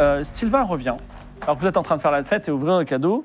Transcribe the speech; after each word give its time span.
Euh, 0.00 0.24
Sylvain 0.24 0.62
revient. 0.62 0.94
Alors 1.42 1.56
que 1.56 1.62
vous 1.62 1.68
êtes 1.68 1.76
en 1.76 1.82
train 1.82 1.96
de 1.96 2.02
faire 2.02 2.10
la 2.10 2.24
fête 2.24 2.48
et 2.48 2.50
ouvrir 2.50 2.74
un 2.74 2.84
cadeau. 2.84 3.24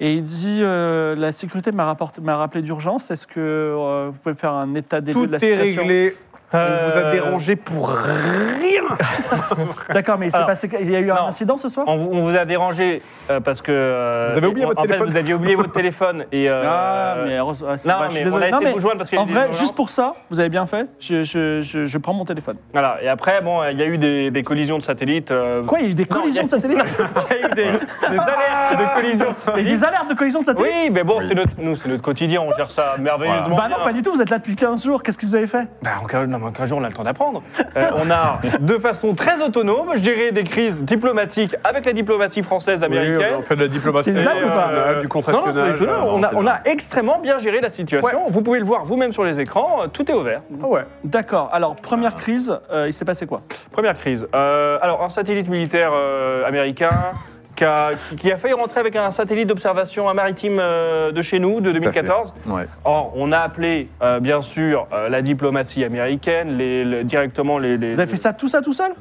Et 0.00 0.14
il 0.14 0.22
dit 0.22 0.58
euh, 0.62 1.14
La 1.16 1.32
sécurité 1.32 1.72
m'a 1.72 1.84
rapporté- 1.86 2.20
m'a 2.20 2.36
rappelé 2.36 2.62
d'urgence. 2.62 3.10
Est-ce 3.10 3.26
que 3.26 3.40
euh, 3.40 4.08
vous 4.10 4.18
pouvez 4.18 4.34
faire 4.34 4.52
un 4.52 4.72
état 4.74 5.00
des 5.00 5.12
lieux 5.12 5.20
Tout 5.20 5.26
de 5.26 5.32
la 5.32 5.38
est 5.38 5.40
situation? 5.40 5.82
réglé. 5.82 6.16
On 6.52 6.58
vous 6.58 6.62
a 6.62 6.66
Euh, 6.66 7.12
dérangé 7.12 7.56
pour 7.56 7.88
rien. 7.90 8.82
D'accord, 9.92 10.16
mais 10.18 10.26
il 10.26 10.30
s'est 10.30 10.36
Alors, 10.36 10.46
passé. 10.48 10.70
Il 10.80 10.90
y 10.90 10.96
a 10.96 11.00
eu 11.00 11.10
un 11.10 11.14
non. 11.16 11.26
incident 11.26 11.56
ce 11.56 11.68
soir 11.68 11.86
On, 11.88 11.96
vous- 11.96 12.10
on 12.12 12.22
vous 12.22 12.36
a 12.36 12.44
dérangé 12.44 13.02
euh, 13.30 13.40
parce 13.40 13.60
que. 13.60 13.72
euh, 13.72 14.28
Vous 14.30 14.36
avez 14.38 14.46
oublié 14.46 14.64
votre 14.66 14.78
en 14.78 14.82
téléphone 14.82 15.06
fait, 15.06 15.12
vous 15.12 15.18
aviez 15.18 15.34
oublié 15.34 15.54
votre 15.56 15.72
téléphone 15.72 16.24
et. 16.30 16.48
euh, 16.48 16.62
Ah, 16.66 17.16
mais 17.26 17.36
heureusement, 17.38 17.68
ouais, 17.70 17.78
c'est 17.78 17.88
non, 17.88 17.96
vrai, 17.96 18.06
je 18.08 18.14
suis 18.14 18.20
mais 18.20 18.24
désolé. 18.26 18.44
on 18.44 18.46
a 18.46 18.48
essayé 18.58 18.66
de 18.70 18.74
vous 18.74 18.80
joindre 18.80 18.98
parce 18.98 19.08
qu'il 19.10 19.16
y 19.18 19.20
a 19.20 19.24
en 19.24 19.26
des 19.26 19.32
vrai, 19.32 19.42
urgences. 19.46 19.58
juste 19.58 19.74
pour 19.74 19.90
ça, 19.90 20.14
vous 20.30 20.38
avez 20.40 20.48
bien 20.48 20.66
fait. 20.66 20.86
Je, 21.00 21.24
je- 21.24 21.60
je- 21.62 21.84
je 21.84 21.98
prends 21.98 22.12
mon 22.14 22.24
téléphone. 22.24 22.56
Voilà. 22.72 22.98
Et 23.02 23.08
après, 23.08 23.40
bon, 23.42 23.64
il 23.64 23.78
y 23.78 23.82
a 23.82 23.86
eu 23.86 23.98
des, 23.98 24.30
des 24.30 24.42
collisions 24.42 24.78
de 24.78 24.82
satellites. 24.84 25.30
euh, 25.32 25.64
Quoi, 25.64 25.80
il 25.80 25.84
y 25.84 25.88
a 25.88 25.90
eu 25.90 25.94
des 25.94 26.06
non, 26.08 26.20
collisions 26.20 26.42
il 26.44 26.50
y 26.50 26.54
a- 26.54 26.56
de 26.58 26.62
satellites 26.62 26.98
Il 27.30 27.36
y 27.36 27.42
a 27.42 27.46
eu 27.46 27.54
des, 27.54 27.64
des 27.64 28.18
alertes 28.20 28.78
de 28.78 28.94
collisions 28.94 29.18
de 29.18 29.22
Il 29.24 29.24
y 29.24 29.26
a 29.26 29.26
eu 29.26 29.34
satellites. 29.34 29.66
des 29.66 29.84
alertes 29.84 30.10
de 30.10 30.14
collisions 30.14 30.40
de 30.40 30.44
satellites 30.46 30.72
Oui, 30.84 30.90
mais 30.90 31.02
bon, 31.04 31.20
c'est 31.26 31.34
notre, 31.34 31.50
nous, 31.58 31.76
c'est 31.76 31.88
notre 31.88 32.02
quotidien, 32.02 32.40
on 32.42 32.52
gère 32.56 32.70
ça 32.70 32.94
merveilleusement. 32.98 33.56
Bah 33.56 33.68
non, 33.68 33.76
bien. 33.76 33.84
pas 33.84 33.92
du 33.92 34.02
tout, 34.02 34.12
vous 34.12 34.22
êtes 34.22 34.30
là 34.30 34.38
depuis 34.38 34.54
15 34.56 34.84
jours. 34.84 35.02
Qu'est-ce 35.02 35.18
que 35.18 35.26
vous 35.26 35.34
avez 35.34 35.46
fait 35.48 35.66
Bah, 35.82 35.90
quin- 36.08 36.35
non, 36.38 36.44
mais 36.44 36.50
en 36.50 36.52
15 36.52 36.68
jours, 36.68 36.78
on 36.80 36.84
a 36.84 36.88
le 36.88 36.92
temps 36.94 37.02
d'apprendre. 37.04 37.42
Euh, 37.76 37.90
on 37.96 38.10
a, 38.10 38.40
de 38.60 38.74
façon 38.78 39.14
très 39.14 39.40
autonome, 39.42 39.96
géré 39.96 40.32
des 40.32 40.44
crises 40.44 40.82
diplomatiques 40.82 41.54
avec 41.64 41.84
la 41.84 41.92
diplomatie 41.92 42.42
française 42.42 42.80
Oui, 42.80 42.96
américaine. 42.98 43.34
on 43.38 43.42
fait 43.42 43.56
de 43.56 43.62
la 43.62 43.68
diplomatie 43.68 44.10
C'est 44.10 44.16
une 44.16 44.22
blague 44.22 44.44
ou 44.44 44.48
pas 44.48 44.66
internationale, 44.66 44.84
du 44.84 44.84
non, 44.86 44.92
non, 44.92 45.00
c'est 45.02 45.08
contre-espionnage. 45.08 45.82
euh, 45.82 46.00
on, 46.02 46.22
a, 46.22 46.34
on 46.34 46.70
extrêmement 46.70 47.18
bien 47.18 47.38
géré 47.38 47.60
la 47.60 47.70
situation. 47.70 48.18
Vous 48.28 48.42
pouvez 48.42 48.58
le 48.58 48.64
voir 48.64 48.84
vous-même 48.84 49.12
sur 49.12 49.24
les 49.24 49.38
écrans. 49.40 49.82
euh, 49.82 49.86
Tout 49.88 50.10
est 50.10 50.14
ouvert. 50.14 50.42
Ah 50.62 50.66
ouais. 50.66 50.82
D'accord. 51.04 51.50
Alors, 51.52 51.76
première 51.76 52.14
crise, 52.16 52.56
euh, 52.72 52.86
il 52.88 52.92
s'est 52.92 53.04
passé 53.04 53.26
quoi? 53.26 53.42
Première 53.72 53.96
crise. 53.96 54.26
Euh, 54.34 54.78
alors, 54.82 55.02
un 55.02 55.08
satellite 55.08 55.48
militaire 55.48 55.90
euh, 55.94 56.44
américain 56.46 56.90
qui 57.56 57.64
a, 57.64 57.90
qui 58.18 58.30
a 58.30 58.36
failli 58.36 58.54
rentrer 58.54 58.80
avec 58.80 58.94
un 58.96 59.10
satellite 59.10 59.48
d'observation 59.48 60.12
maritime 60.14 60.58
euh, 60.60 61.10
de 61.12 61.22
chez 61.22 61.38
nous, 61.38 61.60
de 61.60 61.72
2014. 61.72 62.34
Ouais. 62.46 62.66
Or, 62.84 63.12
on 63.16 63.32
a 63.32 63.38
appelé, 63.38 63.88
euh, 64.02 64.20
bien 64.20 64.42
sûr, 64.42 64.86
euh, 64.92 65.08
la 65.08 65.22
diplomatie 65.22 65.82
américaine, 65.84 66.56
les, 66.56 67.02
directement 67.04 67.58
les, 67.58 67.76
les- 67.78 67.92
Vous 67.94 68.00
avez 68.00 68.10
fait 68.10 68.16
ça 68.16 68.32
tout 68.32 68.48
ça 68.48 68.60
tout 68.62 68.72
seul? 68.74 68.92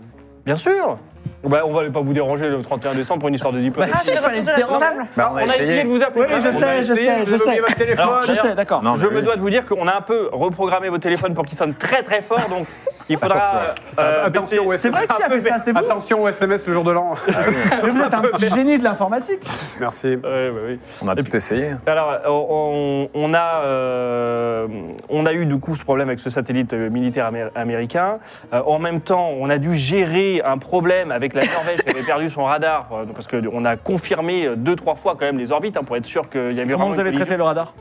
Bien 0.46 0.56
sûr 0.58 0.98
bah, 1.44 1.64
On 1.66 1.74
va 1.74 1.90
pas 1.90 2.00
vous 2.02 2.14
déranger 2.14 2.48
le 2.50 2.62
31 2.62 2.94
décembre 2.96 3.20
pour 3.22 3.30
une 3.30 3.36
histoire 3.36 3.52
de 3.54 3.60
diplomatie. 3.60 3.94
Bah, 3.94 4.00
il 4.14 4.18
fallait 4.18 4.40
le 4.40 4.46
déranger. 4.46 4.86
Bah, 5.18 5.32
on, 5.34 5.38
a 5.38 5.44
essayé. 5.44 5.84
de 5.84 5.88
vous 5.88 6.02
appeler. 6.02 6.26
Oui, 6.30 6.40
je 6.40 6.46
On 6.46 6.50
a 6.50 6.52
sais, 6.52 6.84
je 6.84 6.92
essayé, 6.94 7.08
sais, 7.08 7.20
vous 7.20 7.26
je 7.26 7.30
avez 7.30 7.38
sais. 7.40 7.46
oublié 7.48 7.60
votre 7.62 7.76
téléphone. 7.76 8.10
Je 8.28 8.34
sais, 8.34 8.56
d'accord. 8.56 8.84
Non, 8.84 8.96
Je 8.96 9.08
mais 9.08 9.14
me 9.14 9.20
oui. 9.20 9.24
dois 9.26 9.36
de 9.36 9.42
vous 9.42 9.50
dire 9.50 9.66
qu'on 9.66 9.88
a 9.88 9.96
un 9.98 10.02
peu 10.02 10.30
reprogrammé 10.32 10.90
vos 10.90 10.98
téléphones 10.98 11.34
pour 11.34 11.46
qu'ils 11.46 11.58
sonnent 11.58 11.74
très 11.76 12.04
très 12.04 12.22
fort, 12.22 12.48
donc 12.50 12.68
il 13.10 13.18
faudra. 13.18 13.38
Attention. 13.38 14.04
euh, 14.04 14.26
Attention, 14.26 14.58
baisser- 14.64 14.68
ouais, 14.68 14.78
C'est 14.78 14.90
vrai 14.90 15.06
qui 15.06 15.24
a 15.24 15.30
fait 15.30 15.40
ça, 15.42 15.60
c'est 15.60 15.72
vous 15.72 15.78
Attention 15.78 16.24
au 16.24 16.28
SMS 16.28 16.66
le 16.68 16.74
jour 16.74 16.84
de 16.84 16.92
l'an. 16.92 17.14
Mais 17.84 17.90
vous 17.90 18.02
êtes 18.02 18.14
un 18.14 18.22
petit 18.22 18.50
génie 18.50 18.78
de 18.78 18.84
l'informatique. 18.84 19.42
Merci. 19.80 20.08
Ouais, 20.08 20.18
bah 20.50 20.60
oui. 20.68 20.80
On 21.02 21.08
a 21.08 21.16
tout 21.16 21.36
essayé. 21.36 21.72
Alors, 21.86 22.18
on, 22.28 23.10
on 23.14 23.34
a, 23.34 23.62
euh, 23.64 24.68
on 25.10 25.26
a 25.26 25.34
eu 25.34 25.46
du 25.46 25.58
coup 25.60 25.76
ce 25.76 25.84
problème 25.84 26.10
avec 26.10 26.20
ce 26.20 26.30
satellite 26.30 26.74
euh, 26.74 26.90
militaire 26.90 27.28
amé- 27.32 27.50
américain. 27.56 28.20
Euh, 28.54 28.62
en 28.66 28.80
même 28.80 29.02
temps, 29.02 29.30
on 29.40 29.50
a 29.50 29.58
dû 29.58 29.76
gérer 29.76 30.42
un 30.46 30.58
problème 30.58 31.12
avec 31.12 31.34
la 31.34 31.42
Norvège 31.46 31.82
qui 31.84 31.90
avait 31.96 32.06
perdu 32.06 32.30
son 32.30 32.46
radar, 32.46 32.88
euh, 32.92 33.06
parce 33.14 33.28
qu'on 33.28 33.66
a 33.66 33.76
confirmé 33.78 34.46
euh, 34.48 34.56
deux, 34.56 34.76
trois 34.76 34.96
fois 34.96 35.14
quand 35.20 35.26
même 35.26 35.38
les 35.38 35.52
orbites 35.52 35.78
hein, 35.78 35.82
pour 35.86 35.96
être 35.98 36.06
sûr 36.06 36.30
qu'il 36.30 36.54
y 36.54 36.60
avait 36.62 36.72
Comment 36.74 36.86
vraiment 36.86 36.92
vous 36.92 37.00
avez 37.00 37.12
traité 37.12 37.38
le 37.38 37.44
radar? 37.44 37.74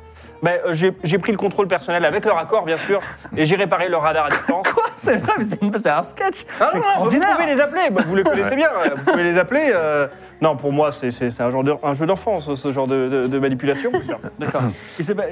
Ben, 0.45 0.59
euh, 0.67 0.75
j'ai 0.75 0.93
j'ai 1.03 1.17
pris 1.17 1.33
le 1.33 1.39
contrôle 1.39 1.67
personnel 1.69 2.05
avec 2.05 2.23
leur 2.27 2.37
accord, 2.37 2.67
bien 2.67 2.77
sûr, 2.77 3.01
et 3.35 3.47
j'ai 3.47 3.57
réparé 3.57 3.89
leur 3.89 4.03
radar 4.03 4.27
à 4.27 4.29
distance. 4.29 4.67
Quoi? 4.75 4.85
C'est 4.95 5.17
vrai, 5.17 5.33
mais 5.39 5.45
c'est 5.45 5.63
une- 5.63 5.75
c'est 5.79 5.89
un 5.89 6.03
sketch. 6.05 6.45
Ah 6.61 6.69
c'est 6.71 6.77
non, 6.77 6.83
non, 6.83 7.05
vous 7.05 7.15
extraordinaire. 7.15 7.31
pouvez 7.39 7.47
les 7.55 7.61
appeler, 7.63 7.91
bah, 7.91 8.03
vous 8.07 8.15
les 8.15 8.25
connaissez 8.25 8.55
bien, 8.55 8.69
euh, 8.69 8.91
vous 8.95 9.05
pouvez 9.11 9.23
les 9.25 9.39
appeler. 9.39 9.73
euh, 9.75 10.07
Non, 10.41 10.57
pour 10.57 10.73
moi, 10.73 10.91
c'est 10.93 11.11
c'est- 11.11 11.31
c'est 11.31 11.43
un, 11.43 11.51
genre 11.51 11.65
de- 11.65 11.75
un 11.83 11.95
jeu 11.95 12.07
d'enfance, 12.07 12.53
ce 12.55 12.73
genre 12.73 12.87
de, 12.87 13.09
de- 13.09 13.27
de 13.29 13.39
manipulation. 13.39 13.91
bien 13.91 14.03
sûr. 14.03 14.19
D'accord. 14.39 14.63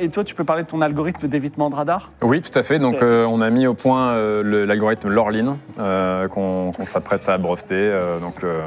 Et, 0.00 0.08
toi, 0.08 0.24
tu 0.24 0.34
peux 0.34 0.44
parler 0.44 0.62
de 0.62 0.68
ton 0.68 0.80
algorithme 0.80 1.28
d'évitement 1.28 1.70
de 1.70 1.74
radar? 1.74 2.10
Oui, 2.22 2.40
tout 2.42 2.56
à 2.58 2.62
fait. 2.62 2.78
Donc, 2.78 2.96
C'est- 2.98 3.04
euh, 3.04 3.26
on 3.28 3.40
a 3.40 3.50
mis 3.50 3.66
au 3.66 3.74
point 3.74 4.10
euh, 4.12 4.42
le- 4.42 4.64
l'algorithme 4.64 5.08
Lorlin 5.08 5.56
euh, 5.78 6.28
qu'on 6.28 6.70
qu'on 6.72 6.86
s'apprête 6.86 7.28
à 7.28 7.38
breveter. 7.38 7.74
euh, 7.76 8.18
donc, 8.18 8.42
euh, 8.44 8.60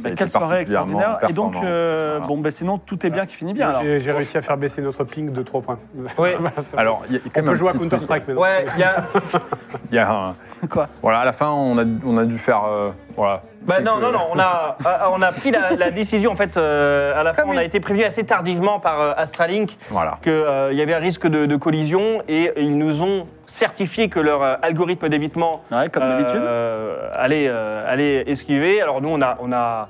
ça 0.00 0.08
a 0.08 0.10
été 0.10 0.16
Quelle 0.18 0.28
soirée 0.30 0.48
particulièrement 0.48 0.98
extraordinaire. 0.98 1.30
Et 1.30 1.32
donc, 1.34 1.52
performant. 1.52 1.70
euh, 1.70 2.10
Voilà. 2.12 2.26
bon, 2.26 2.38
ben 2.38 2.50
sinon, 2.50 2.78
tout 2.78 3.06
est 3.06 3.10
bien 3.10 3.26
qui 3.26 3.34
finit 3.36 3.52
bien. 3.52 3.68
Alors. 3.68 3.82
J'ai 3.82 4.00
j'ai 4.00 4.10
réussi 4.10 4.38
à 4.38 4.40
faire 4.40 4.56
baisser 4.56 4.80
notre 4.80 5.04
ping 5.04 5.30
de 5.32 5.42
3 5.42 5.60
points. 5.60 5.78
Oui. 6.18 6.30
Alors, 6.76 7.02
il 7.10 7.16
y 7.16 7.18
a 7.18 7.20
quand 7.20 7.28
on 7.28 7.36
même 7.36 7.44
peut 7.44 7.50
un 7.50 7.54
jouer 7.54 7.68
à 7.68 7.72
petit 7.72 7.78
truc, 7.80 7.90
Counter-Strike 7.90 8.28
maintenant. 8.28 8.42
Ouais, 8.42 8.64
il 8.74 8.80
y 8.80 8.84
a. 8.84 9.04
Il 9.90 9.94
y 9.96 9.98
a 9.98 10.10
un- 10.10 10.34
Quoi? 10.68 10.88
Voilà, 11.02 11.18
à 11.20 11.24
la 11.26 11.32
fin, 11.32 11.50
on 11.50 11.76
a, 11.76 11.84
on 12.06 12.16
a 12.16 12.24
dû 12.24 12.38
faire. 12.38 12.62
euh, 12.64 12.90
voilà. 13.16 13.42
Bah 13.66 13.80
non, 13.80 13.98
non, 13.98 14.10
non, 14.12 14.26
on 14.32 14.38
a, 14.38 14.76
euh, 14.86 14.90
on 15.12 15.22
a 15.22 15.32
pris 15.32 15.50
la, 15.50 15.70
la 15.76 15.90
décision, 15.90 16.32
en 16.32 16.36
fait, 16.36 16.56
euh, 16.56 17.18
à 17.18 17.22
la 17.22 17.32
fin, 17.34 17.44
on 17.46 17.56
a 17.56 17.64
été 17.64 17.78
prévenu 17.80 18.04
assez 18.04 18.24
tardivement 18.24 18.80
par 18.80 19.00
euh, 19.00 19.12
Astralink 19.16 19.76
Voilà. 19.90 20.18
qu'il 20.22 20.32
y 20.76 20.82
avait 20.82 20.94
un 20.94 20.98
risque 20.98 21.26
de, 21.26 21.46
de 21.46 21.56
collision 21.56 22.22
et 22.28 22.52
ils 22.56 22.76
nous 22.76 23.02
ont 23.02 23.26
certifié 23.46 24.08
que 24.08 24.18
leur 24.20 24.42
euh, 24.42 24.54
algorithme 24.62 25.08
d'évitement 25.08 25.62
Ouais, 25.70 25.88
comme 25.90 26.02
d'habitude. 26.04 26.40
euh, 26.42 27.08
allait, 27.14 27.46
euh, 27.48 27.84
allait 27.90 28.28
esquiver. 28.30 28.80
Alors 28.82 29.00
nous, 29.00 29.10
on 29.10 29.20
a, 29.22 29.36
on 29.40 29.52
a, 29.52 29.88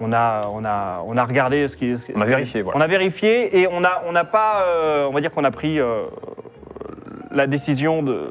on 0.00 0.12
a, 0.12 0.40
on 0.52 0.64
a, 0.64 1.02
on 1.06 1.16
a 1.16 1.24
regardé 1.24 1.68
ce 1.68 1.76
qui, 1.76 1.96
ce 1.98 2.04
qui- 2.06 2.12
On 2.14 2.20
a 2.20 2.24
vérifié, 2.24 2.62
voilà. 2.62 2.78
On 2.78 2.82
a 2.82 2.86
vérifié 2.86 3.58
et 3.60 3.68
on 3.70 3.84
a, 3.84 4.02
on 4.06 4.12
n'a 4.12 4.24
pas, 4.24 4.62
euh, 4.66 5.06
on 5.08 5.12
va 5.12 5.20
dire 5.20 5.30
qu'on 5.30 5.44
a 5.44 5.50
pris 5.50 5.78
euh, 5.78 6.02
la 7.30 7.46
décision 7.46 8.02
de, 8.02 8.30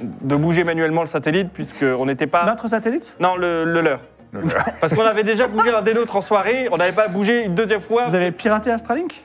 de 0.00 0.36
bouger 0.36 0.64
manuellement 0.64 1.02
le 1.02 1.08
satellite 1.08 1.52
puisqu'on 1.52 2.06
n'était 2.06 2.26
pas. 2.26 2.44
Notre 2.44 2.68
satellite 2.68 3.16
Non, 3.20 3.36
le, 3.36 3.64
le 3.64 3.80
leur. 3.80 4.00
Le- 4.32 4.42
Parce 4.80 4.94
qu'on 4.94 5.04
avait 5.04 5.24
déjà 5.24 5.48
bougé 5.48 5.72
un 5.74 5.82
des 5.82 5.92
nôtres 5.94 6.14
en 6.16 6.20
soirée, 6.20 6.68
on 6.70 6.76
n'avait 6.76 6.92
pas 6.92 7.08
bougé 7.08 7.44
une 7.44 7.54
deuxième 7.54 7.80
fois. 7.80 8.06
Vous 8.06 8.14
avez 8.14 8.30
piraté 8.30 8.70
Astralink 8.70 9.20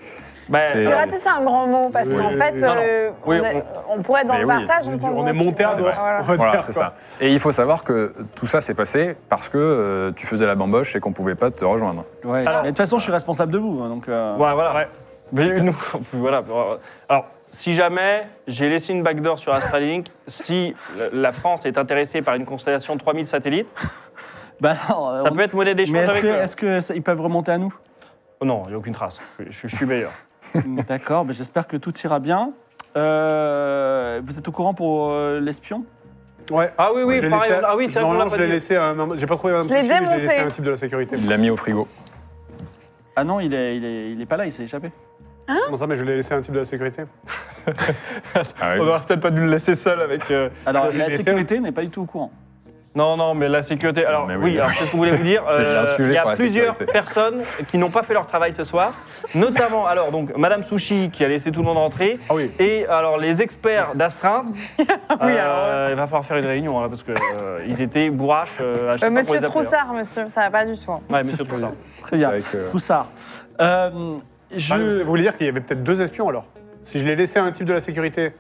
Bah, 0.50 0.64
C'est- 0.64 0.84
Pirater, 0.84 1.18
c'est 1.22 1.30
un 1.30 1.44
grand 1.44 1.68
mot, 1.68 1.90
parce 1.94 2.08
Oui, 2.08 2.16
qu'en 2.18 2.30
oui, 2.30 2.38
fait, 2.40 2.54
oui. 2.56 2.62
Non, 2.62 2.68
non. 2.76 2.82
euh, 2.84 3.10
Oui, 3.28 3.38
on, 3.40 3.46
est- 3.46 3.64
on 3.90 4.02
pourrait 4.02 4.22
être 4.22 4.28
dans 4.28 4.34
Mais 4.34 4.40
le 4.42 4.48
oui. 4.48 4.66
partage. 4.66 4.88
On 4.88 4.92
est- 4.92 4.96
entendre- 4.96 5.18
on 5.18 5.28
est 5.28 5.34
monté 5.34 5.64
à 5.64 5.70
Ouais, 5.72 5.78
dos. 5.78 5.84
voilà. 5.84 6.18
on 6.22 6.24
va 6.24 6.36
Voilà, 6.36 6.62
c'est 6.64 6.72
ça. 6.72 6.94
Et 7.22 7.32
il 7.32 7.40
faut 7.40 7.52
savoir 7.52 7.84
que 7.84 8.14
tout 8.36 8.48
ça 8.48 8.62
s'est 8.62 8.74
passé 8.74 9.16
parce 9.30 9.48
que 9.50 9.58
euh, 9.60 10.12
tu 10.16 10.26
faisais 10.26 10.46
la 10.48 10.56
bamboche 10.56 10.96
et 10.96 11.00
qu'on 11.00 11.12
pouvait 11.14 11.36
pas 11.36 11.52
te 11.52 11.64
rejoindre. 11.66 12.04
Ouais. 12.24 12.40
Alors- 12.46 12.62
Mais 12.64 12.64
de 12.64 12.68
toute 12.70 12.78
façon, 12.78 12.98
je 12.98 13.04
suis 13.04 13.12
responsable 13.12 13.52
de 13.52 13.58
vous. 13.60 13.82
hein, 13.84 13.90
Donc, 13.90 14.10
euh, 14.10 14.36
Ouais, 14.38 14.54
voilà. 14.54 14.86
Mais 15.32 15.60
nous, 15.62 15.76
voilà. 16.14 16.42
Alors, 17.10 17.26
si 17.56 17.74
jamais 17.74 18.28
j'ai 18.48 18.70
laissé 18.70 18.92
une 18.94 19.02
backdoor 19.02 19.40
sur 19.40 19.54
Astralink, 19.54 20.08
si 20.28 20.76
la 21.14 21.32
France 21.32 21.66
est 21.66 21.78
intéressée 21.78 22.22
par 22.22 22.36
une 22.36 22.46
constellation 22.46 22.96
de 22.96 23.00
3000 23.00 23.26
satellites, 23.26 23.70
bah 24.62 24.74
non, 24.90 25.24
ça 25.24 25.32
on- 25.32 25.36
peut 25.36 25.42
être 25.42 25.54
monnaie 25.54 25.74
d'échange 25.76 25.94
Mais 25.94 26.00
est-ce 26.04 26.10
avec 26.12 26.22
que, 26.24 26.28
eux. 26.28 26.36
est-ce 26.42 26.56
que 26.58 26.80
ça- 26.82 26.94
ils 26.96 27.02
peuvent 27.02 27.22
remonter 27.22 27.52
à 27.52 27.58
nous? 27.58 27.74
Oh 28.42 28.46
non, 28.46 28.64
il 28.66 28.70
n'y 28.70 28.74
a 28.76 28.78
aucune 28.78 28.94
trace. 28.94 29.20
Je, 29.40 29.46
je- 29.50 29.68
je 29.68 29.76
suis 29.76 29.86
meilleur. 29.86 30.12
D'accord, 30.88 31.26
ben 31.26 31.34
j'espère 31.34 31.68
que 31.68 31.78
tout 31.78 31.98
ira 32.04 32.20
bien. 32.20 32.52
Euh, 32.98 34.22
vous 34.24 34.38
êtes 34.38 34.48
au 34.48 34.52
courant 34.52 34.74
pour 34.74 35.12
euh, 35.12 35.40
l'espion? 35.40 35.84
Ouais. 36.52 36.72
Ah 36.78 36.92
oui, 36.94 37.02
oui, 37.04 37.18
Je 37.18 37.22
l'ai 37.24 37.30
pareil. 37.30 37.50
laissé 37.50 37.64
à- 37.64 37.68
Ah 37.70 37.76
oui, 37.76 37.90
c'est 37.90 38.00
vrai 38.00 38.24
je 38.26 38.30
pas 38.30 38.38
l'ai 38.38 38.48
laissé 38.48 38.76
à 38.76 38.86
un- 38.90 39.16
J'ai 39.16 39.26
pas 39.26 39.36
trouvé 39.36 39.54
un 39.54 39.64
Je 39.64 39.68
l'ai 39.70 39.84
mais 39.84 40.18
laissé 40.20 40.36
à 40.38 40.44
un 40.46 40.48
type 40.50 40.64
de 40.64 40.70
la 40.72 40.78
sécurité. 40.78 41.16
Il 41.18 41.28
l'a 41.28 41.38
mis 41.38 41.50
au 41.50 41.58
frigo. 41.58 41.88
Ah 43.16 43.24
non, 43.24 43.40
il 43.40 43.54
est, 43.54 43.78
il, 43.78 43.86
est, 43.86 44.12
il 44.12 44.22
est 44.22 44.26
pas 44.26 44.38
là, 44.38 44.46
il 44.46 44.52
s'est 44.54 44.64
échappé. 44.64 44.92
Comment 45.48 45.78
ça, 45.78 45.88
mais 45.88 45.96
je 45.96 46.04
l'ai 46.04 46.16
laissé 46.16 46.34
à 46.34 46.38
un 46.38 46.42
type 46.42 46.54
de 46.54 46.60
la 46.60 46.66
sécurité 46.66 47.04
Ah 48.62 48.72
oui. 48.74 48.80
On 48.80 48.86
n'aurait 48.86 49.02
peut-être 49.06 49.22
pas 49.22 49.32
dû 49.32 49.42
le 49.42 49.48
laisser 49.50 49.76
seul 49.76 50.02
avec. 50.02 50.30
euh, 50.32 50.50
Alors, 50.66 50.86
la 50.96 51.08
laissé. 51.08 51.24
sécurité 51.24 51.60
n'est 51.60 51.72
pas 51.72 51.82
du 51.82 51.90
tout 51.90 52.02
au 52.04 52.06
courant. 52.06 52.32
Non, 52.96 53.18
non, 53.18 53.34
mais 53.34 53.50
la 53.50 53.62
sécurité. 53.62 54.06
Alors, 54.06 54.26
Mais 54.26 54.38
oui, 54.38 54.52
oui. 54.52 54.58
alors 54.58 54.70
c'est 54.72 54.78
ce 54.78 54.84
que 54.86 54.92
je 54.94 54.96
voulais 54.98 55.12
vous 55.18 55.24
dire. 55.24 55.44
C'est 55.52 55.64
bien 55.66 55.82
un 55.82 55.86
sujet 55.86 56.10
il 56.12 56.14
y 56.14 56.18
a 56.18 56.22
sur 56.22 56.30
la 56.30 56.36
plusieurs 56.38 56.72
sécurité. 56.78 56.94
personnes 56.94 57.42
qui 57.68 57.78
n'ont 57.78 57.90
pas 57.92 58.04
fait 58.04 58.14
leur 58.14 58.26
travail 58.26 58.54
ce 58.54 58.64
soir, 58.64 58.94
notamment, 59.34 59.86
alors, 59.86 60.12
donc, 60.12 60.36
Madame 60.38 60.64
Sushi 60.64 61.10
qui 61.12 61.26
a 61.26 61.28
laissé 61.28 61.52
tout 61.52 61.60
le 61.60 61.66
monde 61.66 61.78
rentrer. 61.78 62.18
Ah 62.30 62.36
oui. 62.36 62.52
Et 62.58 62.86
alors, 62.88 63.18
les 63.18 63.42
experts 63.42 63.96
d'astreinte. 63.96 64.48
Oui, 64.80 64.86
euh, 65.34 65.44
alors, 65.44 65.90
il 65.90 65.96
va 65.96 66.06
falloir 66.08 66.26
faire 66.26 66.38
une 66.38 66.46
réunion, 66.46 66.80
là, 66.82 66.88
parce 66.90 67.04
qu'ils 67.04 67.82
étaient 67.82 68.10
bourraches. 68.10 68.58
euh, 68.62 68.94
à 68.94 68.98
chaque 68.98 69.00
fois 69.00 69.08
Euh, 69.08 69.10
qu'on 69.10 69.14
monsieur 69.16 69.34
les 69.34 69.38
appelait, 69.46 69.48
hein. 69.48 69.50
Troussard, 69.62 69.94
monsieur, 69.94 70.30
ça 70.30 70.42
va 70.42 70.50
pas 70.52 70.66
du 70.66 70.78
tout. 70.78 70.92
hein. 70.92 71.02
Ouais, 71.10 71.18
monsieur 71.24 71.38
Troussard. 71.46 71.72
Très 72.02 72.18
bien. 72.18 72.30
Avec, 72.30 72.46
euh, 72.56 72.66
Troussard. 72.66 73.08
Euh, 73.62 74.16
je... 74.56 74.74
Ah, 74.74 75.04
Vous 75.04 75.10
voulez 75.10 75.24
dire 75.24 75.36
qu'il 75.38 75.46
y 75.46 75.50
avait 75.50 75.62
peut-être 75.62 75.84
deux 75.84 76.02
espions 76.02 76.30
alors 76.30 76.46
Si 76.84 77.00
je 77.00 77.06
l'ai 77.06 77.16
laissé 77.16 77.40
à 77.40 77.44
un 77.44 77.52
type 77.52 77.66
de 77.66 77.74
la 77.74 77.80
sécurité 77.82 78.34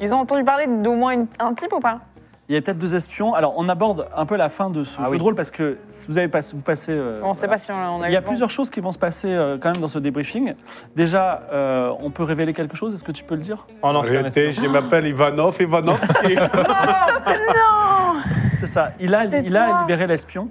Ils 0.00 0.12
ont 0.14 0.18
entendu 0.18 0.44
parler 0.44 0.66
d'au 0.66 0.94
moins 0.94 1.12
une- 1.12 1.26
un 1.38 1.54
type 1.54 1.72
ou 1.72 1.80
pas? 1.80 2.00
Il 2.50 2.54
y 2.54 2.56
a 2.56 2.62
peut-être 2.62 2.78
deux 2.78 2.94
espions. 2.94 3.34
Alors, 3.34 3.52
on 3.58 3.68
aborde 3.68 4.08
un 4.16 4.24
peu 4.24 4.34
la 4.36 4.48
fin 4.48 4.70
de 4.70 4.82
ce 4.82 4.96
Ah 4.98 5.04
jeu 5.04 5.10
oui. 5.10 5.18
de 5.18 5.22
rôle 5.22 5.34
parce 5.34 5.50
que 5.50 5.76
vous 6.08 6.16
avez 6.16 6.28
passé, 6.28 6.54
vous 6.56 6.62
passez. 6.62 6.92
euh, 6.92 7.20
On 7.22 7.28
ne 7.28 7.34
sait 7.34 7.40
voilà. 7.40 7.52
pas 7.52 7.58
si 7.58 7.70
on, 7.70 7.74
on 7.74 8.00
a 8.00 8.08
Il 8.08 8.12
y 8.14 8.16
a 8.16 8.22
plusieurs 8.22 8.48
choses 8.48 8.70
qui 8.70 8.80
vont 8.80 8.90
se 8.90 8.98
passer 8.98 9.28
euh, 9.30 9.58
quand 9.60 9.68
même 9.74 9.82
dans 9.82 9.88
ce 9.88 9.98
débriefing. 9.98 10.54
Déjà, 10.96 11.42
euh, 11.52 11.92
on 12.00 12.08
peut 12.10 12.22
révéler 12.22 12.54
quelque 12.54 12.74
chose. 12.74 12.94
Est-ce 12.94 13.04
que 13.04 13.12
tu 13.12 13.22
peux 13.22 13.34
le 13.34 13.42
dire? 13.42 13.66
Oh 13.82 13.88
un 13.88 13.96
Arrêtez, 13.96 14.52
je 14.52 14.66
m'appelle 14.66 15.06
Ivanov, 15.06 15.60
Ivanovski. 15.60 16.36
C'est 18.60 18.66
ça. 18.66 18.92
Il 18.98 19.14
a, 19.14 19.28
C'est 19.28 19.42
il 19.44 19.56
a 19.56 19.66
toi. 19.66 19.80
libéré 19.82 20.06
l'espion. 20.06 20.48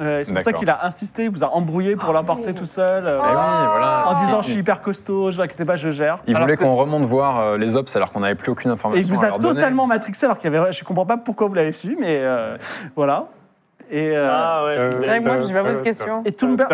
Euh, 0.00 0.22
c'est 0.24 0.32
pour 0.32 0.40
ça 0.42 0.46
D'accord. 0.46 0.60
qu'il 0.60 0.70
a 0.70 0.84
insisté, 0.86 1.24
il 1.24 1.30
vous 1.30 1.44
a 1.44 1.48
embrouillé 1.48 1.94
pour 1.96 2.12
l'emporter 2.12 2.54
tout 2.54 2.64
seul. 2.66 3.06
euh, 3.06 3.18
eh 3.20 3.26
oui, 3.26 3.66
voilà. 3.70 4.04
En 4.08 4.14
disant, 4.24 4.40
je 4.42 4.48
suis 4.50 4.58
hyper 4.58 4.80
costaud, 4.80 5.30
je 5.30 5.36
vous 5.36 5.42
inquiétez 5.42 5.64
pas, 5.64 5.76
je 5.76 5.90
gère. 5.90 6.18
Il 6.26 6.34
Alors 6.36 6.46
voulait 6.46 6.56
que- 6.56 6.64
qu'on 6.64 6.74
remonte 6.74 7.04
voir 7.04 7.38
euh, 7.40 7.58
les 7.58 7.76
ops 7.76 7.94
alors 7.96 8.10
qu'on 8.12 8.20
n'avait 8.20 8.34
plus 8.34 8.50
aucune 8.50 8.70
Et 8.70 8.74
information. 8.74 9.02
il 9.02 9.06
vous 9.14 9.22
à 9.22 9.26
a 9.26 9.28
leur 9.30 9.38
donner. 9.38 9.54
totalement 9.54 9.86
matrixé 9.86 10.24
alors 10.26 10.38
qu'il 10.38 10.52
y 10.52 10.56
avait. 10.56 10.72
Je 10.72 10.84
comprends 10.84 11.06
pas 11.06 11.16
pourquoi 11.18 11.48
vous 11.48 11.54
l'avez 11.54 11.72
suivi, 11.72 11.96
mais 12.00 12.18
euh, 12.22 12.56
voilà. 12.96 13.26
Et, 13.92 14.16
euh, 14.16 14.28
Ah 14.30 14.64
ouais. 14.64 14.70
Euh, 14.78 14.90
C'est 15.00 15.06
vrai 15.06 15.18
que 15.18 15.24
moi, 15.24 15.40
je 15.48 15.52
me 15.52 15.62
pose 15.64 15.72
cette 15.74 15.82
question. 15.82 16.22
et, 16.24 16.30
tout 16.32 16.46
le 16.46 16.56
mer- 16.56 16.68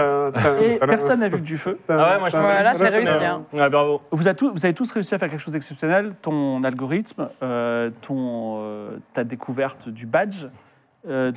et 0.62 0.78
personne 0.86 1.20
n'a 1.20 1.28
vu 1.28 1.40
du 1.40 1.56
feu. 1.56 1.78
Ah 1.88 1.92
ouais, 2.12 2.18
moi 2.20 2.28
je 2.28 2.36
Ouais, 2.36 2.62
là, 2.62 2.74
c'est 2.74 2.88
réussi. 2.90 3.10
Hein. 3.10 3.42
Ouais, 3.54 3.70
bravo. 3.70 4.02
Vous 4.10 4.26
avez, 4.26 4.36
tous, 4.36 4.50
vous 4.52 4.64
avez 4.66 4.74
tous 4.74 4.92
réussi 4.92 5.14
à 5.14 5.18
faire 5.18 5.30
quelque 5.30 5.40
chose 5.40 5.54
d'exceptionnel. 5.54 6.12
Ton 6.20 6.62
algorithme, 6.62 7.28
euh, 7.42 7.88
ton, 8.02 8.58
euh, 8.60 8.90
ta 9.14 9.24
découverte 9.24 9.88
du 9.88 10.04
badge, 10.04 10.44
euh, 11.08 11.32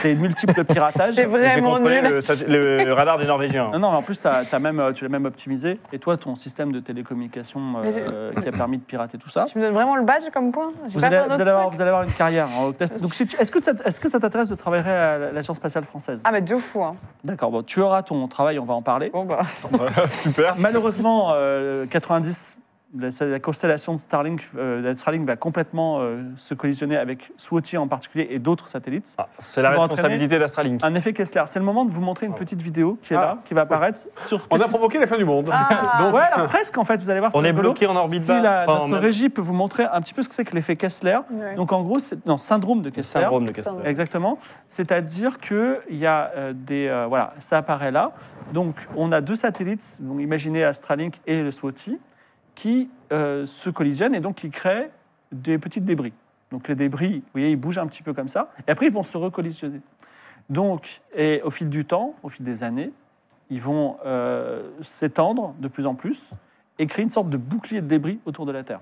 tes 0.00 0.14
multiples 0.14 0.64
piratages. 0.64 1.14
C'est 1.14 1.22
J'ai 1.22 1.26
vraiment 1.26 1.78
nul. 1.78 2.20
le, 2.46 2.92
radar 2.92 3.18
des 3.18 3.26
Norvégiens. 3.26 3.70
Non, 3.72 3.78
non, 3.78 3.88
en 3.88 4.02
plus, 4.02 4.20
même, 4.60 4.80
euh, 4.80 4.92
tu 4.92 5.04
l'as 5.04 5.10
même 5.10 5.24
optimisé. 5.24 5.78
Et 5.92 5.98
toi, 5.98 6.16
ton 6.16 6.36
système 6.36 6.72
de 6.72 6.80
télécommunication 6.80 7.60
euh, 7.84 8.32
qui 8.32 8.48
a 8.48 8.52
permis 8.52 8.78
de 8.78 8.82
pirater 8.82 9.18
tout 9.18 9.30
ça. 9.30 9.44
Tu 9.50 9.58
me 9.58 9.64
donnes 9.64 9.74
vraiment 9.74 9.96
le 9.96 10.04
badge 10.04 10.24
comme 10.32 10.52
point 10.52 10.72
Vous 10.88 11.04
allez, 11.04 11.16
vous, 11.16 11.40
avoir, 11.40 11.64
truc 11.66 11.74
vous 11.74 11.82
allez 11.82 11.90
avoir 11.90 12.04
une 12.04 12.12
carrière. 12.12 12.48
en 12.56 12.66
Octest. 12.68 13.00
Donc, 13.00 13.14
si 13.14 13.24
est-ce 13.38 13.50
que, 13.50 13.62
ça- 13.62 13.72
est-ce 13.84 14.00
que 14.00 14.08
ça 14.08 14.20
t'intéresse 14.20 14.48
de 14.48 14.54
travailler 14.54 14.88
à 14.88 15.18
l'Agence 15.32 15.56
spatiale 15.56 15.84
française 15.84 16.22
Ah, 16.24 16.30
mais 16.32 16.40
deux 16.42 16.58
fois. 16.58 16.94
D'accord, 17.24 17.50
bon, 17.50 17.62
tu 17.62 17.80
auras 17.80 18.02
ton 18.02 18.26
travail, 18.28 18.58
on 18.58 18.64
va 18.64 18.74
en 18.74 18.82
parler. 18.82 19.10
Bon, 19.10 19.24
bah. 19.24 19.40
Super. 20.22 20.54
Malheureusement, 20.56 21.32
euh, 21.34 21.86
90, 21.86 22.54
la, 22.96 23.08
la 23.26 23.38
constellation 23.40 23.92
de 23.92 23.98
Starlink, 23.98 24.48
euh, 24.56 24.92
de 24.94 24.98
Starlink 24.98 25.26
va 25.26 25.36
complètement 25.36 25.98
euh, 26.00 26.22
se 26.36 26.54
collisionner 26.54 26.96
avec 26.96 27.30
SWOTI 27.36 27.76
en 27.76 27.86
particulier 27.86 28.28
et 28.30 28.38
d'autres 28.38 28.68
satellites. 28.68 29.14
Ah, 29.18 29.28
c'est 29.50 29.60
la 29.60 29.70
responsabilité 29.70 30.38
d'Astralink. 30.38 30.80
Un 30.82 30.94
effet 30.94 31.12
Kessler. 31.12 31.42
C'est 31.46 31.58
le 31.58 31.64
moment 31.66 31.84
de 31.84 31.90
vous 31.92 32.00
montrer 32.00 32.26
une 32.26 32.34
petite 32.34 32.62
vidéo 32.62 32.98
qui 33.02 33.12
est 33.12 33.16
Ah. 33.16 33.20
là, 33.20 33.38
qui 33.44 33.52
va 33.52 33.62
apparaître 33.62 34.06
sur 34.24 34.40
ce 34.40 34.48
On 34.50 34.58
a 34.60 34.68
provoqué 34.68 34.98
la 34.98 35.06
fin 35.06 35.18
du 35.18 35.24
monde. 35.26 35.50
Ah. 35.52 35.98
Donc, 36.02 36.14
ouais, 36.14 36.22
alors, 36.32 36.48
presque 36.48 36.78
en 36.78 36.84
fait, 36.84 36.96
vous 36.98 37.10
allez 37.10 37.20
voir. 37.20 37.30
On 37.34 37.44
est 37.44 37.52
bloqué 37.52 37.86
en 37.86 37.94
orbite 37.94 38.20
Si 38.20 38.30
la- 38.30 38.64
Enfin, 38.66 38.88
notre 38.88 39.02
régie 39.02 39.28
peut 39.28 39.42
vous 39.42 39.52
montrer 39.54 39.84
un 39.84 40.00
petit 40.00 40.14
peu 40.14 40.22
ce 40.22 40.28
que 40.28 40.34
c'est 40.34 40.44
que 40.44 40.54
l'effet 40.54 40.76
Kessler. 40.76 41.18
Ouais. 41.30 41.54
Donc 41.56 41.72
en 41.72 41.82
gros, 41.82 41.98
c'est 41.98 42.24
non, 42.26 42.38
syndrome 42.38 42.80
de 42.82 42.88
Kessler. 42.90 43.22
Syndrome 43.22 43.44
de 43.44 43.52
Kessler. 43.52 43.82
Exactement. 43.84 44.38
C'est-à-dire 44.68 45.38
que 45.38 45.80
il 45.90 45.98
y 45.98 46.06
a 46.06 46.30
euh, 46.36 46.52
des 46.54 46.88
euh, 46.88 47.06
voilà, 47.06 47.34
ça 47.40 47.58
apparaît 47.58 47.90
là. 47.90 48.12
Donc 48.52 48.74
on 48.96 49.12
a 49.12 49.20
deux 49.20 49.36
satellites, 49.36 49.96
donc 50.00 50.20
imaginez 50.22 50.64
Astralink 50.64 51.16
et 51.26 51.42
le 51.42 51.50
SWOTI, 51.50 51.98
qui 52.58 52.90
euh, 53.12 53.46
se 53.46 53.70
collisionnent 53.70 54.16
et 54.16 54.20
donc 54.20 54.34
qui 54.34 54.50
créent 54.50 54.90
des 55.30 55.58
petits 55.58 55.80
débris. 55.80 56.12
Donc 56.50 56.66
les 56.66 56.74
débris, 56.74 57.18
vous 57.18 57.30
voyez, 57.34 57.50
ils 57.50 57.56
bougent 57.56 57.78
un 57.78 57.86
petit 57.86 58.02
peu 58.02 58.12
comme 58.12 58.26
ça, 58.26 58.50
et 58.66 58.70
après 58.72 58.86
ils 58.86 58.92
vont 58.92 59.04
se 59.04 59.16
recollisionner. 59.16 59.80
Donc, 60.50 61.00
et 61.14 61.40
au 61.44 61.50
fil 61.50 61.68
du 61.68 61.84
temps, 61.84 62.14
au 62.24 62.28
fil 62.30 62.44
des 62.44 62.64
années, 62.64 62.90
ils 63.48 63.62
vont 63.62 63.96
euh, 64.04 64.68
s'étendre 64.82 65.54
de 65.60 65.68
plus 65.68 65.86
en 65.86 65.94
plus 65.94 66.30
et 66.80 66.86
créer 66.88 67.04
une 67.04 67.10
sorte 67.10 67.28
de 67.30 67.36
bouclier 67.36 67.80
de 67.80 67.86
débris 67.86 68.18
autour 68.26 68.44
de 68.44 68.50
la 68.50 68.64
Terre, 68.64 68.80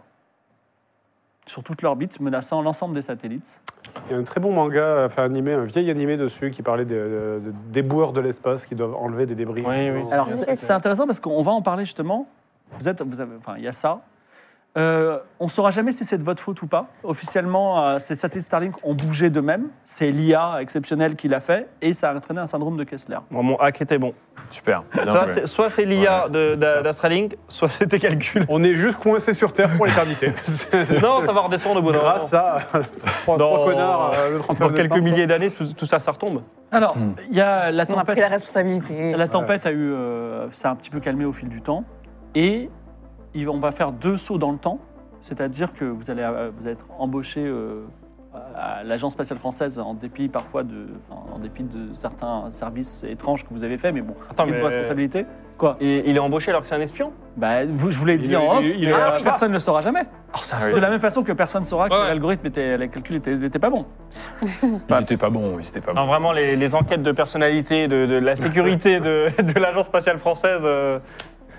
sur 1.45 1.63
toute 1.63 1.83
l'orbite, 1.83 2.19
menaçant 2.21 2.63
l'ensemble 2.63 2.95
des 2.95 3.03
satellites. 3.03 3.61
Il 4.09 4.13
y 4.13 4.15
a 4.15 4.19
un 4.19 4.23
très 4.23 4.41
bon 4.41 4.53
manga, 4.55 5.05
enfin 5.05 5.25
animé, 5.25 5.53
un 5.53 5.65
vieil 5.65 5.91
animé 5.91 6.17
dessus 6.17 6.51
qui 6.51 6.63
parlait 6.63 6.87
des 6.87 6.95
de, 6.95 7.41
de- 7.45 7.53
déboueurs 7.73 8.13
de 8.15 8.21
l'espace 8.23 8.65
qui 8.65 8.75
doivent 8.75 8.95
enlever 8.97 9.27
des 9.27 9.35
débris. 9.35 9.63
Oui, 9.67 9.91
oui. 9.91 10.11
Alors, 10.11 10.29
c'est 10.57 10.71
intéressant 10.71 11.07
parce 11.07 11.21
qu'on 11.21 11.43
va 11.43 11.53
en 11.53 11.61
parler 11.63 11.85
justement. 11.85 12.27
Vous 12.79 12.89
êtes, 12.89 13.03
vous 13.03 13.21
avez, 13.21 13.37
enfin, 13.39 13.55
il 13.59 13.65
y 13.65 13.69
a 13.69 13.73
ça. 13.73 14.01
Euh, 14.77 15.21
on 15.41 15.47
ne 15.47 15.51
saura 15.51 15.71
jamais 15.71 15.91
si 15.91 16.05
c'est 16.05 16.19
de 16.19 16.23
votre 16.23 16.43
faute 16.43 16.61
ou 16.61 16.67
pas. 16.67 16.89
Officiellement, 17.03 17.83
euh, 17.83 17.99
ces 17.99 18.15
satellites 18.15 18.45
Starlink 18.45 18.75
ont 18.83 18.93
bougé 18.93 19.31
d'eux-mêmes. 19.31 19.69
C'est 19.87 20.11
l'IA 20.11 20.59
exceptionnelle 20.61 21.17
qui 21.17 21.29
l'a 21.29 21.41
fait 21.41 21.67
et 21.81 21.95
ça 21.95 22.11
a 22.11 22.15
entraîné 22.15 22.41
un 22.41 22.47
syndrome 22.47 22.77
de 22.77 22.85
Kessler. 22.85 23.17
Bon, 23.31 23.43
mon 23.43 23.57
hack 23.57 23.81
était 23.81 23.97
bon. 23.97 24.13
Super. 24.51 24.83
Soit 24.93 25.29
c'est- 25.29 25.47
Soit 25.47 25.71
c'est 25.71 25.87
l'IA 25.87 26.27
Ouais, 26.27 26.31
de- 26.31 26.59
ça. 26.61 26.83
d'Astralink, 26.83 27.39
soit 27.49 27.71
c'est 27.71 27.87
tes 27.87 27.99
calculs. 27.99 28.45
On 28.51 28.63
est 28.63 28.75
juste 28.75 28.99
coincé 28.99 29.33
sur 29.33 29.55
Terre 29.55 29.75
pour 29.79 29.87
l'éternité. 29.87 30.35
Non, 31.03 31.23
ça 31.23 31.33
va 31.33 31.41
redescendre 31.41 31.81
au 31.81 31.83
bout 31.83 31.93
d'un 31.93 31.99
moment. 31.99 32.11
Grâce 32.11 32.35
à 32.35 32.59
trois, 33.23 33.39
Dans- 33.39 33.55
trois 33.55 33.73
connards 33.73 34.13
euh, 34.15 34.31
le 34.33 34.39
31 34.41 34.67
Dans 34.69 34.75
quelques 34.75 34.83
décembre. 34.91 35.03
milliers 35.03 35.27
d'années, 35.27 35.51
tout, 35.53 35.73
tout 35.73 35.87
ça, 35.87 36.01
ça 36.01 36.13
retombe. 36.13 36.43
Alors, 36.71 36.99
Hmm. 36.99 37.15
il 37.31 37.35
y 37.37 37.41
a 37.41 37.71
la 37.71 37.85
On 37.85 37.85
a 37.85 37.87
pris 37.87 37.95
tempête. 37.95 38.19
la 38.19 38.29
responsabilité. 38.29 39.15
La 39.17 39.29
tempête 39.29 39.65
a 39.65 39.71
eu, 39.71 39.91
euh, 39.95 40.51
s'est 40.51 40.69
un 40.69 40.75
petit 40.77 40.91
peu 40.91 41.01
calmé 41.01 41.25
au 41.25 41.33
fil 41.33 41.49
du 41.49 41.63
temps 41.63 41.85
et 42.37 42.71
il- 43.35 43.49
on 43.49 43.59
va 43.59 43.73
faire 43.73 43.91
deux 43.91 44.17
sauts 44.17 44.39
dans 44.39 44.53
le 44.53 44.59
temps, 44.59 44.79
c'est-à-dire 45.23 45.73
que 45.73 45.85
vous 45.85 46.11
allez, 46.11 46.23
euh, 46.23 46.51
vous 46.57 46.63
allez 46.65 46.73
être 46.75 46.87
embauché 46.99 47.41
euh, 47.45 47.83
à 48.55 48.85
l'agence 48.85 49.15
spatiale 49.15 49.39
française 49.39 49.79
en 49.79 49.95
dépit 49.95 50.29
parfois 50.29 50.63
de, 50.63 50.87
enfin, 51.09 51.21
en 51.35 51.39
dépit 51.39 51.63
de 51.63 51.95
certains 51.95 52.51
services 52.51 53.03
étranges 53.09 53.45
que 53.45 53.49
vous 53.51 53.65
avez 53.65 53.79
faits, 53.79 53.95
mais 53.95 54.03
bon, 54.03 54.15
Attends, 54.31 54.45
il 54.45 54.49
y 54.49 54.53
a 54.53 54.55
mais- 54.57 54.61
de 54.61 54.65
responsabilité. 54.67 55.25
Quoi 55.57 55.79
Et 55.81 56.11
il 56.11 56.15
est 56.15 56.19
embauché 56.21 56.51
alors 56.51 56.61
que 56.61 56.69
c'est 56.69 56.75
un 56.75 56.81
espion? 56.83 57.13
Bah, 57.39 57.65
vous, 57.65 57.91
Je 57.91 57.99
vous 57.99 58.05
l'ai 58.05 58.19
dit 58.19 58.29
Il- 58.29 58.37
en 58.37 58.59
off, 58.59 58.63
il- 58.63 58.79
il 58.85 58.93
personne 59.25 59.49
ne 59.49 59.55
le 59.55 59.59
saura 59.61 59.81
jamais. 59.81 60.03
Oui. 60.35 60.75
De 60.75 60.79
la 60.81 60.91
même 60.91 61.01
façon 61.01 61.23
que 61.23 61.33
personne 61.33 61.63
ne 61.63 61.67
saura 61.67 61.89
que 61.89 61.95
l'algorithme 61.95 62.47
était, 62.47 62.77
les 62.77 62.89
calculs 62.91 63.15
n'étaient 63.17 63.37
n'étaient 63.37 63.59
pas 63.59 63.71
bons. 63.71 63.87
Ils 64.63 65.03
étaient 65.03 65.17
pas 65.17 65.31
bons, 65.31 65.59
ils 65.59 65.67
étaient 65.67 65.81
pas 65.81 65.95
Non, 65.95 66.03
bons. 66.03 66.09
vraiment, 66.09 66.33
les, 66.33 66.57
les 66.57 66.75
enquêtes 66.75 67.03
de 67.03 67.13
personnalité, 67.13 67.89
de, 67.89 68.05
de 68.05 68.17
la 68.17 68.37
sécurité 68.37 69.01
de, 69.01 69.29
de 69.43 69.59
l'Agence 69.59 69.87
spatiale 69.87 70.19
française, 70.19 70.61
euh, 70.65 70.99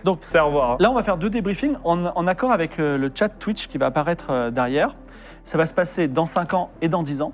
Donc, 0.03 0.19
c'est 0.31 0.39
revoir. 0.39 0.71
hein. 0.71 0.77
Là, 0.79 0.91
on 0.91 0.94
va 0.94 1.03
faire 1.03 1.17
deux 1.17 1.29
débriefings 1.29 1.75
en, 1.83 2.03
en 2.05 2.27
accord 2.27 2.51
avec 2.51 2.79
euh, 2.79 2.97
le 2.97 3.11
chat 3.13 3.29
Twitch 3.29 3.67
qui 3.67 3.77
va 3.77 3.88
apparaître 3.88 4.27
euh, 4.31 4.51
derrière. 4.51 4.95
Ça 5.44 5.57
va 5.57 5.65
se 5.65 5.73
passer 5.73 6.07
dans 6.07 6.25
5 6.25 6.53
ans 6.53 6.69
et 6.81 6.89
dans 6.89 7.03
10 7.03 7.21
ans. 7.21 7.33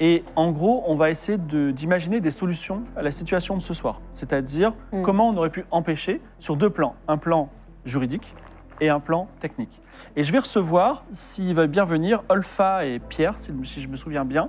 Et 0.00 0.24
en 0.36 0.50
gros, 0.50 0.82
on 0.86 0.96
va 0.96 1.10
essayer 1.10 1.38
de- 1.38 1.70
d'imaginer 1.70 2.20
des 2.20 2.30
solutions 2.30 2.82
à 2.96 3.02
la 3.02 3.10
situation 3.10 3.56
de 3.56 3.62
ce 3.62 3.74
soir. 3.74 4.00
C'est-à-dire 4.12 4.72
Mm. 4.92 5.02
comment 5.02 5.28
on 5.28 5.36
aurait 5.36 5.50
pu 5.50 5.64
empêcher 5.70 6.20
sur 6.38 6.56
deux 6.56 6.70
plans. 6.70 6.94
Un 7.08 7.18
plan 7.18 7.50
juridique 7.84 8.34
et 8.80 8.88
un 8.88 9.00
plan 9.00 9.28
technique. 9.38 9.80
Et 10.16 10.24
je 10.24 10.32
vais 10.32 10.38
recevoir, 10.40 11.04
s'il 11.12 11.54
va 11.54 11.66
bien 11.66 11.84
venir, 11.84 12.22
Olfa 12.28 12.84
et 12.86 12.98
Pierre, 12.98 13.34
si, 13.38 13.52
si 13.64 13.80
je 13.80 13.88
me 13.88 13.96
souviens 13.96 14.24
bien, 14.24 14.48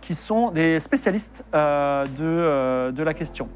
qui 0.00 0.14
sont 0.14 0.50
des 0.50 0.78
spécialistes 0.80 1.44
euh, 1.54 2.04
de, 2.04 2.10
euh, 2.22 2.92
de 2.92 3.02
la 3.02 3.14
question. 3.14 3.48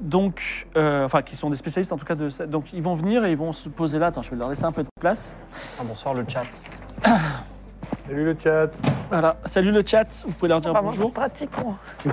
Donc, 0.00 0.66
euh, 0.76 1.04
enfin, 1.04 1.22
qui 1.22 1.36
sont 1.36 1.50
des 1.50 1.56
spécialistes 1.56 1.92
en 1.92 1.96
tout 1.96 2.04
cas 2.04 2.14
de 2.16 2.28
ça. 2.28 2.46
Donc, 2.46 2.72
ils 2.72 2.82
vont 2.82 2.94
venir 2.94 3.24
et 3.24 3.30
ils 3.30 3.36
vont 3.36 3.52
se 3.52 3.68
poser 3.68 3.98
là. 3.98 4.06
Attends, 4.08 4.22
je 4.22 4.30
vais 4.30 4.36
leur 4.36 4.48
laisser 4.48 4.64
un 4.64 4.72
peu 4.72 4.82
de 4.82 4.88
place. 5.00 5.34
Ah, 5.78 5.82
bonsoir 5.86 6.14
le 6.14 6.24
chat. 6.28 6.42
Salut 8.06 8.24
le 8.24 8.36
chat. 8.38 8.68
Voilà. 9.08 9.36
Salut 9.46 9.70
le 9.70 9.82
chat. 9.86 10.04
Vous 10.26 10.32
pouvez 10.32 10.48
leur 10.48 10.60
dire 10.60 10.72
Pas 10.74 10.82
bonjour. 10.82 11.10
pratique, 11.10 11.50
moi. 11.62 11.76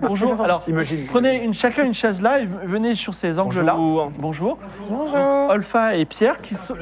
Bonjour. 0.00 0.40
Alors, 0.42 0.62
Imagine. 0.66 1.06
prenez 1.06 1.36
une, 1.44 1.52
chacun 1.54 1.84
une 1.84 1.94
chaise 1.94 2.20
là 2.20 2.40
et 2.40 2.46
venez 2.46 2.96
sur 2.96 3.14
ces 3.14 3.38
angles-là. 3.38 3.74
Bonjour. 3.76 4.10
Bonjour. 4.18 4.58
Bonjour. 4.88 5.50
Olfa 5.50 5.94
et 5.96 6.04
Pierre 6.04 6.40
qui 6.42 6.54
sont. 6.56 6.74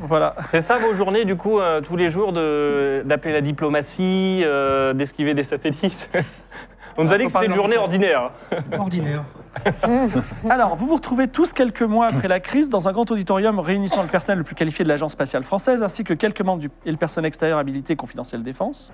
Voilà. 0.00 0.34
C'est 0.50 0.60
ça 0.60 0.76
vos 0.76 0.92
journées, 0.92 1.24
du 1.24 1.36
coup, 1.36 1.60
euh, 1.60 1.80
tous 1.80 1.96
les 1.96 2.10
jours, 2.10 2.32
de- 2.34 3.02
d'appeler 3.06 3.32
la 3.32 3.40
diplomatie, 3.40 4.42
euh, 4.44 4.92
d'esquiver 4.92 5.32
des 5.32 5.44
satellites? 5.44 6.10
On 6.98 7.04
nous 7.04 7.10
a 7.10 7.14
Ah, 7.14 7.18
dit 7.18 7.24
que 7.26 7.32
c'était 7.32 7.46
une 7.46 7.54
journée 7.54 7.78
ordinaire. 7.78 8.32
Ordinaire. 8.78 9.22
Alors, 10.50 10.76
vous 10.76 10.86
vous 10.86 10.94
retrouvez 10.94 11.28
tous 11.28 11.52
quelques 11.52 11.82
mois 11.82 12.06
après 12.06 12.28
la 12.28 12.40
crise 12.40 12.70
dans 12.70 12.88
un 12.88 12.92
grand 12.92 13.10
auditorium 13.10 13.58
réunissant 13.58 14.02
le 14.02 14.08
personnel 14.08 14.38
le 14.38 14.44
plus 14.44 14.54
qualifié 14.54 14.84
de 14.84 14.88
l'Agence 14.88 15.12
spatiale 15.12 15.44
française 15.44 15.82
ainsi 15.82 16.04
que 16.04 16.14
quelques 16.14 16.40
membres 16.40 16.60
du, 16.60 16.70
et 16.86 16.90
le 16.90 16.96
personnel 16.96 17.28
extérieur 17.28 17.58
habilité 17.58 17.96
confidentiel 17.96 18.42
défense. 18.42 18.92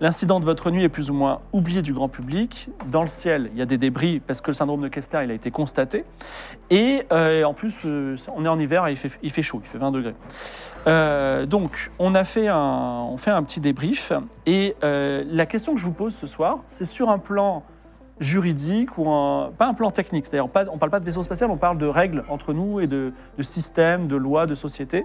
L'incident 0.00 0.40
de 0.40 0.44
votre 0.44 0.70
nuit 0.70 0.82
est 0.82 0.88
plus 0.88 1.10
ou 1.10 1.14
moins 1.14 1.40
oublié 1.52 1.82
du 1.82 1.92
grand 1.92 2.08
public. 2.08 2.68
Dans 2.90 3.02
le 3.02 3.08
ciel, 3.08 3.50
il 3.52 3.58
y 3.58 3.62
a 3.62 3.66
des 3.66 3.78
débris 3.78 4.20
parce 4.20 4.40
que 4.40 4.48
le 4.48 4.54
syndrome 4.54 4.82
de 4.82 4.88
Kester 4.88 5.20
il 5.22 5.30
a 5.30 5.34
été 5.34 5.50
constaté. 5.50 6.04
Et 6.70 7.04
euh, 7.12 7.44
en 7.44 7.54
plus, 7.54 7.82
euh, 7.84 8.16
on 8.34 8.44
est 8.44 8.48
en 8.48 8.58
hiver 8.58 8.86
et 8.88 8.96
il 9.22 9.30
fait, 9.30 9.42
chaud, 9.42 9.60
il 9.62 9.68
fait 9.68 9.78
20 9.78 9.92
degrés. 9.92 10.14
Euh, 10.88 11.46
donc, 11.46 11.92
on 12.00 12.16
a 12.16 12.24
fait 12.24 12.48
un, 12.48 13.06
on 13.08 13.16
fait 13.16 13.30
un 13.30 13.42
petit 13.44 13.60
débrief. 13.60 14.12
Et 14.46 14.74
la 14.82 15.46
question 15.46 15.74
que 15.74 15.80
je 15.80 15.84
vous 15.84 15.92
pose 15.92 16.16
ce 16.16 16.26
soir, 16.26 16.58
c'est 16.66 16.84
sur 16.84 17.08
un 17.08 17.18
plan 17.18 17.62
juridique 18.22 18.96
ou 18.98 19.10
un, 19.10 19.52
pas 19.56 19.66
un 19.66 19.74
plan 19.74 19.90
technique. 19.90 20.26
C'est-à-dire, 20.26 20.44
on 20.44 20.74
ne 20.74 20.78
parle 20.78 20.90
pas 20.90 21.00
de 21.00 21.04
vaisseau 21.04 21.22
spatial, 21.22 21.50
on 21.50 21.56
parle 21.56 21.78
de 21.78 21.86
règles 21.86 22.24
entre 22.28 22.52
nous 22.52 22.80
et 22.80 22.86
de, 22.86 23.12
de 23.36 23.42
systèmes, 23.42 24.08
de 24.08 24.16
lois, 24.16 24.46
de 24.46 24.54
société. 24.54 25.04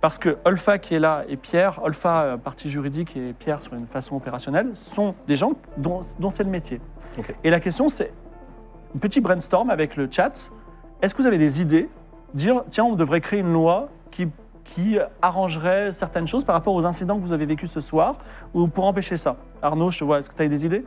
Parce 0.00 0.18
que 0.18 0.38
Olfa 0.44 0.78
qui 0.78 0.94
est 0.94 0.98
là 0.98 1.24
et 1.28 1.36
Pierre, 1.36 1.80
Olfa 1.82 2.22
euh, 2.22 2.36
partie 2.36 2.70
juridique 2.70 3.16
et 3.16 3.34
Pierre 3.34 3.62
sur 3.62 3.74
une 3.74 3.86
façon 3.86 4.16
opérationnelle, 4.16 4.70
sont 4.74 5.14
des 5.26 5.36
gens 5.36 5.52
dont, 5.76 6.00
dont 6.18 6.30
c'est 6.30 6.44
le 6.44 6.50
métier. 6.50 6.80
Et 7.44 7.50
la 7.50 7.60
question 7.60 7.88
c'est, 7.88 8.12
un 8.94 8.98
petit 8.98 9.20
brainstorm 9.20 9.70
avec 9.70 9.96
le 9.96 10.08
chat. 10.10 10.50
Est-ce 11.02 11.14
que 11.14 11.22
vous 11.22 11.28
avez 11.28 11.38
des 11.38 11.60
idées? 11.60 11.88
Dire, 12.34 12.62
tiens, 12.68 12.84
on 12.84 12.94
devrait 12.94 13.20
créer 13.20 13.40
une 13.40 13.52
loi 13.52 13.88
qui, 14.10 14.28
qui 14.64 14.98
arrangerait 15.22 15.92
certaines 15.92 16.26
choses 16.26 16.44
par 16.44 16.54
rapport 16.54 16.74
aux 16.74 16.86
incidents 16.86 17.16
que 17.16 17.22
vous 17.22 17.32
avez 17.32 17.46
vécus 17.46 17.70
ce 17.70 17.80
soir 17.80 18.16
ou 18.54 18.66
pour 18.68 18.84
empêcher 18.84 19.16
ça 19.16 19.36
Arnaud, 19.62 19.90
je 19.90 19.98
te 19.98 20.04
vois, 20.04 20.18
est-ce 20.18 20.30
que 20.30 20.34
tu 20.36 20.42
as 20.42 20.48
des 20.48 20.64
idées? 20.66 20.84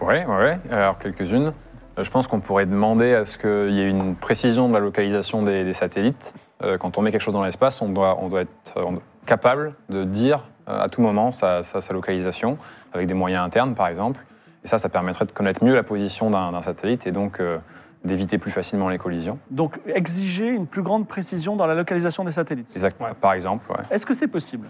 Oui, 0.00 0.24
ouais, 0.24 0.58
alors 0.70 0.98
quelques-unes. 0.98 1.52
Euh, 1.98 2.04
Je 2.04 2.10
pense 2.10 2.26
qu'on 2.26 2.40
pourrait 2.40 2.66
demander 2.66 3.14
à 3.14 3.24
ce 3.24 3.38
qu'il 3.38 3.74
y 3.74 3.80
ait 3.80 3.88
une 3.88 4.14
précision 4.14 4.68
de 4.68 4.74
la 4.74 4.80
localisation 4.80 5.42
des, 5.42 5.72
satellites. 5.72 6.34
Euh, 6.62 6.78
Quand 6.78 6.98
on 6.98 7.02
met 7.02 7.10
quelque 7.10 7.22
chose 7.22 7.34
dans 7.34 7.42
l'espace, 7.44 7.80
on 7.82 7.88
doit, 7.88 8.18
doit 8.28 8.42
être 8.42 8.50
euh, 8.76 8.84
capable 9.26 9.74
de 9.88 10.04
dire 10.04 10.44
euh, 10.68 10.82
à 10.82 10.88
tout 10.88 11.00
moment 11.00 11.32
sa, 11.32 11.62
sa- 11.62 11.80
sa 11.80 11.92
localisation, 11.94 12.58
avec 12.92 13.06
des 13.06 13.14
moyens 13.14 13.44
internes 13.44 13.74
par 13.74 13.88
exemple. 13.88 14.24
Et 14.64 14.68
ça, 14.68 14.78
ça 14.78 14.88
permettrait 14.88 15.24
de 15.26 15.32
connaître 15.32 15.64
mieux 15.64 15.74
la 15.74 15.82
position 15.84 16.30
d'un 16.30 16.60
satellite 16.60 17.06
et 17.06 17.12
donc 17.12 17.40
euh, 17.40 17.58
d'éviter 18.06 18.38
plus 18.38 18.50
facilement 18.50 18.88
les 18.88 18.98
collisions. 18.98 19.38
Donc, 19.50 19.78
exiger 19.86 20.48
une 20.48 20.66
plus 20.66 20.82
grande 20.82 21.06
précision 21.06 21.56
dans 21.56 21.66
la 21.66 21.74
localisation 21.74 22.24
des 22.24 22.30
satellites. 22.32 22.70
Exact- 22.74 23.00
Ouais. 23.00 23.08
Par 23.20 23.34
exemple, 23.34 23.70
ouais. 23.70 23.84
Est-ce 23.90 24.06
que 24.06 24.14
c'est 24.14 24.28
possible? 24.28 24.66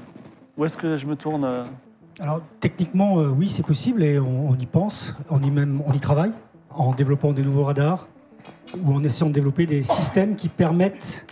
Ou 0.59 0.65
est-ce 0.65 0.77
que 0.77 0.97
je 0.97 1.07
me 1.07 1.15
tourne 1.15 1.45
euh, 1.45 1.65
Alors 2.19 2.41
techniquement, 2.61 3.19
euh, 3.21 3.29
oui, 3.29 3.49
c'est 3.51 3.65
possible 3.65 4.03
et 4.03 4.19
on, 4.19 4.49
on 4.51 4.55
y 4.57 4.67
pense, 4.67 5.15
on 5.31 5.41
y, 5.43 5.51
même, 5.51 5.81
on 5.87 5.93
y 5.93 6.01
travaille 6.01 6.33
en 6.71 6.93
développant 6.93 7.33
des 7.33 7.43
nouveaux 7.43 7.65
radars 7.65 8.09
ou 8.83 8.93
en 8.95 9.05
essayant 9.05 9.29
de 9.29 9.35
développer 9.35 9.67
des 9.67 9.83
systèmes 9.83 10.35
qui 10.35 10.49
permettent 10.49 11.25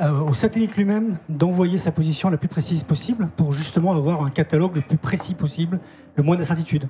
euh, 0.00 0.20
au 0.20 0.34
satellite 0.34 0.76
lui-même 0.76 1.16
d'envoyer 1.28 1.76
sa 1.78 1.92
position 1.92 2.30
la 2.30 2.38
plus 2.38 2.48
précise 2.48 2.82
possible 2.82 3.28
pour 3.36 3.52
justement 3.52 3.92
avoir 3.92 4.24
un 4.24 4.30
catalogue 4.30 4.74
le 4.76 4.80
plus 4.80 4.96
précis 4.96 5.34
possible, 5.34 5.78
le 6.16 6.22
moins 6.22 6.36
d'incertitudes. 6.36 6.86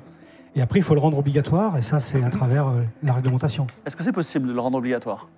Et 0.54 0.60
après, 0.60 0.80
il 0.80 0.82
faut 0.82 0.94
le 0.94 1.00
rendre 1.00 1.18
obligatoire 1.18 1.78
et 1.78 1.82
ça, 1.82 1.98
c'est 1.98 2.22
à 2.22 2.30
travers 2.30 2.68
euh, 2.68 2.82
la 3.02 3.14
réglementation. 3.14 3.66
Est-ce 3.86 3.96
que 3.96 4.02
c'est 4.02 4.12
possible 4.12 4.48
de 4.48 4.52
le 4.52 4.60
rendre 4.60 4.78
obligatoire? 4.78 5.28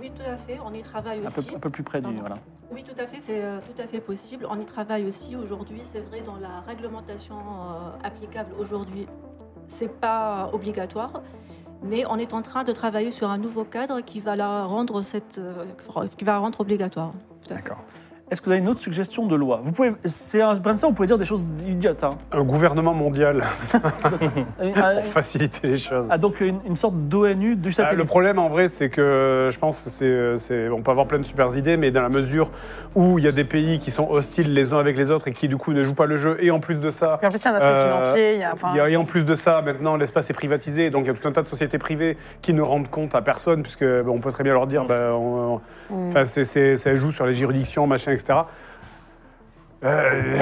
Oui, 0.00 0.12
tout 0.14 0.30
à 0.30 0.36
fait. 0.36 0.60
On 0.64 0.72
y 0.72 0.82
travaille 0.82 1.18
un 1.18 1.30
peu, 1.30 1.40
aussi. 1.40 1.54
un 1.54 1.58
peu 1.58 1.70
plus 1.70 1.82
près 1.82 2.00
du. 2.00 2.14
Voilà. 2.14 2.36
Oui, 2.70 2.84
tout 2.84 3.00
à 3.00 3.06
fait. 3.06 3.20
C'est 3.20 3.42
euh, 3.42 3.58
tout 3.60 3.80
à 3.80 3.86
fait 3.86 4.00
possible. 4.00 4.46
On 4.50 4.58
y 4.60 4.64
travaille 4.64 5.06
aussi 5.06 5.34
aujourd'hui. 5.34 5.80
C'est 5.82 6.00
vrai 6.00 6.20
dans 6.20 6.36
la 6.36 6.60
réglementation 6.66 7.36
euh, 7.36 8.06
applicable 8.06 8.50
aujourd'hui, 8.58 9.06
c'est 9.66 9.88
pas 9.88 10.50
obligatoire. 10.52 11.22
Mais 11.82 12.04
on 12.06 12.16
est 12.16 12.32
en 12.32 12.42
train 12.42 12.64
de 12.64 12.72
travailler 12.72 13.10
sur 13.10 13.30
un 13.30 13.38
nouveau 13.38 13.64
cadre 13.64 14.00
qui 14.00 14.20
va 14.20 14.36
la 14.36 14.64
rendre 14.64 15.02
cette, 15.02 15.38
euh, 15.38 15.64
qui 16.16 16.24
va 16.24 16.32
la 16.32 16.38
rendre 16.38 16.60
obligatoire. 16.60 17.12
D'accord. 17.48 17.82
Est-ce 18.30 18.40
que 18.40 18.46
vous 18.46 18.52
avez 18.52 18.60
une 18.60 18.68
autre 18.68 18.80
suggestion 18.80 19.26
de 19.26 19.36
loi? 19.36 19.60
Vous 19.62 19.70
pouvez, 19.72 19.92
c'est 20.06 20.40
un 20.40 20.54
brainstorm, 20.54 20.92
vous 20.92 20.96
pouvez 20.96 21.06
dire 21.06 21.18
des 21.18 21.26
choses 21.26 21.44
idiotes. 21.68 22.02
Hein. 22.02 22.16
Un 22.32 22.42
gouvernement 22.42 22.94
mondial 22.94 23.44
pour 23.70 25.04
faciliter 25.04 25.68
les 25.68 25.76
choses. 25.76 26.08
ah, 26.10 26.16
donc 26.16 26.40
une, 26.40 26.58
une 26.66 26.74
sorte 26.76 26.94
d'ONU 26.96 27.54
du 27.54 27.68
Ah, 27.68 27.72
satellite. 27.72 27.98
le 27.98 28.04
problème 28.06 28.38
en 28.38 28.48
vrai, 28.48 28.68
c'est 28.68 28.88
que 28.88 29.50
je 29.52 29.58
pense 29.58 29.76
c'est, 29.76 30.36
c'est- 30.38 30.70
on 30.70 30.80
peut 30.80 30.90
avoir 30.90 31.06
plein 31.06 31.18
de 31.18 31.24
super 31.24 31.54
idées, 31.54 31.76
mais 31.76 31.90
dans 31.90 32.00
la 32.00 32.08
mesure 32.08 32.50
où 32.94 33.18
il 33.18 33.24
y 33.26 33.28
a 33.28 33.32
des 33.32 33.44
pays 33.44 33.78
qui 33.78 33.90
sont 33.90 34.08
hostiles 34.10 34.54
les 34.54 34.72
uns 34.72 34.78
avec 34.78 34.96
les 34.96 35.10
autres 35.10 35.28
et 35.28 35.32
qui 35.32 35.46
du 35.46 35.58
coup 35.58 35.72
ne 35.74 35.82
jouent 35.82 35.94
pas 35.94 36.06
le 36.06 36.16
jeu, 36.16 36.38
et 36.40 36.50
en 36.50 36.60
plus 36.60 36.76
de 36.80 36.88
ça, 36.88 37.18
Puis 37.18 37.26
en 37.26 37.30
plus, 37.30 37.40
il 37.40 37.44
y 37.44 37.48
a 37.48 37.52
un 37.52 37.56
aspect 37.56 37.66
Euh, 37.68 37.98
financier. 38.00 38.34
il 38.34 38.40
y 38.40 38.44
a, 38.44 38.52
enfin, 38.54 38.74
y 38.74 38.80
a- 38.80 38.88
et 38.88 38.96
en 38.96 39.04
plus 39.04 39.26
de 39.26 39.34
ça, 39.34 39.60
maintenant 39.60 39.96
l'espace 39.96 40.30
est 40.30 40.34
privatisé, 40.34 40.88
donc 40.88 41.02
il 41.04 41.08
y 41.08 41.10
a 41.10 41.14
tout 41.14 41.28
un 41.28 41.32
tas 41.32 41.42
de 41.42 41.48
sociétés 41.48 41.78
privées 41.78 42.16
qui 42.40 42.54
ne 42.54 42.62
rendent 42.62 42.88
compte 42.88 43.14
à 43.14 43.20
personne, 43.20 43.62
puisque 43.62 43.84
on 44.08 44.18
peut 44.18 44.32
très 44.32 44.44
bien 44.44 44.54
leur 44.54 44.66
dire, 44.66 44.86
on- 44.88 45.60
on- 45.90 45.94
Mm. 45.94 46.24
c'est, 46.24 46.44
c'est- 46.44 46.76
ça 46.76 46.94
joue 46.94 47.10
sur 47.10 47.26
les 47.26 47.34
juridictions, 47.34 47.86
machin, 47.86 48.12
etc. 48.14 48.40
Euh, 49.84 50.38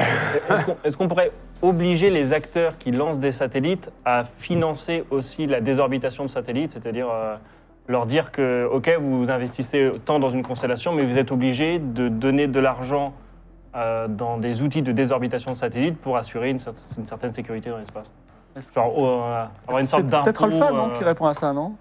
Est-ce 0.84 0.96
qu'on 0.96 1.08
pourrait 1.08 1.32
obliger 1.62 2.10
les 2.10 2.32
acteurs 2.32 2.78
qui 2.78 2.90
lancent 2.92 3.18
des 3.18 3.32
satellites 3.32 3.90
à 4.04 4.24
financer 4.38 5.04
aussi 5.10 5.46
la 5.46 5.60
désorbitation 5.60 6.24
de 6.24 6.28
satellites, 6.30 6.72
c'est-à-dire 6.72 7.08
euh, 7.10 7.34
leur 7.88 8.06
dire 8.06 8.30
que, 8.30 8.68
OK, 8.72 8.90
vous 9.00 9.30
investissez 9.30 9.90
tant 10.04 10.18
dans 10.20 10.30
une 10.30 10.42
constellation, 10.42 10.92
mais 10.92 11.02
vous 11.04 11.18
êtes 11.18 11.32
obligé 11.32 11.78
de 11.80 12.08
donner 12.08 12.46
de 12.46 12.60
l'argent 12.60 13.12
euh, 13.74 14.06
dans 14.06 14.38
des 14.38 14.60
outils 14.62 14.82
de 14.82 14.92
désorbitation 14.92 15.52
de 15.52 15.56
satellites 15.58 15.98
pour 16.00 16.16
assurer 16.16 16.50
une, 16.50 16.58
cer- 16.58 16.74
une 16.98 17.06
certaine 17.06 17.32
sécurité 17.32 17.70
dans 17.70 17.78
l'espace? 17.78 18.06
Genre 18.74 18.94
euh, 18.98 19.44
avoir 19.66 19.80
une 19.80 19.86
sorte 19.86 20.04
d'impôt. 20.06 20.24
peut-être 20.24 20.44
Alpha, 20.44 20.70
non, 20.72 20.90
qui 20.98 21.04
répond 21.04 21.26
à 21.26 21.34
ça, 21.34 21.52
non? 21.52 21.72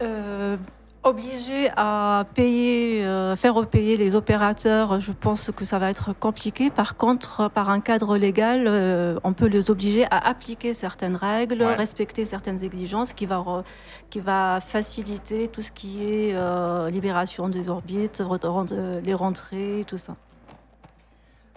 Euh, 0.00 0.56
obligé 1.04 1.68
à 1.76 2.24
payer, 2.34 3.04
euh, 3.04 3.34
faire 3.34 3.54
repayer 3.54 3.96
les 3.96 4.14
opérateurs, 4.14 5.00
je 5.00 5.10
pense 5.12 5.50
que 5.54 5.64
ça 5.64 5.78
va 5.78 5.90
être 5.90 6.12
compliqué. 6.12 6.70
Par 6.70 6.96
contre, 6.96 7.50
par 7.50 7.70
un 7.70 7.80
cadre 7.80 8.16
légal, 8.16 8.64
euh, 8.66 9.18
on 9.24 9.32
peut 9.32 9.46
les 9.46 9.70
obliger 9.70 10.04
à 10.10 10.18
appliquer 10.28 10.74
certaines 10.74 11.16
règles, 11.16 11.62
Ouais. 11.62 11.74
respecter 11.74 12.24
certaines 12.24 12.62
exigences, 12.62 13.12
qui 13.12 13.26
va, 13.26 13.38
re- 13.38 13.64
qui 14.10 14.20
va 14.20 14.60
faciliter 14.60 15.48
tout 15.48 15.62
ce 15.62 15.72
qui 15.72 16.04
est 16.04 16.34
euh, 16.34 16.88
libération 16.88 17.48
des 17.48 17.68
orbites, 17.68 18.22
les 19.04 19.14
rentrées, 19.14 19.84
tout 19.86 19.98
ça. 19.98 20.14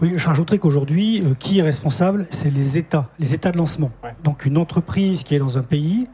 Oui, 0.02 0.14
je 0.18 0.28
rajouterais 0.28 0.58
qu'aujourd'hui, 0.58 1.22
euh, 1.24 1.36
qui 1.40 1.60
est 1.60 1.62
responsable 1.62 2.26
C'est 2.30 2.50
les 2.50 2.78
États, 2.78 3.10
les 3.20 3.34
États 3.34 3.52
de 3.52 3.58
lancement. 3.58 3.92
Ouais. 4.04 4.14
Donc 4.24 4.46
une 4.46 4.58
entreprise 4.58 5.24
qui 5.24 5.36
est 5.36 5.40
dans 5.40 5.58
un 5.58 5.64
pays, 5.64 6.08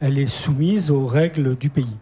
elle 0.00 0.18
est 0.18 0.26
soumise 0.26 0.90
aux 0.90 1.06
règles 1.06 1.56
du 1.56 1.68
pays. 1.70 1.96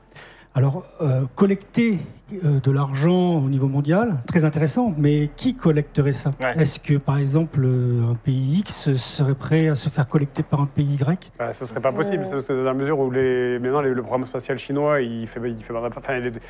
Alors, 0.55 0.85
euh, 1.01 1.23
collecter 1.35 1.97
euh, 2.45 2.61
de 2.61 2.71
l'argent 2.71 3.39
au 3.39 3.49
niveau 3.49 3.69
mondial, 3.69 4.17
très 4.27 4.45
intéressant, 4.45 4.93
mais 4.99 5.31
qui 5.35 5.55
collecterait 5.57 6.13
ça 6.13 6.33
Ouais. 6.41 6.53
Est-ce 6.61 6.79
que, 6.79 6.99
par 6.99 7.17
exemple, 7.17 7.61
euh, 7.65 8.11
un 8.11 8.15
pays 8.17 8.59
X 8.59 8.95
serait 8.97 9.35
prêt 9.35 9.69
à 9.69 9.75
se 9.75 9.89
faire 9.89 10.07
collecter 10.07 10.43
par 10.43 10.61
un 10.61 10.67
pays 10.67 10.97
Y 10.97 11.33
bah, 11.39 11.53
ça 11.53 11.65
serait 11.65 11.81
pas 11.81 11.91
possible, 11.93 12.27
parce 12.31 12.45
que 12.45 12.53
dans 12.53 12.65
la 12.65 12.75
mesure 12.75 12.99
où 13.01 13.11
les, 13.11 13.59
maintenant 13.61 13.81
les- 13.81 13.95
le 13.95 14.03
programme 14.03 14.27
spatial 14.27 14.59
chinois, 14.59 15.01
il 15.01 15.27
fait, 15.27 15.41
il 15.43 15.63
fait, 15.65 15.73
enfin, 15.75 16.17
il, 16.19 16.27
est- 16.27 16.41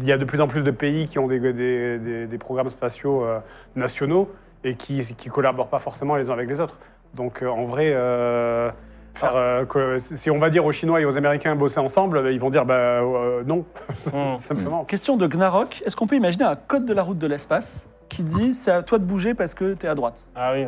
il 0.00 0.04
y 0.08 0.10
a 0.10 0.18
de 0.18 0.24
plus 0.24 0.40
en 0.40 0.48
plus 0.48 0.64
de 0.64 0.72
pays 0.72 1.06
qui 1.06 1.20
ont 1.20 1.28
des, 1.28 1.38
des- 1.38 1.98
des- 2.00 2.26
des 2.26 2.38
programmes 2.38 2.70
spatiaux 2.70 3.24
euh, 3.24 3.38
nationaux 3.76 4.28
et 4.64 4.74
qui, 4.74 5.04
qui 5.16 5.28
collaborent 5.28 5.68
pas 5.68 5.78
forcément 5.78 6.16
les 6.16 6.30
uns 6.30 6.32
avec 6.32 6.48
les 6.48 6.58
autres. 6.60 6.80
Donc 7.14 7.42
euh, 7.44 7.48
en 7.48 7.66
vrai, 7.66 7.92
euh, 7.94 8.70
faire, 9.16 9.36
euh, 9.36 9.64
que- 9.64 9.98
si 9.98 10.30
on 10.30 10.38
va 10.38 10.50
dire 10.50 10.64
aux 10.64 10.72
Chinois 10.72 11.00
et 11.00 11.04
aux 11.04 11.16
Américains 11.16 11.54
bosser 11.56 11.80
ensemble, 11.80 12.28
ils 12.32 12.38
vont 12.40 12.50
dire 12.50 12.64
bah, 12.64 12.74
euh, 12.74 13.42
non, 13.46 13.64
Hmm. 14.12 14.38
simplement. 14.38 14.84
Question 14.84 15.16
de 15.16 15.26
Gnarok. 15.26 15.82
Est-ce 15.84 15.96
qu'on 15.96 16.06
peut 16.06 16.16
imaginer 16.16 16.44
un 16.44 16.56
code 16.56 16.84
de 16.86 16.92
la 16.94 17.02
route 17.02 17.18
de 17.18 17.26
l'espace 17.26 17.86
qui 18.08 18.22
dit 18.22 18.54
c'est 18.54 18.70
à 18.70 18.82
toi 18.82 18.98
de 18.98 19.04
bouger 19.04 19.34
parce 19.34 19.54
que 19.54 19.74
tu 19.74 19.86
es 19.86 19.88
à 19.88 19.94
droite? 19.94 20.14
Ah 20.34 20.52
oui. 20.54 20.66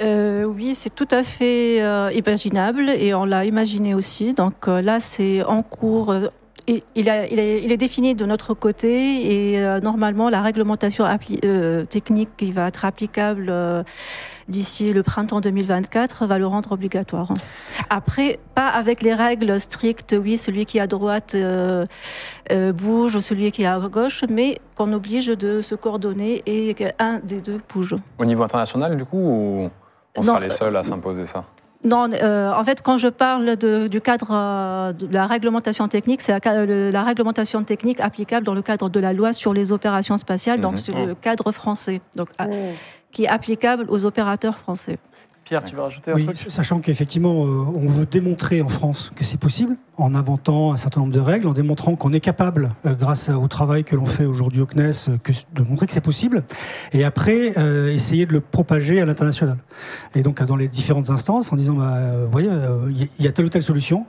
Euh, 0.00 0.44
oui, 0.44 0.74
c'est 0.74 0.94
tout 0.94 1.08
à 1.10 1.22
fait 1.22 1.82
euh, 1.82 2.10
imaginable 2.12 2.88
et 2.88 3.12
on 3.14 3.24
l'a 3.26 3.44
imaginé 3.44 3.94
aussi. 3.94 4.32
Donc 4.32 4.66
euh, 4.68 4.80
là, 4.80 4.98
c'est 5.00 5.42
en 5.44 5.62
cours. 5.62 6.10
euh, 6.12 6.28
il, 6.94 7.10
a- 7.10 7.26
il 7.26 7.38
est, 7.38 7.62
il 7.64 7.72
est 7.72 7.76
défini 7.76 8.14
de 8.14 8.24
notre 8.24 8.54
côté 8.54 9.52
et 9.52 9.58
euh, 9.58 9.80
normalement, 9.80 10.30
la 10.30 10.40
réglementation 10.40 11.04
euh, 11.44 11.84
technique 11.84 12.30
qui 12.38 12.52
va 12.52 12.68
être 12.68 12.84
applicable 12.86 13.46
euh, 13.50 13.82
d'ici 14.50 14.92
le 14.92 15.02
printemps 15.02 15.40
2024 15.40 16.26
va 16.26 16.38
le 16.38 16.46
rendre 16.46 16.72
obligatoire. 16.72 17.32
Après, 17.88 18.38
pas 18.54 18.68
avec 18.68 19.02
les 19.02 19.14
règles 19.14 19.58
strictes, 19.58 20.14
oui, 20.20 20.36
celui 20.36 20.66
qui 20.66 20.78
est 20.78 20.80
à 20.82 20.86
droite 20.86 21.34
euh, 21.34 21.86
euh, 22.52 22.72
bouge, 22.72 23.18
celui 23.20 23.50
qui 23.52 23.62
est 23.62 23.66
à 23.66 23.78
gauche, 23.78 24.24
mais 24.28 24.60
qu'on 24.76 24.92
oblige 24.92 25.26
de 25.26 25.60
se 25.62 25.74
coordonner 25.74 26.42
et 26.46 26.74
qu'un 26.74 27.20
des 27.22 27.40
deux 27.40 27.60
bouge. 27.72 27.96
Au 28.18 28.24
niveau 28.24 28.42
international, 28.42 28.96
du 28.96 29.04
coup, 29.04 29.16
ou 29.18 29.70
on 30.16 30.20
Non, 30.20 30.22
sera 30.22 30.40
les 30.40 30.50
seuls 30.50 30.76
à 30.76 30.82
s'imposer 30.82 31.24
ça? 31.26 31.44
Non, 31.82 32.08
euh, 32.12 32.52
en 32.52 32.62
fait, 32.62 32.82
quand 32.82 32.98
je 32.98 33.08
parle 33.08 33.56
de- 33.56 33.86
du 33.88 34.00
cadre 34.02 34.28
euh, 34.30 34.92
de 34.92 35.06
la 35.10 35.26
réglementation 35.26 35.88
technique, 35.88 36.20
c'est 36.20 36.32
la, 36.44 37.02
réglementation 37.04 37.64
technique 37.64 38.00
applicable 38.00 38.44
dans 38.44 38.52
le 38.54 38.60
cadre 38.60 38.90
de 38.90 39.00
la 39.00 39.14
loi 39.14 39.32
sur 39.32 39.54
les 39.54 39.72
opérations 39.72 40.18
spatiales, 40.18 40.58
Mhm. 40.58 40.62
donc 40.62 40.78
c'est 40.78 40.92
le 40.92 41.14
cadre 41.14 41.50
français, 41.52 42.02
donc, 42.16 42.28
à- 42.36 42.48
mm. 42.48 42.52
qui 43.12 43.24
est 43.24 43.28
applicable 43.28 43.86
aux 43.88 44.04
opérateurs 44.04 44.58
français. 44.58 44.98
Pierre, 45.50 45.64
tu 45.64 45.74
veux 45.74 45.82
rajouter 45.82 46.12
un 46.12 46.14
Oui, 46.14 46.26
truc? 46.26 46.36
sachant 46.46 46.78
qu'effectivement, 46.78 47.44
euh, 47.44 47.64
on 47.74 47.88
veut 47.88 48.06
démontrer 48.06 48.62
en 48.62 48.68
France 48.68 49.10
que 49.16 49.24
c'est 49.24 49.36
possible, 49.36 49.76
en 49.96 50.14
inventant 50.14 50.72
un 50.72 50.76
certain 50.76 51.00
nombre 51.00 51.12
de 51.12 51.18
règles, 51.18 51.48
en 51.48 51.52
démontrant 51.52 51.96
qu'on 51.96 52.12
est 52.12 52.20
capable, 52.20 52.68
euh, 52.86 52.94
grâce 52.94 53.30
au 53.30 53.48
travail 53.48 53.82
que 53.82 53.96
l'on 53.96 54.06
fait 54.06 54.26
aujourd'hui 54.26 54.60
au 54.60 54.66
CNES, 54.66 55.08
euh, 55.08 55.16
que, 55.20 55.32
de 55.52 55.62
montrer 55.62 55.88
que 55.88 55.92
c'est 55.92 56.00
possible, 56.00 56.44
et 56.92 57.02
après 57.02 57.58
euh, 57.58 57.90
essayer 57.90 58.26
de 58.26 58.32
le 58.32 58.40
propager 58.40 59.00
à 59.00 59.04
l'international. 59.04 59.56
Et 60.14 60.22
donc 60.22 60.40
dans 60.40 60.54
les 60.54 60.68
différentes 60.68 61.10
instances, 61.10 61.52
en 61.52 61.56
disant, 61.56 61.74
bah, 61.74 61.98
vous 62.26 62.30
voyez, 62.30 62.48
euh, 62.48 62.86
il 62.88 62.98
y 63.00 63.02
a- 63.02 63.08
il 63.18 63.24
y 63.24 63.26
a 63.28 63.32
telle 63.32 63.46
ou 63.46 63.48
telle 63.48 63.64
solution 63.64 64.06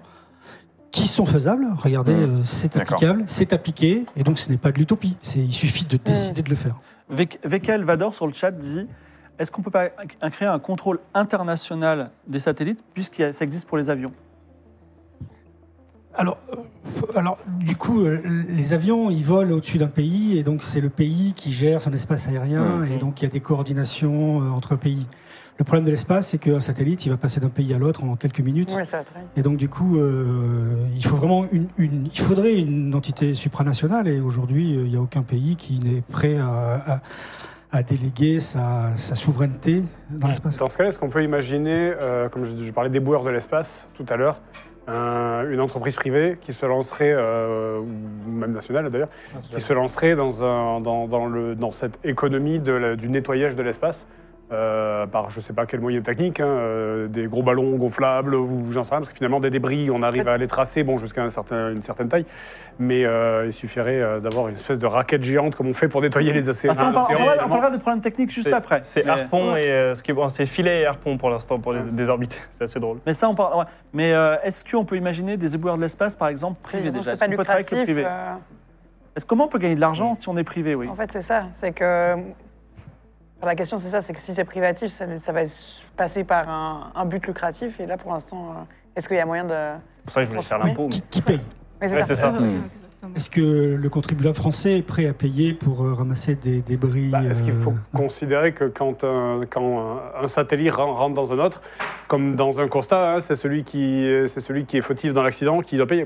qui 0.92 1.08
sont 1.08 1.26
faisables. 1.26 1.66
Regardez, 1.76 2.14
Mmh. 2.14 2.20
euh, 2.42 2.42
c'est 2.46 2.78
applicable, 2.78 3.24
c'est 3.26 3.52
appliqué, 3.52 4.06
et 4.16 4.22
donc 4.22 4.38
ce 4.38 4.52
n'est 4.52 4.58
pas 4.58 4.72
de 4.72 4.78
l'utopie. 4.78 5.18
Il 5.36 5.52
suffit 5.54 5.86
de 5.86 5.98
décider 5.98 6.44
de 6.44 6.52
le 6.52 6.56
faire. 6.56 6.76
Vek- 7.12 7.40
Vekel 7.44 7.84
Vador 7.84 8.14
sur 8.14 8.28
le 8.28 8.34
chat 8.34 8.52
dit 8.52 8.86
est-ce 9.42 9.52
qu'on 9.52 9.62
peut 9.64 9.72
pas 9.72 9.90
créer 10.30 10.48
un 10.48 10.60
contrôle 10.60 11.00
international 11.14 12.12
des 12.28 12.40
satellites 12.40 12.80
puisque 12.94 13.24
ça 13.34 13.44
existe 13.44 13.68
pour 13.68 13.78
les 13.78 13.90
avions? 13.90 14.12
Alors, 16.14 16.38
euh, 16.54 16.58
alors, 17.16 17.38
du 17.60 17.76
coup, 17.78 18.02
euh, 18.02 18.20
les 18.50 18.74
avions, 18.74 19.10
ils 19.10 19.24
volent 19.24 19.56
au-dessus 19.56 19.78
d'un 19.78 19.88
pays, 19.88 20.38
et 20.38 20.44
donc 20.44 20.62
c'est 20.62 20.82
le 20.82 20.90
pays 20.90 21.34
qui 21.34 21.54
gère 21.54 21.82
son 21.82 21.94
espace 21.94 22.28
aérien, 22.28 22.62
Mhm. 22.80 22.92
et 22.92 22.98
donc 22.98 23.22
il 23.22 23.24
y 23.24 23.28
a 23.28 23.32
des 23.32 23.40
coordinations 23.40 24.42
euh, 24.42 24.50
entre 24.50 24.76
pays. 24.76 25.08
Le 25.58 25.64
problème 25.64 25.86
de 25.86 25.90
l'espace, 25.92 26.28
c'est 26.28 26.38
qu'un 26.38 26.60
satellite, 26.60 27.06
il 27.06 27.10
va 27.10 27.18
passer 27.18 27.40
d'un 27.40 27.50
pays 27.50 27.74
à 27.74 27.78
l'autre 27.78 28.04
en 28.04 28.16
quelques 28.18 28.42
minutes, 28.42 28.74
Oui, 28.76 28.86
ça 28.86 28.98
va 28.98 29.04
très 29.06 29.22
vite. 29.22 29.30
et 29.38 29.42
donc 29.42 29.56
du 29.58 29.70
coup, 29.70 29.98
euh, 30.00 30.86
il 30.96 31.06
faut 31.06 31.16
vraiment 31.16 31.46
une, 31.52 31.68
une- 31.78 32.10
il 32.14 32.20
faudrait 32.20 32.56
une 32.56 32.94
entité 32.94 33.34
supranationale, 33.34 34.08
et 34.10 34.20
aujourd'hui, 34.20 34.72
il 34.74 34.90
n'y 34.90 34.98
a 34.98 35.02
aucun 35.02 35.24
pays 35.24 35.56
qui 35.56 35.80
n'est 35.80 36.02
prêt 36.02 36.38
à, 36.38 36.96
à- 36.96 37.02
à 37.72 37.84
déléguer 37.84 38.40
sa, 38.40 38.92
sa 38.98 39.16
souveraineté 39.16 39.84
dans 40.10 40.28
l'espace. 40.28 40.58
Dans 40.58 40.68
ce 40.70 40.78
cas-là, 40.78 40.90
est-ce 40.90 40.98
qu'on 41.00 41.10
peut 41.10 41.24
imaginer, 41.24 41.94
euh, 42.00 42.28
comme 42.30 42.44
je, 42.44 42.62
je 42.62 42.72
parlais 42.72 42.90
des 42.90 43.00
boueurs 43.00 43.24
de 43.24 43.30
l'espace 43.30 43.88
tout 43.94 44.06
à 44.10 44.18
l'heure, 44.18 44.42
un- 44.88 45.46
une 45.50 45.62
entreprise 45.62 45.96
privée 45.96 46.38
qui 46.42 46.52
se 46.54 46.66
lancerait, 46.66 47.14
euh, 47.16 47.80
ou 47.80 48.30
même 48.32 48.52
nationale 48.52 48.90
d'ailleurs, 48.90 49.10
qui 49.50 49.62
se 49.62 49.72
lancerait 49.74 50.16
dans, 50.16 50.44
un, 50.44 50.82
dans, 50.82 51.08
dans 51.08 51.28
le, 51.28 51.56
dans 51.56 51.72
cette 51.72 51.98
économie 52.04 52.60
de 52.60 52.74
la- 52.74 52.96
du 52.96 53.08
nettoyage 53.10 53.56
de 53.56 53.62
l'espace 53.64 54.06
euh, 54.52 55.06
par 55.08 55.30
je 55.30 55.40
sais 55.40 55.54
pas 55.54 55.66
quel 55.66 55.80
moyen 55.80 56.02
technique, 56.02 56.40
hein, 56.40 56.46
euh, 56.46 57.08
des 57.08 57.28
gros 57.28 57.44
ballons 57.44 57.76
gonflables 57.78 58.36
ou 58.36 58.72
j'en 58.72 58.84
sais 58.84 58.92
rien, 58.92 59.00
parce 59.00 59.10
que 59.10 59.16
finalement 59.16 59.40
des 59.40 59.50
débris, 59.50 59.90
on 59.90 60.04
arrive 60.04 60.28
à 60.28 60.38
les 60.38 60.48
tracer 60.48 60.84
bon, 60.84 60.98
jusqu'à 60.98 61.24
un 61.24 61.30
certain- 61.30 61.72
une 61.72 61.84
certaine 61.84 62.10
taille, 62.10 62.26
mais 62.80 63.06
euh, 63.06 63.46
il 63.46 63.54
suffirait 63.54 64.02
euh, 64.02 64.20
d'avoir 64.20 64.48
une 64.50 64.56
espèce 64.56 64.80
de 64.80 64.86
raquette 64.86 65.24
géante 65.24 65.56
comme 65.56 65.68
on 65.68 65.74
fait 65.74 65.88
pour 65.88 66.02
nettoyer 66.02 66.34
les 66.34 66.50
océans. 66.50 66.74
Ah, 66.78 66.88
on, 66.90 66.92
parle- 66.94 66.96
on 66.98 67.02
océans, 67.06 67.08
parlera, 67.18 67.24
on 67.24 67.30
évidemment. 67.34 67.50
parlera 67.50 67.72
des 67.72 67.78
problèmes 67.82 68.02
techniques 68.02 68.32
juste 68.32 68.48
C'est- 68.50 68.54
après. 68.54 68.82
C'est 68.84 69.06
Mais- 69.06 69.12
harpon 69.12 69.56
et 69.56 69.66
euh, 69.68 69.96
ce 69.96 70.04
qui 70.04 70.12
est 70.12 70.14
bon, 70.14 70.28
c'est 70.30 70.46
filet 70.46 70.82
et 70.82 70.86
harpon 70.86 71.18
pour 71.18 71.30
l'instant 71.30 71.58
pour 71.60 71.74
les 71.74 71.82
désorbités. 71.82 72.38
C'est 72.58 72.66
assez 72.66 72.80
drôle. 72.80 72.98
Mais 73.06 73.14
ça, 73.14 73.30
on 73.30 73.36
parle. 73.36 73.58
ouais. 73.60 73.66
Mais 73.94 74.14
euh, 74.14 74.36
est-ce 74.44 74.64
qu'on 74.70 74.86
peut 74.86 74.98
imaginer 74.98 75.38
des 75.38 75.56
éboueurs 75.56 75.78
de 75.78 75.82
l'espace, 75.82 76.16
par 76.16 76.28
exemple, 76.28 76.60
privés 76.62 76.90
déjà? 76.92 77.04
C'est 77.04 77.12
Est-ce 77.14 77.24
qu'on 77.26 77.38
peut 77.38 77.44
travailler 77.44 77.66
avec 77.68 77.72
le 77.72 77.84
privé? 77.84 78.04
euh, 78.06 78.34
Est-ce 79.16 79.26
comment 79.26 79.46
on 79.46 79.50
peut 79.50 79.60
gagner 79.60 79.76
de 79.76 79.82
l'argent 79.82 80.14
si 80.14 80.28
on 80.30 80.38
est 80.38 80.44
privé 80.44 80.76
Oui? 80.76 80.88
En 80.90 80.96
fait, 80.96 81.10
c'est 81.12 81.22
ça. 81.22 81.46
C'est 81.54 81.72
que. 81.72 82.16
La 83.44 83.56
question, 83.56 83.78
c'est 83.80 83.90
ça 83.90 84.02
c'est 84.02 84.14
que 84.14 84.20
si 84.20 84.34
c'est 84.34 84.46
privatif, 84.46 84.92
ça, 84.92 85.06
ça 85.18 85.32
va 85.32 85.42
passer 85.98 86.24
par 86.24 86.48
un, 86.50 86.92
un 86.96 87.06
but 87.06 87.26
lucratif. 87.26 87.80
Et 87.80 87.86
là, 87.86 87.98
pour 87.98 88.12
l'instant, 88.14 88.50
euh, 88.52 88.64
est-ce 88.96 89.08
qu'il 89.08 89.18
y 89.18 89.20
a 89.20 89.26
moyen 89.26 89.46
de. 89.46 89.50
C'est 89.54 90.04
pour 90.06 90.14
ça 90.14 90.20
que 90.22 90.26
je 90.28 90.32
voulais 90.32 90.44
faire 90.44 90.60
l'impôt. 90.60 90.88
Qui, 90.90 91.02
qui 91.10 91.22
paye 91.22 91.40
c'est 91.82 91.92
Ouais, 91.92 92.00
ça. 92.02 92.06
c'est 92.08 92.16
ça. 92.18 92.34
Est-ce 93.16 93.32
que 93.32 93.42
le 93.82 93.90
contribuable 93.90 94.36
français 94.38 94.78
est 94.78 94.82
prêt 94.84 95.08
à 95.08 95.14
payer 95.14 95.54
pour 95.56 95.84
euh, 95.84 95.94
ramasser 95.96 96.36
des 96.36 96.62
débris 96.62 97.10
Bah, 97.10 97.24
Est-ce 97.24 97.42
qu'il 97.42 97.54
faut 97.56 97.72
euh, 97.72 97.98
considérer 97.98 98.52
que 98.54 98.66
quand 98.66 99.04
un, 99.04 99.42
quand 99.50 99.80
un- 100.20 100.24
un 100.24 100.28
satellite 100.28 100.72
ren- 100.72 100.94
rentre 100.94 101.16
dans 101.16 101.34
un 101.34 101.40
autre, 101.40 101.64
comme 102.08 102.36
dans 102.36 102.60
un 102.60 102.68
constat, 102.68 103.14
hein, 103.16 103.20
c'est 103.20 103.36
celui, 103.36 103.64
qui- 103.64 104.08
c'est 104.28 104.40
celui 104.40 104.66
qui 104.66 104.78
est 104.78 104.82
fautif 104.84 105.14
dans 105.14 105.24
l'accident 105.24 105.62
qui 105.62 105.78
doit 105.78 105.88
payer 105.88 106.06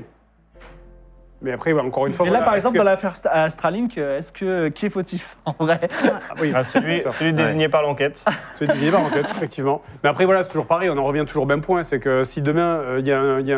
Mais 1.42 1.52
après, 1.52 1.72
ouais, 1.72 1.80
encore 1.82 2.06
une 2.06 2.14
fois. 2.14 2.24
Et 2.26 2.30
là, 2.30 2.36
voilà, 2.36 2.44
par 2.46 2.54
exemple, 2.54 2.74
que- 2.74 2.78
dans 2.78 2.84
l'affaire 2.84 3.12
Astralink, 3.30 3.98
euh, 3.98 4.18
est-ce 4.18 4.32
que 4.32 4.68
qui 4.68 4.86
est 4.86 4.90
fautif 4.90 5.36
en 5.44 5.52
vrai? 5.58 5.78
Ah 6.02 6.34
oui, 6.40 6.50
Ah, 6.54 6.64
celui, 6.64 7.02
celui 7.18 7.32
désigné 7.34 7.68
par 7.68 7.82
l'enquête. 7.82 8.24
C'est 8.56 8.66
désigné 8.66 8.90
par 8.90 9.02
enquête, 9.02 9.26
effectivement. 9.30 9.82
Mais 10.02 10.08
après, 10.08 10.24
voilà, 10.24 10.42
c'est 10.42 10.48
toujours 10.48 10.66
pareil, 10.66 10.88
on 10.90 10.96
en 10.96 11.04
revient 11.04 11.24
toujours 11.26 11.42
au 11.42 11.46
même 11.46 11.60
point. 11.60 11.82
C'est 11.82 12.00
que 12.00 12.22
si 12.22 12.40
demain, 12.40 12.76
euh, 12.80 12.96
il 13.00 13.06
y, 13.06 13.10
il 13.10 13.48
y 13.52 13.56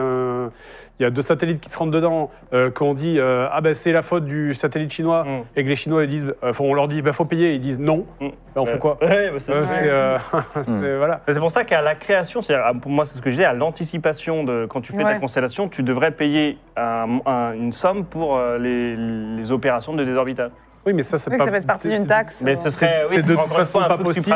il 1.00 1.04
y 1.04 1.06
a 1.06 1.10
deux 1.10 1.22
satellites 1.22 1.60
qui 1.60 1.70
se 1.70 1.78
rentrent 1.78 1.92
dedans, 1.92 2.28
euh, 2.52 2.72
qu'on 2.72 2.92
dit 2.92 3.20
euh, 3.20 3.46
Ah 3.52 3.60
ben 3.60 3.72
c'est 3.72 3.92
la 3.92 4.02
faute 4.02 4.24
du 4.24 4.52
satellite 4.52 4.90
chinois, 4.92 5.22
Mm. 5.22 5.42
et 5.54 5.62
que 5.62 5.68
les 5.68 5.76
Chinois 5.76 6.02
ils 6.02 6.08
disent, 6.08 6.34
euh, 6.42 6.52
faut- 6.52 6.64
on 6.64 6.74
leur 6.74 6.88
dit 6.88 7.02
bah, 7.02 7.12
faut 7.12 7.24
payer, 7.24 7.52
ils 7.54 7.60
disent 7.60 7.78
non, 7.78 7.98
Mm. 8.20 8.26
ben, 8.56 8.62
on 8.62 8.66
fait 8.66 8.80
quoi? 8.80 8.98
Ouais, 9.00 9.30
bah, 9.30 9.36
c'est 9.38 9.52
Euh, 9.52 9.60
vrai. 9.60 9.64
C'est 9.64 9.88
euh, 9.88 10.18
c'est- 10.62 10.96
voilà. 10.96 11.20
C'est 11.28 11.38
pour 11.38 11.52
ça 11.52 11.62
qu'à 11.62 11.82
la 11.82 11.94
création, 11.94 12.42
c'est-à-dire, 12.42 12.66
à- 12.66 12.74
pour 12.74 12.90
moi, 12.90 13.04
c'est 13.04 13.16
ce 13.16 13.22
que 13.22 13.30
je 13.30 13.36
dis, 13.36 13.44
à 13.44 13.52
l'anticipation 13.52 14.42
de 14.42 14.66
quand 14.68 14.80
tu 14.80 14.92
fais 14.92 15.04
ta 15.04 15.20
constellation, 15.20 15.68
tu 15.68 15.84
devrais 15.84 16.10
payer 16.10 16.58
un- 16.76 17.20
un- 17.26 17.52
une 17.52 17.72
somme 17.78 18.04
pour 18.04 18.36
euh, 18.36 18.58
les, 18.58 18.96
les 18.96 19.50
opérations 19.52 19.94
de 19.94 20.04
désorbitage. 20.04 20.50
Oui, 20.86 20.92
mais 20.94 21.02
ça, 21.02 21.18
c'est 21.18 21.30
Oui, 21.30 21.38
pas. 21.38 21.44
ça 21.44 21.52
fait 21.52 21.66
partie 21.66 21.88
d'une 21.88 22.06
taxe. 22.06 22.40
Mais 22.42 22.56
euh, 22.56 22.62
ce 22.62 22.70
serait, 22.70 23.02
c'est 23.04 23.16
oui, 23.16 23.22
de 23.22 23.34
toute 23.34 23.52
façon 23.54 23.78
pas 23.80 23.98
possible. 23.98 24.26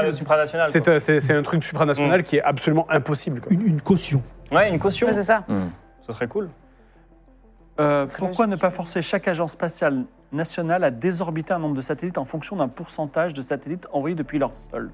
C'est 0.70 0.88
un, 0.88 0.98
c'est- 0.98 1.20
c'est 1.20 1.34
un 1.34 1.42
truc 1.42 1.64
supranational 1.64 2.22
qui 2.22 2.36
est 2.36 2.42
absolument 2.42 2.86
impossible. 2.90 3.40
quoi. 3.40 3.52
une, 3.52 3.62
une 3.66 3.80
caution 3.80 4.22
Ouais, 4.50 4.68
une 4.70 4.78
caution. 4.78 5.06
ouais, 5.06 5.14
c'est 5.14 5.22
ça. 5.22 5.44
Hmm. 5.48 5.68
Ce 6.06 6.12
serait 6.12 6.26
cool. 6.28 6.48
Euh, 7.80 8.06
serait 8.06 8.18
Pourquoi 8.18 8.46
logique. 8.46 8.58
ne 8.58 8.60
pas 8.60 8.70
forcer 8.70 9.00
chaque 9.02 9.26
agence 9.28 9.52
spatiale 9.52 10.04
nationale 10.30 10.84
à 10.84 10.90
désorbiter 10.90 11.54
un 11.54 11.58
nombre 11.58 11.74
de 11.76 11.80
satellites 11.80 12.18
en 12.18 12.24
fonction 12.26 12.56
d'un 12.56 12.68
pourcentage 12.68 13.32
de 13.34 13.40
satellites 13.40 13.86
envoyés 13.92 14.14
depuis 14.16 14.38
leur 14.38 14.54
sol? 14.54 14.90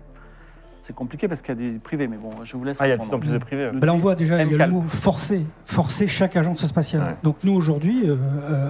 C'est 0.80 0.94
compliqué 0.94 1.28
parce 1.28 1.42
qu'il 1.42 1.54
y 1.60 1.66
a 1.68 1.70
des 1.72 1.78
privés, 1.78 2.08
mais 2.08 2.16
bon, 2.16 2.30
je 2.44 2.56
vous 2.56 2.64
laisse. 2.64 2.76
Ah, 2.80 2.86
il 2.86 2.90
y 2.90 2.92
a 2.92 2.96
de 2.96 3.02
plus 3.02 3.14
en 3.14 3.18
plus 3.18 3.30
de 3.30 3.38
privés. 3.38 3.70
Ben 3.74 3.86
là, 3.86 3.94
on 3.94 3.98
voit 3.98 4.14
déjà 4.14 4.42
il 4.42 4.52
y 4.56 4.60
a 4.62 4.66
le 4.66 4.72
mot 4.72 4.82
forcer, 4.86 5.42
forcer 5.66 6.06
chaque 6.06 6.36
agence 6.36 6.64
spatiale. 6.64 7.02
Ouais. 7.02 7.16
Donc 7.22 7.36
nous 7.44 7.52
aujourd'hui, 7.52 8.08
euh, 8.08 8.16
euh, 8.42 8.68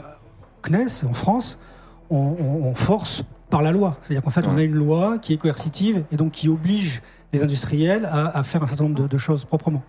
CNES 0.62 1.05
en 1.09 1.14
France, 1.14 1.59
on, 2.11 2.16
on- 2.16 2.66
on 2.66 2.75
force 2.75 3.23
par 3.51 3.62
la 3.62 3.73
loi. 3.73 3.97
C'est-à-dire 4.03 4.23
qu'en 4.23 4.31
fait, 4.31 4.47
on 4.47 4.57
a 4.57 4.62
une 4.62 4.75
loi 4.75 5.18
qui 5.18 5.33
est 5.35 5.37
coercitive 5.38 6.05
et 6.12 6.16
donc 6.16 6.33
qui 6.33 6.49
oblige 6.49 7.03
les 7.33 7.42
industriels 7.42 8.07
à, 8.07 8.37
à 8.38 8.42
faire 8.42 8.62
un 8.62 8.66
certain 8.66 8.85
nombre 8.85 9.03
de, 9.03 9.07
de 9.07 9.18
choses 9.18 9.44
proprement. 9.44 9.83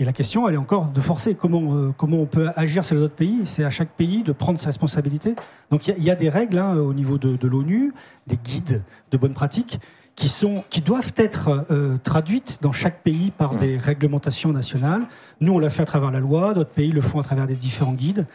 Et 0.00 0.04
la 0.04 0.12
question, 0.12 0.48
elle 0.48 0.54
est 0.54 0.58
encore 0.58 0.86
de 0.86 1.00
forcer. 1.00 1.34
Comment, 1.34 1.74
euh, 1.76 1.92
comment 1.96 2.16
on 2.16 2.26
peut 2.26 2.50
agir 2.56 2.84
sur 2.84 2.96
les 2.96 3.02
autres 3.02 3.14
pays? 3.14 3.42
C'est 3.44 3.62
à 3.62 3.70
chaque 3.70 3.90
pays 3.90 4.22
de 4.24 4.32
prendre 4.32 4.58
ses 4.58 4.66
responsabilités. 4.66 5.36
Donc 5.70 5.86
il 5.86 5.90
y 5.90 5.92
a- 5.92 5.96
il 5.98 6.04
y, 6.04 6.10
a 6.10 6.14
des 6.16 6.28
règles 6.28 6.58
hein, 6.58 6.74
au 6.76 6.92
niveau 6.94 7.16
de, 7.16 7.36
de 7.36 7.46
l'ONU, 7.48 7.92
des 8.26 8.36
guides 8.36 8.82
de 9.12 9.16
bonnes 9.16 9.34
pratiques 9.34 9.78
qui, 10.16 10.28
sont, 10.28 10.62
qui 10.70 10.80
doivent 10.80 11.12
être 11.16 11.66
euh, 11.70 11.96
traduites 12.04 12.58
dans 12.62 12.70
chaque 12.72 13.02
pays 13.02 13.32
par 13.36 13.54
Mmh. 13.54 13.56
des 13.58 13.76
réglementations 13.78 14.52
nationales. 14.52 15.02
Nous, 15.40 15.52
on 15.52 15.58
l'a 15.58 15.70
fait 15.70 15.82
à 15.82 15.86
travers 15.86 16.10
la 16.12 16.20
loi, 16.20 16.54
d'autres 16.54 16.70
pays 16.70 16.92
le 16.92 17.00
font 17.00 17.18
à 17.18 17.22
travers 17.24 17.46
des 17.46 17.56
différents 17.56 17.92
guides. 17.94 18.26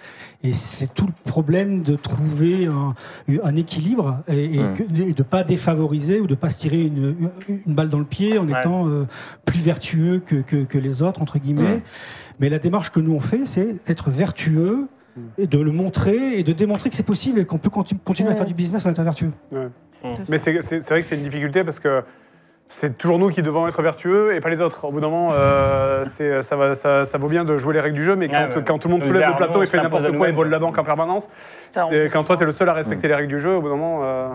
Et 0.44 0.52
c'est 0.54 0.94
tout 0.94 1.06
le 1.08 1.13
problème 1.24 1.82
de 1.84 1.96
trouver 1.96 2.65
un, 2.68 2.94
un 3.44 3.56
équilibre 3.56 4.20
et, 4.28 4.56
et 4.56 4.60
Mmh. 4.63 4.74
que- 4.74 4.84
et 4.84 5.13
de 5.13 5.24
ne 5.24 5.24
pas 5.24 5.44
défavoriser 5.44 6.20
ou 6.20 6.26
de 6.28 6.32
ne 6.34 6.36
pas 6.36 6.50
se 6.50 6.60
tirer 6.60 6.82
une, 6.82 7.15
une 7.65 7.74
balle 7.76 7.89
dans 7.89 8.00
le 8.00 8.06
pied 8.06 8.38
en 8.38 8.48
Ouais. 8.48 8.60
étant 8.60 8.88
euh, 8.88 9.06
plus 9.46 9.60
vertueux 9.62 10.20
que, 10.26 10.36
que- 10.38 10.63
que 10.65 10.78
les 10.78 11.02
autres, 11.02 11.22
entre 11.22 11.39
guillemets. 11.39 11.78
Mmh. 11.78 11.82
Mais 12.39 12.50
la 12.50 12.60
démarche 12.60 12.89
que 12.92 13.00
nous 13.00 13.13
on 13.13 13.20
fait, 13.22 13.46
c'est 13.46 13.86
d'être 13.88 14.10
vertueux, 14.10 14.88
et 15.38 15.48
de 15.48 15.60
le 15.60 15.72
montrer 15.74 16.39
et 16.39 16.44
de 16.44 16.54
démontrer 16.54 16.89
que 16.89 16.96
c'est 16.96 17.04
possible 17.04 17.39
et 17.39 17.46
qu'on 17.46 17.58
peut 17.58 17.70
conti- 17.70 17.98
continuer 18.06 18.30
à 18.32 18.36
faire 18.36 18.46
du 18.46 18.54
business 18.54 18.86
en 18.86 18.92
étant 18.92 19.04
vertueux. 19.04 19.32
Mais 20.28 20.38
c'est 20.38 20.54
vrai 20.60 21.00
que 21.02 21.06
c'est 21.06 21.16
une 21.16 21.22
difficulté 21.24 21.64
parce 21.64 21.80
que 21.80 22.04
c'est 22.72 22.98
toujours 23.00 23.18
nous 23.18 23.30
qui 23.30 23.42
devons 23.42 23.68
être 23.68 23.82
vertueux 23.82 24.34
et 24.36 24.42
pas 24.42 24.50
les 24.50 24.62
autres. 24.62 24.86
Au 24.86 24.92
bout 24.92 25.00
d'un 25.02 25.10
moment, 25.10 25.32
euh, 25.34 26.04
ça, 26.42 26.56
va- 26.56 26.76
ça, 26.76 27.04
ça 27.06 27.18
vaut 27.18 27.28
bien 27.28 27.44
de 27.44 27.58
jouer 27.58 27.74
les 27.74 27.80
règles 27.80 27.96
du 27.96 28.04
jeu, 28.04 28.16
mais 28.16 28.28
quand, 28.30 28.34
Ouais, 28.50 28.56
ouais. 28.58 28.64
quand 28.66 28.78
tout 28.78 28.88
le 28.88 28.94
monde 28.94 29.04
soulève 29.04 29.28
le 29.28 29.36
plateau 29.36 29.60
on 29.60 29.64
et 29.64 29.66
fait 29.68 29.82
n'importe 29.82 30.16
quoi 30.16 30.30
et 30.30 30.32
vole 30.32 30.50
la 30.50 30.60
banque 30.60 30.78
en 30.78 30.84
permanence, 30.84 31.28
quand 31.74 32.24
toi, 32.24 32.38
tu 32.38 32.44
es 32.44 32.46
le 32.46 32.52
seul 32.52 32.70
à 32.70 32.74
respecter 32.74 33.08
les 33.08 33.16
règles 33.16 33.30
du 33.30 33.40
jeu, 33.40 33.56
au 33.56 33.62
bout 33.62 33.70
d'un 33.70 33.76
moment. 33.76 34.02
euh, 34.04 34.30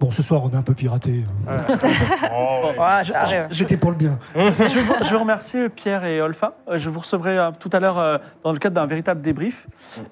Bon, 0.00 0.10
ce 0.10 0.22
soir, 0.22 0.42
on 0.44 0.48
est 0.50 0.56
un 0.56 0.62
peu 0.62 0.72
piraté. 0.72 1.24
J'étais 3.50 3.76
pour 3.76 3.90
le 3.90 3.96
bien. 3.98 4.18
je, 4.34 4.78
veux, 4.78 4.94
je 5.04 5.10
veux 5.10 5.18
remercier 5.18 5.68
Pierre 5.68 6.06
et 6.06 6.22
Olfa. 6.22 6.54
Je 6.72 6.88
vous 6.88 7.00
recevrai 7.00 7.36
euh, 7.38 7.50
tout 7.60 7.68
à 7.70 7.80
l'heure 7.80 7.98
euh, 7.98 8.16
dans 8.42 8.52
le 8.52 8.58
cadre 8.58 8.76
d'un 8.76 8.86
véritable 8.86 9.20
débrief. 9.20 9.66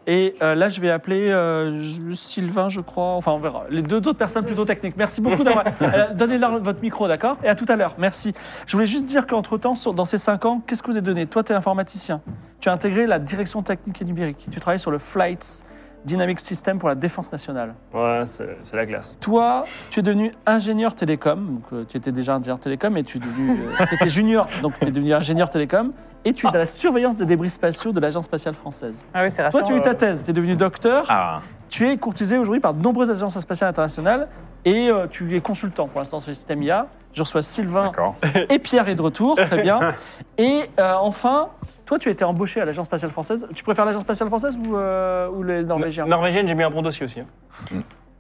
Et 0.07 0.35
euh, 0.43 0.55
là, 0.55 0.69
je 0.69 0.83
vais 0.83 0.91
appeler 0.91 1.31
euh, 1.31 1.83
Sylvain, 2.15 2.69
je 2.69 2.81
crois. 2.81 3.15
Enfin, 3.15 3.33
on 3.33 3.39
verra. 3.39 3.65
Les 3.71 3.81
deux 3.81 3.97
autres 3.97 4.13
personnes 4.13 4.45
plutôt 4.45 4.67
techniques. 4.67 4.95
Merci 4.99 5.23
beaucoup 5.23 5.43
d'avoir. 5.43 5.65
Euh, 5.81 6.13
Donnez-leur 6.13 6.59
votre 6.59 6.83
micro, 6.83 7.09
d'accord? 7.09 7.39
Et 7.43 7.49
à 7.49 7.55
tout 7.55 7.67
à 7.69 7.77
l'heure. 7.77 7.95
Merci. 7.97 8.35
Je 8.67 8.77
voulais 8.77 8.87
juste 8.87 9.07
dire 9.07 9.27
qu'entre-temps, 9.27 9.75
sur- 9.75 9.95
dans 9.95 10.05
ces 10.05 10.19
cinq 10.19 10.45
ans, 10.45 10.61
qu'est-ce 10.67 10.83
que 10.83 10.89
vous 10.91 10.99
avez 10.99 11.07
donné? 11.07 11.25
Toi, 11.27 11.43
tu 11.43 11.53
es 11.53 11.57
informaticien. 11.57 12.21
Tu 12.61 12.69
as 12.69 12.73
intégré 12.73 13.07
la 13.07 13.19
direction 13.19 13.63
technique 13.63 14.03
et 14.03 14.05
numérique. 14.05 14.49
Tu 14.51 14.61
travailles 14.61 14.81
sur 14.81 14.91
le 14.91 14.99
Flight 14.99 15.65
Dynamic 16.05 16.41
System 16.41 16.79
pour 16.79 16.89
la 16.89 16.95
défense 16.95 17.31
nationale. 17.33 17.75
Ouais, 17.93 18.25
c'est 18.65 18.77
la 18.77 18.87
classe. 18.87 19.17
Toi, 19.21 19.65
tu 19.91 20.01
es 20.01 20.03
devenu 20.03 20.33
ingénieur 20.47 20.95
télécom. 20.95 21.47
Donc, 21.47 21.63
euh, 21.73 21.85
tu 21.89 21.97
étais 21.97 22.13
déjà 22.13 22.35
ingénieur 22.37 22.59
télécom 22.61 22.97
et 22.97 23.03
tu 23.03 23.19
es 23.19 23.21
devenu, 23.21 23.51
euh, 23.81 23.85
tu 23.89 23.95
étais 23.95 24.09
junior, 24.09 24.47
donc 24.63 24.79
tu 24.79 24.87
es 24.87 24.91
devenu 24.91 25.13
ingénieur 25.15 25.51
télécom. 25.51 25.93
Et 26.25 26.33
tu 26.33 26.47
es 26.47 26.51
dans 26.51 26.59
la 26.59 26.67
surveillance 26.67 27.17
des 27.17 27.27
débris 27.27 27.51
spatiaux 27.51 27.93
de 27.93 28.01
l'Agence 28.01 28.25
spatiale 28.25 28.55
française. 28.55 29.03
Ah 29.15 29.23
oui, 29.23 29.31
c'est 29.31 29.37
Toi, 29.37 29.61
rassurant. 29.61 29.65
tu 29.67 29.73
as 29.73 29.77
eu 29.77 29.83
ta 29.83 29.95
thèse, 29.95 30.25
tu 30.25 30.31
es 30.31 30.33
devenu 30.33 30.57
docteur. 30.57 31.07
Ah, 31.09 31.41
Tu 31.69 31.87
es 31.89 31.97
courtisé 31.97 32.39
aujourd'hui 32.39 32.61
par 32.61 32.75
de 32.75 32.83
nombreuses 32.83 33.11
agences 33.11 33.39
spatiales 33.39 33.71
internationales 33.71 34.29
et 34.65 34.91
euh, 34.91 35.07
tu 35.09 35.37
es 35.37 35.41
consultant 35.41 35.87
pour 35.87 36.01
l'instant 36.01 36.21
sur 36.21 36.31
le 36.31 36.35
système 36.35 36.63
IA. 36.63 36.87
Je 37.15 37.23
reçois 37.23 37.43
Sylvain 37.43 37.85
D'accord. 37.85 38.17
et 38.51 38.59
Pierre 38.59 38.89
est 38.89 38.95
de 38.95 39.03
retour, 39.03 39.37
très 39.37 39.63
bien. 39.63 39.95
Et 40.39 40.63
euh, 40.79 40.93
enfin, 41.01 41.49
toi, 41.89 41.99
tu 41.99 42.09
as 42.11 42.13
été 42.13 42.23
embauché 42.25 42.61
à 42.61 42.65
l'Agence 42.67 42.85
spatiale 42.87 43.11
française. 43.11 43.47
Tu 43.55 43.65
préfères 43.65 43.87
l'Agence 43.87 44.03
spatiale 44.03 44.29
française 44.29 44.59
ou, 44.59 44.77
euh, 44.77 45.29
ou 45.31 45.43
les 45.43 45.63
Norvégiens? 45.65 46.05
Norvégienne, 46.05 46.47
j'ai 46.47 46.55
mis 46.55 46.63
un 46.63 46.71
bon 46.71 46.83
dossier 46.83 47.05
aussi. 47.05 47.21
hein. 47.21 47.27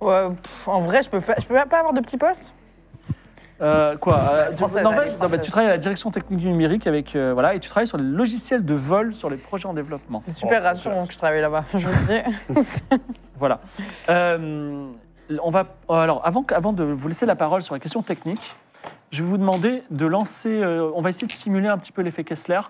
Ouais, 0.00 0.28
pff, 0.42 0.68
en 0.68 0.80
vrai, 0.80 1.02
je 1.02 1.10
peux, 1.10 1.20
faire, 1.20 1.36
je 1.38 1.46
peux 1.46 1.54
pas 1.54 1.78
avoir 1.80 1.92
de 1.92 2.00
petits 2.00 2.16
postes? 2.16 2.54
Euh, 3.60 3.96
Quoi 3.96 4.16
euh, 4.30 4.50
tu- 4.52 4.56
Française, 4.58 4.82
Norvège 4.84 5.00
allez, 5.00 5.10
Non, 5.12 5.18
bah, 5.18 5.26
française. 5.28 5.40
Tu 5.44 5.50
travailles 5.50 5.68
à 5.68 5.72
la 5.72 5.78
direction 5.78 6.10
technique 6.10 6.38
du 6.40 6.46
numérique 6.48 6.86
avec 6.86 7.14
euh, 7.16 7.32
voilà, 7.34 7.54
et 7.54 7.60
tu 7.60 7.68
travailles 7.68 7.88
sur 7.88 7.98
les 7.98 8.04
logiciels 8.04 8.64
de 8.64 8.72
vol 8.74 9.12
sur 9.14 9.28
les 9.28 9.36
projets 9.36 9.66
en 9.66 9.74
développement. 9.74 10.20
C'est 10.24 10.30
super 10.30 10.60
Oh, 10.62 10.64
rassurant 10.64 11.06
que 11.06 11.12
je 11.12 11.18
travaille 11.18 11.40
là-bas, 11.40 11.64
je 11.74 11.86
vous 11.88 11.92
le 12.08 12.54
dis. 12.54 12.60
Voilà. 13.38 13.60
Euh, 14.08 14.86
on 15.42 15.50
va 15.50 15.64
alors 15.90 16.22
avant, 16.24 16.42
que- 16.42 16.54
avant 16.54 16.72
de 16.72 16.84
vous 16.84 17.08
laisser 17.08 17.26
la 17.26 17.36
parole 17.36 17.62
sur 17.62 17.74
la 17.74 17.80
question 17.80 18.02
technique, 18.02 18.54
je 19.10 19.22
vais 19.22 19.28
vous 19.28 19.36
demander 19.38 19.82
de 19.90 20.06
lancer. 20.06 20.48
euh, 20.62 20.90
on 20.94 21.02
va 21.02 21.10
essayer 21.10 21.26
de 21.26 21.32
simuler 21.32 21.68
un 21.68 21.76
petit 21.78 21.92
peu 21.92 22.02
l'effet 22.02 22.24
Kessler. 22.24 22.60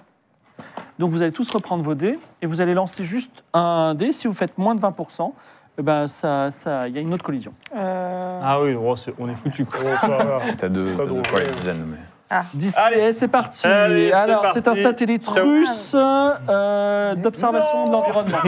Donc 0.99 1.11
vous 1.11 1.23
allez 1.23 1.33
tous 1.33 1.51
reprendre 1.51 1.83
vos 1.85 1.95
dés 1.95 2.19
et 2.43 2.47
vous 2.47 2.61
allez 2.61 2.75
lancer 2.75 3.05
juste 3.05 3.45
un 3.53 3.95
dé. 3.95 4.13
Si 4.13 4.27
vous 4.27 4.35
faites 4.35 4.59
moins 4.59 4.75
de 4.75 4.81
20%, 4.81 5.33
eh 5.79 5.83
ben 5.83 6.07
ça, 6.09 6.51
ça, 6.51 6.89
il 6.89 6.95
y 6.95 6.99
a 6.99 7.01
une 7.01 7.15
autre 7.15 7.23
collision. 7.25 7.53
Euh, 7.77 8.41
Ah 8.43 8.61
oui, 8.61 8.75
oh, 8.75 8.97
c'est- 8.97 9.15
on 9.19 9.29
est 9.29 9.35
foutu. 9.37 9.65
quoi. 9.65 9.79
Oh. 10.05 10.09
T'as 10.57 10.69
deux, 10.69 10.93
Pas 10.93 11.03
t'as 11.03 11.03
deux 11.05 11.09
drôle. 11.11 11.27
fois 11.27 11.41
les 11.41 11.47
dizaines. 11.53 11.85
Mais... 11.87 12.37
10, 12.55 12.77
Allez. 12.77 13.01
et 13.01 13.13
c'est 13.15 13.29
parti. 13.29 13.67
Allez, 13.67 14.09
c'est 14.11 14.15
Alors 14.15 14.43
parti. 14.43 14.59
c'est 14.63 14.69
un 14.69 14.75
satellite 14.75 15.25
Ciao. 15.25 15.35
russe 15.49 15.93
euh, 15.97 17.15
d'observation 17.15 17.85
de 17.87 17.91
l'environnement. 17.93 18.39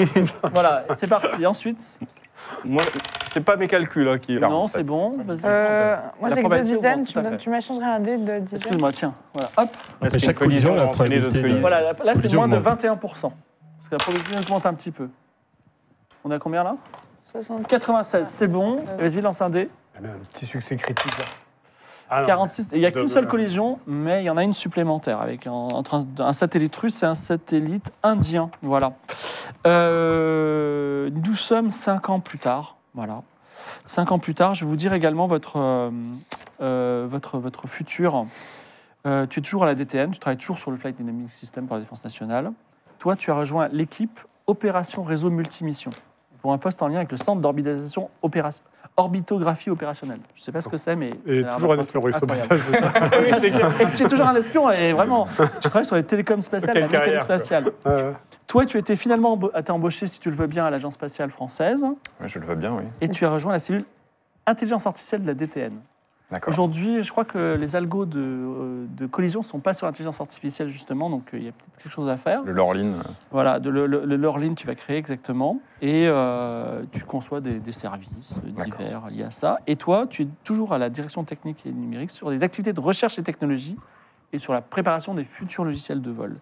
voilà, 0.53 0.85
c'est 0.97 1.09
parti. 1.09 1.47
Ensuite, 1.47 1.99
Moi, 2.65 2.83
c'est 3.33 3.41
pas 3.45 3.57
mes 3.57 3.69
calculs 3.69 4.09
hein, 4.09 4.19
qui. 4.19 4.35
non, 4.35 4.41
47. 4.41 4.77
c'est 4.77 4.83
bon. 4.85 5.17
vas-y. 5.25 5.41
euh, 5.45 5.97
moi, 6.21 6.29
La 6.29 6.29
j'ai 6.29 6.31
que 6.31 6.35
deux 6.35 6.41
probabilité 6.43 6.77
dizaines. 6.77 6.93
augmente, 6.93 7.07
Tu, 7.07 7.13
tout 7.13 7.19
à 7.19 7.23
me- 7.23 7.31
fait. 7.31 7.37
tu 7.39 7.51
m'échangerais 7.51 7.87
un 7.87 8.01
dé 8.01 8.17
de 8.19 8.39
dizaines 8.41 8.45
Excuse-moi, 8.55 8.93
tiens. 8.93 9.15
Voilà, 9.33 9.49
hop. 9.57 9.69
Qu'une 10.11 10.19
chaque 10.19 10.37
collision, 10.37 10.75
la 10.75 10.85
va 10.85 10.89
entraîner 10.91 11.17
d'autres 11.21 11.29
probabilité 11.31 11.39
de- 11.39 11.43
collisions. 11.43 11.61
Voilà, 11.61 11.81
là, 11.81 11.87
là, 11.93 11.95
c'est 12.15 12.21
Collision 12.23 12.39
moins 12.41 12.49
de 12.49 12.57
augmente. 12.57 12.81
21%. 12.83 13.33
Parce 13.79 13.89
que 13.89 13.95
la 13.95 13.99
probabilité 13.99 14.41
augmente 14.43 14.67
un 14.67 14.75
petit 14.75 14.91
peu. 14.91 15.09
On 16.25 16.31
a 16.31 16.39
combien 16.39 16.63
là? 16.65 16.77
60. 17.33 17.67
96, 17.67 18.29
c'est 18.29 18.49
bon. 18.49 18.83
Vas-y, 18.99 19.21
lance 19.21 19.41
un 19.41 19.51
dé. 19.51 19.69
Il 19.99 20.05
y 20.05 20.09
a 20.09 20.11
un 20.13 20.19
petit 20.33 20.47
succès 20.47 20.77
critique 20.77 21.19
là. 21.19 21.25
Ah 22.11 22.23
non. 22.23 22.27
46, 22.27 22.69
il 22.73 22.81
n'y 22.81 22.87
a 22.87 22.91
qu'une 22.91 23.09
seule 23.09 23.29
collision, 23.29 23.79
mais 23.87 24.23
il 24.23 24.27
y 24.27 24.31
en 24.31 24.37
a 24.37 24.43
une 24.43 24.53
supplémentaire 24.53 25.21
avec 25.21 25.47
un, 25.47 25.53
entre 25.53 25.95
un, 25.95 26.07
un 26.19 26.33
satellite 26.33 26.75
russe 26.77 27.03
et 27.03 27.07
un 27.07 27.15
satellite 27.15 27.93
indien. 28.03 28.51
Voilà. 28.63 28.93
Euh, 29.67 31.11
nous 31.25 31.35
sommes 31.35 31.71
cinq 31.71 32.11
ans 32.11 32.21
plus 32.21 32.39
tard. 32.39 32.77
Voilà. 32.95 33.23
Cinq 33.87 34.13
ans 34.13 34.19
plus 34.19 34.35
tard, 34.35 34.55
je 34.55 34.65
vais 34.65 34.69
vous 34.71 34.77
dire 34.77 34.93
également 34.93 35.27
votre, 35.27 35.57
euh, 35.59 35.91
euh, 36.61 37.07
votre, 37.09 37.39
votre 37.39 37.67
futur. 37.69 38.27
Euh, 39.07 39.27
tu 39.27 39.39
es 39.39 39.43
toujours 39.43 39.63
à 39.63 39.67
la 39.67 39.75
DTN, 39.75 40.11
tu 40.11 40.19
travailles 40.19 40.37
toujours 40.37 40.59
sur 40.59 40.71
le 40.71 40.77
Flight 40.77 40.97
Dynamic 40.97 41.33
System 41.33 41.67
pour 41.67 41.77
la 41.77 41.83
Défense 41.83 42.05
nationale. 42.05 42.53
Toi, 42.99 43.17
tu 43.17 43.31
as 43.31 43.35
rejoint 43.35 43.69
l'équipe 43.69 44.21
Opération 44.47 45.03
Réseau 45.03 45.31
Multimission 45.31 45.91
pour 46.43 46.53
un 46.53 46.59
poste 46.59 46.83
en 46.83 46.89
lien 46.89 46.97
avec 46.97 47.13
le 47.13 47.17
Centre 47.19 47.41
d'orbitisation 47.41 48.11
opéra- 48.23 48.61
orbitographie 48.97 49.71
opérationnelle. 49.71 50.21
Je 50.35 50.41
ne 50.41 50.45
sais 50.45 50.53
pas 50.53 50.61
ce 50.61 50.69
que 50.69 50.77
c'est, 50.77 50.97
mais... 50.97 51.13
Et 51.27 51.43
toujours 51.43 51.73
un 51.73 51.79
espion 51.79 52.01
russe 52.01 52.17
au 52.21 52.27
passage. 52.27 52.61
Oui, 52.71 53.35
c'est 53.41 53.51
clair. 53.51 53.81
Et 53.81 53.87
tu 53.95 54.03
es 54.03 54.09
toujours 54.09 54.27
un 54.27 54.35
espion 54.35 54.71
et 54.71 54.93
vraiment, 54.93 55.27
tu 55.61 55.69
travailles 55.69 55.87
sur 55.87 55.97
les 55.97 56.05
télécoms 56.05 56.43
spatiales, 56.43 56.79
la 56.79 56.89
mécanique 56.89 57.23
spatiale. 57.23 57.73
Toi, 58.47 58.67
tu 58.67 58.79
étais 58.79 58.97
finalement 58.97 59.39
embauché, 59.69 60.07
si 60.07 60.19
tu 60.19 60.31
le 60.31 60.37
veux 60.37 60.47
bien, 60.47 60.67
à 60.67 60.71
l'Agence 60.71 60.95
spatiale 60.95 61.31
française 61.31 61.87
je 62.25 62.39
le 62.39 62.47
veux 62.47 62.55
bien, 62.55 62.73
oui. 62.73 62.85
et 63.01 63.09
tu 63.09 63.25
as 63.25 63.31
rejoint 63.31 63.53
la 63.53 63.59
cellule 63.59 63.85
intelligence 64.47 64.87
artificielle 64.87 65.23
de 65.23 65.27
la 65.27 65.35
DTN. 65.35 65.73
Aujourd'hui, 66.47 67.03
je 67.03 67.11
crois 67.11 67.25
que 67.25 67.57
les 67.59 67.75
algos 67.75 68.07
de, 68.07 68.21
euh, 68.21 68.87
de 68.97 69.07
collision 69.07 69.41
ne 69.41 69.45
sont 69.45 69.59
pas 69.59 69.75
sur 69.75 69.87
l'intelligence 69.87 70.21
artificielle, 70.21 70.69
justement, 70.69 71.11
donc 71.11 71.35
euh, 71.35 71.39
il 71.39 71.45
y 71.45 71.49
a 71.49 71.53
peut-être 71.53 71.83
quelque 71.83 71.93
chose 71.93 72.09
à 72.09 72.17
faire. 72.17 72.43
Le 72.45 72.53
Lorlin, 72.53 72.93
euh, 72.95 73.03
Voilà, 73.33 73.59
de 73.59 73.69
le, 73.69 73.87
le, 73.87 74.05
le 74.05 74.17
Lorlin, 74.17 74.55
tu 74.55 74.67
vas 74.67 74.77
créer 74.77 74.97
exactement, 74.97 75.59
et 75.83 76.07
euh, 76.07 76.83
tu 76.93 77.03
conçois 77.05 77.41
des, 77.41 77.59
des 77.59 77.73
services 77.73 78.33
divers 78.45 79.11
liés 79.11 79.25
à 79.25 79.31
ça. 79.33 79.59
Et 79.67 79.75
toi, 79.75 80.07
tu 80.09 80.23
es 80.23 80.29
toujours 80.45 80.73
à 80.73 80.79
la 80.79 80.89
direction 80.89 81.25
technique 81.25 81.67
et 81.67 81.73
numérique 81.73 82.11
sur 82.11 82.31
des 82.31 82.43
activités 82.45 82.73
de 82.73 82.81
recherche 82.81 83.19
et 83.19 83.23
technologie 83.25 83.77
et 84.33 84.39
sur 84.39 84.53
la 84.53 84.61
préparation 84.61 85.15
des 85.15 85.25
futurs 85.25 85.65
logiciels 85.65 86.01
de 86.01 86.11
vol. 86.13 86.37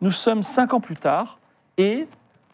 Nous 0.00 0.10
sommes 0.10 0.42
cinq 0.42 0.72
ans 0.72 0.80
plus 0.80 0.96
tard, 0.96 1.38
et 1.76 2.08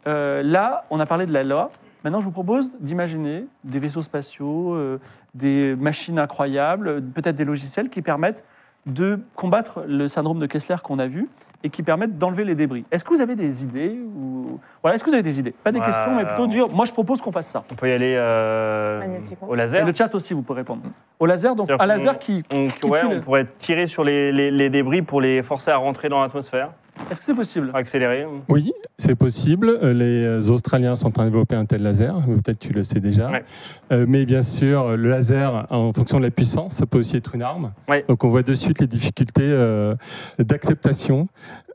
euh, 0.07 0.42
là, 0.42 0.85
on 0.90 0.98
a 0.98 1.07
parlé 1.07 1.26
de 1.26 1.33
la 1.33 1.44
loi. 1.44 1.70
Maintenant, 2.05 2.21
je 2.21 2.25
vous 2.27 2.31
propose 2.33 2.73
d'imaginer 2.81 3.45
des 3.65 3.79
vaisseaux 3.79 4.03
spatiaux, 4.03 4.75
euh, 4.75 4.99
des 5.35 5.77
machines 5.77 6.19
incroyables, 6.19 7.03
peut-être 7.03 7.37
des 7.37 7.45
logiciels 7.45 7.89
qui 7.89 8.01
permettent 8.03 8.45
de 8.87 9.21
combattre 9.35 9.85
le 9.87 10.09
syndrome 10.09 10.39
de 10.39 10.47
Kessler 10.47 10.77
qu'on 10.83 10.99
a 10.99 11.07
vu 11.07 11.29
et 11.63 11.69
qui 11.69 11.83
permettent 11.83 12.17
d'enlever 12.17 12.45
les 12.45 12.55
débris. 12.55 12.87
Est-ce 12.91 13.05
que 13.05 13.13
vous 13.13 13.21
avez 13.21 13.37
des 13.37 13.63
idées 13.63 13.99
ou... 14.17 14.59
voilà, 14.81 14.95
Est-ce 14.95 15.05
que 15.05 15.11
vous 15.11 15.15
avez 15.15 15.23
des 15.23 15.39
idées? 15.39 15.51
Pas 15.63 15.71
des 15.71 15.79
Ouais, 15.79 15.85
questions, 15.85 16.15
mais 16.17 16.25
plutôt 16.25 16.45
on- 16.45 16.47
dire, 16.47 16.69
moi 16.71 16.87
je 16.87 16.93
propose 16.93 17.21
qu'on 17.21 17.31
fasse 17.33 17.49
ça. 17.51 17.63
On 17.71 17.75
peut 17.75 17.91
y 17.91 17.93
aller 17.93 18.15
euh, 18.17 19.03
au 19.47 19.53
Et 19.55 19.59
laser. 19.59 19.85
le 19.85 19.93
chat 19.95 20.15
aussi, 20.15 20.33
vous 20.33 20.41
pouvez 20.41 20.61
répondre. 20.61 20.81
Au 21.19 21.27
laser, 21.27 21.55
donc 21.55 21.69
un 21.71 21.87
laser 21.87 22.19
qui... 22.19 22.43
On, 22.51 22.67
qui 22.69 22.87
ouais, 22.87 23.01
tue 23.01 23.07
on 23.07 23.11
le- 23.17 23.21
pourrait 23.21 23.47
tirer 23.59 23.87
sur 23.87 24.03
les, 24.05 24.33
les- 24.33 24.51
les 24.51 24.71
débris 24.71 25.03
pour 25.03 25.21
les 25.21 25.43
forcer 25.43 25.71
à 25.71 25.77
rentrer 25.77 26.09
dans 26.09 26.23
l'atmosphère, 26.23 26.71
Est-ce 27.11 27.21
que 27.21 27.27
c'est 27.27 27.35
possible 27.35 27.71
accélérer. 27.75 28.27
Oui, 28.49 28.73
c'est 28.99 29.15
possible. 29.15 29.79
Euh, 29.83 29.93
Les 29.93 30.51
Australiens 30.51 30.97
sont 30.97 31.09
en 31.09 31.11
train 31.11 31.25
de 31.25 31.31
développer 31.31 31.57
un 31.57 31.65
tel 31.65 31.83
laser. 31.83 32.15
Peut-être 32.27 32.59
tu 32.59 32.73
le 32.73 32.83
sais 32.83 33.01
déjà. 33.01 33.31
Ouais. 33.31 33.45
Euh, 33.93 34.05
mais 34.09 34.25
bien 34.25 34.43
sûr, 34.43 34.97
le 34.97 35.09
laser, 35.09 35.67
en 35.71 35.93
fonction 35.93 36.19
de 36.19 36.25
la 36.25 36.31
puissance, 36.31 36.75
ça 36.75 36.87
peut 36.87 36.99
aussi 36.99 37.17
être 37.17 37.35
une 37.35 37.43
arme. 37.43 37.73
Ouais. 37.89 38.05
Donc 38.09 38.25
on 38.25 38.31
voit 38.31 38.43
de 38.43 38.55
suite 38.55 38.81
les 38.81 38.87
difficultés 38.87 39.43
euh, 39.43 39.95
d'acceptation 40.39 41.29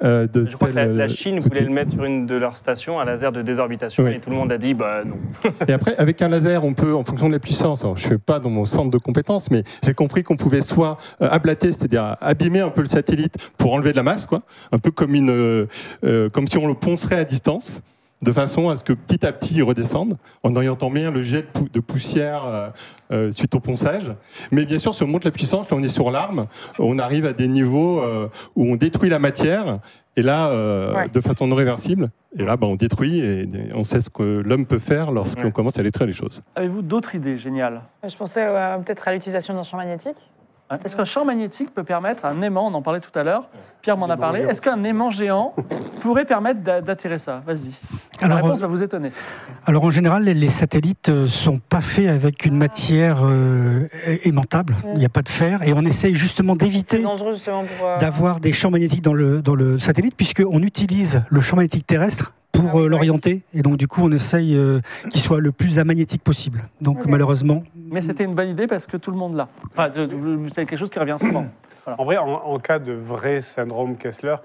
euh, 0.04 0.28
de 0.28 0.44
Je 0.44 0.52
crois 0.56 0.70
que 0.70 0.76
la, 0.76 0.84
euh, 0.84 1.08
Chine 1.10 1.40
voulait 1.40 1.62
le 1.62 1.70
mettre 1.70 1.92
sur 1.92 2.04
une 2.04 2.26
de 2.26 2.36
leurs 2.36 2.58
stations, 2.58 3.00
un 3.00 3.06
laser 3.06 3.32
de 3.32 3.42
désorbitation, 3.42 4.04
Oui. 4.04 4.12
et 4.16 4.20
tout 4.20 4.30
le 4.30 4.36
monde 4.36 4.52
a 4.52 4.58
dit 4.58 4.74
bah 4.74 5.04
non. 5.06 5.16
Et 5.68 5.72
après, 5.74 5.96
avec 5.98 6.22
un 6.22 6.28
laser, 6.28 6.64
on 6.66 6.74
peut, 6.74 6.94
en 6.94 7.04
fonction 7.06 7.28
de 7.28 7.34
la 7.34 7.40
puissance, 7.40 7.84
alors 7.84 7.98
je 7.98 8.04
ne 8.06 8.10
fais 8.10 8.18
pas 8.18 8.40
dans 8.40 8.50
mon 8.50 8.66
centre 8.66 8.92
de 8.92 8.98
compétences, 8.98 9.50
mais 9.52 9.64
j'ai 9.84 9.94
compris 9.94 10.24
qu'on 10.24 10.36
pouvait 10.36 10.60
soit 10.62 10.98
euh, 11.22 11.30
ablater, 11.32 11.72
c'est-à-dire 11.72 12.18
abîmer 12.20 12.60
un 12.60 12.70
peu 12.70 12.82
le 12.82 12.88
satellite 12.88 13.36
pour 13.58 13.74
enlever 13.74 13.92
de 13.92 13.96
la 13.98 14.04
masse, 14.04 14.26
quoi, 14.26 14.42
un 14.74 14.80
peu 14.80 14.92
comme, 14.92 15.15
une, 15.18 15.30
euh, 15.32 15.68
euh, 16.04 16.30
comme 16.30 16.48
si 16.48 16.58
on 16.58 16.68
le 16.68 16.74
poncerait 16.76 17.20
à 17.20 17.24
distance, 17.24 17.82
de 18.22 18.32
façon 18.32 18.70
à 18.70 18.76
ce 18.76 18.84
que 18.84 18.94
petit 18.94 19.26
à 19.26 19.32
petit 19.34 19.56
il 19.56 19.64
redescende, 19.64 20.18
en 20.44 20.56
orientant 20.56 20.90
bien 20.90 21.12
le 21.12 21.22
jet 21.22 21.42
de, 21.42 21.48
pou- 21.48 21.70
de 21.72 21.80
poussière 21.80 22.44
euh, 22.46 22.70
euh, 23.12 23.32
suite 23.32 23.54
au 23.56 23.60
ponçage. 23.60 24.12
Mais 24.52 24.66
bien 24.66 24.78
sûr, 24.80 24.96
si 24.96 25.04
on 25.04 25.08
monte 25.08 25.26
la 25.26 25.32
puissance, 25.32 25.70
là 25.70 25.78
on 25.78 25.84
est 25.84 25.90
sur 25.90 26.10
l'arme, 26.12 26.48
on 26.80 26.98
arrive 26.98 27.26
à 27.26 27.34
des 27.34 27.48
niveaux 27.48 28.00
euh, 28.02 28.28
où 28.56 28.66
on 28.66 28.76
détruit 28.78 29.10
la 29.10 29.20
matière, 29.20 29.80
et 30.18 30.22
là, 30.22 30.50
euh, 30.50 30.94
Ouais. 30.96 31.10
de 31.10 31.20
façon 31.22 31.46
non 31.46 31.56
réversible. 31.58 32.10
Et 32.40 32.44
là, 32.46 32.56
bah, 32.56 32.68
on 32.68 32.76
détruit 32.76 33.20
et 33.20 33.50
on 33.74 33.84
sait 33.84 34.00
ce 34.00 34.10
que 34.10 34.24
l'homme 34.24 34.66
peut 34.66 34.80
faire 34.80 35.12
lorsqu'on 35.12 35.44
Ouais. 35.44 35.52
commence 35.52 35.78
à 35.78 35.84
détruire 35.84 36.08
les 36.08 36.14
choses. 36.14 36.42
Avez-vous 36.56 36.82
d'autres 36.82 37.16
idées 37.16 37.38
géniales? 37.38 37.82
Je 38.08 38.16
pensais 38.16 38.46
euh, 38.46 38.78
peut-être 38.78 39.08
à 39.10 39.14
l'utilisation 39.14 39.54
d'un 39.54 39.64
champ 39.64 39.76
magnétique. 39.78 40.16
Hein, 40.70 40.80
Est-ce 40.84 40.96
qu'un 40.96 41.06
champ 41.06 41.24
magnétique 41.26 41.72
peut 41.76 41.84
permettre, 41.84 42.26
un 42.26 42.42
aimant, 42.42 42.68
on 42.68 42.74
en 42.74 42.82
parlait 42.82 43.00
tout 43.00 43.18
à 43.18 43.24
l'heure, 43.24 43.50
Pierre 43.84 43.98
m'en 43.98 44.10
a 44.10 44.18
parlé, 44.18 44.40
est-ce 44.42 44.64
qu'un 44.64 44.84
aimant 44.84 45.12
géant 45.12 45.54
pourrait 46.02 46.26
permettre 46.26 46.62
d'a- 46.62 46.82
d'attirer 46.82 47.20
ça? 47.20 47.44
Vas-y. 47.46 47.70
La 48.20 48.26
Alors, 48.26 48.38
réponse 48.38 48.58
euh, 48.58 48.62
va 48.62 48.68
vous 48.68 48.82
étonner. 48.82 49.12
Alors 49.68 49.84
en 49.84 49.92
général, 49.92 50.24
les- 50.24 50.50
satellites 50.50 51.10
euh, 51.10 51.28
sont 51.28 51.60
pas 51.60 51.82
faits 51.82 52.08
avec 52.08 52.46
une 52.46 52.56
matière 52.58 53.20
euh, 53.24 53.88
aimantable. 54.24 54.76
Il 54.94 54.98
n'y 55.00 55.06
a 55.06 55.10
pas 55.10 55.22
de 55.22 55.30
fer, 55.30 55.62
et 55.62 55.72
on 55.74 55.82
essaye 55.82 56.16
justement 56.16 56.56
d'éviter 56.56 57.04
d'avoir 58.00 58.40
des 58.40 58.52
champs 58.54 58.72
magnétiques 58.72 59.04
dans 59.04 59.14
le, 59.14 59.44
dans 59.44 59.54
le 59.56 59.78
satellite, 59.78 60.16
puisqu'on 60.18 60.64
utilise 60.64 61.22
le 61.30 61.42
champ 61.42 61.58
magnétique 61.58 61.86
terrestre 61.86 62.34
pour 62.56 62.70
Ah 62.70 62.72
oui, 62.74 62.80
euh, 62.80 62.84
oui. 62.84 62.90
l'orienter, 62.90 63.42
et 63.54 63.62
donc 63.62 63.78
du 63.78 63.88
coup 63.88 64.02
on 64.04 64.12
essaye 64.12 64.56
euh, 64.56 64.80
qu'il 65.10 65.22
soit 65.22 65.40
le 65.40 65.52
plus 65.52 65.80
amagnétique 65.80 66.24
possible. 66.24 66.64
Donc 66.82 67.06
malheureusement, 67.06 67.64
Mais 67.92 68.02
c'était 68.02 68.24
une 68.24 68.36
bonne 68.36 68.50
idée 68.50 68.68
parce 68.68 68.88
que 68.88 68.98
tout 68.98 69.12
le 69.12 69.18
monde 69.18 69.36
l'a. 69.36 69.48
Enfin, 69.72 69.90
c'est 70.50 70.66
quelque 70.66 70.78
chose 70.80 70.90
qui 70.90 71.00
revient 71.00 71.18
souvent. 71.20 71.46
En 72.00 72.04
vrai, 72.04 72.18
en, 72.18 72.28
en 72.28 72.58
cas 72.58 72.80
de 72.80 72.94
vrai 72.94 73.42
syndrome 73.42 73.96
Kessler, 73.96 74.38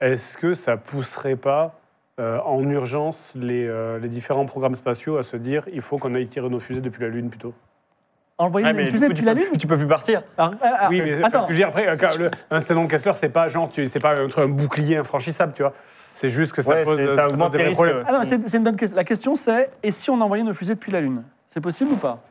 est-ce 0.00 0.38
que 0.38 0.54
ça 0.54 0.76
pousserait 0.76 1.34
pas 1.34 1.80
euh, 2.20 2.38
en 2.46 2.62
urgence 2.70 3.32
les, 3.34 3.66
euh, 3.66 3.98
les 3.98 4.06
différents 4.08 4.46
programmes 4.46 4.76
spatiaux 4.76 5.16
à 5.16 5.24
se 5.24 5.36
dire 5.36 5.64
il 5.72 5.80
faut 5.80 5.98
qu'on 5.98 6.14
aille 6.14 6.28
tirer 6.28 6.48
nos 6.48 6.60
fusées 6.60 6.80
depuis 6.80 7.02
la 7.02 7.08
Lune 7.08 7.28
plutôt? 7.28 7.54
Envoyer 8.38 8.66
Ouais, 8.66 8.70
une 8.70 8.76
mais 8.76 8.86
fusée 8.86 9.06
coup, 9.06 9.14
depuis 9.14 9.24
la 9.24 9.34
Lune 9.34 9.46
plus- 9.48 9.58
Tu 9.58 9.66
peux 9.66 9.76
plus 9.76 9.88
partir. 9.88 10.22
Alors, 10.38 10.54
ah, 10.62 10.86
Oui, 10.88 11.00
ah, 11.00 11.04
mais 11.04 11.12
attends. 11.18 11.30
parce 11.30 11.46
que 11.46 11.52
je 11.54 11.56
dire, 11.56 11.68
après, 11.68 11.86
le- 12.18 12.30
un 12.52 12.60
syndrome 12.60 12.86
Kessler, 12.86 13.12
c'est 13.16 13.30
pas 13.30 13.48
genre, 13.48 13.68
c'est 13.74 14.00
pas 14.02 14.20
un, 14.20 14.28
truc- 14.28 14.44
un 14.44 14.48
bouclier 14.48 14.96
infranchissable, 14.98 15.54
tu 15.56 15.62
vois. 15.62 15.72
C'est 16.16 16.30
juste 16.30 16.52
que 16.52 16.62
ça 16.62 16.70
Ouais, 16.72 16.82
pose, 16.82 16.98
ça 16.98 17.24
pose 17.24 17.32
augmente 17.34 17.52
des 17.52 17.58
risques, 17.58 17.74
problèmes. 17.74 18.02
Ah 18.08 18.12
non, 18.12 18.18
mais 18.20 18.24
c'est 18.24 18.48
c'est 18.48 18.56
une 18.56 18.64
bonne 18.64 18.76
question. 18.76 18.96
La 18.96 19.04
question 19.04 19.34
c'est 19.34 19.68
et 19.82 19.92
si 19.92 20.08
on 20.08 20.18
envoyait 20.22 20.42
nos 20.42 20.54
fusées 20.54 20.74
depuis 20.74 20.90
la 20.90 21.02
Lune? 21.02 21.22
C'est 21.50 21.60
possible 21.60 21.92
ou 21.92 21.96
pas? 21.96 22.22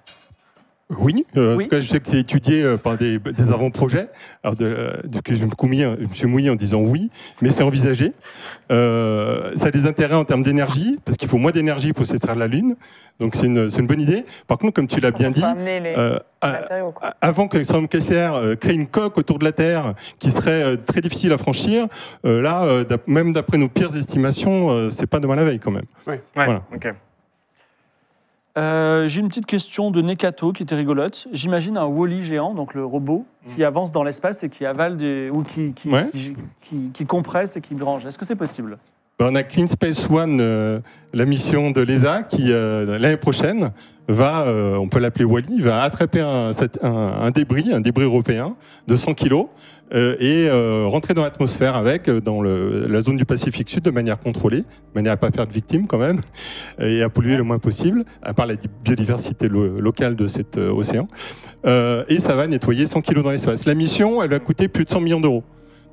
Oui, 0.91 1.25
euh, 1.35 1.55
en 1.55 1.57
Oui. 1.57 1.63
tout 1.63 1.71
cas, 1.71 1.79
je 1.79 1.87
sais 1.87 1.99
que 1.99 2.07
c'est 2.07 2.19
étudié 2.19 2.61
euh, 2.61 2.77
par 2.77 2.95
des, 2.95 3.17
des 3.17 3.51
avant-projets. 3.51 4.07
Alors, 4.43 4.55
de, 4.55 4.65
euh, 4.65 4.93
de- 5.03 5.19
que 5.19 5.33
je 5.35 5.43
me, 5.43 5.49
suis 5.49 5.67
mouillé, 5.67 5.89
je 5.99 6.05
me 6.07 6.13
suis 6.13 6.27
mouillé 6.27 6.49
en 6.51 6.55
disant 6.55 6.79
oui, 6.79 7.09
mais 7.41 7.49
c'est 7.49 7.63
envisagé. 7.63 8.11
Euh, 8.71 9.51
ça 9.55 9.67
a 9.67 9.71
des 9.71 9.87
intérêts 9.87 10.13
en 10.15 10.25
termes 10.25 10.43
d'énergie, 10.43 10.99
parce 11.03 11.17
qu'il 11.17 11.27
faut 11.27 11.37
moins 11.39 11.51
d'énergie 11.51 11.91
pour 11.91 12.05
s'extraire 12.05 12.35
de 12.35 12.39
la 12.39 12.45
Lune. 12.47 12.75
Donc, 13.19 13.33
c'est 13.35 13.47
une, 13.47 13.67
c'est 13.67 13.79
une 13.79 13.87
bonne 13.87 13.99
idée. 14.01 14.25
Par 14.45 14.59
contre, 14.59 14.73
comme 14.73 14.87
tu 14.87 14.99
l'as 14.99 15.09
bien 15.09 15.31
dit, 15.31 15.41
les 15.57 15.95
euh, 15.97 16.19
à- 16.41 16.59
avant 17.19 17.47
qu'Alexandre 17.47 17.89
Kessler 17.89 18.29
euh, 18.33 18.55
crée 18.55 18.73
une 18.75 18.85
coque 18.87 19.17
autour 19.17 19.39
de 19.39 19.43
la 19.43 19.53
Terre 19.53 19.95
qui 20.19 20.29
serait 20.29 20.77
très 20.77 21.01
difficile 21.01 21.33
à 21.33 21.39
franchir, 21.39 21.87
euh, 22.25 22.41
là, 22.43 22.83
même 23.07 23.33
d'après 23.33 23.57
nos 23.57 23.69
pires 23.69 23.95
estimations, 23.97 24.69
euh, 24.69 24.89
c'est 24.91 25.07
pas 25.07 25.19
demain 25.19 25.35
la 25.35 25.45
veille 25.45 25.59
quand 25.59 25.71
même. 25.71 25.85
Ouais, 26.05 26.21
Voilà. 26.35 26.61
ok. 26.75 26.93
Euh, 28.57 29.07
J'ai 29.09 29.19
une 29.19 29.27
petite 29.27 29.45
question 29.45 29.91
de 29.91 30.01
Nekato 30.01 30.53
qui 30.53 30.63
était 30.63 30.75
rigolote. 30.75 31.27
J'imagine 31.33 31.77
un 31.77 31.85
Wally 31.85 32.25
géant, 32.25 32.53
donc 32.53 32.73
le 32.73 32.85
robot, 32.85 33.25
qui 33.53 33.63
avance 33.63 33.91
dans 33.91 34.03
l'espace 34.03 34.43
et 34.43 34.49
qui 34.49 34.65
avale 34.65 34.95
des. 34.97 35.29
ou 35.29 35.43
qui, 35.43 35.73
qui, 35.73 35.89
Ouais. 35.89 36.07
qui, 36.13 36.35
qui- 36.61 36.89
qui 36.93 37.05
compresse 37.05 37.57
et 37.57 37.61
qui 37.61 37.75
branche. 37.75 38.05
Est-ce 38.05 38.17
que 38.17 38.25
c'est 38.25 38.35
possible? 38.35 38.77
Ben, 39.19 39.29
on 39.31 39.35
a 39.35 39.43
Clean 39.43 39.67
Space 39.67 40.09
One, 40.09 40.39
euh, 40.41 40.79
la 41.13 41.25
mission 41.25 41.71
de 41.71 41.81
l'ESA, 41.81 42.23
qui 42.23 42.51
euh, 42.51 42.97
l'année 42.97 43.17
prochaine 43.17 43.71
va, 44.07 44.43
euh, 44.43 44.75
on 44.77 44.87
peut 44.87 44.99
l'appeler 44.99 45.25
Wally, 45.25 45.59
va 45.61 45.81
attraper 45.81 46.21
un, 46.21 46.51
sat- 46.53 46.79
un- 46.81 46.91
un 47.23 47.31
débris, 47.31 47.71
un 47.73 47.81
débris 47.81 48.03
européen 48.05 48.55
de 48.87 48.95
100 48.95 49.13
kilos. 49.15 49.47
Euh, 49.93 50.15
et 50.19 50.47
euh, 50.49 50.87
rentrer 50.87 51.13
dans 51.13 51.21
l'atmosphère 51.21 51.75
avec 51.75 52.09
euh, 52.09 52.19
dans 52.19 52.41
le- 52.41 52.85
la 52.89 53.01
zone 53.01 53.17
du 53.17 53.25
Pacifique 53.25 53.69
Sud 53.69 53.83
de 53.83 53.91
manière 53.91 54.19
contrôlée, 54.19 54.61
de 54.61 54.65
manière 54.95 55.13
à 55.13 55.17
pas 55.17 55.29
faire 55.31 55.45
de 55.45 55.53
victimes 55.53 55.85
quand 55.87 55.97
même, 55.99 56.21
et 56.79 57.03
à 57.03 57.09
polluer 57.09 57.35
le 57.37 57.43
moins 57.43 57.59
possible, 57.59 58.03
à 58.23 58.33
part 58.33 58.47
la 58.47 58.55
di- 58.55 58.69
biodiversité 58.83 59.47
lo- 59.47 59.79
locale 59.79 60.15
de 60.15 60.25
cet 60.27 60.57
euh, 60.57 60.71
océan. 60.71 61.05
Euh, 61.65 62.03
et 62.09 62.17
ça 62.19 62.35
va 62.35 62.47
nettoyer 62.47 62.85
100 62.85 63.01
kilos 63.01 63.23
dans 63.23 63.31
l'espace. 63.31 63.65
La 63.65 63.75
mission, 63.75 64.21
elle 64.23 64.29
va 64.31 64.39
coûter 64.39 64.67
plus 64.67 64.85
de 64.85 64.89
100 64.89 65.01
millions 65.01 65.19
d'euros. 65.21 65.43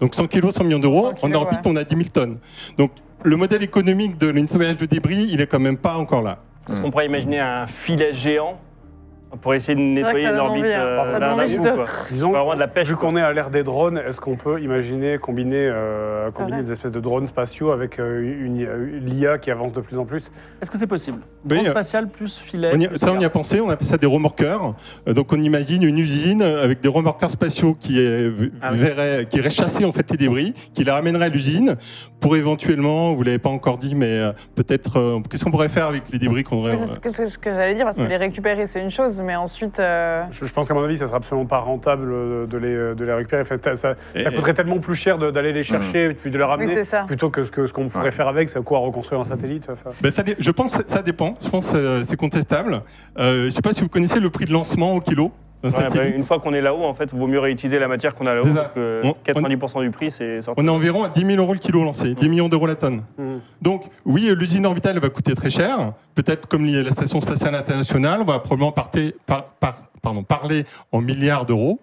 Donc 0.00 0.14
100 0.14 0.26
kilos, 0.28 0.54
100 0.54 0.64
millions 0.64 0.78
d'euros. 0.78 1.10
100 1.10 1.14
kilos, 1.14 1.30
en 1.30 1.34
orbite, 1.42 1.58
ouais. 1.66 1.72
on 1.72 1.76
a 1.76 1.84
10 1.84 1.94
000 1.96 2.08
tonnes. 2.12 2.38
Donc 2.78 2.92
le 3.24 3.36
modèle 3.36 3.62
économique 3.62 4.18
de 4.18 4.32
nettoyage 4.32 4.76
de 4.78 4.86
débris, 4.86 5.28
il 5.30 5.40
est 5.40 5.46
quand 5.46 5.60
même 5.60 5.76
pas 5.76 5.96
encore 5.96 6.22
là. 6.22 6.38
Est-ce 6.70 6.80
qu'on 6.80 6.90
pourrait 6.90 7.06
imaginer 7.06 7.40
un 7.40 7.66
filet 7.66 8.14
géant 8.14 8.58
pour 9.40 9.54
essayer 9.54 9.74
de 9.74 9.80
nettoyer 9.80 10.24
ça 10.24 10.30
une 10.30 10.36
donne 10.36 10.46
orbite 10.46 10.62
envie, 10.64 10.72
hein. 10.74 10.78
euh, 10.80 10.96
Ça 10.98 11.04
d'un- 11.04 11.12
donne 11.12 11.36
d'un 11.38 11.42
envie 11.44 11.56
coup, 11.56 11.64
de- 11.64 11.70
quoi. 11.70 11.84
Disons, 12.10 12.32
de 12.54 12.58
la 12.58 12.68
pêche. 12.68 12.88
vu 12.88 12.96
quoi. 12.96 13.08
qu'on 13.10 13.16
est 13.16 13.22
à 13.22 13.32
l'ère 13.32 13.50
des 13.50 13.62
drones, 13.62 13.98
est-ce 14.06 14.20
qu'on 14.20 14.36
peut 14.36 14.60
imaginer 14.60 15.18
combiner, 15.18 15.68
euh, 15.70 16.30
combiner 16.30 16.56
vrai. 16.58 16.64
des 16.64 16.72
espèces 16.72 16.92
de 16.92 17.00
drones 17.00 17.26
spatiaux 17.26 17.70
avec 17.72 17.98
euh, 17.98 18.20
une, 18.20 18.60
une- 18.60 19.04
l'IA 19.06 19.38
qui 19.38 19.50
avance 19.50 19.72
de 19.72 19.80
plus 19.80 19.98
en 19.98 20.04
plus? 20.04 20.30
Est-ce 20.60 20.70
que 20.70 20.76
c'est 20.78 20.86
possible? 20.86 21.20
Oui, 21.44 21.56
Drone 21.56 21.66
euh, 21.66 21.70
spatial 21.70 22.08
plus 22.08 22.38
filet. 22.38 22.70
On 22.74 22.78
y- 22.80 22.88
plus 22.88 22.98
ça, 22.98 23.12
on 23.12 23.18
y 23.20 23.24
a 23.24 23.30
pensé, 23.30 23.60
on 23.60 23.70
appelle 23.70 23.86
ça 23.86 23.96
des 23.98 24.06
remorqueurs. 24.06 24.74
Euh, 25.08 25.14
donc 25.14 25.32
on 25.32 25.40
imagine 25.40 25.82
une 25.82 25.98
usine 25.98 26.42
avec 26.42 26.80
des 26.80 26.88
remorqueurs 26.88 27.30
spatiaux 27.30 27.74
qui, 27.78 28.00
est- 28.00 28.30
Ah 28.60 28.70
oui. 28.72 29.26
qui 29.30 29.38
iraient 29.38 29.50
chasser 29.50 29.84
en 29.84 29.92
fait 29.92 30.10
les 30.10 30.16
débris, 30.18 30.54
qui 30.74 30.84
les 30.84 30.90
ramèneraient 30.90 31.26
à 31.26 31.28
l'usine 31.30 31.76
pour 32.20 32.36
éventuellement, 32.36 33.14
vous 33.14 33.22
l'avez 33.24 33.38
pas 33.38 33.48
encore 33.50 33.78
dit, 33.78 33.94
mais 33.94 34.06
euh, 34.06 34.32
peut-être, 34.54 34.98
euh, 34.98 35.18
qu'est-ce 35.28 35.44
qu'on 35.44 35.50
pourrait 35.50 35.68
faire 35.68 35.86
avec 35.86 36.04
les 36.12 36.18
débris 36.20 36.44
qu'on 36.44 36.58
aurait 36.58 36.72
Oui, 36.72 36.78
C'est 36.78 36.94
ce 36.94 37.00
que, 37.00 37.08
c'est 37.08 37.26
ce 37.26 37.38
que 37.38 37.50
j'allais 37.52 37.74
dire, 37.74 37.84
parce 37.84 37.96
que 37.96 38.02
Ouais. 38.02 38.08
les 38.08 38.16
récupérer, 38.16 38.66
c'est 38.66 38.80
une 38.80 38.90
chose, 38.90 39.20
mais 39.22 39.36
ensuite. 39.36 39.78
euh, 39.78 40.24
je, 40.30 40.44
je 40.44 40.52
pense 40.52 40.68
qu'à 40.68 40.74
mon 40.74 40.84
avis, 40.84 40.98
ça 40.98 41.06
sera 41.06 41.16
absolument 41.18 41.46
pas 41.46 41.58
rentable 41.58 42.10
euh, 42.12 42.46
de 42.46 42.58
les, 42.58 42.94
de 42.94 43.04
les 43.04 43.12
récupérer. 43.12 43.42
Enfin, 43.42 43.56
ça, 43.62 43.76
ça 43.76 43.94
Et- 44.14 44.24
coûterait 44.24 44.54
tellement 44.54 44.78
plus 44.78 44.94
cher 44.94 45.18
d'aller 45.18 45.52
les 45.52 45.62
chercher 45.62 46.14
puis 46.14 46.30
de 46.30 46.38
les 46.38 46.44
ramener 46.44 46.82
plutôt 47.06 47.30
que 47.30 47.44
ce 47.44 47.50
que- 47.50 47.66
ce 47.66 47.72
qu'on 47.72 47.88
pourrait 47.88 48.04
Ouais. 48.04 48.10
faire 48.10 48.28
avec, 48.28 48.48
c'est 48.48 48.62
quoi 48.62 48.78
reconstruire 48.80 49.20
un 49.20 49.24
satellite. 49.24 49.68
enfin. 49.70 49.90
Ben, 50.00 50.10
ça 50.10 50.22
je 50.38 50.50
pense 50.50 50.76
que 50.76 50.82
ça 50.86 51.02
dépend. 51.02 51.34
Je 51.42 51.48
pense 51.48 51.70
que 51.70 52.02
c'est 52.08 52.16
contestable. 52.16 52.82
Euh, 53.18 53.40
je 53.40 53.44
ne 53.46 53.50
sais 53.50 53.62
pas 53.62 53.72
si 53.72 53.80
vous 53.80 53.88
connaissez 53.88 54.20
le 54.20 54.30
prix 54.30 54.44
de 54.46 54.52
lancement 54.52 54.94
au 54.94 55.00
kilo 55.00 55.32
Ouais, 55.62 55.70
bah, 55.94 56.04
une 56.06 56.24
fois 56.24 56.38
qu'on 56.40 56.52
est 56.52 56.60
là-haut, 56.60 56.84
en 56.84 56.94
fait, 56.94 57.08
il 57.12 57.18
vaut 57.18 57.26
mieux 57.26 57.38
réutiliser 57.38 57.78
la 57.78 57.88
matière 57.88 58.14
qu'on 58.14 58.26
a 58.26 58.34
là-haut 58.34 58.46
parce 58.54 58.68
que 58.72 59.00
On- 59.04 59.14
90% 59.24 59.80
du 59.82 59.90
prix, 59.90 60.10
c'est 60.10 60.42
sorti. 60.42 60.60
On 60.60 60.66
est 60.66 60.70
environ 60.70 61.04
à 61.04 61.08
10 61.08 61.24
000 61.24 61.38
euros 61.40 61.52
le 61.52 61.58
kilo 61.58 61.84
lancé, 61.84 62.14
10 62.14 62.28
millions 62.28 62.48
d'euros 62.48 62.66
la 62.66 62.74
tonne. 62.74 63.02
Mhm. 63.18 63.40
Donc, 63.60 63.84
oui, 64.04 64.32
l'usine 64.36 64.66
orbitale 64.66 64.98
va 64.98 65.08
coûter 65.08 65.34
très 65.34 65.50
cher. 65.50 65.92
Peut-être 66.14 66.46
comme 66.48 66.66
la 66.66 66.90
Station 66.90 67.20
spatiale 67.20 67.54
internationale, 67.54 68.20
on 68.20 68.24
va 68.24 68.38
probablement 68.40 68.72
parter- 68.72 69.14
par- 69.26 69.44
par- 69.60 69.82
pardon, 70.02 70.22
parler 70.24 70.64
en 70.90 71.00
milliards 71.00 71.46
d'euros. 71.46 71.80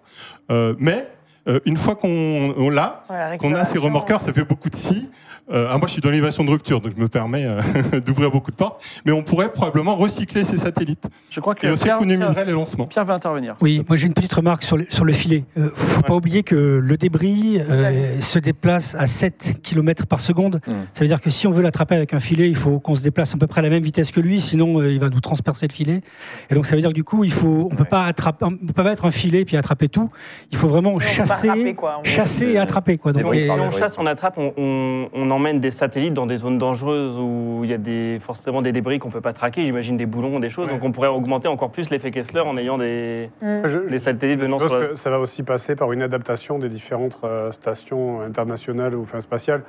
Euh, 0.50 0.74
mais 0.78 1.06
euh, 1.48 1.60
une 1.64 1.76
fois 1.78 1.94
qu'on 1.96 2.54
on 2.56 2.68
l'a, 2.70 3.04
qu'on 3.38 3.54
a 3.54 3.64
ces 3.64 3.78
remorqueurs, 3.78 4.20
ça 4.20 4.32
fait 4.32 4.44
beaucoup 4.44 4.68
de 4.68 4.76
si. 4.76 5.08
Euh, 5.50 5.66
ah, 5.68 5.78
moi, 5.78 5.86
je 5.88 5.92
suis 5.94 6.00
dans 6.02 6.10
l'innovation 6.10 6.44
de 6.44 6.50
rupture, 6.50 6.80
donc 6.80 6.92
je 6.96 7.00
me 7.00 7.08
permets 7.08 7.44
euh, 7.46 8.00
d'ouvrir 8.04 8.30
beaucoup 8.30 8.50
de 8.50 8.56
portes. 8.56 8.84
Mais 9.04 9.12
on 9.12 9.22
pourrait 9.22 9.52
probablement 9.52 9.96
recycler 9.96 10.44
ces 10.44 10.56
satellites. 10.56 11.04
Je 11.30 11.40
crois 11.40 11.54
que 11.54 11.66
Et 11.66 11.70
aussi 11.70 11.84
Pierre, 11.84 11.96
économiserait 11.96 12.44
les 12.44 12.52
lancements. 12.52 12.86
Pierre 12.86 13.04
va 13.04 13.14
intervenir. 13.14 13.56
Oui, 13.60 13.84
moi 13.88 13.96
j'ai 13.96 14.06
une 14.06 14.14
petite 14.14 14.32
remarque 14.32 14.62
sur 14.62 14.76
le, 14.76 14.86
sur 14.90 15.04
le 15.04 15.12
filet. 15.12 15.44
Il 15.56 15.62
ne 15.64 15.68
faut 15.68 16.02
pas 16.02 16.14
oublier 16.14 16.42
que 16.42 16.54
le 16.82 16.96
débris 16.96 17.60
euh, 17.60 18.20
se 18.20 18.38
déplace 18.38 18.94
à 18.94 19.06
7 19.06 19.60
km 19.62 20.06
par 20.06 20.20
seconde. 20.20 20.60
Mm. 20.66 20.72
Ça 20.92 21.04
veut 21.04 21.08
dire 21.08 21.20
que 21.20 21.30
si 21.30 21.46
on 21.46 21.50
veut 21.50 21.62
l'attraper 21.62 21.96
avec 21.96 22.14
un 22.14 22.20
filet, 22.20 22.48
il 22.48 22.56
faut 22.56 22.78
qu'on 22.78 22.94
se 22.94 23.02
déplace 23.02 23.34
à 23.34 23.38
peu 23.38 23.46
près 23.46 23.60
à 23.60 23.62
la 23.62 23.70
même 23.70 23.82
vitesse 23.82 24.12
que 24.12 24.20
lui, 24.20 24.40
sinon 24.40 24.80
euh, 24.80 24.92
il 24.92 25.00
va 25.00 25.08
nous 25.08 25.20
transpercer 25.20 25.66
le 25.66 25.72
filet. 25.72 26.02
Et 26.50 26.54
donc 26.54 26.66
ça 26.66 26.76
veut 26.76 26.80
dire 26.80 26.90
que 26.90 26.94
du 26.94 27.04
coup, 27.04 27.24
il 27.24 27.32
faut, 27.32 27.68
on 27.70 27.74
peut 27.74 27.84
pas 27.84 28.04
attraper, 28.04 28.44
on 28.44 28.50
peut 28.66 28.72
pas 28.72 28.84
mettre 28.84 29.04
un 29.04 29.10
filet 29.10 29.44
puis 29.44 29.56
attraper 29.56 29.88
tout. 29.88 30.10
Il 30.52 30.58
faut 30.58 30.68
vraiment 30.68 30.92
on 30.94 30.98
chasser, 31.00 31.48
attraper, 31.48 31.74
quoi. 31.74 31.96
On- 32.00 32.04
chasser 32.04 32.46
et 32.52 32.58
attraper 32.58 32.98
quoi. 32.98 33.12
Donc, 33.12 33.34
et- 33.34 33.46
Si 33.46 33.50
on 33.50 33.70
chasse, 33.72 33.94
on 33.98 34.06
attrape, 34.06 34.38
on, 34.38 34.52
on- 34.56 35.08
on 35.12 35.39
emmène 35.40 35.60
des 35.60 35.70
satellites 35.70 36.14
dans 36.14 36.26
des 36.26 36.36
zones 36.36 36.58
dangereuses 36.58 37.16
où 37.18 37.62
il 37.64 37.70
y 37.70 37.74
a 37.74 37.78
des, 37.78 38.18
forcément 38.20 38.62
des 38.62 38.72
débris 38.72 38.98
qu'on 38.98 39.10
peut 39.10 39.20
pas 39.20 39.32
traquer, 39.32 39.64
j'imagine 39.64 39.96
des 39.96 40.06
boulons, 40.06 40.38
des 40.38 40.50
choses. 40.50 40.66
Ouais. 40.66 40.74
Donc 40.74 40.84
on 40.84 40.92
pourrait 40.92 41.08
augmenter 41.08 41.48
encore 41.48 41.70
plus 41.70 41.90
l'effet 41.90 42.10
Kessler 42.10 42.40
en 42.40 42.56
ayant 42.56 42.78
des, 42.78 43.30
Mm. 43.42 43.62
Je- 43.66 43.88
des 43.88 43.98
satellites 44.00 44.38
Je 44.38 44.44
venant 44.44 44.58
sur 44.58 44.78
la... 44.78 44.86
que 44.88 44.94
ça 44.94 45.10
va 45.10 45.18
aussi 45.18 45.42
passer 45.42 45.74
par 45.76 45.92
une 45.92 46.02
adaptation 46.02 46.58
des 46.58 46.68
différentes 46.68 47.18
euh, 47.24 47.50
stations 47.52 48.20
internationales 48.20 48.94
ou 48.94 49.02
enfin, 49.02 49.20
spatiales 49.20 49.62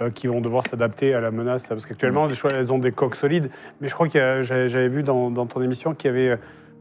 euh, 0.00 0.10
qui 0.10 0.26
vont 0.26 0.40
devoir 0.40 0.66
s'adapter 0.66 1.14
à 1.14 1.20
la 1.20 1.30
menace. 1.30 1.66
Parce 1.68 1.84
qu'actuellement, 1.86 2.26
les 2.26 2.34
choses, 2.34 2.52
elles 2.54 2.72
ont 2.72 2.78
des 2.78 2.92
coques 2.92 3.16
solides. 3.16 3.50
Mais 3.80 3.88
je 3.88 3.94
crois 3.94 4.08
que 4.08 4.40
j'avais 4.42 4.68
j'avais 4.68 4.88
vu 4.88 5.02
dans, 5.02 5.30
dans 5.30 5.46
ton 5.46 5.60
émission 5.62 5.92
qu'il 5.94 6.10
y 6.10 6.14
avait, 6.14 6.38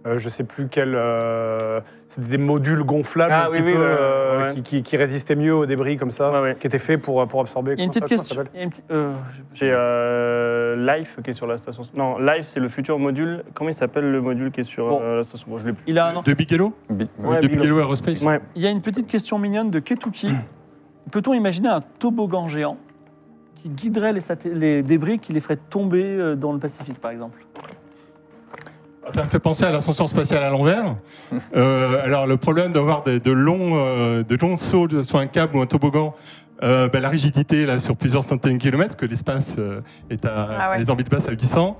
euh, 0.08 0.18
je 0.18 0.30
sais 0.30 0.44
plus 0.44 0.68
quel, 0.70 0.94
euh, 0.96 1.80
c'était 2.08 2.30
des 2.30 2.38
modules 2.38 2.84
gonflables 2.84 3.34
Ah 3.34 3.46
un 3.48 3.50
oui, 3.50 3.58
petit 3.60 3.68
oui, 3.68 3.74
peu, 3.74 3.80
ouais, 3.80 3.86
euh, 3.88 4.48
ouais. 4.48 4.54
Qui, 4.56 4.62
qui- 4.64 4.84
qui 4.84 4.98
résistaient 4.98 5.36
mieux 5.36 5.54
aux 5.54 5.66
débris 5.66 5.98
comme 5.98 6.12
ça, 6.12 6.32
Ouais, 6.32 6.40
ouais. 6.42 6.56
qui 6.60 6.66
étaient 6.68 6.80
faits 6.80 7.02
pour, 7.02 7.28
pour 7.28 7.42
absorber. 7.42 7.74
Il 7.74 7.80
y 7.80 7.82
a 7.82 7.84
une 7.84 7.90
petite 7.92 8.06
question. 8.06 8.44
euh, 8.92 9.14
J'ai 9.54 9.70
euh, 9.74 10.76
Life 10.98 11.18
qui 11.24 11.32
est 11.32 11.34
sur 11.34 11.48
la 11.48 11.58
station... 11.58 11.84
Non, 11.96 12.18
Life 12.20 12.46
c'est 12.48 12.60
le 12.60 12.70
futur 12.70 12.98
module. 13.00 13.44
Comment 13.54 13.70
il 13.70 13.76
s'appelle 13.76 14.10
le 14.12 14.22
module 14.22 14.52
qui 14.52 14.62
est 14.62 14.64
sur 14.64 14.88
Bon. 14.90 15.00
euh, 15.02 15.18
la 15.18 15.24
station? 15.24 15.48
Bon, 15.50 15.58
je 15.60 15.66
l'ai 15.68 15.74
plus. 15.74 15.84
il 15.88 16.00
a 16.00 16.08
un 16.08 16.14
nom. 16.14 16.22
De 16.22 16.34
Bigelow 16.34 16.74
Bi- 16.90 17.10
Ouais, 17.20 17.42
De 17.42 17.48
Bigelow. 17.48 17.62
Bigelow 17.64 17.80
Aerospace 17.80 18.22
Ouais. 18.24 18.40
Il 18.56 18.62
y 18.62 18.68
a 18.68 18.72
une 18.72 18.82
petite 18.82 19.08
question 19.08 19.38
mignonne 19.40 19.70
de 19.72 19.80
Ketuki. 19.80 20.30
Peut-on 21.12 21.34
imaginer 21.34 21.70
un 21.70 21.82
toboggan 22.00 22.48
géant 22.48 22.78
qui 23.56 23.70
guiderait 23.70 24.14
les, 24.14 24.22
les 24.54 24.84
débris, 24.84 25.20
qui 25.20 25.34
les 25.34 25.40
ferait 25.40 25.56
tomber 25.56 26.36
dans 26.36 26.54
le 26.54 26.60
Pacifique, 26.60 27.00
par 27.00 27.12
exemple? 27.12 27.40
Ça 29.14 29.24
me 29.24 29.30
fait 29.30 29.40
penser 29.40 29.64
à 29.64 29.72
l'ascension 29.72 30.08
spatiale 30.08 30.44
à 30.44 30.50
l'envers. 30.50 30.96
Euh, 31.56 32.04
alors, 32.04 32.28
le 32.28 32.38
problème 32.38 32.72
d'avoir 32.72 33.04
de, 33.04 33.18
de 33.18 33.32
longs, 33.32 33.76
euh, 33.78 34.24
de 34.24 34.36
longs 34.36 34.58
sauts 34.58 35.02
sur 35.04 35.18
un 35.18 35.28
câble 35.28 35.56
ou 35.58 35.62
un 35.62 35.66
toboggan, 35.66 36.14
euh, 36.64 36.88
ben, 36.90 37.02
la 37.02 37.10
rigidité 37.10 37.66
là, 37.66 37.80
sur 37.80 37.96
plusieurs 37.96 38.24
centaines 38.24 38.58
de 38.58 38.62
kilomètres, 38.62 38.96
que 38.96 39.06
l'espace 39.06 39.56
euh, 39.58 39.82
est 40.10 40.26
à. 40.26 40.48
Ah 40.60 40.70
ouais. 40.72 40.80
Les 40.80 40.90
orbites 40.90 41.10
basses 41.10 41.28
à 41.28 41.32
800. 41.32 41.78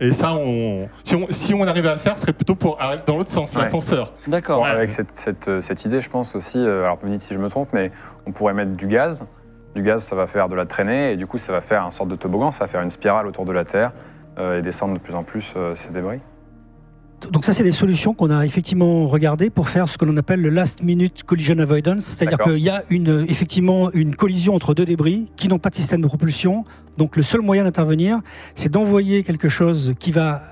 Et 0.00 0.12
ça, 0.12 0.34
on, 0.34 0.88
si, 1.04 1.14
on, 1.14 1.26
si 1.30 1.54
on 1.54 1.62
arrivait 1.66 1.88
à 1.88 1.92
le 1.94 1.98
faire, 2.00 2.16
ce 2.16 2.22
serait 2.22 2.32
plutôt 2.32 2.54
pour, 2.56 2.78
dans 3.06 3.16
l'autre 3.16 3.30
sens, 3.30 3.54
Ouais. 3.54 3.62
l'ascenseur. 3.62 4.12
D'accord. 4.26 4.58
Bon, 4.58 4.64
avec 4.64 4.90
cette, 4.90 5.16
cette, 5.16 5.60
cette 5.60 5.84
idée, 5.84 6.00
je 6.00 6.10
pense 6.10 6.34
aussi, 6.34 6.58
euh, 6.58 6.84
alors 6.84 6.98
vous 7.00 7.06
me 7.06 7.12
dites 7.12 7.22
si 7.22 7.32
je 7.34 7.38
me 7.38 7.48
trompe, 7.48 7.68
mais 7.72 7.92
on 8.26 8.32
pourrait 8.32 8.54
mettre 8.54 8.72
du 8.72 8.86
gaz. 8.88 9.24
Du 9.76 9.82
gaz, 9.82 10.02
ça 10.04 10.16
va 10.16 10.26
faire 10.26 10.48
de 10.48 10.54
la 10.56 10.66
traînée, 10.66 11.12
et 11.12 11.16
du 11.16 11.26
coup, 11.26 11.38
ça 11.38 11.52
va 11.52 11.60
faire 11.60 11.84
un 11.84 11.90
sorte 11.90 12.08
de 12.08 12.16
toboggan, 12.16 12.50
ça 12.50 12.64
va 12.64 12.68
faire 12.68 12.82
une 12.82 12.90
spirale 12.90 13.26
autour 13.26 13.44
de 13.44 13.52
la 13.52 13.64
Terre, 13.64 13.92
euh, 14.38 14.58
et 14.58 14.62
descendre 14.62 14.94
de 14.94 14.98
plus 14.98 15.14
en 15.14 15.22
plus 15.22 15.52
euh, 15.56 15.74
ces 15.74 15.90
débris. 15.90 16.20
Donc 17.30 17.44
ça, 17.44 17.52
c'est 17.52 17.62
des 17.62 17.72
solutions 17.72 18.14
qu'on 18.14 18.30
a 18.30 18.44
effectivement 18.44 19.06
regardées 19.06 19.50
pour 19.50 19.68
faire 19.68 19.88
ce 19.88 19.98
que 19.98 20.04
l'on 20.04 20.16
appelle 20.16 20.40
le 20.40 20.50
last 20.50 20.82
minute 20.82 21.22
collision 21.24 21.58
avoidance, 21.58 22.04
c'est-à-dire 22.04 22.38
qu'il 22.38 22.58
y 22.58 22.68
a 22.70 22.84
une, 22.90 23.24
effectivement 23.28 23.90
une 23.92 24.14
collision 24.16 24.54
entre 24.54 24.74
deux 24.74 24.84
débris 24.84 25.26
qui 25.36 25.48
n'ont 25.48 25.58
pas 25.58 25.70
de 25.70 25.74
système 25.74 26.00
de 26.02 26.06
propulsion. 26.06 26.64
Donc 26.98 27.16
le 27.16 27.22
seul 27.22 27.40
moyen 27.40 27.64
d'intervenir, 27.64 28.20
c'est 28.54 28.70
d'envoyer 28.70 29.22
quelque 29.24 29.48
chose 29.48 29.94
qui 29.98 30.12
va 30.12 30.42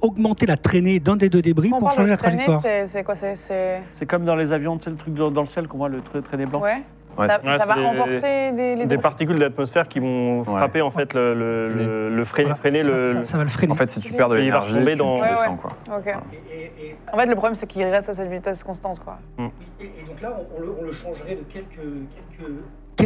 augmenter 0.00 0.46
la 0.46 0.56
traînée 0.56 1.00
d'un 1.00 1.16
des 1.16 1.28
deux 1.28 1.42
débris 1.42 1.70
On 1.72 1.78
pour 1.80 1.90
changer 1.90 2.10
la 2.10 2.16
traîner, 2.16 2.44
trajectoire. 2.44 2.62
c'est 2.86 3.04
quoi 3.04 3.14
C'est. 3.14 3.36
c'est- 3.36 3.82
C'est 3.90 4.06
comme 4.06 4.24
dans 4.24 4.36
les 4.36 4.52
avions, 4.52 4.76
tu 4.78 4.84
sais, 4.84 4.90
le 4.90 4.96
truc 4.96 5.14
dans 5.14 5.28
le 5.40 5.46
ciel 5.46 5.68
qu'on 5.68 5.78
voit, 5.78 5.88
le 5.88 5.98
tra- 5.98 6.22
traîner 6.22 6.46
blanc. 6.46 6.60
Ouais. 6.62 6.82
Ouais, 7.20 7.28
Ça, 7.58 7.66
va 7.66 7.76
emporter 7.80 8.52
des, 8.52 8.76
les 8.76 8.86
Des 8.86 8.96
deux- 8.96 8.98
particules 9.02 9.36
de 9.36 9.40
l'atmosphère 9.44 9.88
qui 9.88 9.98
vont 10.00 10.44
frapper 10.44 10.80
en 10.82 10.90
fait 10.90 11.12
le, 11.14 11.34
le, 11.34 11.68
le, 11.68 12.08
le 12.16 12.24
freiner, 12.24 12.48
Voilà, 12.50 12.56
freiner 12.60 12.84
ça, 12.84 12.90
le. 12.96 13.04
ça- 13.06 13.24
ça 13.24 13.36
va 13.38 13.44
le 13.44 13.50
freiner. 13.50 13.72
en 13.72 13.76
fait, 13.76 13.90
si 13.90 14.00
tu 14.00 14.12
perds 14.12 14.28
de 14.30 14.38
Et 14.38 14.44
il 14.46 14.50
va 14.52 14.60
l'énergie, 14.60 14.72
retomber 14.74 14.92
tu, 14.92 14.98
dans- 14.98 15.16
tu 15.16 15.22
descends, 15.22 15.50
ouais. 15.52 15.56
quoi. 15.60 15.98
Ok. 15.98 16.14
En 17.12 17.18
fait, 17.18 17.26
le 17.26 17.34
problème, 17.34 17.54
c'est 17.54 17.66
qu'il 17.66 17.82
reste 17.84 18.08
à 18.08 18.14
cette 18.14 18.30
vitesse 18.30 18.62
constante, 18.62 19.00
quoi. 19.00 19.18
Et, 19.38 19.84
et 19.84 19.88
donc 20.08 20.20
là, 20.20 20.32
on, 20.56 20.60
le, 20.84 20.92
changerait 20.92 21.36
de 21.36 21.42
quelques, 21.52 21.66
quelques 21.76 22.50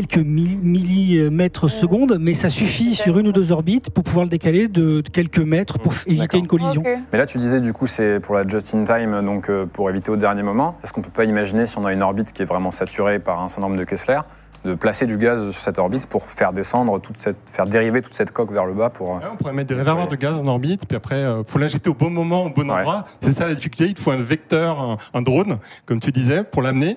milli- 0.02 0.58
millimètres 0.62 1.68
secondes, 1.70 2.18
mais 2.20 2.34
ça 2.34 2.48
suffit 2.48 2.94
sur 2.94 3.18
une 3.18 3.28
ou 3.28 3.32
deux 3.32 3.52
orbites 3.52 3.90
pour 3.90 4.04
pouvoir 4.04 4.24
le 4.24 4.30
décaler 4.30 4.68
de 4.68 5.02
quelques 5.12 5.38
mètres 5.38 5.78
pour 5.78 5.92
f- 5.92 6.04
éviter 6.10 6.38
une 6.38 6.46
collision. 6.46 6.82
Mais 7.12 7.18
là, 7.18 7.26
tu 7.26 7.38
disais, 7.38 7.60
du 7.60 7.72
coup, 7.72 7.86
c'est 7.86 8.20
pour 8.20 8.34
la 8.34 8.46
just-in-time, 8.46 9.24
donc 9.24 9.48
euh, 9.48 9.66
pour 9.66 9.88
éviter 9.90 10.10
au 10.10 10.16
dernier 10.16 10.42
moment. 10.42 10.76
Est-ce 10.82 10.92
qu'on 10.92 11.02
peut 11.02 11.10
pas 11.10 11.24
imaginer, 11.24 11.66
si 11.66 11.78
on 11.78 11.84
a 11.84 11.92
une 11.92 12.02
orbite 12.02 12.32
qui 12.32 12.42
est 12.42 12.46
vraiment 12.46 12.70
saturée 12.70 13.18
par 13.18 13.40
un 13.42 13.48
syndrome 13.48 13.76
de 13.76 13.84
Kessler, 13.84 14.18
de 14.64 14.74
placer 14.74 15.04
du 15.06 15.18
gaz 15.18 15.50
sur 15.50 15.60
cette 15.60 15.78
orbite 15.78 16.06
pour 16.06 16.22
faire 16.24 16.54
descendre 16.54 16.98
toute 16.98 17.20
cette, 17.20 17.36
faire 17.52 17.66
dériver 17.66 18.00
toute 18.00 18.14
cette 18.14 18.30
coque 18.30 18.50
vers 18.50 18.64
le 18.64 18.72
bas 18.72 18.88
pour. 18.88 19.16
euh, 19.16 19.18
Ouais, 19.18 19.24
on 19.32 19.36
pourrait 19.36 19.52
mettre 19.52 19.68
des 19.68 19.74
réservoirs 19.74 20.08
de 20.08 20.16
gaz 20.16 20.38
en 20.40 20.46
orbite, 20.46 20.86
puis 20.86 20.96
après, 20.96 21.20
il 21.22 21.44
faut 21.46 21.58
l'injecter 21.58 21.90
au 21.90 21.94
bon 21.94 22.08
moment, 22.10 22.44
au 22.46 22.48
bon 22.50 22.62
Ouais. 22.70 22.78
endroit. 22.78 23.04
C'est 23.20 23.32
ça 23.32 23.46
la 23.46 23.54
difficulté. 23.54 23.90
Il 23.90 23.94
te 23.94 24.00
faut 24.00 24.10
un 24.10 24.16
vecteur, 24.16 24.80
un, 24.80 24.96
un 25.12 25.20
drone, 25.22 25.58
comme 25.84 26.00
tu 26.00 26.10
disais, 26.12 26.44
pour 26.44 26.62
l'amener. 26.62 26.96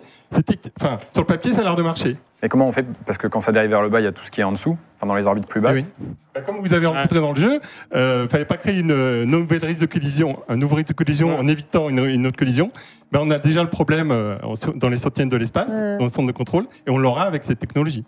Enfin, 0.79 0.97
sur 1.11 1.21
le 1.23 1.25
papier, 1.27 1.51
ça 1.53 1.61
a 1.61 1.63
l'air 1.65 1.75
de 1.75 1.81
marcher. 1.83 2.15
Et 2.43 2.49
comment 2.49 2.67
on 2.67 2.71
fait 2.71 2.85
Parce 3.05 3.17
que 3.17 3.27
quand 3.27 3.41
ça 3.41 3.51
dérive 3.51 3.71
vers 3.71 3.81
le 3.81 3.89
bas, 3.89 3.99
il 3.99 4.03
y 4.03 4.07
a 4.07 4.11
tout 4.11 4.23
ce 4.23 4.29
qui 4.29 4.41
est 4.41 4.43
en 4.43 4.51
dessous, 4.51 4.77
enfin 4.97 5.07
dans 5.07 5.15
les 5.15 5.25
orbites 5.25 5.47
plus 5.47 5.59
basses. 5.59 5.93
Oui. 5.99 6.07
Bah, 6.35 6.41
Comme 6.41 6.59
vous 6.59 6.73
avez 6.73 6.85
rencontré 6.85 7.19
dans 7.19 7.31
le 7.31 7.39
jeu, 7.39 7.59
euh, 7.95 8.27
fallait 8.27 8.45
pas 8.45 8.57
créer 8.57 8.79
une 8.79 9.23
nouvelle 9.23 9.65
risque 9.65 9.81
de 9.81 9.87
collision, 9.87 10.43
un 10.47 10.55
nouveau 10.55 10.75
risque 10.75 10.89
de 10.89 10.93
collision 10.93 11.35
en 11.35 11.47
évitant 11.47 11.89
une, 11.89 12.05
une 12.05 12.27
autre 12.27 12.37
collision. 12.37 12.67
Ben, 13.11 13.21
on 13.23 13.31
a 13.31 13.39
déjà 13.39 13.63
le 13.63 13.69
problème 13.69 14.11
euh, 14.11 14.37
dans 14.75 14.89
les 14.89 14.97
sorties 14.97 15.25
de 15.25 15.37
l'espace, 15.37 15.71
dans 15.71 16.03
le 16.03 16.09
centre 16.09 16.27
de 16.27 16.31
contrôle, 16.31 16.67
et 16.85 16.91
on 16.91 16.99
l'aura 16.99 17.23
avec 17.23 17.43
cette 17.43 17.59
technologie. 17.59 18.05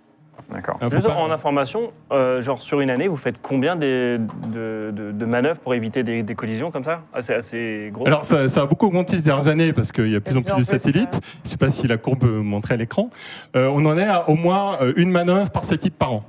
D'accord. 0.51 0.77
Faut 0.81 0.89
Juste 0.89 1.07
pas- 1.07 1.13
en 1.15 1.29
information, 1.31 1.91
euh, 2.11 2.41
genre 2.41 2.61
sur 2.61 2.79
une 2.81 2.89
année, 2.89 3.07
vous 3.07 3.17
faites 3.17 3.35
combien 3.41 3.75
des- 3.75 4.17
de, 4.17 4.91
de- 4.91 5.11
de 5.11 5.25
manœuvres 5.25 5.59
pour 5.59 5.73
éviter 5.73 6.03
des, 6.03 6.23
des 6.23 6.35
collisions 6.35 6.71
comme 6.71 6.83
ça? 6.83 7.01
Ah, 7.13 7.21
C'est 7.21 7.35
assez 7.35 7.89
gros. 7.93 8.07
Alors 8.07 8.25
ça, 8.25 8.47
ça 8.49 8.61
a 8.61 8.65
beaucoup 8.65 8.87
augmenté 8.87 9.17
ces 9.17 9.23
dernières 9.23 9.47
années 9.47 9.73
parce 9.73 9.91
qu'il 9.91 10.07
y 10.09 10.15
a 10.15 10.19
de 10.19 10.23
plus 10.23 10.37
en 10.37 10.41
de 10.41 10.45
plus 10.45 10.57
de 10.57 10.63
satellites. 10.63 11.13
ouais. 11.13 11.19
Je 11.43 11.47
ne 11.47 11.49
sais 11.51 11.57
pas 11.57 11.69
si 11.69 11.87
la 11.87 11.97
courbe 11.97 12.23
montrait 12.23 12.75
à 12.75 12.77
l'écran. 12.77 13.09
Euh, 13.55 13.69
on 13.73 13.85
en 13.85 13.97
est 13.97 14.03
à 14.07 14.29
au 14.29 14.35
moins 14.35 14.77
euh, 14.81 14.93
une 14.95 15.11
manœuvre 15.11 15.49
par 15.51 15.63
satellite 15.63 15.95
par 15.95 16.13
an. 16.13 16.23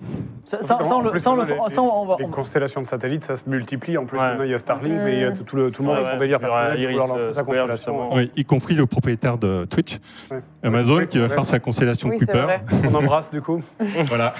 Ça, 0.46 0.62
ça- 0.62 0.78
ça, 0.82 0.94
on 0.96 1.00
le- 1.02 1.08
En 1.08 1.10
plus, 1.12 1.20
ça, 1.20 1.30
on 1.30 1.36
le- 1.36 1.42
les- 1.44 1.74
ça, 1.74 1.82
on 1.82 2.04
va- 2.06 2.16
Les 2.18 2.24
on- 2.24 2.28
constellations 2.30 2.80
de 2.80 2.86
satellites, 2.86 3.24
ça 3.24 3.36
se 3.36 3.48
multiplie. 3.48 3.96
En 3.96 4.04
plus, 4.04 4.18
Ouais. 4.18 4.24
maintenant, 4.24 4.44
il 4.44 4.50
y 4.50 4.54
a 4.54 4.58
Starlink, 4.58 4.94
mais 5.04 5.14
il 5.14 5.20
y 5.20 5.24
a 5.24 5.32
tout, 5.32 5.44
tout 5.44 5.56
le, 5.56 5.70
tout 5.70 5.82
le 5.82 5.88
monde 5.88 5.98
Ouais, 5.98 6.02
a 6.04 6.06
son 6.06 6.12
ouais. 6.14 6.18
délire 6.18 6.38
Il 6.40 6.44
y 6.44 6.48
aura 6.48 6.56
personnel 6.58 6.72
pour 6.72 6.82
Iris, 6.82 6.92
vouloir 6.92 7.08
lancer 7.08 7.24
euh, 7.24 7.32
sa 7.32 7.42
Square, 7.42 7.44
constellation. 7.66 7.92
justement. 7.92 8.14
Oui, 8.16 8.30
y 8.36 8.44
compris 8.44 8.74
le 8.74 8.86
propriétaire 8.86 9.38
de 9.38 9.64
Twitch, 9.70 9.98
Ouais. 10.30 10.40
Amazon, 10.62 11.06
qui 11.06 11.18
va 11.18 11.28
faire 11.28 11.44
sa 11.44 11.58
constellation 11.60 12.08
Oui, 12.08 12.16
c'est 12.18 12.26
Kuiper. 12.26 12.42
vrai. 12.42 12.60
On 12.90 12.94
embrasse, 12.94 13.30
du 13.30 13.40
coup. 13.40 13.60
Voilà. 14.04 14.34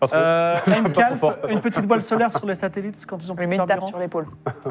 Pas 0.00 0.06
trop. 0.06 0.16
Euh, 0.16 0.56
une, 0.66 0.92
Pas 0.92 1.16
fort, 1.16 1.36
petite 1.60 1.84
voile 1.84 2.02
solaire 2.02 2.32
sur 2.32 2.46
les 2.46 2.54
satellites 2.54 3.04
quand 3.06 3.22
ils 3.22 3.30
ont 3.30 3.34
On 3.34 3.36
plus 3.36 3.44
de 3.44 3.50
met 3.50 3.56
une 3.56 3.60
tape 3.60 3.68
carburant 3.68 3.88
sur 3.88 3.98
l'épaule. 3.98 4.26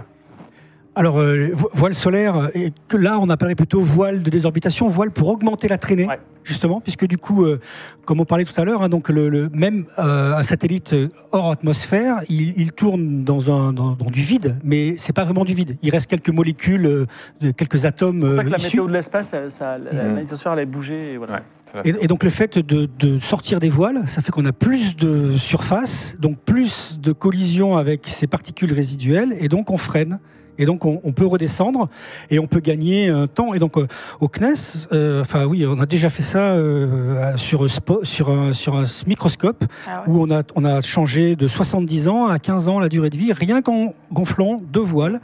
Alors, 0.99 1.17
euh, 1.21 1.51
vo- 1.53 1.69
voile 1.71 1.95
solaire, 1.95 2.35
euh, 2.37 2.47
et 2.53 2.73
que 2.89 2.97
là, 2.97 3.19
on 3.21 3.29
appellerait 3.29 3.55
plutôt 3.55 3.79
voile 3.79 4.21
de 4.21 4.29
désorbitation, 4.29 4.89
voile 4.89 5.11
pour 5.11 5.29
augmenter 5.29 5.69
la 5.69 5.77
traînée, 5.77 6.05
Ouais. 6.05 6.19
justement, 6.43 6.81
puisque 6.81 7.07
du 7.07 7.17
coup, 7.17 7.45
euh, 7.45 7.61
comme 8.03 8.19
on 8.19 8.25
parlait 8.25 8.43
tout 8.43 8.59
à 8.59 8.65
l'heure, 8.65 8.81
hein, 8.83 8.89
donc 8.89 9.07
le, 9.07 9.29
le- 9.29 9.47
même 9.53 9.85
euh, 9.97 10.35
un 10.35 10.43
satellite 10.43 10.93
hors 11.31 11.51
atmosphère, 11.51 12.17
il, 12.27 12.53
il 12.59 12.73
tourne 12.73 13.23
dans, 13.23 13.49
un, 13.49 13.71
dans, 13.71 13.91
dans 13.93 14.09
du 14.11 14.19
vide, 14.19 14.57
mais 14.61 14.95
c'est 14.97 15.13
pas 15.13 15.23
vraiment 15.23 15.45
du 15.45 15.53
vide. 15.53 15.77
Il 15.83 15.89
reste 15.91 16.09
quelques 16.09 16.31
molécules, 16.31 16.85
euh, 16.85 17.05
de- 17.39 17.51
quelques 17.51 17.85
atomes 17.85 18.19
C'est 18.19 18.25
pour 18.25 18.33
ça 18.35 18.41
euh, 18.41 18.43
que 18.43 18.49
la 18.49 18.57
issus. 18.57 18.67
météo 18.75 18.87
de 18.87 18.91
l'espace, 18.93 19.29
ça, 19.29 19.49
ça- 19.49 19.77
la, 19.77 19.93
la 19.93 20.03
Mhm. 20.03 20.13
magnétosphère, 20.15 20.51
elle 20.51 20.59
a 20.59 20.65
bougé. 20.65 21.13
Et 21.13 21.17
voilà. 21.17 21.35
Ouais, 21.35 21.39
c'est 21.63 21.75
la- 21.77 21.87
Et, 21.87 22.03
et 22.03 22.07
donc 22.07 22.25
le 22.25 22.29
fait 22.29 22.57
de, 22.59 22.89
de 22.99 23.19
sortir 23.19 23.61
des 23.61 23.69
voiles, 23.69 24.01
ça 24.07 24.21
fait 24.21 24.33
qu'on 24.33 24.45
a 24.45 24.51
plus 24.51 24.97
de 24.97 25.37
surface, 25.37 26.17
donc 26.19 26.39
plus 26.39 26.99
de 26.99 27.13
collisions 27.13 27.77
avec 27.77 28.01
ces 28.09 28.27
particules 28.27 28.73
résiduelles, 28.73 29.33
et 29.39 29.47
donc 29.47 29.71
on 29.71 29.77
freine. 29.77 30.19
Et 30.59 30.65
donc 30.65 30.85
on, 30.85 31.01
on 31.03 31.11
peut 31.13 31.25
redescendre 31.25 31.89
et 32.29 32.37
on 32.37 32.45
peut 32.45 32.59
gagner 32.59 33.09
un 33.09 33.25
temps. 33.25 33.53
Et 33.55 33.59
donc 33.59 33.77
euh, 33.77 33.87
au 34.19 34.27
CNES, 34.27 34.87
euh, 34.91 35.21
enfin 35.21 35.45
oui, 35.45 35.65
on 35.65 35.79
a 35.79 35.85
déjà 35.87 36.09
fait 36.09 36.21
ça 36.21 36.51
euh, 36.51 37.35
sur, 37.37 37.63
un 37.63 37.67
spo- 37.67 38.03
sur, 38.05 38.29
un, 38.29 38.53
sur 38.53 38.75
un 38.75 38.83
microscope 39.07 39.63
Ah 39.87 40.03
ouais. 40.05 40.13
où 40.13 40.21
on 40.21 40.29
a, 40.31 40.43
on 40.55 40.65
a 40.65 40.81
changé 40.81 41.35
de 41.35 41.47
70 41.47 42.07
ans 42.09 42.27
à 42.27 42.37
15 42.37 42.67
ans 42.67 42.79
la 42.79 42.89
durée 42.89 43.09
de 43.09 43.17
vie, 43.17 43.33
rien 43.33 43.61
qu'en 43.61 43.93
gonflant 44.11 44.61
deux 44.71 44.79
voiles 44.81 45.21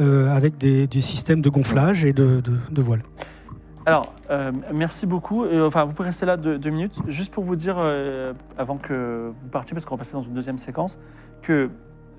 euh, 0.00 0.34
avec 0.34 0.58
des, 0.58 0.86
des 0.86 1.00
systèmes 1.00 1.42
de 1.42 1.50
gonflage 1.50 2.04
et 2.04 2.12
de, 2.12 2.40
de, 2.40 2.52
de 2.70 2.82
voiles. 2.82 3.02
Alors, 3.86 4.12
euh, 4.30 4.52
merci 4.74 5.06
beaucoup. 5.06 5.46
Et, 5.46 5.58
enfin, 5.60 5.84
vous 5.84 5.92
pouvez 5.94 6.08
rester 6.08 6.26
là 6.26 6.36
deux, 6.36 6.58
deux 6.58 6.68
minutes. 6.70 6.94
Juste 7.08 7.32
pour 7.32 7.42
vous 7.44 7.56
dire, 7.56 7.76
euh, 7.78 8.32
avant 8.58 8.76
que 8.76 9.30
vous 9.42 9.48
partiez, 9.50 9.72
parce 9.74 9.86
qu'on 9.86 9.94
va 9.94 10.00
passer 10.00 10.12
dans 10.12 10.22
une 10.22 10.34
deuxième 10.34 10.58
séquence, 10.58 10.98
que, 11.40 11.70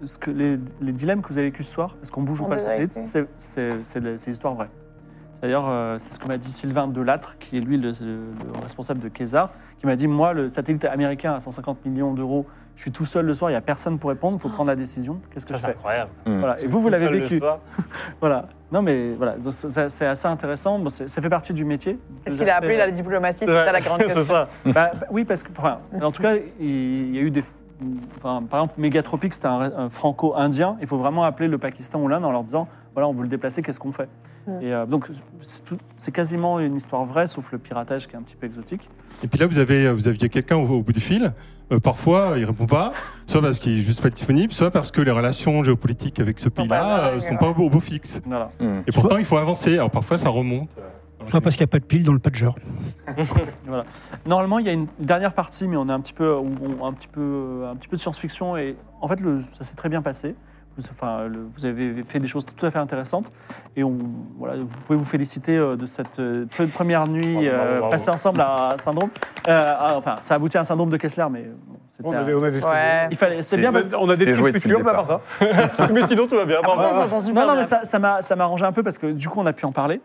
ce 0.06 0.18
que 0.18 0.32
les, 0.32 0.60
les 0.82 0.92
dilemmes 0.92 1.22
que 1.22 1.30
vous 1.30 1.38
avez 1.38 1.48
vécu 1.48 1.64
ce 1.64 1.72
soir, 1.74 1.96
est-ce 2.02 2.12
qu'on 2.12 2.22
bouge 2.24 2.42
ou 2.42 2.46
pas 2.46 2.56
le 2.56 2.60
satellite, 2.60 3.00
c'est- 3.04 4.28
l'histoire 4.28 4.54
vraie. 4.56 4.70
D'ailleurs, 5.42 5.70
euh, 5.70 5.98
c'est 6.00 6.14
ce 6.14 6.20
que 6.20 6.28
m'a 6.28 6.38
dit 6.38 6.52
Sylvain 6.52 6.88
Delattre, 6.88 7.38
qui 7.38 7.58
est 7.58 7.62
lui 7.62 7.78
le, 7.78 7.92
le- 8.02 8.18
le 8.54 8.60
responsable 8.62 9.00
de 9.00 9.08
Késar, 9.08 9.52
qui 9.80 9.86
m'a 9.88 9.96
dit 9.96 10.08
Moi, 10.08 10.34
le 10.34 10.50
satellite 10.50 10.84
américain 10.84 11.34
à 11.34 11.40
150 11.40 11.86
millions 11.86 12.14
d'euros, 12.14 12.46
je 12.76 12.82
suis 12.82 12.92
tout 12.92 13.06
seul 13.06 13.26
le 13.26 13.34
soir, 13.34 13.50
il 13.50 13.54
n'y 13.54 13.58
a 13.58 13.62
personne 13.62 14.00
pour 14.00 14.10
répondre, 14.10 14.38
il 14.38 14.42
faut 14.42 14.50
prendre 14.50 14.68
la 14.70 14.76
décision. 14.76 15.20
Qu'est-ce 15.34 15.46
que 15.46 15.52
Ça, 15.52 15.56
je 15.58 15.62
c'est 15.62 15.68
fais 15.68 15.74
incroyable. 15.78 16.12
Hmm. 16.26 16.40
voilà. 16.40 16.62
Et 16.62 16.68
vous, 16.68 16.82
vous 16.82 16.90
l'avez 16.90 17.06
Tout 17.08 17.12
seul 17.12 17.20
le 17.20 17.24
vécu. 17.26 17.38
soir. 17.40 17.60
Voilà. 18.20 18.48
Non, 18.72 18.82
mais 18.82 19.14
voilà, 19.14 19.36
c'est 19.52 20.06
assez 20.06 20.28
intéressant. 20.28 20.78
Bon, 20.78 20.90
ça 20.90 21.08
fait 21.08 21.30
partie 21.30 21.54
du 21.54 21.64
métier. 21.66 21.98
Est-ce 22.26 22.38
qu'il 22.38 22.50
a 22.50 22.58
appelé 22.58 22.78
la 22.78 22.92
diplomatie 22.92 23.40
C'est 23.40 23.46
ça 23.48 23.72
la 23.72 23.82
grande 23.82 24.02
c'est 24.08 24.14
question. 24.14 24.26
ça. 24.26 24.48
Bah, 24.66 24.92
bah, 24.94 25.08
oui, 25.10 25.24
parce 25.24 25.42
que, 25.44 25.50
enfin, 25.58 25.80
en 26.02 26.12
tout 26.12 26.22
cas, 26.22 26.36
il 26.60 27.16
y 27.16 27.18
a 27.18 27.22
eu 27.22 27.32
des. 27.32 27.44
Enfin, 28.18 28.44
par 28.50 28.62
exemple, 28.62 28.74
Mégatropique, 28.78 29.34
c'était 29.34 29.48
un, 29.48 29.62
un 29.62 29.90
franco-indien. 29.90 30.78
Il 30.82 30.88
faut 30.88 30.98
vraiment 30.98 31.24
appeler 31.24 31.48
le 31.48 31.58
Pakistan 31.58 32.00
ou 32.02 32.08
l'Inde 32.08 32.26
en 32.26 32.32
leur 32.32 32.44
disant 32.44 32.68
voilà, 32.94 33.08
on 33.08 33.14
veut 33.14 33.24
le 33.24 33.30
déplacer, 33.30 33.62
qu'est-ce 33.62 33.80
qu'on 33.80 33.92
fait. 33.92 34.10
Et 34.62 34.74
euh, 34.74 34.86
donc, 34.88 35.08
c'est 35.42 35.62
c'est 35.96 36.12
quasiment 36.12 36.60
une 36.60 36.76
histoire 36.76 37.06
vraie, 37.06 37.28
sauf 37.28 37.52
le 37.52 37.60
piratage 37.60 38.08
qui 38.08 38.16
est 38.16 38.18
un 38.18 38.24
petit 38.24 38.36
peu 38.36 38.48
exotique. 38.48 38.90
Et 39.24 39.28
puis 39.28 39.40
là, 39.40 39.46
vous, 39.46 39.60
avez, 39.60 39.92
vous 39.92 40.08
aviez 40.08 40.28
quelqu'un 40.28 40.58
au, 40.58 40.68
au 40.68 40.82
bout 40.82 40.94
du 40.94 41.00
fil. 41.00 41.34
Euh, 41.72 41.80
parfois, 41.80 42.34
il 42.38 42.46
répond 42.46 42.66
pas, 42.66 42.94
soit 43.28 43.42
parce 43.42 43.60
qu'il 43.60 43.78
est 43.78 43.82
juste 43.84 44.02
pas 44.02 44.10
disponible, 44.10 44.52
soit 44.52 44.72
parce 44.72 44.90
que 44.90 45.02
les 45.02 45.12
relations 45.12 45.64
géopolitiques 45.64 46.20
avec 46.20 46.40
ce 46.40 46.50
pays-là 46.50 47.10
euh, 47.10 47.12
dingues, 47.12 47.22
sont 47.22 47.38
pas 47.38 47.50
au, 47.50 47.64
au 47.64 47.70
beau 47.70 47.80
fixe. 47.80 48.22
Voilà. 48.26 48.50
Hmm. 48.60 48.80
Et 48.88 48.92
pourtant, 48.92 49.18
il 49.18 49.26
faut 49.26 49.38
avancer. 49.38 49.74
Alors 49.76 49.92
parfois, 49.92 50.18
ça 50.18 50.30
remonte. 50.30 50.70
Soit 51.28 51.42
parce 51.42 51.56
qu'il 51.56 51.64
n'y 51.64 51.70
a 51.70 51.72
pas 51.72 51.80
de 51.80 51.86
pile 51.86 52.04
dans 52.04 52.14
le 52.14 52.20
pager. 52.20 52.50
Normalement, 54.26 54.60
il 54.60 54.66
y 54.66 54.70
a 54.70 54.74
une 54.74 54.88
dernière 55.00 55.34
partie, 55.34 55.68
mais 55.68 55.78
on 55.78 55.88
est 55.88 55.92
un 55.92 56.00
petit 56.00 56.14
peu, 56.14 56.34
on- 56.34 56.86
un 56.86 56.94
petit 56.94 57.08
peu, 57.08 57.66
un 57.70 57.76
petit 57.76 57.88
peu 57.88 57.96
de 57.98 58.02
science-fiction. 58.02 58.58
Et 58.58 58.76
en 59.02 59.08
fait, 59.08 59.20
le- 59.20 59.42
ça 59.58 59.64
s'est 59.66 59.76
très 59.76 59.90
bien 59.90 60.02
passé. 60.02 60.36
Vous, 60.78 60.84
enfin, 60.92 61.26
le- 61.28 61.48
vous 61.58 61.66
avez 61.66 62.04
fait 62.08 62.20
des 62.20 62.28
choses 62.28 62.46
tout 62.46 62.66
à 62.66 62.72
fait 62.72 62.80
intéressantes. 62.80 63.32
Et 63.76 63.84
on, 63.84 63.98
voilà, 64.38 64.58
vous 64.58 64.68
pouvez 64.88 64.98
vous 64.98 65.06
féliciter 65.06 65.58
euh, 65.58 65.76
de 65.76 65.86
cette 65.86 66.20
euh, 66.20 66.46
pre- 66.46 66.68
première 66.70 67.08
nuit 67.08 67.34
Bravo, 67.34 67.48
bravo, 67.50 67.64
euh, 67.66 67.78
bravo. 67.80 67.90
passée 67.90 68.10
ensemble 68.12 68.42
à 68.42 68.74
un 68.74 68.78
syndrome. 68.78 69.10
Euh, 69.48 69.66
à- 69.68 69.98
enfin, 69.98 70.18
ça 70.22 70.36
a 70.36 70.38
abouti 70.38 70.58
à 70.58 70.62
un 70.62 70.66
syndrome 70.66 70.90
de 70.90 70.98
Kessler, 70.98 71.26
mais 71.30 71.50
On 72.04 72.14
avait, 72.14 72.34
on 72.34 72.44
avait 72.44 72.64
Ouais. 72.64 73.08
il 73.12 73.18
fallait, 73.18 73.42
c'était 73.42 73.58
bien. 73.58 73.72
On 73.72 73.76
a- 73.76 73.82
parce- 73.82 73.94
on 74.00 74.10
a 74.10 74.16
des 74.16 74.32
trucs 74.32 74.54
futurs, 74.62 74.80
mais 74.84 74.90
à 74.90 74.94
part 74.94 75.06
ça. 75.06 75.22
Mais 75.94 76.08
sinon, 76.08 76.28
tout 76.28 76.36
va 76.36 76.46
bien. 76.46 76.58
Après, 76.60 76.76
ça, 76.78 76.92
on 76.94 77.02
s'entend 77.04 77.20
super 77.20 77.42
Non, 77.42 77.48
non, 77.48 77.54
bien. 77.56 77.62
mais 77.64 77.68
ça, 77.68 77.84
ça 77.84 78.00
m'a, 78.00 78.22
ça 78.22 78.36
m'a 78.38 78.46
arrangé 78.46 78.64
un 78.66 78.72
peu 78.72 78.84
parce 78.84 78.98
que 78.98 79.08
du 79.12 79.28
coup, 79.28 79.40
on 79.42 79.46
a 79.46 79.54
pu 79.54 79.66
en 79.66 79.72
parler. 79.74 80.00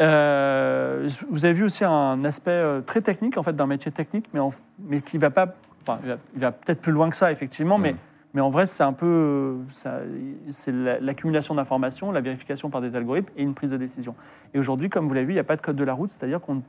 Euh, 0.00 1.08
vous 1.30 1.44
avez 1.44 1.54
vu 1.54 1.64
aussi 1.64 1.84
un 1.84 2.24
aspect 2.24 2.50
euh, 2.50 2.80
très 2.80 3.00
technique, 3.00 3.36
en 3.36 3.42
fait, 3.42 3.54
d'un 3.54 3.66
métier 3.66 3.90
technique, 3.92 4.26
mais, 4.32 4.40
en- 4.40 4.52
mais 4.86 5.00
qui 5.00 5.18
va 5.18 5.30
pas. 5.30 5.54
Enfin, 5.82 5.98
il 6.34 6.40
va, 6.40 6.52
peut-être 6.52 6.80
plus 6.80 6.92
loin 6.92 7.10
que 7.10 7.16
ça, 7.16 7.32
effectivement, 7.32 7.78
mais, 7.78 7.92
Mm. 7.92 7.96
mais 8.34 8.40
en 8.40 8.50
vrai, 8.50 8.66
c'est 8.66 8.82
un 8.82 8.92
peu. 8.92 9.56
c'est 9.72 10.72
l'accumulation 10.72 11.54
d'informations, 11.54 12.12
la 12.12 12.20
vérification 12.20 12.70
par 12.70 12.80
des 12.80 12.94
algorithmes 12.96 13.30
et 13.36 13.42
une 13.42 13.54
prise 13.54 13.70
de 13.70 13.76
décision. 13.76 14.14
Et 14.54 14.58
aujourd'hui, 14.58 14.88
comme 14.88 15.06
vous 15.08 15.14
l'avez 15.14 15.26
vu, 15.26 15.32
il 15.32 15.36
n'y 15.36 15.40
a 15.40 15.44
pas 15.44 15.56
de 15.56 15.62
code 15.62 15.76
de 15.76 15.84
la 15.84 15.92
route, 15.94 16.10
c'est-à-dire 16.10 16.40
qu'on. 16.40 16.62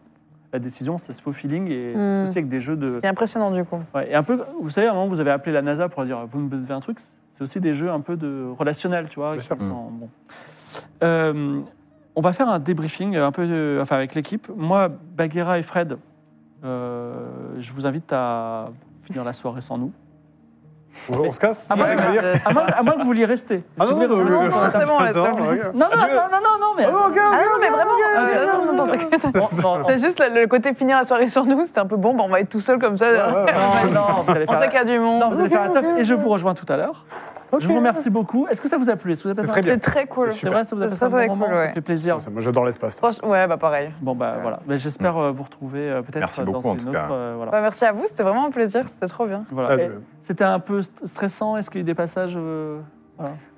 La 0.54 0.60
décision, 0.60 0.98
ça 0.98 1.14
se 1.14 1.22
fait 1.22 1.30
au 1.30 1.32
feeling 1.34 1.70
et 1.72 1.94
ça 1.94 2.00
se 2.00 2.04
fait 2.04 2.20
Mm. 2.20 2.24
aussi 2.24 2.38
avec 2.40 2.50
des 2.50 2.60
jeux 2.60 2.76
de. 2.76 2.90
C'est 3.02 3.08
impressionnant 3.08 3.52
du 3.52 3.64
coup. 3.64 3.78
Ouais, 3.96 4.12
et 4.12 4.16
un 4.16 4.24
peu, 4.24 4.44
vous 4.62 4.70
savez, 4.70 4.88
à 4.88 4.92
un 4.92 4.94
moment, 4.94 5.08
vous 5.08 5.22
avez 5.22 5.32
appelé 5.32 5.54
la 5.54 5.62
NASA 5.62 5.88
pour 5.88 6.04
dire 6.04 6.28
vous 6.30 6.40
me 6.40 6.50
devez 6.50 6.74
un 6.74 6.82
truc. 6.82 7.00
C'est 7.32 7.42
aussi 7.42 7.62
des 7.62 7.74
jeux 7.74 7.90
un 7.90 8.02
peu 8.02 8.18
de 8.18 8.48
relationnel, 8.60 9.08
tu 9.10 9.18
vois. 9.20 9.32
Bien 9.32 9.40
sûr. 9.42 9.58
sont- 9.58 9.66
bon. 9.92 10.10
Euh, 11.04 11.62
on 12.16 12.22
va 12.22 12.34
faire 12.34 12.50
un 12.50 12.60
débriefing 12.60 13.16
un 13.18 13.32
peu, 13.32 13.44
euh, 13.50 13.82
enfin 13.82 13.96
avec 13.96 14.16
l'équipe. 14.16 14.48
Moi, 14.56 14.90
Baguera 14.90 15.58
et 15.60 15.64
Fred, 15.64 15.98
euh, 16.64 17.14
je 17.60 17.74
vous 17.74 17.86
invite 17.86 18.12
à 18.14 18.70
finir 19.04 19.24
la 19.24 19.34
soirée 19.34 19.62
sans 19.62 19.78
nous. 19.78 19.92
On, 21.10 21.20
on 21.22 21.32
se 21.32 21.40
casse 21.40 21.68
À 21.70 21.76
moins, 21.78 21.86
Ouais, 21.88 21.96
que, 21.96 22.02
mais, 22.02 22.18
euh, 22.22 22.36
à 22.46 22.54
moins- 22.54 22.66
à 22.66 22.84
moins 22.84 22.94
que 22.96 23.00
vous 23.00 23.06
vouliez 23.06 23.24
rester. 23.24 23.64
Ah 23.80 23.86
non, 23.86 23.92
non, 23.96 24.02
revenir- 24.18 24.30
non, 24.30 24.44
non, 24.50 24.58
c'est 24.70 24.86
bon, 24.86 24.98
regarde. 24.98 25.16
non, 25.74 25.86
non, 25.90 25.96
non, 25.96 26.08
non, 26.30 26.40
non, 26.44 26.60
non, 26.60 26.74
mais. 26.78 26.84
Ah, 26.86 26.90
ok, 26.90 27.12
ok, 27.12 27.18
Ah 27.18 27.42
non, 27.46 27.60
mais 27.62 27.70
vraiment. 27.70 27.92
euh, 28.18 28.46
non, 28.46 28.66
non, 28.66 28.86
non, 28.86 29.78
non, 29.80 29.84
C'est 29.88 30.00
juste 30.00 30.22
le, 30.22 30.48
côté 30.48 30.74
finir 30.74 30.98
la 30.98 31.06
soirée 31.06 31.30
sur 31.30 31.46
nous, 31.46 31.66
c'était 31.66 31.80
un 31.80 31.86
peu 31.88 31.96
bon, 31.96 32.14
bah, 32.14 32.24
on 32.26 32.30
va 32.30 32.42
être 32.42 32.50
tout 32.50 32.60
seul 32.60 32.78
comme 32.78 32.98
ça. 32.98 33.06
Ouais, 33.06 33.14
ouais, 33.20 33.44
ouais. 33.46 33.94
non, 33.94 34.02
non, 34.02 34.24
vous 34.24 34.32
allez 34.32 34.46
On 34.50 34.52
faire 34.52 34.62
sait 34.64 34.68
qu'il 34.68 34.78
y 34.80 34.82
a 34.82 34.84
du 34.84 35.00
monde. 35.00 35.22
non, 35.22 35.30
vous 35.30 35.40
allez 35.40 35.50
faire 35.50 35.72
la 35.74 35.82
teuf 35.82 35.98
et 35.98 36.04
je 36.04 36.14
vous 36.14 36.28
rejoins 36.30 36.54
tout 36.56 36.66
à 36.68 36.76
l'heure. 36.76 37.06
Ok. 37.52 37.62
Je 37.62 37.68
vous 37.68 37.76
remercie 37.76 38.10
beaucoup. 38.10 38.48
Est-ce 38.48 38.62
que 38.62 38.68
ça 38.70 38.78
vous 38.78 38.90
a 38.90 38.96
plu? 38.96 39.16
C'est 39.16 39.34
très 39.48 39.62
bien. 39.62 39.74
C'est 39.74 39.80
très 39.80 40.06
cool. 40.08 40.32
C'est 40.32 40.48
vrai, 40.50 40.64
ça 40.64 40.76
vous 40.76 40.82
a 40.84 40.86
Ça, 40.86 40.92
passé 41.08 41.12
ça, 41.12 41.18
un 41.24 41.28
bon 41.28 41.36
moment? 41.36 41.46
cool, 41.48 41.56
ouais. 41.56 41.68
Ça 41.68 41.74
fait 41.74 41.82
plaisir. 41.82 42.20
Ça, 42.22 42.30
Moi, 42.30 42.42
j'adore 42.42 42.66
l'espace. 42.66 43.00
Ouais, 43.24 43.48
bah 43.48 43.58
pareil. 43.58 43.92
Bon, 44.02 44.16
bah 44.16 44.34
Ouais. 44.36 44.42
voilà. 44.42 44.60
Mais 44.68 44.78
J'espère 44.78 45.18
euh, 45.18 45.32
vous 45.32 45.44
retrouver 45.44 45.90
euh, 45.90 46.02
peut-être 46.02 46.20
Merci 46.20 46.44
dans 46.44 46.52
beaucoup, 46.54 46.70
en 46.70 46.74
une 46.76 46.80
tout 46.82 46.88
autre. 46.90 47.08
cas. 47.08 47.12
euh, 47.12 47.34
voilà. 47.36 47.52
Bah, 47.52 47.62
merci 47.62 47.84
à 47.86 47.92
vous, 47.92 48.06
c'était 48.06 48.24
vraiment 48.24 48.46
un 48.48 48.52
plaisir, 48.52 48.84
c'était 48.88 49.08
trop 49.08 49.26
bien. 49.28 49.44
Voilà. 49.52 49.84
Ah, 49.84 49.88
C'était 50.22 50.44
un 50.44 50.60
peu 50.60 50.80
st- 50.80 51.06
stressant? 51.06 51.58
Est-ce 51.58 51.70
qu'il 51.70 51.80
y 51.80 51.82
a 51.82 51.84
eu 51.84 51.86
des 51.86 51.94
passages 51.96 52.34
euh, 52.38 52.80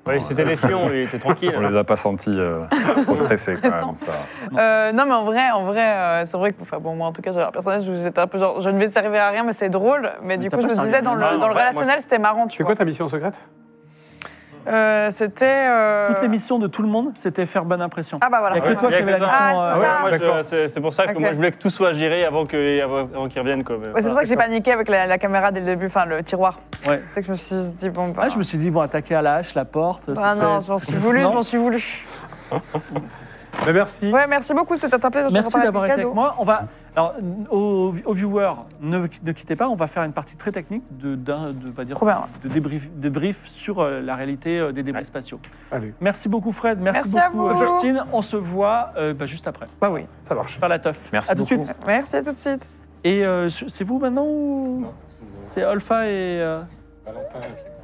Oui, 0.07 0.19
c'était 0.21 0.43
l'espion, 0.43 0.89
il 0.91 1.01
était 1.03 1.19
tranquille. 1.19 1.53
On 1.57 1.61
les 1.61 1.77
a 1.77 1.83
pas 1.83 1.95
sentis 1.95 2.35
euh, 2.37 2.63
trop 3.05 3.15
stressés 3.15 3.55
quand 3.61 3.69
même. 3.69 3.97
Ça. 3.97 4.11
Euh, 4.57 4.91
non, 4.91 5.05
mais 5.05 5.13
en 5.13 5.23
vrai, 5.23 5.51
en 5.51 5.63
vrai, 5.65 5.85
euh, 5.87 6.25
c'est 6.25 6.35
vrai 6.37 6.51
que, 6.51 6.61
enfin 6.61 6.79
bon, 6.79 6.95
moi 6.95 7.07
en 7.07 7.13
tout 7.13 7.21
cas, 7.21 7.31
j'avais 7.31 7.45
un 7.45 7.51
personnage 7.51 7.87
où 7.87 7.93
j'étais 7.95 8.19
un 8.19 8.27
peu 8.27 8.37
genre, 8.39 8.59
je 8.59 8.69
ne 8.69 8.77
vais 8.79 8.87
servir 8.89 9.21
à 9.21 9.29
rien, 9.29 9.43
mais 9.43 9.53
c'est 9.53 9.69
drôle. 9.69 10.09
Mais 10.23 10.37
du 10.37 10.49
coup, 10.49 10.59
je 10.61 10.67
me 10.67 10.83
disais 10.85 11.01
dans 11.01 11.13
le, 11.15 11.21
Non, 11.21 11.27
dans 11.27 11.33
le 11.33 11.39
ouais, 11.39 11.47
moi- 11.47 11.61
relationnel, 11.61 11.99
c'était 12.01 12.19
marrant, 12.19 12.47
tu 12.47 12.57
C'est 12.57 12.63
quoi 12.63 12.75
ta 12.75 12.83
mission 12.85 13.07
secrète? 13.07 13.41
Euh, 14.67 15.09
C'était. 15.11 15.45
euh, 15.69 16.07
Toutes 16.07 16.21
les 16.21 16.27
missions 16.27 16.59
de 16.59 16.67
tout 16.67 16.81
le 16.81 16.87
monde, 16.87 17.11
c'était 17.15 17.45
faire 17.45 17.65
bonne 17.65 17.81
impression. 17.81 18.17
Ah 18.21 18.29
bah 18.29 18.37
voilà. 18.39 18.57
Il 18.57 18.63
y 18.63 18.67
a 18.67 18.73
que 18.75 18.79
toi 18.79 18.89
qui 18.89 18.95
avais 18.95 19.11
la 19.11 19.19
mission. 19.19 19.37
Ah, 19.39 19.75
euh, 20.07 20.43
c'est 20.45 20.75
Ouais, 20.75 20.81
pour 20.81 20.93
ça 20.93 21.07
que 21.07 21.17
moi 21.17 21.29
je 21.31 21.35
voulais 21.35 21.51
que 21.51 21.57
tout 21.57 21.69
soit 21.69 21.93
géré 21.93 22.25
avant 22.25 22.45
que- 22.45 22.81
avant, 22.81 22.99
avant 22.99 23.27
qu'ils 23.27 23.41
reviennent. 23.41 23.63
Ouais, 23.67 24.01
c'est 24.01 24.05
pour 24.07 24.13
ça 24.15 24.21
que 24.23 24.27
j'ai 24.27 24.35
paniqué 24.35 24.71
avec 24.71 24.87
la, 24.89 25.05
la 25.05 25.17
caméra 25.17 25.51
dès 25.51 25.59
le 25.59 25.65
début, 25.65 25.87
enfin 25.87 26.05
le 26.05 26.23
tiroir. 26.23 26.59
Ouais. 26.87 27.01
C'est 27.13 27.21
que 27.21 27.27
je 27.27 27.31
me 27.31 27.37
suis 27.37 27.55
dit, 27.75 27.89
bon, 27.89 28.09
bah. 28.09 28.23
Ah, 28.25 28.29
je 28.29 28.37
me 28.37 28.43
suis 28.43 28.57
dit, 28.57 28.65
ils 28.67 28.71
vont 28.73 28.81
attaquer 28.81 29.15
à 29.15 29.21
la 29.21 29.35
hache, 29.35 29.53
la 29.55 29.65
porte. 29.65 30.09
Ah 30.17 30.35
non, 30.35 30.59
je 30.61 30.71
m'en 30.71 30.77
suis 30.79 30.95
voulu, 30.95 31.19
je 31.21 31.23
Non. 31.25 31.33
m'en 31.33 31.43
suis 31.43 31.57
voulu. 31.57 32.05
Bah, 33.65 33.73
Merci. 33.73 34.11
Ouais, 34.11 34.27
merci 34.27 34.53
beaucoup, 34.53 34.75
c'était 34.75 35.03
un 35.05 35.09
plaisir. 35.11 35.31
Merci 35.31 35.53
d'avoir 35.59 35.83
avec 35.83 35.93
été 35.97 36.01
avec 36.03 36.13
moi. 36.13 36.35
On 36.39 36.43
va, 36.43 36.63
alors, 36.95 37.13
aux, 37.49 37.93
aux 38.05 38.13
viewers, 38.13 38.53
ne, 38.81 38.99
ne 39.23 39.31
quittez 39.31 39.55
pas. 39.55 39.67
On 39.67 39.75
va 39.75 39.87
faire 39.87 40.03
une 40.03 40.13
partie 40.13 40.35
très 40.35 40.51
technique 40.51 40.83
de, 40.91 41.15
de, 41.15 41.31
on 41.33 41.71
va 41.75 41.85
dire, 41.85 41.97
de 42.43 42.49
débrief, 42.99 43.47
sur 43.47 43.79
euh, 43.79 44.01
la 44.01 44.15
réalité 44.15 44.59
euh, 44.59 44.71
des 44.71 44.83
débris 44.83 45.05
spatiaux. 45.05 45.39
Allez, 45.71 45.93
Merci 46.01 46.29
beaucoup, 46.29 46.51
Fred. 46.51 46.79
Merci, 46.79 47.09
Merci 47.11 47.17
à 47.19 47.29
beaucoup, 47.29 47.47
vous. 47.55 47.61
euh, 47.63 47.67
Justine. 47.67 48.03
On 48.11 48.21
se 48.21 48.35
voit 48.35 48.91
euh, 48.97 49.13
bah, 49.13 49.25
juste 49.25 49.47
après. 49.47 49.67
Bah 49.81 49.89
oui. 49.91 50.05
ça 50.23 50.35
marche. 50.35 50.59
Par 50.59 50.69
la 50.69 50.79
teuf. 50.79 51.09
Merci 51.11 51.31
À 51.31 51.35
tout 51.35 51.43
de 51.43 51.49
beaucoup. 51.49 51.63
suite. 51.63 51.77
Merci, 51.87 52.15
à 52.17 52.23
tout 52.23 52.33
de 52.33 52.37
suite. 52.37 52.67
Et 53.03 53.25
euh, 53.25 53.49
c'est 53.49 53.83
vous 53.83 53.99
maintenant 53.99 54.25
ou 54.25 54.85
c'est 55.47 55.65
Olfa 55.65 56.05
et 56.07 56.39
euh, 56.41 56.61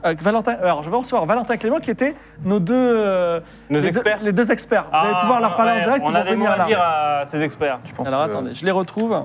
euh, 0.06 0.16
Valentin. 0.20 0.54
Alors, 0.62 0.84
je 0.84 0.90
vais 0.90 0.98
recevoir 0.98 1.26
Valentin 1.26 1.54
et 1.54 1.58
Clément 1.58 1.80
qui 1.80 1.92
étaient 1.92 2.16
nos 2.44 2.60
deux, 2.60 2.74
euh, 2.76 3.40
Nos 3.70 3.80
les, 3.80 3.88
experts. 3.88 4.20
Deux, 4.20 4.26
les 4.26 4.32
deux 4.34 4.52
experts. 4.52 4.86
Vous 4.92 4.98
allez 4.98 5.14
Ah, 5.16 5.22
pouvoir 5.22 5.42
leur 5.42 5.56
parler 5.56 5.72
ouais, 5.74 5.80
en 5.80 5.84
direct. 5.84 6.06
On 6.06 6.12
ils 6.12 6.16
a 6.16 6.20
vont 6.20 6.26
des 6.26 6.36
mots 6.36 6.46
venir 6.46 6.52
à 6.52 6.58
là. 6.58 6.66
dire 6.66 6.82
à 6.82 7.24
ces 7.26 7.42
experts. 7.42 7.80
Je 7.86 7.94
pense 7.94 8.08
Alors 8.08 8.26
que 8.26 8.30
attendez, 8.32 8.54
je 8.56 8.66
les 8.66 8.72
retrouve. 8.72 9.24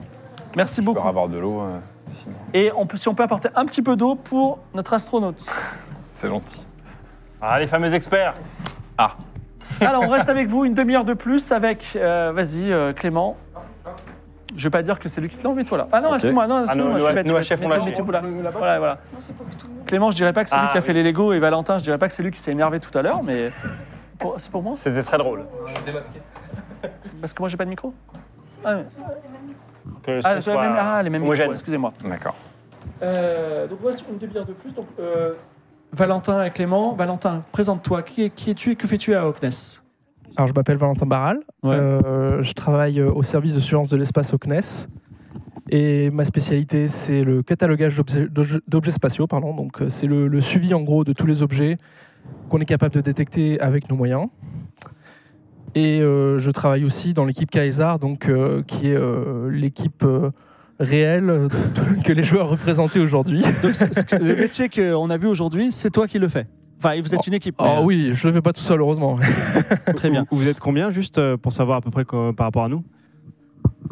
Merci 0.56 0.76
Je 0.76 0.80
peux 0.80 0.92
beaucoup. 0.94 1.06
avoir 1.08 1.28
de 1.28 1.38
l'eau. 1.38 1.60
euh. 1.60 1.78
Et 2.52 2.70
on 2.76 2.86
peut, 2.86 2.96
si 2.96 3.08
on 3.08 3.14
peut 3.14 3.24
apporter 3.24 3.48
un 3.56 3.64
petit 3.66 3.82
peu 3.82 3.96
d'eau 3.96 4.14
pour 4.14 4.58
notre 4.74 4.92
astronaute. 4.94 5.36
C'est 6.12 6.28
gentil. 6.28 6.64
Ah, 7.42 7.58
les 7.58 7.66
fameux 7.66 7.92
experts. 7.92 8.34
Alors, 9.80 10.02
on 10.04 10.08
reste 10.10 10.28
avec 10.28 10.46
vous 10.48 10.64
une 10.64 10.74
demi-heure 10.74 11.04
de 11.04 11.14
plus 11.14 11.50
avec, 11.50 11.84
euh, 11.96 12.30
vas-y, 12.34 12.70
euh, 12.72 12.92
Clément. 12.92 13.36
Je 14.56 14.64
vais 14.64 14.70
pas 14.70 14.82
dire 14.82 14.98
que 14.98 15.08
c'est 15.08 15.20
lui 15.20 15.28
qui 15.28 15.36
te 15.36 15.42
l'a 15.42 15.50
enlevé, 15.50 15.64
toi 15.64 15.78
là. 15.78 15.88
Ah 15.92 16.00
non, 16.00 16.08
Ok. 16.10 16.14
excuse-moi, 16.14 16.46
non, 16.46 16.54
Ah, 16.68 16.74
nous- 16.74 16.90
excuse-moi, 16.90 16.90
nous- 16.92 16.96
je 16.98 17.02
suis 17.02 17.14
bête, 17.14 17.26
nous, 17.26 17.32
je 17.32 18.02
bête. 18.02 18.44
l'a. 18.44 18.50
Voilà, 18.50 18.78
voilà. 18.78 18.98
Clément, 19.86 20.10
je 20.10 20.16
dirais 20.16 20.32
pas 20.32 20.44
que 20.44 20.50
c'est 20.50 20.56
lui 20.56 20.64
Ah, 20.68 20.72
qui 20.72 20.78
a 20.78 20.80
fait 20.80 20.92
oui. 20.92 21.02
les 21.02 21.02
Lego 21.02 21.32
et 21.32 21.38
Valentin, 21.40 21.78
je 21.78 21.82
dirais 21.84 21.98
pas 21.98 22.06
que 22.08 22.14
c'est 22.14 22.22
lui 22.22 22.30
qui 22.30 22.38
s'est 22.40 22.52
énervé 22.52 22.78
tout 22.80 22.96
à 22.96 23.02
l'heure, 23.02 23.22
mais 23.22 23.50
pour- 24.18 24.36
c'est 24.38 24.50
pour 24.50 24.62
moi 24.62 24.74
C'était 24.78 25.02
très 25.02 25.18
drôle. 25.18 25.44
Parce 27.20 27.32
que 27.32 27.42
moi 27.42 27.48
j'ai 27.48 27.56
pas 27.56 27.64
de 27.64 27.70
micro 27.70 27.92
Ah, 28.64 28.76
mais- 28.76 28.84
Que 30.02 30.20
ce 30.20 30.26
ah, 30.26 30.40
soit 30.40 30.60
même- 30.60 30.76
ah, 30.78 31.02
les 31.02 31.10
mêmes 31.10 31.22
micros, 31.22 31.34
homogène. 31.34 31.52
excusez-moi. 31.52 31.92
D'accord. 32.04 32.34
Euh, 33.02 33.66
donc, 33.66 33.78
voici 33.82 34.04
une 34.10 34.18
demi-heure 34.18 34.46
de 34.46 34.52
plus. 34.52 34.70
Donc, 34.72 34.86
euh, 35.00 35.32
Valentin 35.92 36.44
et 36.44 36.50
Clément. 36.50 36.92
Valentin, 36.94 37.42
présente-toi. 37.52 38.02
Qui, 38.02 38.24
es- 38.24 38.30
qui 38.30 38.50
es-tu 38.50 38.70
et 38.72 38.76
que 38.76 38.86
fais-tu 38.86 39.14
à 39.14 39.26
Ocnes 39.26 39.50
Alors, 40.36 40.48
je 40.48 40.54
m'appelle 40.54 40.76
Valentin 40.76 41.06
Barral. 41.06 41.40
Ouais. 41.62 41.74
Euh, 41.76 42.42
je 42.42 42.52
travaille 42.54 43.00
euh, 43.00 43.10
au 43.12 43.22
service 43.22 43.54
de 43.54 43.60
surveillance 43.60 43.88
de 43.90 43.96
l'espace 43.96 44.34
au 44.34 44.38
CNES. 44.38 44.88
Et 45.70 46.10
ma 46.10 46.24
spécialité, 46.24 46.88
c'est 46.88 47.22
le 47.24 47.42
catalogage 47.42 47.96
d'objets- 47.96 48.90
spatiaux. 48.90 49.26
Pardon. 49.26 49.54
Donc, 49.54 49.80
euh, 49.80 49.88
c'est 49.88 50.06
le, 50.06 50.26
le 50.28 50.40
suivi, 50.40 50.74
en 50.74 50.82
gros, 50.82 51.04
de 51.04 51.12
tous 51.12 51.26
les 51.26 51.42
objets 51.42 51.78
qu'on 52.48 52.58
est 52.58 52.64
capable 52.66 52.94
de 52.94 53.00
détecter 53.00 53.60
avec 53.60 53.88
nos 53.88 53.96
moyens. 53.96 54.26
Et 55.74 56.00
euh, 56.00 56.38
je 56.38 56.50
travaille 56.50 56.84
aussi 56.84 57.14
dans 57.14 57.24
l'équipe 57.24 57.50
Kaesar, 57.50 57.98
donc, 57.98 58.28
euh, 58.28 58.62
qui 58.62 58.88
est 58.88 58.96
euh, 58.96 59.50
l'équipe 59.50 60.04
euh, 60.04 60.30
réelle 60.78 61.48
que 62.04 62.12
les 62.12 62.22
joueurs 62.22 62.48
représentaient 62.48 63.00
aujourd'hui. 63.00 63.42
Donc, 63.62 63.72
le 64.20 64.36
métier 64.36 64.68
qu'on 64.68 65.10
a 65.10 65.16
vu 65.16 65.26
aujourd'hui, 65.28 65.72
c'est 65.72 65.90
toi 65.90 66.06
qui 66.06 66.18
le 66.18 66.28
fais. 66.28 66.46
Enfin, 66.84 67.00
vous 67.00 67.14
êtes 67.14 67.26
une 67.26 67.34
équipe. 67.34 67.56
Oh 67.58 67.64
euh, 67.64 67.82
oui, 67.82 68.10
je 68.12 68.28
le 68.28 68.34
fais 68.34 68.42
pas 68.42 68.52
tout 68.52 68.60
seul, 68.60 68.80
heureusement. 68.80 69.18
Très 69.96 70.10
bien. 70.10 70.26
Vous, 70.30 70.36
vous 70.38 70.48
êtes 70.48 70.60
combien, 70.60 70.90
juste 70.90 71.16
euh, 71.16 71.38
pour 71.38 71.52
savoir 71.52 71.78
à 71.78 71.80
peu 71.80 71.90
près 71.90 72.04
par 72.04 72.34
rapport 72.38 72.64
à 72.64 72.68
nous 72.68 72.84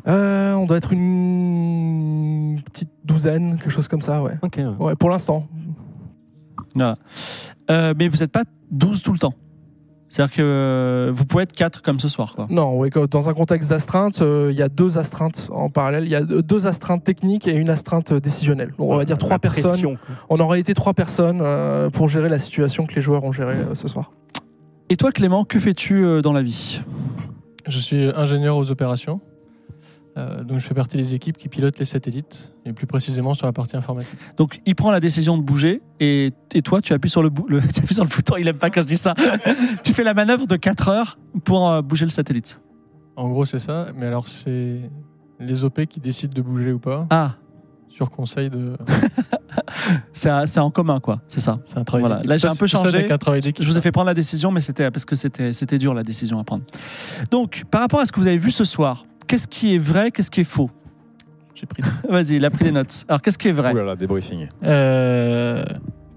Euh, 0.07 0.53
on 0.55 0.67
doit 0.67 0.77
être 0.77 0.93
une 0.93 2.61
petite 2.67 2.91
douzaine, 3.05 3.57
quelque 3.57 3.71
chose 3.71 3.89
comme 3.89 4.03
ça, 4.03 4.23
ouais. 4.23 4.39
Ok. 4.43 4.61
Ouais, 4.79 4.95
pour 4.95 5.09
l'instant. 5.09 5.47
Voilà. 6.75 6.99
Euh, 7.71 7.95
mais 7.97 8.09
vous 8.09 8.19
n'êtes 8.19 8.33
pas 8.33 8.45
12 8.71 9.03
tout 9.03 9.13
le 9.13 9.19
temps. 9.19 9.35
C'est-à-dire 10.13 10.37
que 10.37 10.43
euh, 10.43 11.11
vous 11.11 11.25
pouvez 11.25 11.45
être 11.45 11.55
4 11.55 11.81
comme 11.81 11.99
ce 11.99 12.07
soir. 12.07 12.35
Quoi. 12.35 12.47
Non, 12.51 12.87
dans 13.11 13.31
un 13.31 13.33
contexte 13.33 13.71
d'astreinte, 13.71 14.21
euh, 14.21 14.51
il 14.53 14.59
y 14.59 14.61
a 14.63 14.69
deux 14.69 14.99
astreintes 14.99 15.49
en 15.51 15.71
parallèle. 15.71 16.05
Il 16.05 16.11
y 16.11 16.15
a 16.15 16.21
deux 16.21 16.67
astreintes 16.67 17.03
techniques 17.03 17.49
et 17.49 17.55
une 17.55 17.71
astreinte 17.71 18.13
décisionnelle. 18.13 18.75
Donc, 18.79 18.91
on 18.91 18.97
va 18.99 19.07
dire 19.07 19.17
trois 19.17 19.39
personnes. 19.39 19.71
pression. 19.71 19.97
On 20.29 20.39
aurait 20.39 20.61
été 20.61 20.75
trois 20.75 20.93
personnes 20.93 21.41
euh, 21.41 21.89
pour 21.89 22.09
gérer 22.09 22.29
la 22.29 22.39
situation 22.39 22.85
que 22.85 22.95
les 22.95 23.01
joueurs 23.01 23.25
ont 23.25 23.33
gérée 23.33 23.55
euh, 23.55 23.75
ce 23.75 23.89
soir. 23.89 24.13
Et 24.91 24.99
toi, 24.99 25.13
Clément, 25.13 25.47
que 25.47 25.59
fais-tu 25.59 26.05
euh, 26.05 26.21
dans 26.21 26.35
la 26.35 26.43
vie? 26.43 26.83
Je 27.67 27.79
suis 27.79 28.11
ingénieur 28.15 28.59
aux 28.59 28.71
opérations. 28.71 29.23
Euh, 30.19 30.45
donc 30.45 30.59
je 30.59 30.67
fais 30.67 30.75
partie 30.75 30.97
des 30.99 31.15
équipes 31.15 31.39
qui 31.39 31.49
pilotent 31.49 31.79
les 31.79 31.87
satellites, 31.87 32.53
et 32.67 32.73
plus 32.73 32.87
précisément 32.87 33.33
sur 33.35 33.47
la 33.47 33.53
partie 33.53 33.77
informatique. 33.77 34.19
Donc, 34.37 34.61
il 34.67 34.75
prend 34.75 34.91
la 34.91 35.01
décision 35.01 35.39
de 35.39 35.43
bouger 35.43 35.81
et, 36.01 36.33
et 36.53 36.61
toi, 36.63 36.83
tu 36.83 36.93
appuies, 36.93 37.09
sur 37.11 37.23
le, 37.23 37.31
tu 37.75 37.81
appuies 37.81 37.95
sur 37.95 38.05
le 38.05 38.11
bouton. 38.11 38.37
Il 38.39 38.47
aime 38.47 38.59
pas 38.59 38.69
quand 38.71 38.83
je 38.83 38.87
dis 38.87 38.99
ça. 38.99 39.15
tu 39.83 39.95
fais 39.95 40.05
la 40.05 40.13
manœuvre 40.13 40.47
de 40.47 40.57
4 40.57 40.89
heures 40.89 41.19
pour 41.45 41.69
euh, 41.71 41.81
bouger 41.83 42.05
le 42.05 42.11
satellite. 42.11 42.61
En 43.17 43.31
gros, 43.31 43.45
c'est 43.47 43.59
ça, 43.59 43.89
mais 43.97 44.07
alors 44.07 44.29
c'est 44.29 44.81
les 45.41 45.65
OP 45.65 45.87
qui 45.87 46.01
décident 46.01 46.33
de 46.35 46.43
bouger 46.43 46.73
ou 46.73 46.79
pas, 46.79 47.07
Ah, 47.11 47.37
sur 47.89 48.11
conseil 48.11 48.49
de. 48.49 48.77
c'est 50.13 50.59
en 50.59 50.71
commun, 50.71 51.01
quoi. 51.01 51.21
C'est 51.29 51.41
ça. 51.41 51.59
C'est 51.67 51.79
un 51.79 51.85
travail 51.85 52.03
Voilà. 52.03 52.17
d'équipe. 52.17 52.31
Là, 52.31 52.37
j'ai 52.39 52.49
un 52.49 52.55
peu 52.55 52.67
changé. 52.67 53.07
travail. 53.19 53.43
Je 53.59 53.67
vous 53.69 53.77
ai 53.77 53.81
fait 53.81 53.93
prendre 53.93 54.07
la 54.07 54.15
décision, 54.15 54.51
mais 54.51 54.61
c'était 54.61 54.91
parce 54.91 55.05
que 55.05 55.15
c'était 55.15 55.79
dur 55.79 55.93
la 55.95 56.03
décision 56.03 56.39
à 56.39 56.45
prendre. 56.45 56.65
Donc, 57.31 57.65
par 57.71 57.81
rapport 57.83 58.01
à 58.01 58.07
ce 58.07 58.13
que 58.13 58.21
vous 58.21 58.27
avez 58.27 58.39
vu 58.39 58.51
ce 58.51 58.65
soir, 58.65 59.05
qu'est-ce 59.33 59.49
qui 59.49 59.75
est 59.75 59.79
vrai, 59.79 60.11
qu'est-ce 60.11 60.31
qui 60.31 60.41
est 60.43 60.45
faux 60.45 60.71
J'ai 61.55 61.65
pris. 61.65 61.83
Vas-y, 62.09 62.35
il 62.37 62.45
a 62.45 62.51
pris 62.51 62.65
des 62.65 62.71
notes. 62.73 63.07
Alors, 63.09 63.23
qu'est-ce 63.23 63.39
qui 63.39 63.49
est 63.49 63.53
vrai 63.53 63.73
Ouh 63.73 63.77
là 63.79 63.83
là, 63.85 63.97
débriefing. 63.97 64.47
Euh, 64.63 65.65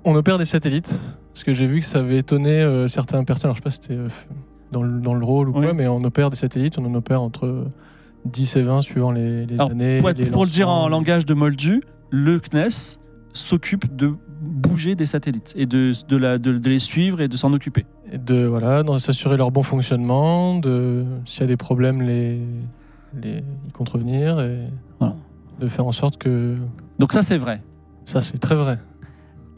on 0.03 0.15
opère 0.15 0.37
des 0.37 0.43
satellites, 0.45 0.89
parce 1.33 1.45
que 1.45 1.53
j'ai 1.53 1.65
vu 1.65 1.79
que 1.79 1.85
ça 1.85 1.99
avait 1.99 2.17
étonné 2.17 2.49
euh, 2.61 2.87
certaines 2.89 3.23
personnes. 3.23 3.45
Alors 3.51 3.55
je 3.55 3.61
sais 3.61 3.63
pas 3.63 3.71
si 3.71 3.79
c'était 3.81 3.93
euh, 3.93 4.09
dans, 4.73 4.83
le, 4.83 4.99
dans 4.99 5.13
le 5.13 5.23
rôle 5.23 5.47
ou 5.47 5.53
Oui. 5.57 5.63
quoi, 5.63 5.73
mais 5.73 5.87
on 5.87 6.03
opère 6.03 6.29
des 6.29 6.35
satellites, 6.35 6.77
on 6.77 6.83
en 6.85 6.93
opère 6.93 7.21
entre 7.21 7.65
10 8.25 8.55
et 8.57 8.61
20 8.63 8.81
suivant 8.81 9.11
les, 9.11 9.45
les 9.45 9.53
Alors, 9.55 9.71
années. 9.71 9.99
pour, 9.99 10.09
être- 10.09 10.17
les 10.17 10.25
pour 10.25 10.43
le 10.43 10.49
dire 10.51 10.67
en 10.67 10.73
lancements. 10.89 10.89
langage 10.97 11.25
de 11.25 11.33
Moldu, 11.33 11.83
le 12.09 12.39
CNES 12.39 12.97
s'occupe 13.31 13.95
de 13.95 14.13
bouger 14.41 14.95
des 14.95 15.05
satellites 15.05 15.53
et 15.55 15.65
de, 15.65 15.93
de, 16.09 16.17
la- 16.17 16.37
de- 16.37 16.57
de 16.57 16.69
les 16.69 16.79
suivre 16.79 17.21
et 17.21 17.29
de 17.29 17.37
s'en 17.37 17.53
occuper. 17.53 17.85
Et 18.11 18.17
de 18.17 18.45
voilà, 18.45 18.83
s'assurer 18.99 19.37
leur 19.37 19.51
bon 19.51 19.63
fonctionnement, 19.63 20.59
de 20.59 21.05
s'il 21.25 21.41
y 21.41 21.43
a 21.45 21.47
des 21.47 21.57
problèmes, 21.57 22.01
les, 22.01 22.39
les 23.13 23.43
y 23.67 23.71
contrevenir 23.71 24.39
et 24.41 24.59
Voilà. 24.99 25.15
de 25.59 25.67
faire 25.67 25.85
en 25.87 25.91
sorte 25.91 26.17
que 26.17 26.55
Donc 26.99 27.13
ça, 27.13 27.21
c'est 27.23 27.37
vrai. 27.37 27.61
ça 28.05 28.21
c'est 28.21 28.37
très 28.37 28.55
vrai. 28.55 28.79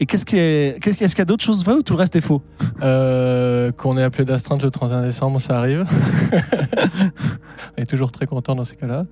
Et 0.00 0.06
qu'est-ce 0.06 0.24
qui 0.24 0.36
est, 0.36 0.80
qu'est-ce- 0.80 1.02
est-ce 1.02 1.14
qu'il 1.16 1.20
y 1.20 1.22
a 1.22 1.24
d'autres 1.24 1.42
choses 1.44 1.64
vraies 1.64 1.74
ou 1.74 1.82
tout 1.82 1.94
le 1.94 1.98
reste 1.98 2.14
est 2.14 2.20
faux? 2.20 2.40
Euh, 2.82 3.72
qu'on 3.72 3.98
est 3.98 4.02
appelé 4.04 4.24
d'astreinte 4.24 4.62
le 4.62 4.70
31 4.70 5.02
décembre, 5.02 5.40
ça 5.40 5.58
arrive. 5.58 5.84
on 7.76 7.82
est 7.82 7.86
toujours 7.86 8.12
très 8.12 8.26
content 8.26 8.54
dans 8.54 8.64
ces 8.64 8.76
cas-là. 8.76 9.06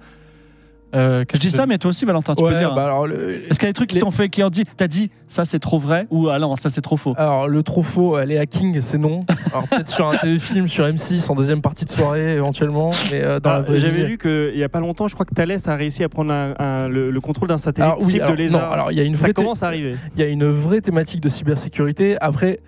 Euh, 0.94 1.24
Je 1.34 1.38
dis 1.38 1.50
ça, 1.50 1.66
mais 1.66 1.78
toi 1.78 1.90
aussi, 1.90 2.04
Valentin, 2.04 2.34
tu 2.34 2.42
peux 2.42 2.48
Ouais, 2.48 2.56
dire. 2.58 2.74
bah 2.74 2.82
hein. 2.82 2.84
alors, 2.86 3.06
le, 3.06 3.50
Est-ce 3.50 3.58
qu'il 3.58 3.64
y 3.64 3.68
a 3.68 3.70
des 3.70 3.72
trucs 3.74 3.88
qui 3.90 3.96
les- 3.96 4.00
t'ont 4.00 4.12
fait, 4.12 4.28
qui 4.28 4.42
ont 4.42 4.48
dit, 4.50 4.64
t'as 4.76 4.86
dit, 4.86 5.10
ça 5.28 5.44
c'est 5.44 5.58
trop 5.58 5.78
vrai 5.78 6.06
ou 6.10 6.28
ah 6.28 6.38
non, 6.38 6.54
ça 6.56 6.70
c'est 6.70 6.80
trop 6.80 6.96
faux? 6.96 7.12
Alors, 7.18 7.48
le 7.48 7.62
trop 7.62 7.82
faux, 7.82 8.18
les 8.20 8.38
hacking, 8.38 8.80
c'est 8.80 8.96
non. 8.96 9.20
Alors 9.52 9.68
peut-être 9.68 9.88
sur 9.88 10.08
un 10.08 10.16
téléfilm 10.22 10.68
sur 10.68 10.84
M6 10.86 11.30
en 11.30 11.34
deuxième 11.34 11.60
partie 11.60 11.84
de 11.84 11.90
soirée 11.90 12.34
éventuellement, 12.36 12.90
mais 13.10 13.20
euh, 13.22 13.40
dans 13.40 13.50
Ah, 13.50 13.54
la 13.56 13.62
vraie 13.62 13.78
J'avais 13.78 14.02
vie- 14.02 14.06
lu 14.06 14.18
qu'il 14.18 14.54
n'y 14.54 14.62
a 14.62 14.68
pas 14.68 14.80
longtemps, 14.80 15.08
je 15.08 15.14
crois 15.14 15.26
que 15.26 15.34
Thales 15.34 15.58
a 15.66 15.74
réussi 15.74 16.02
à 16.04 16.08
prendre 16.08 16.32
un- 16.32 16.54
un- 16.58 16.88
le, 16.88 17.10
le 17.10 17.20
contrôle 17.20 17.48
d'un 17.48 17.58
satellite 17.58 17.90
Alors, 17.92 18.02
oui, 18.02 18.12
cible 18.12 18.22
alors, 18.22 18.36
de 18.36 18.38
lézard. 18.42 18.66
non, 18.68 18.72
alors 18.72 18.92
il 18.92 18.96
y 18.96 19.00
a 19.00 19.04
une 19.04 19.16
ça 19.16 19.22
vraie 19.24 19.32
commence 19.34 19.62
à 19.62 19.66
arriver. 19.66 19.96
il 20.14 20.20
y 20.20 20.24
a 20.24 20.28
une 20.28 20.48
vraie 20.48 20.80
thématique 20.80 21.20
de 21.20 21.28
cybersécurité. 21.28 22.16
Après, 22.20 22.60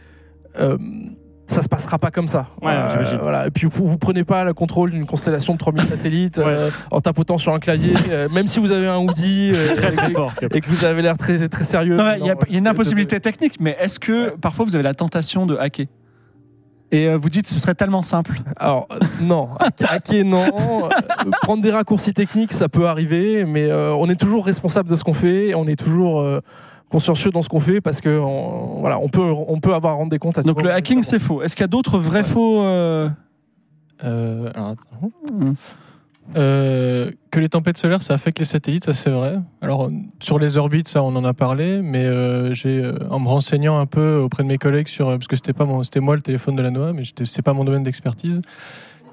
euh, 0.59 0.77
ça 1.51 1.63
se 1.63 1.69
passera 1.69 1.99
pas 1.99 2.11
comme 2.11 2.29
ça. 2.29 2.47
Euh, 2.63 2.67
Ouais, 2.67 3.19
voilà. 3.23 3.47
Et 3.47 3.51
puis 3.51 3.67
vous, 3.73 3.87
vous 3.87 3.99
prenez 3.99 4.23
pas 4.25 4.45
le 4.45 4.55
contrôle 4.55 4.91
d'une 4.91 5.07
constellation 5.07 5.55
de 5.55 5.59
3000 5.59 5.89
satellites 5.89 6.39
euh, 6.39 6.71
en 6.91 7.01
tapotant 7.01 7.39
sur 7.39 7.53
un 7.55 7.59
clavier, 7.59 7.95
euh, 8.11 8.29
même 8.29 8.47
si 8.47 8.61
vous 8.61 8.71
avez 8.73 8.87
un 8.87 8.99
hoodie 8.99 9.53
euh, 9.55 9.75
Très 9.75 9.93
très 9.93 10.11
et, 10.11 10.15
fort. 10.15 10.33
et 10.43 10.61
que 10.61 10.69
vous 10.69 10.85
avez 10.85 11.03
l'air 11.03 11.17
très 11.17 11.49
très 11.49 11.65
sérieux. 11.65 11.97
Il 12.21 12.27
y, 12.27 12.31
a- 12.31 12.35
y 12.51 12.59
une 12.59 12.69
impossibilité 12.69 13.19
technique, 13.21 13.57
mais 13.61 13.77
est-ce 13.81 13.99
que 13.99 14.37
parfois 14.37 14.65
vous 14.65 14.75
avez 14.75 14.85
la 14.85 14.95
tentation 14.95 15.47
de 15.47 15.57
hacker 15.57 15.87
Et 16.93 17.15
vous 17.15 17.29
dites 17.31 17.47
ce 17.47 17.59
serait 17.59 17.75
tellement 17.75 18.03
simple. 18.03 18.41
Alors 18.57 18.87
non, 19.21 19.51
hack- 19.59 19.83
hacker 19.89 20.25
non, 20.25 20.89
prendre 21.43 21.63
des 21.63 21.71
raccourcis 21.71 22.13
techniques 22.15 22.53
ça 22.53 22.69
peut 22.69 22.87
arriver, 22.89 23.45
mais 23.45 23.71
euh, 23.71 23.95
on 23.95 24.09
est 24.09 24.21
toujours 24.21 24.45
responsable 24.47 24.89
de 24.91 24.97
ce 24.97 25.05
qu'on 25.05 25.15
fait, 25.15 25.49
et 25.49 25.55
on 25.55 25.67
est 25.67 25.77
toujours 25.79 26.21
euh, 26.21 26.41
consciencieux 26.91 27.31
dans 27.31 27.43
ce 27.43 27.49
qu'on 27.49 27.61
fait 27.61 27.81
parce 27.81 28.01
que 28.01 28.19
on, 28.19 28.81
voilà, 28.81 28.99
on 28.99 29.09
peut, 29.09 29.23
on 29.23 29.61
peut 29.61 29.75
avoir 29.75 29.95
à 29.95 29.97
rendre 29.97 30.11
des 30.11 30.19
comptes 30.19 30.39
à 30.39 30.43
Donc 30.43 30.63
le 30.63 30.73
hacking, 30.73 31.03
c'est 31.03 31.19
faux. 31.19 31.43
Est-ce 31.43 31.55
qu'il 31.55 31.63
y 31.63 31.65
a 31.65 31.69
d'autres 31.69 31.99
vrais 31.99 32.25
faux 32.25 32.63
euh, 32.63 33.09
Euh, 34.05 34.51
alors, 34.55 34.69
attends. 34.69 35.11
Hmm. 35.33 35.53
Euh, 36.37 37.11
que 37.31 37.41
les 37.41 37.49
tempêtes 37.49 37.79
solaires, 37.79 38.03
ça 38.03 38.13
affecte 38.13 38.39
les 38.39 38.45
satellites, 38.45 38.85
ça 38.85 38.93
c'est 38.93 39.09
vrai. 39.09 39.39
Alors 39.63 39.91
sur 40.21 40.39
les 40.39 40.59
orbites, 40.59 40.87
ça 40.87 41.03
on 41.03 41.17
en 41.17 41.25
a 41.25 41.33
parlé, 41.33 41.81
mais 41.81 42.05
euh, 42.05 42.53
j'ai, 42.53 42.87
en 43.09 43.19
me 43.19 43.29
renseignant 43.29 43.79
un 43.79 43.87
peu 43.87 44.19
auprès 44.19 44.43
de 44.43 44.49
mes 44.49 44.59
collègues 44.59 44.89
sur, 44.89 45.07
parce 45.07 45.27
que 45.27 45.37
c'était 45.37 45.55
pas 45.55 45.65
mon, 45.65 45.83
c'était 45.85 46.01
moi 46.01 46.17
le 46.17 46.21
téléphone 46.21 46.55
de 46.55 46.61
la 46.61 46.71
NOAA, 46.71 46.93
mais 46.93 47.03
c'est 47.25 47.41
pas 47.41 47.55
mon 47.55 47.65
domaine 47.65 47.83
d'expertise. 47.83 48.43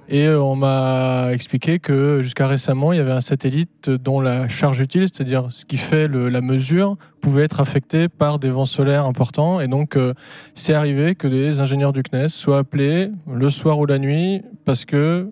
Et 0.08 0.28
euh, 0.28 0.40
on 0.40 0.56
m'a 0.56 1.30
expliqué 1.34 1.80
que 1.80 2.22
jusqu'à 2.22 2.48
récemment, 2.48 2.94
il 2.94 2.98
y 2.98 3.00
avait 3.00 3.12
un 3.12 3.22
satellite 3.22 3.90
dont 3.90 4.22
la 4.22 4.48
charge 4.48 4.80
utile, 4.80 5.08
c'est-à-dire 5.12 5.48
ce 5.50 5.66
qui 5.66 5.78
fait 5.78 6.08
le- 6.08 6.30
la 6.30 6.42
mesure, 6.42 6.96
pouvait 7.22 7.44
être 7.44 7.60
affecté 7.60 8.08
par 8.08 8.38
des 8.38 8.50
vents 8.50 8.66
solaires 8.66 9.06
importants. 9.06 9.60
Et 9.62 9.68
donc, 9.68 9.98
euh, 9.98 10.14
c'est 10.54 10.74
arrivé 10.76 11.16
que 11.16 11.28
des 11.28 11.60
ingénieurs 11.60 11.92
du 11.92 12.04
CNES 12.04 12.28
soient 12.30 12.60
appelés 12.60 13.10
le 13.32 13.50
soir 13.50 13.80
ou 13.80 13.86
la 13.88 13.98
nuit 13.98 14.42
parce 14.64 14.86
que 14.86 15.32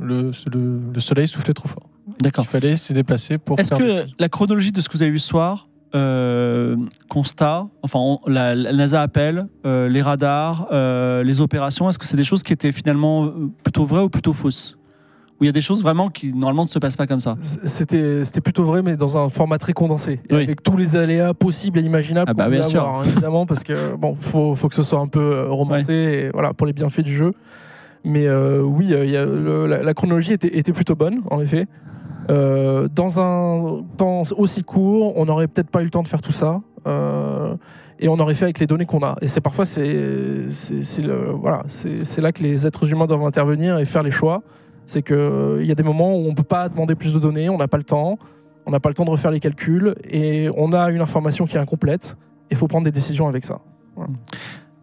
le, 0.00 0.30
le- 0.52 0.80
le 0.94 1.00
soleil 1.00 1.26
soufflait 1.26 1.54
trop 1.54 1.68
fort. 1.68 1.88
D'accord. 2.20 2.44
Il 2.46 2.50
fallait 2.50 2.76
se 2.76 2.92
déplacer 2.92 3.38
pour 3.38 3.58
Est-ce 3.58 3.74
que 3.74 4.04
la 4.18 4.28
chronologie 4.28 4.70
de 4.70 4.80
ce 4.80 4.88
que 4.88 4.96
vous 4.96 5.02
avez 5.02 5.10
vu 5.10 5.18
ce 5.18 5.26
soir, 5.28 5.68
euh, 5.94 6.76
constat, 7.08 7.66
enfin 7.82 7.98
on- 8.00 8.20
la, 8.26 8.54
la 8.54 8.72
NASA 8.72 9.00
appelle, 9.02 9.46
euh, 9.64 9.88
les 9.88 10.02
radars, 10.02 10.66
euh, 10.72 11.22
les 11.22 11.40
opérations, 11.40 11.88
est-ce 11.88 11.98
que 11.98 12.06
c'est 12.06 12.16
des 12.16 12.24
choses 12.24 12.42
qui 12.42 12.52
étaient 12.52 12.72
finalement 12.72 13.30
plutôt 13.62 13.84
vraies 13.84 14.02
ou 14.02 14.08
plutôt 14.08 14.32
fausses? 14.32 14.76
Ou 15.40 15.44
il 15.44 15.46
y 15.46 15.48
a 15.48 15.52
des 15.52 15.60
choses 15.60 15.82
vraiment 15.82 16.10
qui 16.10 16.32
normalement 16.32 16.62
ne 16.64 16.68
se 16.68 16.78
passent 16.78 16.96
pas 16.96 17.06
comme 17.08 17.20
ça? 17.20 17.36
C'était 17.64 18.22
c'était 18.24 18.40
plutôt 18.40 18.62
vrai, 18.64 18.82
mais 18.82 18.96
dans 18.96 19.18
un 19.18 19.28
format 19.28 19.58
très 19.58 19.72
condensé, 19.72 20.20
Oui. 20.30 20.44
avec 20.44 20.62
tous 20.62 20.76
les 20.76 20.94
aléas 20.96 21.34
possibles 21.34 21.78
et 21.78 21.82
imaginables. 21.82 22.30
Ah 22.30 22.34
bah, 22.34 22.48
bien 22.48 22.62
sûr. 22.62 22.80
avoir, 22.82 23.00
hein, 23.00 23.04
évidemment, 23.04 23.44
parce 23.46 23.64
que 23.64 23.96
bon, 23.96 24.14
faut, 24.14 24.54
faut 24.54 24.68
que 24.68 24.74
ce 24.76 24.82
soit 24.84 25.00
un 25.00 25.08
peu 25.08 25.46
romancé, 25.48 25.92
et 25.92 26.30
voilà, 26.32 26.54
pour 26.54 26.66
les 26.68 26.72
bienfaits 26.72 27.00
du 27.02 27.14
jeu. 27.14 27.32
Mais 28.04 28.28
oui, 28.30 28.86
il 28.90 29.10
y 29.10 29.16
a 29.16 29.24
le- 29.24 29.66
la, 29.66 29.82
la 29.82 29.94
chronologie 29.94 30.32
était, 30.34 30.56
était 30.56 30.72
plutôt 30.72 30.94
bonne, 30.94 31.22
en 31.30 31.40
effet. 31.40 31.66
Euh, 32.30 32.88
dans 32.92 33.20
un 33.20 33.82
temps 33.96 34.22
aussi 34.36 34.64
court, 34.64 35.16
on 35.16 35.26
n'aurait 35.26 35.48
peut-être 35.48 35.70
pas 35.70 35.82
eu 35.82 35.84
le 35.84 35.90
temps 35.90 36.02
de 36.02 36.08
faire 36.08 36.22
tout 36.22 36.32
ça. 36.32 36.60
euh, 36.86 37.56
et 38.00 38.08
on 38.08 38.18
aurait 38.18 38.34
fait 38.34 38.44
avec 38.44 38.58
les 38.58 38.66
données 38.66 38.86
qu'on 38.86 39.02
a. 39.02 39.16
Et 39.20 39.28
c'est 39.28 39.40
parfois 39.40 39.64
c'est 39.64 40.48
voilà 41.34 41.62
c'est 41.68 42.20
là 42.20 42.32
que 42.32 42.42
les 42.42 42.66
êtres 42.66 42.90
humains 42.90 43.06
doivent 43.06 43.24
intervenir 43.24 43.78
et 43.78 43.84
faire 43.84 44.02
les 44.02 44.10
choix. 44.10 44.42
C'est 44.86 45.02
que 45.02 45.14
euh, 45.14 45.64
y 45.64 45.70
a 45.70 45.74
des 45.74 45.82
moments 45.82 46.14
où 46.14 46.26
on 46.26 46.34
peut 46.34 46.42
pas 46.42 46.68
demander 46.68 46.94
plus 46.94 47.14
de 47.14 47.18
données, 47.18 47.48
on 47.48 47.56
n'a 47.56 47.68
pas 47.68 47.78
le 47.78 47.84
temps, 47.84 48.18
on 48.66 48.70
n'a 48.70 48.80
pas 48.80 48.90
le 48.90 48.94
temps 48.94 49.04
de 49.04 49.10
refaire 49.10 49.30
les 49.30 49.40
calculs 49.40 49.94
et 50.04 50.50
on 50.56 50.72
a 50.72 50.90
une 50.90 51.00
information 51.00 51.46
qui 51.46 51.56
est 51.56 51.60
incomplète. 51.60 52.16
Il 52.50 52.56
faut 52.56 52.68
prendre 52.68 52.84
des 52.84 52.92
décisions 52.92 53.26
avec 53.26 53.44
ça. 53.44 53.60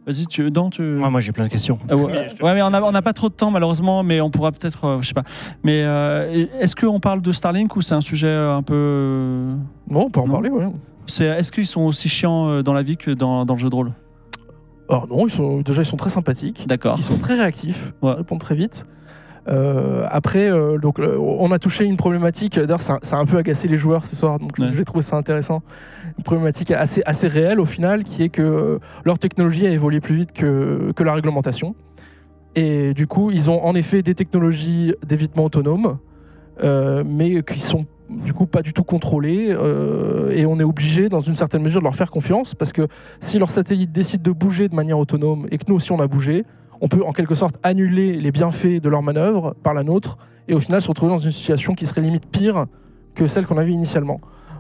Vas-y, 0.08 0.26
tu, 0.26 0.50
Dan, 0.50 0.70
tu... 0.72 0.82
Ouais, 0.98 1.10
moi 1.12 1.20
j'ai 1.20 1.32
plein 1.32 1.46
de 1.46 1.50
questions. 1.52 1.78
Ah 1.90 1.96
ouais, 1.96 2.04
ouais, 2.42 2.54
mais 2.56 2.62
on 2.64 2.72
n'a 2.72 2.84
on 2.84 2.92
n'a 2.92 3.02
pas 3.04 3.14
trop 3.14 3.30
de 3.30 3.34
temps 3.36 3.52
malheureusement, 3.52 4.02
mais 4.02 4.20
on 4.20 4.32
pourra 4.32 4.52
peut-être, 4.52 4.86
euh, 4.86 5.02
je 5.02 5.08
sais 5.08 5.14
pas. 5.14 5.24
Mais 5.64 5.84
euh, 5.84 6.48
est-ce 6.60 6.76
qu'on 6.76 7.00
parle 7.00 7.22
de 7.22 7.32
Starlink 7.32 7.76
ou 7.76 7.82
c'est 7.84 7.94
un 7.94 8.02
sujet 8.02 8.26
euh, 8.28 8.56
un 8.56 8.64
peu 8.64 8.74
euh, 8.74 9.56
Bon, 9.88 10.06
on 10.06 10.10
peut 10.10 10.20
en 10.20 10.26
Non. 10.28 10.34
parler, 10.34 10.50
ouais. 10.50 10.66
C'est 11.06 11.26
est-ce 11.26 11.52
qu'ils 11.52 11.68
sont 11.68 11.82
aussi 11.82 12.10
chiants 12.10 12.48
euh, 12.50 12.64
dans 12.64 12.74
la 12.74 12.82
vie 12.82 12.98
que 12.98 13.12
dans, 13.12 13.46
dans 13.46 13.54
le 13.54 13.60
jeu 13.60 13.70
de 13.70 13.76
rôle? 13.76 13.92
Alors 14.90 15.08
non, 15.08 15.28
ils 15.28 15.32
sont 15.32 15.62
déjà 15.62 15.84
ils 15.84 15.86
sont 15.86 15.98
très 15.98 16.10
sympathiques. 16.10 16.66
D'accord. 16.68 16.96
Ils 16.98 17.04
sont 17.04 17.18
très 17.18 17.36
réactifs, 17.36 17.94
Ouais. 18.02 18.12
ils 18.14 18.18
répondent 18.18 18.40
très 18.40 18.56
vite. 18.56 18.88
Euh, 19.48 20.06
après, 20.10 20.50
euh, 20.52 20.78
donc, 20.78 21.00
euh, 21.00 21.18
on 21.18 21.52
a 21.52 21.60
touché 21.60 21.84
une 21.86 21.98
problématique. 21.98 22.60
D'ailleurs, 22.60 22.82
ça, 22.82 23.00
ça 23.02 23.18
a 23.18 23.20
un 23.20 23.26
peu 23.26 23.38
agacé 23.38 23.68
les 23.68 23.78
joueurs 23.78 24.06
ce 24.06 24.16
soir, 24.16 24.38
donc 24.40 24.52
Ouais. 24.60 24.68
j'ai 24.74 24.86
trouvé 24.86 25.02
ça 25.02 25.16
intéressant. 25.18 25.64
Une 26.18 26.24
problématique 26.24 26.72
assez, 26.72 27.02
assez 27.06 27.28
réelle 27.28 27.60
au 27.60 27.66
final, 27.66 28.04
qui 28.04 28.24
est 28.24 28.30
que 28.30 28.42
euh, 28.42 28.80
leur 29.04 29.18
technologie 29.18 29.66
a 29.66 29.72
évolué 29.72 30.00
plus 30.00 30.16
vite 30.16 30.32
que, 30.34 30.92
que 30.96 31.04
la 31.04 31.14
réglementation. 31.14 31.76
Et 32.56 32.94
du 32.94 33.08
coup, 33.08 33.32
ils 33.32 33.50
ont 33.50 33.64
en 33.64 33.74
effet 33.76 34.02
des 34.04 34.14
technologies 34.14 34.94
d'évitement 35.08 35.46
autonome, 35.46 35.98
mais 36.62 37.42
qui 37.44 37.62
sont 37.62 37.86
du 38.10 38.34
coup 38.34 38.46
pas 38.46 38.62
du 38.62 38.74
tout 38.74 38.84
contrôlées. 38.84 39.48
euh, 39.50 40.32
et 40.32 40.46
on 40.46 40.60
est 40.60 40.64
obligé, 40.64 41.08
dans 41.10 41.22
une 41.22 41.36
certaine 41.36 41.62
mesure, 41.64 41.80
de 41.80 41.86
leur 41.86 41.96
faire 41.96 42.12
confiance, 42.12 42.54
parce 42.54 42.74
que 42.74 42.88
si 43.22 43.40
leur 43.40 43.50
satellite 43.52 43.92
décide 43.94 44.22
de 44.22 44.32
bouger 44.32 44.68
de 44.68 44.76
manière 44.76 45.00
autonome 45.00 45.48
et 45.50 45.58
que 45.58 45.64
nous 45.70 45.76
aussi 45.76 45.92
on 45.94 46.00
a 46.02 46.08
bougé, 46.08 46.44
on 46.82 46.88
peut 46.88 47.04
en 47.06 47.12
quelque 47.12 47.36
sorte 47.36 47.58
annuler 47.64 48.20
les 48.20 48.32
bienfaits 48.32 48.82
de 48.82 48.90
leur 48.90 49.04
manœuvre 49.04 49.56
par 49.64 49.74
la 49.74 49.84
nôtre 49.84 50.18
et 50.48 50.54
au 50.54 50.60
final 50.60 50.82
se 50.82 50.88
retrouver 50.88 51.12
dans 51.12 51.20
une 51.20 51.32
situation 51.32 51.76
qui 51.76 51.86
serait 51.86 52.02
limite 52.02 52.26
pire 52.26 52.66
que 53.16 53.28
celle 53.28 53.46
qu'on 53.46 53.58
avait 53.58 53.72
initialement. 53.72 54.20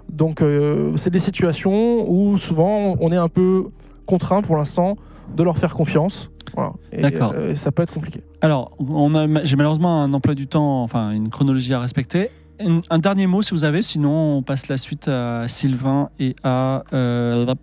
Donc 0.09 0.41
euh, 0.41 0.95
c'est 0.97 1.09
des 1.09 1.19
situations 1.19 2.09
où 2.09 2.37
souvent 2.37 2.95
on 2.99 3.11
est 3.11 3.17
un 3.17 3.29
peu 3.29 3.65
contraint 4.05 4.41
pour 4.41 4.55
l'instant 4.55 4.95
de 5.35 5.43
leur 5.43 5.57
faire 5.57 5.73
confiance. 5.73 6.29
Voilà. 6.53 6.73
Et, 6.91 7.01
D'accord. 7.01 7.33
euh, 7.35 7.55
ça 7.55 7.71
peut 7.71 7.83
être 7.83 7.93
compliqué. 7.93 8.21
Alors, 8.41 8.75
on 8.79 9.15
a, 9.15 9.43
j'ai 9.45 9.55
malheureusement 9.55 10.03
un 10.03 10.13
emploi 10.13 10.35
du 10.35 10.47
temps, 10.47 10.83
enfin 10.83 11.11
une 11.11 11.29
chronologie 11.29 11.73
à 11.73 11.79
respecter. 11.79 12.29
Un, 12.59 12.81
un 12.89 12.99
dernier 12.99 13.25
mot 13.25 13.41
si 13.41 13.51
vous 13.51 13.63
avez, 13.63 13.81
sinon 13.81 14.37
on 14.37 14.43
passe 14.43 14.67
la 14.67 14.77
suite 14.77 15.07
à 15.07 15.47
Sylvain 15.47 16.09
et 16.19 16.35
à 16.43 16.83
euh, 16.93 17.53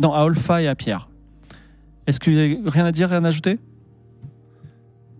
non 0.00 0.14
à 0.14 0.24
Olfa 0.24 0.62
et 0.62 0.68
à 0.68 0.74
Pierre. 0.74 1.08
Est-ce 2.06 2.20
qu'il 2.20 2.34
y 2.34 2.54
a 2.54 2.70
rien 2.70 2.86
à 2.86 2.92
dire, 2.92 3.10
rien 3.10 3.24
à 3.24 3.28
ajouter? 3.28 3.58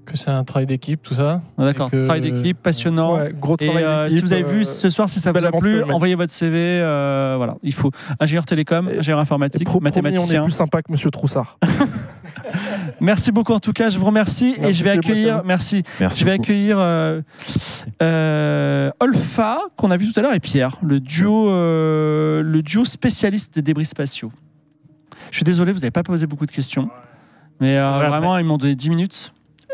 Que 0.06 0.16
c'est 0.16 0.30
un 0.30 0.44
travail 0.44 0.66
d'équipe, 0.66 1.02
tout 1.02 1.14
ça. 1.14 1.42
Ah, 1.58 1.64
D'accord. 1.64 1.88
Et 1.88 1.90
que- 1.90 2.04
Travail 2.04 2.20
d'équipe, 2.22 2.56
passionnant. 2.62 3.16
Ouais, 3.16 3.34
gros 3.38 3.56
Et 3.60 3.66
travail 3.66 3.84
euh, 3.84 4.08
si 4.10 4.20
vous 4.22 4.32
avez 4.32 4.42
vu 4.42 4.60
euh, 4.60 4.64
ce 4.64 4.88
soir, 4.88 5.08
si 5.08 5.20
ça 5.20 5.32
vous 5.32 5.44
a 5.44 5.52
plu, 5.52 5.82
envoyez 5.84 6.14
votre 6.14 6.32
CV. 6.32 6.56
euh, 6.58 7.34
voilà, 7.36 7.56
il 7.62 7.74
faut 7.74 7.90
ingénieur 8.20 8.44
télécom, 8.46 8.88
Et- 8.88 8.98
ingénieur 8.98 9.18
informatique, 9.20 9.64
pro- 9.64 9.80
promis, 9.80 9.90
on 9.94 9.98
est 9.98 10.02
mathématicien. 10.02 10.42
plus 10.44 10.52
sympa 10.52 10.80
que 10.82 10.90
Monsieur 10.90 11.10
Troussard. 11.10 11.58
Merci 13.00 13.32
beaucoup 13.32 13.52
en 13.52 13.60
tout 13.60 13.72
cas, 13.72 13.90
je 13.90 13.98
vous 13.98 14.06
remercie 14.06 14.54
et 14.62 14.72
je 14.72 14.84
vais 14.84 14.90
accueillir, 14.90 15.42
merci 15.44 15.82
je 15.98 16.24
vais 16.24 16.32
beaucoup. 16.36 16.42
accueillir 16.44 16.76
euh, 16.78 17.20
euh, 18.02 18.90
Olfa 19.00 19.58
qu'on 19.76 19.90
a 19.90 19.96
vu 19.96 20.10
tout 20.12 20.18
à 20.18 20.22
l'heure 20.22 20.34
et 20.34 20.40
Pierre, 20.40 20.76
le 20.82 21.00
duo, 21.00 21.50
euh, 21.50 22.42
le 22.42 22.62
duo 22.62 22.84
spécialiste 22.84 23.54
des 23.54 23.62
débris 23.62 23.84
spatiaux. 23.86 24.30
Je 25.30 25.36
suis 25.36 25.44
désolé, 25.44 25.72
vous 25.72 25.78
n'avez 25.80 25.90
pas 25.90 26.02
posé 26.04 26.26
beaucoup 26.26 26.46
de 26.46 26.52
questions, 26.52 26.88
mais 27.60 27.76
euh, 27.76 27.90
vraiment 27.90 28.38
ils 28.38 28.44
m'ont 28.44 28.58
donné 28.58 28.74
10 28.74 28.90
minutes. 28.90 29.32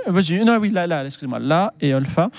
Euh, 0.08 0.44
non, 0.44 0.58
oui, 0.58 0.70
là, 0.70 0.86
là, 0.86 1.04
excusez-moi, 1.04 1.38
là 1.38 1.74
et 1.80 1.94
Olfa. 1.94 2.30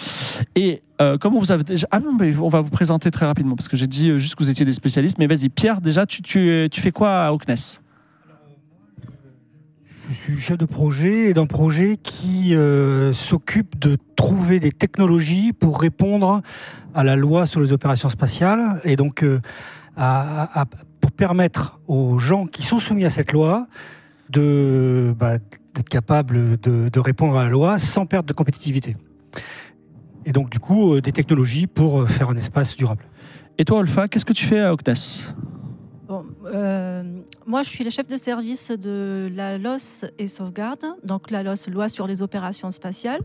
Et 0.55 0.81
euh, 1.01 1.17
comment 1.17 1.39
vous 1.39 1.51
avez 1.51 1.63
déjà. 1.63 1.87
Ah 1.91 1.99
on 2.41 2.49
va 2.49 2.61
vous 2.61 2.69
présenter 2.69 3.09
très 3.11 3.25
rapidement 3.25 3.55
parce 3.55 3.67
que 3.69 3.77
j'ai 3.77 3.87
dit 3.87 4.09
euh, 4.09 4.17
juste 4.19 4.35
que 4.35 4.43
vous 4.43 4.49
étiez 4.49 4.65
des 4.65 4.73
spécialistes. 4.73 5.17
Mais 5.17 5.27
vas-y, 5.27 5.49
Pierre, 5.49 5.81
déjà, 5.81 6.05
tu, 6.05 6.21
tu, 6.21 6.67
tu 6.71 6.81
fais 6.81 6.91
quoi 6.91 7.31
au 7.31 7.37
CNES 7.37 7.79
Je 10.09 10.13
suis 10.13 10.39
chef 10.39 10.57
de 10.57 10.65
projet 10.65 11.29
et 11.29 11.33
d'un 11.33 11.45
projet 11.45 11.97
qui 11.97 12.55
euh, 12.55 13.13
s'occupe 13.13 13.79
de 13.79 13.97
trouver 14.15 14.59
des 14.59 14.71
technologies 14.71 15.53
pour 15.53 15.79
répondre 15.79 16.41
à 16.93 17.03
la 17.03 17.15
loi 17.15 17.45
sur 17.45 17.59
les 17.61 17.71
opérations 17.71 18.09
spatiales 18.09 18.79
et 18.83 18.95
donc 18.95 19.25
à- 19.97 20.61
à- 20.61 20.65
pour 21.01 21.11
permettre 21.11 21.79
aux 21.87 22.17
gens 22.17 22.45
qui 22.45 22.63
sont 22.63 22.79
soumis 22.79 23.05
à 23.05 23.09
cette 23.09 23.31
loi 23.31 23.67
de 24.29 25.13
bah, 25.17 25.37
d'être 25.73 25.89
capables 25.89 26.59
de, 26.59 26.89
de 26.89 26.99
répondre 26.99 27.37
à 27.37 27.45
la 27.45 27.49
loi 27.49 27.77
sans 27.77 28.05
perte 28.05 28.25
de 28.25 28.33
compétitivité. 28.33 28.95
Et 30.25 30.31
donc 30.31 30.49
du 30.49 30.59
coup 30.59 30.93
euh, 30.93 31.01
des 31.01 31.11
technologies 31.11 31.67
pour 31.67 32.01
euh, 32.01 32.05
faire 32.05 32.29
un 32.29 32.35
espace 32.35 32.75
durable. 32.75 33.05
Et 33.57 33.65
toi, 33.65 33.79
Olfa, 33.79 34.07
qu'est-ce 34.07 34.25
que 34.25 34.33
tu 34.33 34.45
fais 34.45 34.59
à 34.59 34.75
CNES 34.75 35.33
Bon, 36.07 36.25
euh, 36.45 37.03
moi, 37.45 37.63
je 37.63 37.69
suis 37.69 37.83
le 37.83 37.89
chef 37.89 38.07
de 38.07 38.17
service 38.17 38.71
de 38.71 39.31
la 39.33 39.57
LOS 39.57 40.05
et 40.17 40.27
sauvegarde, 40.27 40.85
donc 41.03 41.31
la 41.31 41.43
LOS, 41.43 41.67
loi 41.69 41.87
sur 41.87 42.07
les 42.07 42.21
opérations 42.21 42.71
spatiales. 42.71 43.21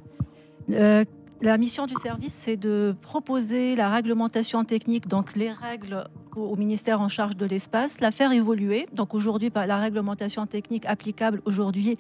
Euh, 0.71 1.05
la 1.41 1.57
mission 1.57 1.87
du 1.87 1.95
service, 1.95 2.35
c'est 2.35 2.57
de 2.57 2.95
proposer 3.01 3.75
la 3.75 3.91
réglementation 3.91 4.65
technique, 4.65 5.09
donc 5.09 5.35
les 5.35 5.51
règles 5.51 6.05
au, 6.37 6.43
au 6.43 6.57
ministère 6.57 7.01
en 7.01 7.09
charge 7.09 7.37
de 7.37 7.47
l'espace, 7.47 8.01
la 8.01 8.11
faire 8.11 8.33
évoluer. 8.33 8.87
Donc 8.93 9.15
aujourd'hui, 9.15 9.51
par 9.51 9.67
la 9.67 9.79
réglementation 9.79 10.47
technique 10.47 10.85
applicable 10.87 11.41
aujourd'hui, 11.47 11.97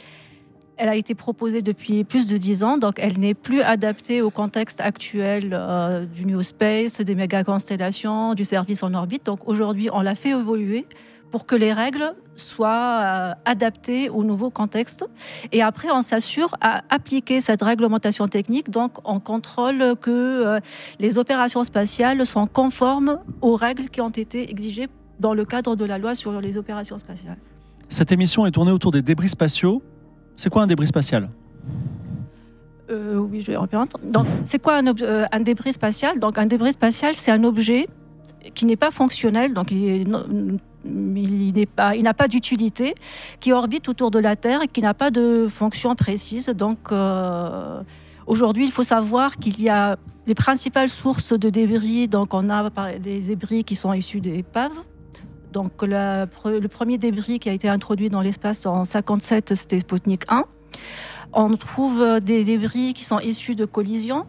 elle 0.79 0.89
a 0.89 0.95
été 0.95 1.15
proposée 1.15 1.61
depuis 1.61 2.05
plus 2.05 2.27
de 2.27 2.37
dix 2.37 2.63
ans, 2.63 2.79
donc 2.79 2.95
elle 2.99 3.19
n'est 3.19 3.35
plus 3.35 3.61
adaptée 3.61 4.23
au 4.23 4.31
contexte 4.31 4.81
actuel 4.81 5.51
euh, 5.53 6.07
du 6.07 6.25
New 6.25 6.43
Space, 6.43 7.01
des 7.01 7.15
méga 7.15 7.45
constellations, 7.45 8.35
du 8.35 8.45
service 8.45 8.83
en 8.83 8.95
orbite. 8.95 9.27
Donc 9.27 9.41
aujourd'hui, 9.47 9.91
on 9.93 10.01
l'a 10.01 10.15
fait 10.15 10.31
évoluer 10.31 10.87
pour 11.31 11.47
que 11.47 11.57
les 11.57 11.73
règles 11.73 12.15
soient 12.37 13.01
euh, 13.03 13.35
adaptées 13.45 14.09
au 14.09 14.25
nouveau 14.25 14.51
contexte. 14.51 15.05
Et 15.53 15.63
après, 15.63 15.91
on 15.91 16.01
s'assure 16.01 16.55
à 16.61 16.83
appliquer 16.89 17.41
cette 17.41 17.63
réglementation 17.63 18.29
technique. 18.29 18.71
Donc, 18.71 18.93
on 19.05 19.21
contrôle 19.21 19.97
que 20.01 20.11
euh, 20.11 20.61
les 21.01 21.19
opérations 21.19 21.65
spatiales 21.65 22.25
sont 22.25 22.47
conformes 22.47 23.19
aux 23.43 23.57
règles 23.57 23.91
qui 23.91 24.01
ont 24.01 24.09
été 24.09 24.51
exigées 24.51 24.89
dans 25.21 25.35
le 25.35 25.45
cadre 25.45 25.77
de 25.77 25.85
la 25.85 25.99
loi 25.99 26.15
sur 26.15 26.41
les 26.41 26.57
opérations 26.57 26.97
spatiales. 26.97 27.39
Cette 27.91 28.13
émission 28.13 28.47
est 28.47 28.53
tournée 28.53 28.73
autour 28.73 28.93
des 28.93 29.03
débris 29.03 29.29
spatiaux. 29.29 29.83
C'est 30.39 30.51
quoi 30.51 30.63
un 30.63 30.69
débris 30.69 30.87
spatial 30.87 31.29
Euh, 32.91 33.17
oui, 33.17 33.41
je 33.41 33.51
vais. 33.51 33.59
Donc, 34.05 34.27
c'est 34.45 34.61
quoi 34.61 34.77
un, 34.77 34.87
euh, 34.87 35.27
débris 35.41 35.73
spatial? 35.73 36.21
Donc, 36.21 36.39
un 36.39 36.47
débris 36.47 36.73
spatial, 36.73 37.17
c'est 37.17 37.33
un 37.33 37.43
objet 37.43 37.89
qui 38.55 38.65
n'est 38.65 38.77
pas 38.77 38.93
fonctionnel, 38.93 39.53
donc 39.53 39.73
il 39.73 40.09
n'est 40.85 41.67
pas, 41.67 41.97
il 41.97 42.05
n'a 42.05 42.15
pas 42.15 42.29
d'utilité, 42.29 42.95
qui 43.41 43.53
orbite 43.53 43.89
autour 43.89 44.13
de 44.13 44.21
la 44.21 44.37
Terre 44.37 44.63
et 44.63 44.69
qui 44.69 44.81
n'a 44.81 44.95
pas 44.95 45.11
de 45.11 45.49
fonction 45.51 45.97
précise. 45.97 46.47
Donc 46.47 46.93
euh, 46.93 47.83
aujourd'hui, 48.29 48.65
il 48.65 48.73
faut 48.73 48.85
savoir 48.85 49.39
qu'il 49.39 49.61
y 49.61 49.69
a 49.69 49.99
les 50.29 50.37
principales 50.37 50.89
sources 50.89 51.33
de 51.33 51.51
débris. 51.51 52.07
Donc 52.07 52.33
on 52.33 52.49
a 52.49 52.71
des 53.01 53.21
débris 53.23 53.65
qui 53.65 53.75
sont 53.75 53.93
issus 53.93 54.21
des 54.21 54.39
épaves. 54.39 54.79
Donc 55.53 55.83
le 55.83 56.67
premier 56.67 56.99
débris 56.99 57.39
qui 57.39 57.49
a 57.49 57.53
été 57.53 57.69
introduit 57.69 58.11
dans 58.11 58.21
l'espace 58.21 58.65
en 58.67 58.85
57, 58.85 59.55
c'était 59.55 59.81
Sputnik 59.81 60.25
1. 60.29 60.45
On 61.33 61.57
trouve 61.57 62.01
euh, 62.01 62.21
des 62.21 62.45
débris 62.45 62.95
qui 62.95 63.05
sont 63.05 63.19
issus 63.19 63.55
de 63.55 63.67
collisions, 63.67 64.25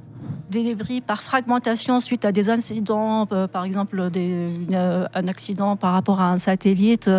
des 0.49 0.63
débris 0.63 0.99
par 0.99 1.23
fragmentation 1.23 1.99
suite 2.01 2.25
à 2.25 2.31
des 2.31 2.49
incidents, 2.49 3.27
euh, 3.31 3.47
par 3.47 3.63
exemple 3.63 4.09
euh, 4.15 5.07
un 5.13 5.27
accident 5.27 5.77
par 5.77 5.93
rapport 5.93 6.19
à 6.19 6.29
un 6.29 6.37
satellite, 6.37 7.09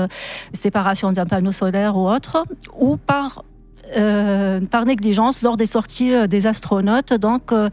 séparation 0.53 1.13
d'un 1.13 1.27
panneau 1.27 1.53
solaire 1.53 1.97
ou 1.97 2.11
autre, 2.11 2.45
ou 2.79 2.97
par, 2.99 3.45
euh, 3.97 4.61
par 4.61 4.85
négligence 4.85 5.43
lors 5.43 5.57
des 5.57 5.67
sorties 5.67 6.13
euh, 6.15 6.27
des 6.27 6.47
astronautes. 6.47 7.13
Donc, 7.15 7.53
euh, 7.53 7.69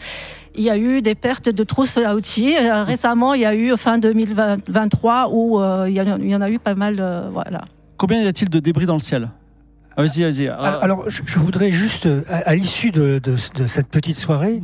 il 0.55 0.63
y 0.63 0.69
a 0.69 0.77
eu 0.77 1.01
des 1.01 1.15
pertes 1.15 1.49
de 1.49 1.63
trousses 1.63 1.97
à 1.97 2.15
outils. 2.15 2.55
Récemment, 2.57 3.33
il 3.35 3.41
y 3.41 3.45
a 3.45 3.53
eu 3.55 3.75
fin 3.77 3.97
2023 3.99 5.29
où 5.31 5.59
euh, 5.61 5.85
il, 5.87 5.95
y 5.95 6.01
en 6.01 6.07
a, 6.13 6.17
il 6.17 6.27
y 6.29 6.35
en 6.35 6.41
a 6.41 6.49
eu 6.49 6.59
pas 6.59 6.75
mal. 6.75 6.97
euh, 6.99 7.29
voilà. 7.31 7.61
Combien 7.97 8.21
y 8.21 8.27
a-t-il 8.27 8.49
de 8.49 8.59
débris 8.59 8.85
dans 8.85 8.93
le 8.95 8.99
ciel? 8.99 9.29
Ah, 9.95 10.03
Vas-y, 10.03 10.21
vas-y. 10.23 10.47
Alors, 10.47 10.83
alors, 10.83 11.09
je, 11.09 11.23
je 11.25 11.39
voudrais 11.39 11.71
juste, 11.71 12.07
à, 12.29 12.37
à 12.49 12.53
l'issue 12.55 12.91
de, 12.91 13.19
de- 13.23 13.35
de 13.55 13.67
cette 13.67 13.87
petite 13.87 14.15
soirée, 14.15 14.61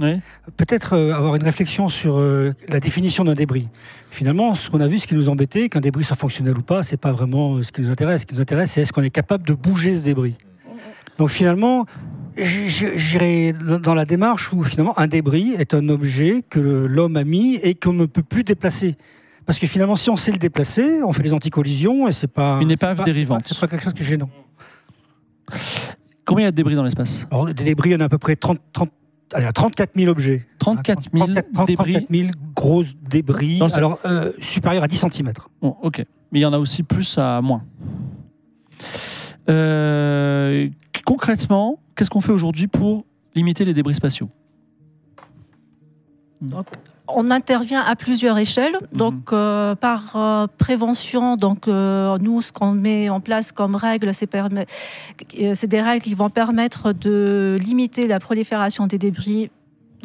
peut-être 0.57 0.93
euh, 0.93 1.13
avoir 1.13 1.35
une 1.35 1.43
réflexion 1.43 1.89
sur 1.89 2.17
euh, 2.19 2.53
la 2.69 2.79
définition 2.79 3.23
d'un 3.23 3.33
débris. 3.33 3.67
Finalement, 4.11 4.53
ce 4.53 4.69
qu'on 4.69 4.79
a 4.81 4.87
vu, 4.87 4.99
ce 4.99 5.07
qui 5.07 5.15
nous 5.15 5.29
embêtait, 5.29 5.69
qu'un 5.69 5.79
débris 5.79 6.03
soit 6.03 6.15
fonctionnel 6.15 6.55
ou 6.57 6.61
pas, 6.61 6.83
c'est 6.83 6.97
pas 6.97 7.11
vraiment 7.11 7.61
ce 7.63 7.71
qui 7.71 7.81
nous 7.81 7.89
intéresse. 7.89 8.21
Ce 8.21 8.25
qui 8.27 8.35
nous 8.35 8.41
intéresse, 8.41 8.71
c'est 8.71 8.81
est-ce 8.81 8.93
qu'on 8.93 9.01
est 9.01 9.09
capable 9.09 9.47
de 9.47 9.53
bouger 9.53 9.97
ce 9.97 10.05
débris? 10.05 10.35
Donc 11.17 11.29
finalement, 11.29 11.85
j'irai 12.37 13.53
dans- 13.53 13.93
la 13.93 14.05
démarche 14.05 14.51
où 14.53 14.63
finalement 14.63 14.97
un 14.99 15.07
débris 15.07 15.53
est 15.57 15.73
un 15.73 15.87
objet 15.89 16.43
que 16.49 16.59
l'homme 16.59 17.15
a 17.17 17.23
mis 17.23 17.55
et 17.55 17.75
qu'on 17.75 17.93
ne 17.93 18.05
peut 18.05 18.23
plus 18.23 18.43
déplacer. 18.43 18.95
Parce 19.45 19.59
que 19.59 19.67
finalement, 19.67 19.95
si 19.95 20.09
on 20.09 20.15
sait 20.15 20.31
le 20.31 20.37
déplacer, 20.37 21.03
on 21.03 21.11
fait 21.11 21.23
des 21.23 21.33
anticollisions 21.33 22.07
et 22.07 22.13
c'est 22.13 22.27
pas 22.31 22.59
Une 22.61 22.71
épave 22.71 22.97
pas- 22.97 23.03
dérivante. 23.03 23.43
C'est 23.45 23.59
pas 23.59 23.67
quelque 23.67 23.83
chose 23.83 23.93
qui 23.93 24.01
est 24.01 24.05
gênant. 24.05 24.29
Combien 26.25 26.43
il 26.43 26.45
y 26.45 26.47
a 26.47 26.51
de 26.51 26.55
débris 26.55 26.75
dans 26.75 26.83
l'espace? 26.83 27.27
Des 27.55 27.63
débris, 27.65 27.89
il 27.89 27.93
y 27.93 27.95
en 27.95 27.99
a 27.99 28.05
à 28.05 28.09
peu 28.09 28.17
près 28.17 28.35
30, 28.37 28.59
30, 28.71 28.89
allez, 29.33 29.51
34 29.53 29.91
000 29.95 30.09
objets. 30.09 30.45
34 30.59 31.03
000 31.13 31.27
débris 31.67 31.93
34 31.93 32.05
000 32.09 32.29
gros 32.55 32.83
débris, 33.09 33.59
Dans 33.59 33.67
alors 33.75 33.99
euh, 34.05 34.31
supérieurs 34.39 34.83
à 34.83 34.87
10 34.87 34.95
cm. 35.11 35.33
Bon, 35.61 35.75
ok. 35.83 36.05
Mais 36.31 36.39
il 36.39 36.41
y 36.41 36.45
en 36.45 36.53
a 36.53 36.57
aussi 36.57 36.81
plus 36.83 37.17
à 37.17 37.41
moins. 37.41 37.63
Euh, 39.49 40.69
concrètement, 41.05 41.79
qu'est-ce 41.95 42.09
qu'on 42.09 42.21
fait 42.21 42.31
aujourd'hui 42.31 42.67
pour 42.67 43.05
limiter 43.35 43.65
les 43.65 43.73
débris 43.73 43.95
spatiaux 43.95 44.29
Donc, 46.41 46.67
on 47.07 47.29
intervient 47.31 47.81
à 47.81 47.95
plusieurs 47.95 48.37
échelles. 48.37 48.77
Donc, 48.93 49.33
euh, 49.33 49.75
par 49.75 50.15
euh, 50.15 50.47
prévention, 50.57 51.35
donc 51.35 51.67
euh, 51.67 52.17
nous, 52.19 52.41
ce 52.41 52.51
qu'on 52.51 52.71
met 52.71 53.09
en 53.09 53.19
place 53.19 53.51
comme 53.51 53.75
règle, 53.75 54.13
c'est 54.13 54.25
permet- 54.29 54.67
euh, 55.39 55.51
c'est 55.55 55.67
des 55.67 55.81
règles 55.81 56.03
qui 56.03 56.15
vont 56.15 56.29
permettre 56.29 56.93
de 56.93 57.57
limiter 57.61 58.07
la 58.07 58.19
prolifération 58.19 58.87
des 58.87 58.97
débris 58.97 59.51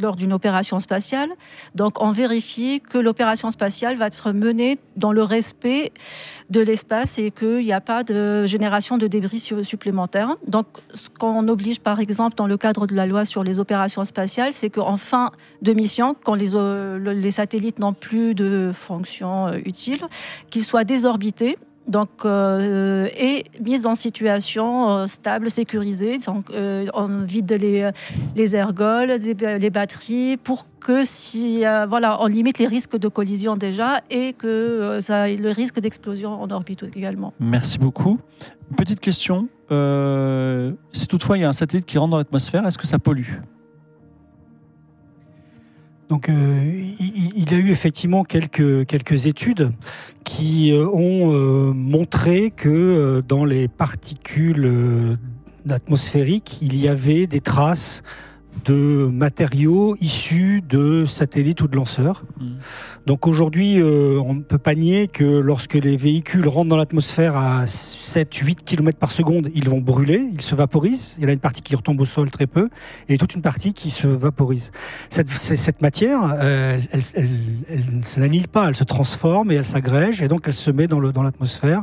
lors 0.01 0.17
d'une 0.17 0.33
opération 0.33 0.81
spatiale. 0.81 1.31
Donc, 1.75 2.03
on 2.03 2.13
vérifie 2.13 2.81
que 2.81 2.99
l'opération 2.99 3.51
spatiale 3.51 3.97
va 3.97 4.07
être 4.07 4.33
menée 4.33 4.79
dans 4.97 5.13
le 5.13 5.23
respect 5.23 5.93
de 6.51 6.61
l'espace 6.61 7.19
et 7.19 7.31
qu'il 7.31 7.59
n'y 7.59 7.73
a 7.73 7.81
pas 7.81 8.05
de 8.05 8.47
génération 8.47 8.97
de 8.99 9.07
débris 9.07 9.39
su- 9.39 9.65
supplémentaires. 9.65 10.37
Donc, 10.47 10.67
ce 10.95 11.09
qu'on 11.11 11.47
oblige, 11.49 11.81
par 11.81 12.01
exemple, 12.01 12.37
dans 12.37 12.47
le 12.47 12.57
cadre 12.57 12.87
de 12.87 12.95
la 12.95 13.07
loi 13.07 13.25
sur 13.25 13.45
les 13.45 13.59
opérations 13.59 14.05
spatiales, 14.05 14.53
c'est 14.53 14.71
qu'en 14.71 14.97
fin 14.97 15.31
de 15.63 15.73
mission, 15.73 16.17
quand 16.25 16.35
les, 16.35 16.51
le- 16.53 17.13
les 17.13 17.31
satellites 17.31 17.79
n'ont 17.79 17.93
plus 17.93 18.35
de 18.35 18.71
fonction 18.73 19.49
euh, 19.49 19.59
utile, 19.65 20.01
qu'ils 20.51 20.65
soient 20.65 20.85
désorbités. 20.85 21.59
Donc, 21.89 22.11
euh, 22.25 23.09
et 23.17 23.45
mis 23.61 23.87
en 23.87 23.95
situation 23.95 24.91
euh, 24.91 25.07
stable, 25.07 25.51
sécurisée. 25.51 26.19
Donc, 26.19 26.51
euh, 26.51 26.87
on 26.93 27.23
vide 27.25 27.51
les, 27.53 27.91
les 28.37 28.55
ergols, 28.55 29.13
les, 29.13 29.59
les 29.59 29.71
batteries, 29.71 30.37
pour 30.37 30.67
que 30.81 31.05
si, 31.05 31.65
euh, 31.65 31.87
voilà, 31.87 32.23
on 32.23 32.27
limite 32.27 32.59
les 32.59 32.67
risques 32.67 32.97
de 32.97 33.09
collision 33.09 33.57
déjà 33.57 34.03
et 34.11 34.35
que 34.35 34.99
ça, 35.01 35.29
le 35.29 35.51
risque 35.51 35.81
d'explosion 35.81 36.41
en 36.41 36.51
orbite 36.51 36.85
également. 36.95 37.33
Merci 37.41 37.79
beaucoup. 37.79 38.19
Petite 38.77 39.01
question. 39.01 39.49
si 39.71 41.07
toutefois 41.07 41.39
il 41.39 41.41
y 41.41 41.45
a 41.45 41.49
un 41.49 41.55
satellite 41.55 41.87
qui 41.87 41.97
rentre 41.97 42.11
dans 42.11 42.19
l'atmosphère, 42.19 42.67
est-ce 42.67 42.79
que 42.79 42.87
ça 42.87 42.99
pollue? 42.99 43.41
Donc, 46.09 46.29
euh, 46.29 46.95
il, 46.99 47.33
il 47.37 47.53
y 47.53 47.55
a 47.55 47.59
eu 47.59 47.71
effectivement 47.71 48.25
quelques, 48.25 48.87
quelques 48.87 49.27
études 49.27 49.71
qui 50.25 50.73
euh, 50.73 50.87
ont 50.87 51.35
euh, 51.35 51.73
montré 51.73 52.51
que 52.51 53.23
dans 53.27 53.45
les 53.45 53.69
particules 53.69 55.19
atmosphériques, 55.69 56.59
il 56.63 56.81
y 56.81 56.89
avait 56.89 57.27
des 57.27 57.41
traces 57.41 58.03
de 58.65 59.09
matériaux 59.13 59.97
issus 60.01 60.63
de 60.67 61.05
satellites 61.05 61.61
ou 61.61 61.69
de 61.69 61.77
lanceurs. 61.77 62.25
Donc 63.09 63.27
aujourd'hui, 63.27 63.81
euh, 63.81 64.21
on 64.23 64.35
ne 64.35 64.43
peut 64.43 64.59
pas 64.59 64.75
nier 64.75 65.09
que 65.09 65.25
lorsque 65.25 65.73
les 65.73 65.97
véhicules 65.97 66.47
rentrent 66.47 66.69
dans 66.69 66.77
l'atmosphère 66.77 67.39
à 67.39 67.65
7-8 67.65 68.57
km 68.67 68.99
par 68.99 69.13
seconde, 69.13 69.49
ils 69.55 69.67
vont 69.67 69.81
brûler, 69.81 70.29
ils 70.35 70.43
se 70.43 70.55
vaporisent. 70.55 71.15
Il 71.17 71.23
y 71.23 71.27
en 71.27 71.31
a 71.31 71.33
une 71.33 71.39
partie 71.39 71.63
qui 71.63 71.75
retombe 71.75 71.99
au 72.03 72.05
sol 72.05 72.31
très 72.31 72.47
peu 72.47 72.69
et 73.09 73.17
toute 73.17 73.35
une 73.35 73.41
partie 73.41 73.73
qui 73.73 73.89
se 73.89 74.07
vaporise. 74.07 74.73
Cette, 75.09 75.81
matière, 75.81 76.21
euh, 76.39 76.83
elle, 76.93 77.01
elle, 77.71 77.97
ne 77.97 78.03
s'annihile 78.03 78.47
pas, 78.47 78.69
elle 78.69 78.77
se 78.77 78.85
transforme 78.85 79.53
et 79.53 79.55
elle 79.55 79.65
s'agrège 79.65 80.21
et 80.21 80.29
donc 80.29 80.43
elle 80.45 80.53
se 80.53 80.71
met 80.71 80.87
dans 80.87 81.01
l'atmosphère. 81.01 81.81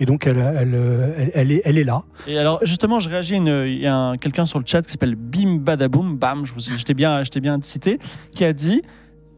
et 0.00 0.06
donc 0.06 0.26
elle, 0.26 0.38
est, 0.38 1.84
là. 1.84 2.04
Et 2.26 2.38
alors, 2.38 2.60
justement, 2.62 3.00
je 3.00 3.10
réagis. 3.10 3.36
Il 3.36 3.78
y 3.82 3.86
a 3.86 3.94
un- 3.94 4.16
quelqu'un 4.16 4.46
sur 4.46 4.60
le 4.60 4.64
chat 4.66 4.80
qui 4.80 4.92
s'appelle 4.92 5.14
Bim 5.14 5.56
Badaboum, 5.56 6.16
Bam, 6.16 6.46
je 6.46 6.84
t'ai 6.84 6.94
bien, 6.94 7.22
bien 7.42 7.58
cité, 7.60 7.98
qui 8.34 8.46
a 8.46 8.54
dit 8.54 8.80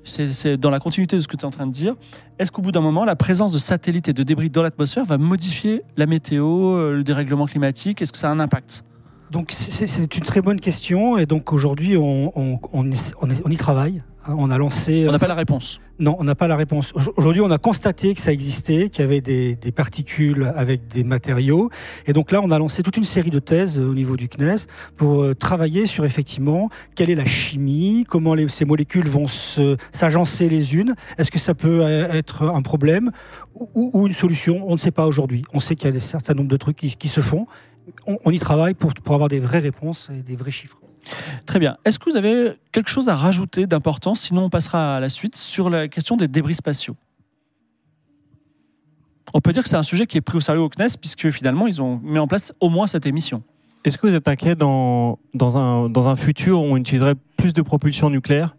c'est 0.06 0.56
dans 0.56 0.70
la 0.70 0.78
continuité 0.78 1.16
de 1.16 1.22
ce 1.22 1.28
que 1.28 1.36
tu 1.36 1.42
es 1.42 1.46
en 1.46 1.50
train 1.50 1.66
de 1.66 1.72
dire. 1.72 1.94
Est-ce 2.38 2.52
qu'au 2.52 2.62
bout 2.62 2.72
d'un 2.72 2.80
moment, 2.80 3.04
la 3.04 3.16
présence 3.16 3.52
de 3.52 3.58
satellites 3.58 4.08
et 4.08 4.12
de 4.12 4.22
débris 4.22 4.50
dans 4.50 4.62
l'atmosphère 4.62 5.04
va 5.04 5.18
modifier 5.18 5.82
la 5.96 6.06
météo, 6.06 6.76
euh, 6.76 6.92
le 6.96 7.04
dérèglement 7.04 7.46
climatique? 7.46 8.02
Est-ce 8.02 8.12
que 8.12 8.18
ça 8.18 8.28
a 8.28 8.32
un 8.32 8.40
impact? 8.40 8.84
Donc 9.30 9.50
c'est- 9.50 10.16
une 10.16 10.24
très 10.24 10.40
bonne 10.40 10.60
question 10.60 11.18
et 11.18 11.26
donc 11.26 11.52
aujourd'hui 11.52 11.96
on, 11.96 12.32
on, 12.38 12.58
on, 12.72 12.90
on 13.44 13.50
y 13.50 13.56
travaille. 13.56 14.02
hein. 14.26 14.34
On 14.38 14.50
a 14.50 14.58
lancé. 14.58 15.06
On 15.08 15.12
n'a 15.12 15.18
pas 15.20 15.28
la 15.28 15.34
réponse. 15.36 15.78
Non, 16.00 16.16
on 16.18 16.24
n'a 16.24 16.34
pas 16.34 16.48
la 16.48 16.56
réponse. 16.56 16.92
Au- 16.94 17.12
Aujourd'hui, 17.16 17.40
on 17.42 17.50
a 17.52 17.58
constaté 17.58 18.12
que 18.14 18.20
ça 18.20 18.32
existait, 18.32 18.88
qu'il 18.90 19.02
y 19.02 19.04
avait 19.04 19.20
des, 19.20 19.54
des 19.54 19.70
particules 19.72 20.52
avec 20.56 20.88
des 20.88 21.04
matériaux. 21.04 21.70
Et 22.06 22.12
donc 22.12 22.32
là, 22.32 22.40
on 22.42 22.50
a 22.50 22.58
lancé 22.58 22.82
toute 22.82 22.96
une 22.96 23.04
série 23.04 23.30
de 23.30 23.38
thèses 23.38 23.78
euh, 23.78 23.88
au 23.88 23.94
niveau 23.94 24.16
du 24.16 24.28
CNES 24.28 24.66
pour 24.96 25.22
euh, 25.22 25.34
travailler 25.34 25.86
sur 25.86 26.04
effectivement 26.04 26.70
quelle 26.96 27.08
est 27.10 27.14
la 27.14 27.24
chimie, 27.24 28.04
comment 28.08 28.34
les- 28.34 28.48
ces 28.48 28.64
molécules 28.64 29.06
vont 29.08 29.26
s'agencer 29.92 30.48
les 30.48 30.74
unes. 30.74 30.94
Est-ce 31.18 31.30
que 31.30 31.38
ça 31.38 31.54
peut 31.54 31.84
euh, 31.84 32.12
être 32.12 32.42
un 32.44 32.62
problème 32.62 33.12
ou, 33.54 33.68
ou- 33.74 33.90
ou 33.94 34.06
une 34.08 34.12
solution? 34.12 34.64
On 34.68 34.72
ne 34.72 34.76
sait 34.78 34.90
pas 34.90 35.06
aujourd'hui. 35.06 35.44
On 35.52 35.60
sait 35.60 35.76
qu'il 35.76 35.88
y 35.88 35.92
a 35.92 35.96
un 35.96 36.00
certain 36.00 36.34
nombre 36.34 36.48
de 36.48 36.56
trucs 36.56 36.76
qui, 36.76 36.94
qui 36.96 37.08
se 37.08 37.20
font. 37.20 37.46
On, 38.06 38.18
on 38.24 38.30
y 38.30 38.38
travaille 38.38 38.74
pour, 38.74 38.92
pour 38.94 39.14
avoir 39.14 39.28
des 39.28 39.40
vraies 39.40 39.60
réponses 39.60 40.10
et 40.12 40.22
des 40.22 40.36
vrais 40.36 40.50
chiffres. 40.50 40.78
Très 41.44 41.58
bien. 41.58 41.76
Est-ce 41.84 41.98
que 41.98 42.10
vous 42.10 42.16
avez 42.16 42.54
quelque 42.72 42.90
chose 42.90 43.08
à 43.08 43.14
rajouter 43.14 43.66
d'important? 43.66 44.14
Sinon, 44.14 44.44
on 44.44 44.50
passera 44.50 44.96
à 44.96 45.00
la 45.00 45.08
suite 45.08 45.36
sur 45.36 45.70
la 45.70 45.86
question 45.88 46.16
des 46.16 46.26
débris 46.26 46.56
spatiaux. 46.56 46.96
On 49.34 49.40
peut 49.40 49.52
dire 49.52 49.62
que 49.62 49.68
c'est 49.68 49.76
un 49.76 49.82
sujet 49.82 50.06
qui 50.06 50.18
est 50.18 50.20
pris 50.20 50.38
au 50.38 50.40
sérieux 50.40 50.62
au 50.62 50.68
CNES, 50.68 50.96
puisque 51.00 51.30
finalement, 51.30 51.66
ils 51.66 51.80
ont 51.80 52.00
mis 52.02 52.18
en 52.18 52.26
place 52.26 52.52
au 52.60 52.68
moins 52.68 52.86
cette 52.86 53.06
émission. 53.06 53.42
Est-ce 53.84 53.98
que 53.98 54.06
vous 54.08 54.14
êtes 54.14 54.26
inquiet 54.26 54.56
dans, 54.56 55.18
dans, 55.34 55.58
un, 55.58 55.88
dans 55.88 56.08
un 56.08 56.16
futur 56.16 56.60
où 56.60 56.64
on 56.64 56.76
utiliserait 56.76 57.14
plus 57.36 57.52
de 57.52 57.62
propulsion 57.62 58.10
nucléaire 58.10 58.56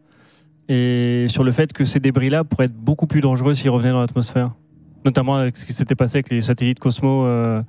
et 0.70 1.26
sur 1.30 1.44
le 1.44 1.52
fait 1.52 1.74
que 1.74 1.84
ces 1.84 2.00
débris-là 2.00 2.44
pourraient 2.44 2.66
être 2.66 2.78
beaucoup 2.78 3.08
plus 3.08 3.22
dangereux 3.22 3.54
s'ils 3.54 3.70
revenaient 3.70 3.92
dans 3.92 4.02
l'atmosphère? 4.02 4.52
Notamment 5.08 5.38
avec 5.38 5.56
ce 5.56 5.66
qui 5.66 5.72
s'était 5.72 5.96
passé 5.96 6.18
avec 6.18 6.30
les 6.30 6.42
satellites 6.42 6.80
Cosmo 6.80 7.24
euh, 7.24 7.62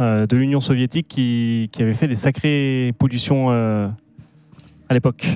euh, 0.00 0.26
de 0.26 0.34
l'Union 0.34 0.62
soviétique 0.62 1.08
qui, 1.08 1.68
qui 1.72 1.82
avaient 1.82 1.92
fait 1.92 2.08
des 2.08 2.14
sacrées 2.14 2.94
pollutions 2.98 3.50
euh, 3.50 3.86
à 4.88 4.94
l'époque. 4.94 5.26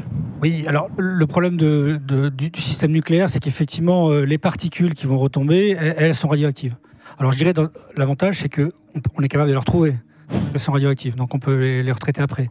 Oui, 0.41 0.65
alors 0.67 0.89
le 0.97 1.27
problème 1.27 1.59
du, 1.59 2.51
système 2.57 2.93
nucléaire, 2.93 3.29
c'est 3.29 3.41
qu'effectivement, 3.41 4.11
les 4.11 4.39
particules 4.39 4.95
qui 4.95 5.05
vont 5.07 5.19
retomber, 5.19 5.77
elles, 5.79 6.15
sont 6.15 6.29
radioactives. 6.29 6.77
Alors 7.19 7.33
je 7.33 7.37
dirais, 7.37 7.53
l'avantage, 7.95 8.39
c'est 8.39 8.49
qu'on 8.49 8.71
on 9.15 9.23
est 9.23 9.29
capable 9.29 9.49
de 9.49 9.53
les 9.53 9.59
retrouver. 9.59 9.97
Elles 10.55 10.61
sont 10.61 10.73
radioactives, 10.73 11.15
donc 11.15 11.35
on 11.35 11.41
peut 11.41 11.83
les 11.83 11.93
retraiter 11.93 12.23
après. 12.23 12.49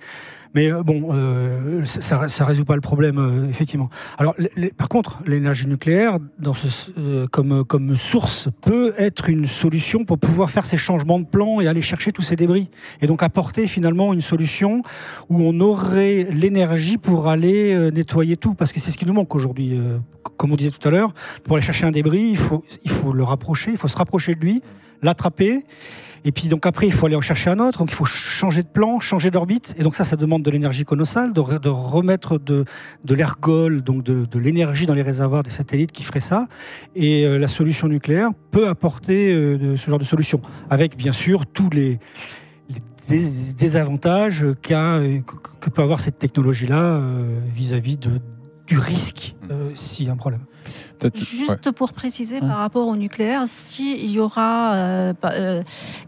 Mais 0.54 0.72
euh, 0.72 0.84
bon, 0.84 1.10
euh, 1.12 1.86
ça, 1.86 2.28
ça 2.28 2.45
résout 2.45 2.66
pas 2.66 2.76
le 2.76 2.82
problème, 2.82 3.18
euh, 3.18 3.49
effectivement. 3.49 3.89
Alors, 4.18 4.36
par 4.78 4.88
contre, 4.88 5.20
l'énergie 5.26 5.68
nucléaire, 5.68 6.20
dans 6.39 6.54
ce, 6.54 6.91
euh, 6.97 7.28
comme, 7.28 7.64
comme 7.66 7.95
source, 7.95 8.49
peut 8.62 8.93
être 8.97 9.30
une 9.30 9.47
solution 9.47 10.06
pour 10.06 10.20
pouvoir 10.20 10.51
faire 10.51 10.66
ces 10.66 10.78
changements 10.78 11.20
de 11.20 11.26
plan 11.26 11.60
et 11.60 11.68
aller 11.68 11.82
chercher 11.82 12.12
tous 12.12 12.22
ces 12.22 12.36
débris. 12.36 12.70
Et 13.01 13.08
donc 13.08 13.24
apporter 13.24 13.68
finalement 13.68 14.14
une 14.14 14.22
solution 14.22 14.84
où 15.30 15.41
on 15.41 15.60
aurait 15.60 16.28
l'énergie 16.32 16.97
pour 16.97 17.28
aller 17.28 17.74
euh, 17.74 17.89
nettoyer 17.89 18.38
tout, 18.38 18.54
parce 18.54 18.72
que 18.72 18.80
c'est 18.80 18.91
ce 18.91 18.97
qui 18.97 19.06
nous 19.06 19.14
manque 19.14 19.34
aujourd'hui. 19.36 19.78
Euh, 19.78 19.97
comme 20.38 20.51
on 20.51 20.56
disait 20.56 20.72
tout 20.72 20.88
à 20.88 20.91
l'heure, 20.91 21.14
pour 21.43 21.56
aller 21.56 21.66
chercher 21.66 21.86
un 21.86 21.91
débris, 21.91 22.30
il 22.30 22.38
faut, 22.38 22.64
il 22.84 22.91
faut 22.91 23.12
le 23.12 23.24
rapprocher, 23.24 23.72
il 23.72 23.78
faut 23.78 23.88
se 23.88 23.97
rapprocher 23.97 24.36
de 24.36 24.39
lui, 24.41 24.62
l'attraper. 25.01 25.66
Et 26.26 26.32
puis 26.32 26.47
donc 26.47 26.65
après, 26.65 26.86
il 26.88 26.93
faut 26.93 27.05
aller 27.05 27.15
en 27.15 27.21
chercher 27.21 27.49
un 27.49 27.59
autre. 27.59 27.80
Donc 27.80 27.91
il 27.91 27.95
faut 27.95 28.05
changer 28.05 28.63
de 28.63 28.67
plan, 28.67 28.99
changer 28.99 29.30
d'orbite. 29.32 29.76
Et 29.78 29.84
donc 29.84 29.95
ça, 29.95 30.05
ça 30.05 30.15
demande 30.15 30.43
de 30.43 30.49
l'énergie 30.51 30.86
colossale, 30.86 31.34
de, 31.34 31.41
re- 31.41 31.59
de 31.59 31.69
remettre 31.69 32.38
de, 32.38 32.65
de 33.03 33.13
l'ergol, 33.13 33.82
donc 33.82 34.03
de, 34.03 34.26
de 34.26 34.39
l'énergie 34.39 34.86
dans 34.86 34.93
les 34.93 35.01
réservoirs 35.01 35.43
des 35.43 35.51
satellites 35.51 35.91
qui 35.91 36.03
ferait 36.03 36.19
ça. 36.21 36.47
Et 36.95 37.26
euh, 37.26 37.38
la 37.38 37.47
solution 37.47 37.88
nucléaire 37.88 38.30
peut 38.51 38.67
apporter 38.69 39.34
euh, 39.34 39.76
ce 39.78 39.89
genre 39.89 39.99
de 39.99 40.05
solution, 40.05 40.41
avec 40.69 40.95
bien 40.95 41.11
sûr 41.11 41.45
tous 41.45 41.69
les, 41.71 41.99
les 42.69 42.82
dés- 43.09 43.53
désavantages 43.57 44.45
qu'a, 44.61 44.95
euh, 44.95 45.19
que, 45.59 45.69
peut 45.69 45.82
avoir 45.82 45.99
cette 45.99 46.19
technologie-là 46.19 46.82
euh, 46.82 47.39
vis-à-vis 47.53 47.97
du 48.67 48.78
risque 48.78 49.36
euh, 49.51 49.71
s'il 49.74 50.05
y 50.05 50.09
a 50.09 50.13
un 50.13 50.17
problème. 50.17 50.45
Juste 51.15 51.71
pour 51.71 51.93
préciser 51.93 52.39
Hum. 52.41 52.47
par 52.47 52.57
rapport 52.57 52.87
au 52.87 52.95
nucléaire, 52.95 53.43
s'il 53.45 54.09
y 54.09 54.19
aura 54.19 54.73
euh, 54.75 55.13
euh, 55.25 55.61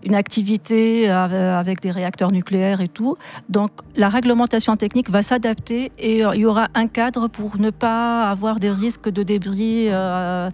une 0.03 0.15
activité 0.15 1.09
avec 1.09 1.81
des 1.81 1.91
réacteurs 1.91 2.31
nucléaires 2.31 2.81
et 2.81 2.87
tout, 2.87 3.17
donc 3.49 3.71
la 3.95 4.09
réglementation 4.09 4.75
technique 4.77 5.09
va 5.09 5.21
s'adapter 5.23 5.91
et 5.99 6.19
il 6.19 6.39
y 6.39 6.45
aura 6.45 6.67
un 6.73 6.87
cadre 6.87 7.27
pour 7.27 7.57
ne 7.59 7.69
pas 7.69 8.29
avoir 8.29 8.59
des 8.59 8.69
risques 8.71 9.09
de 9.09 9.23
débris. 9.23 9.87
euh, 9.89 10.49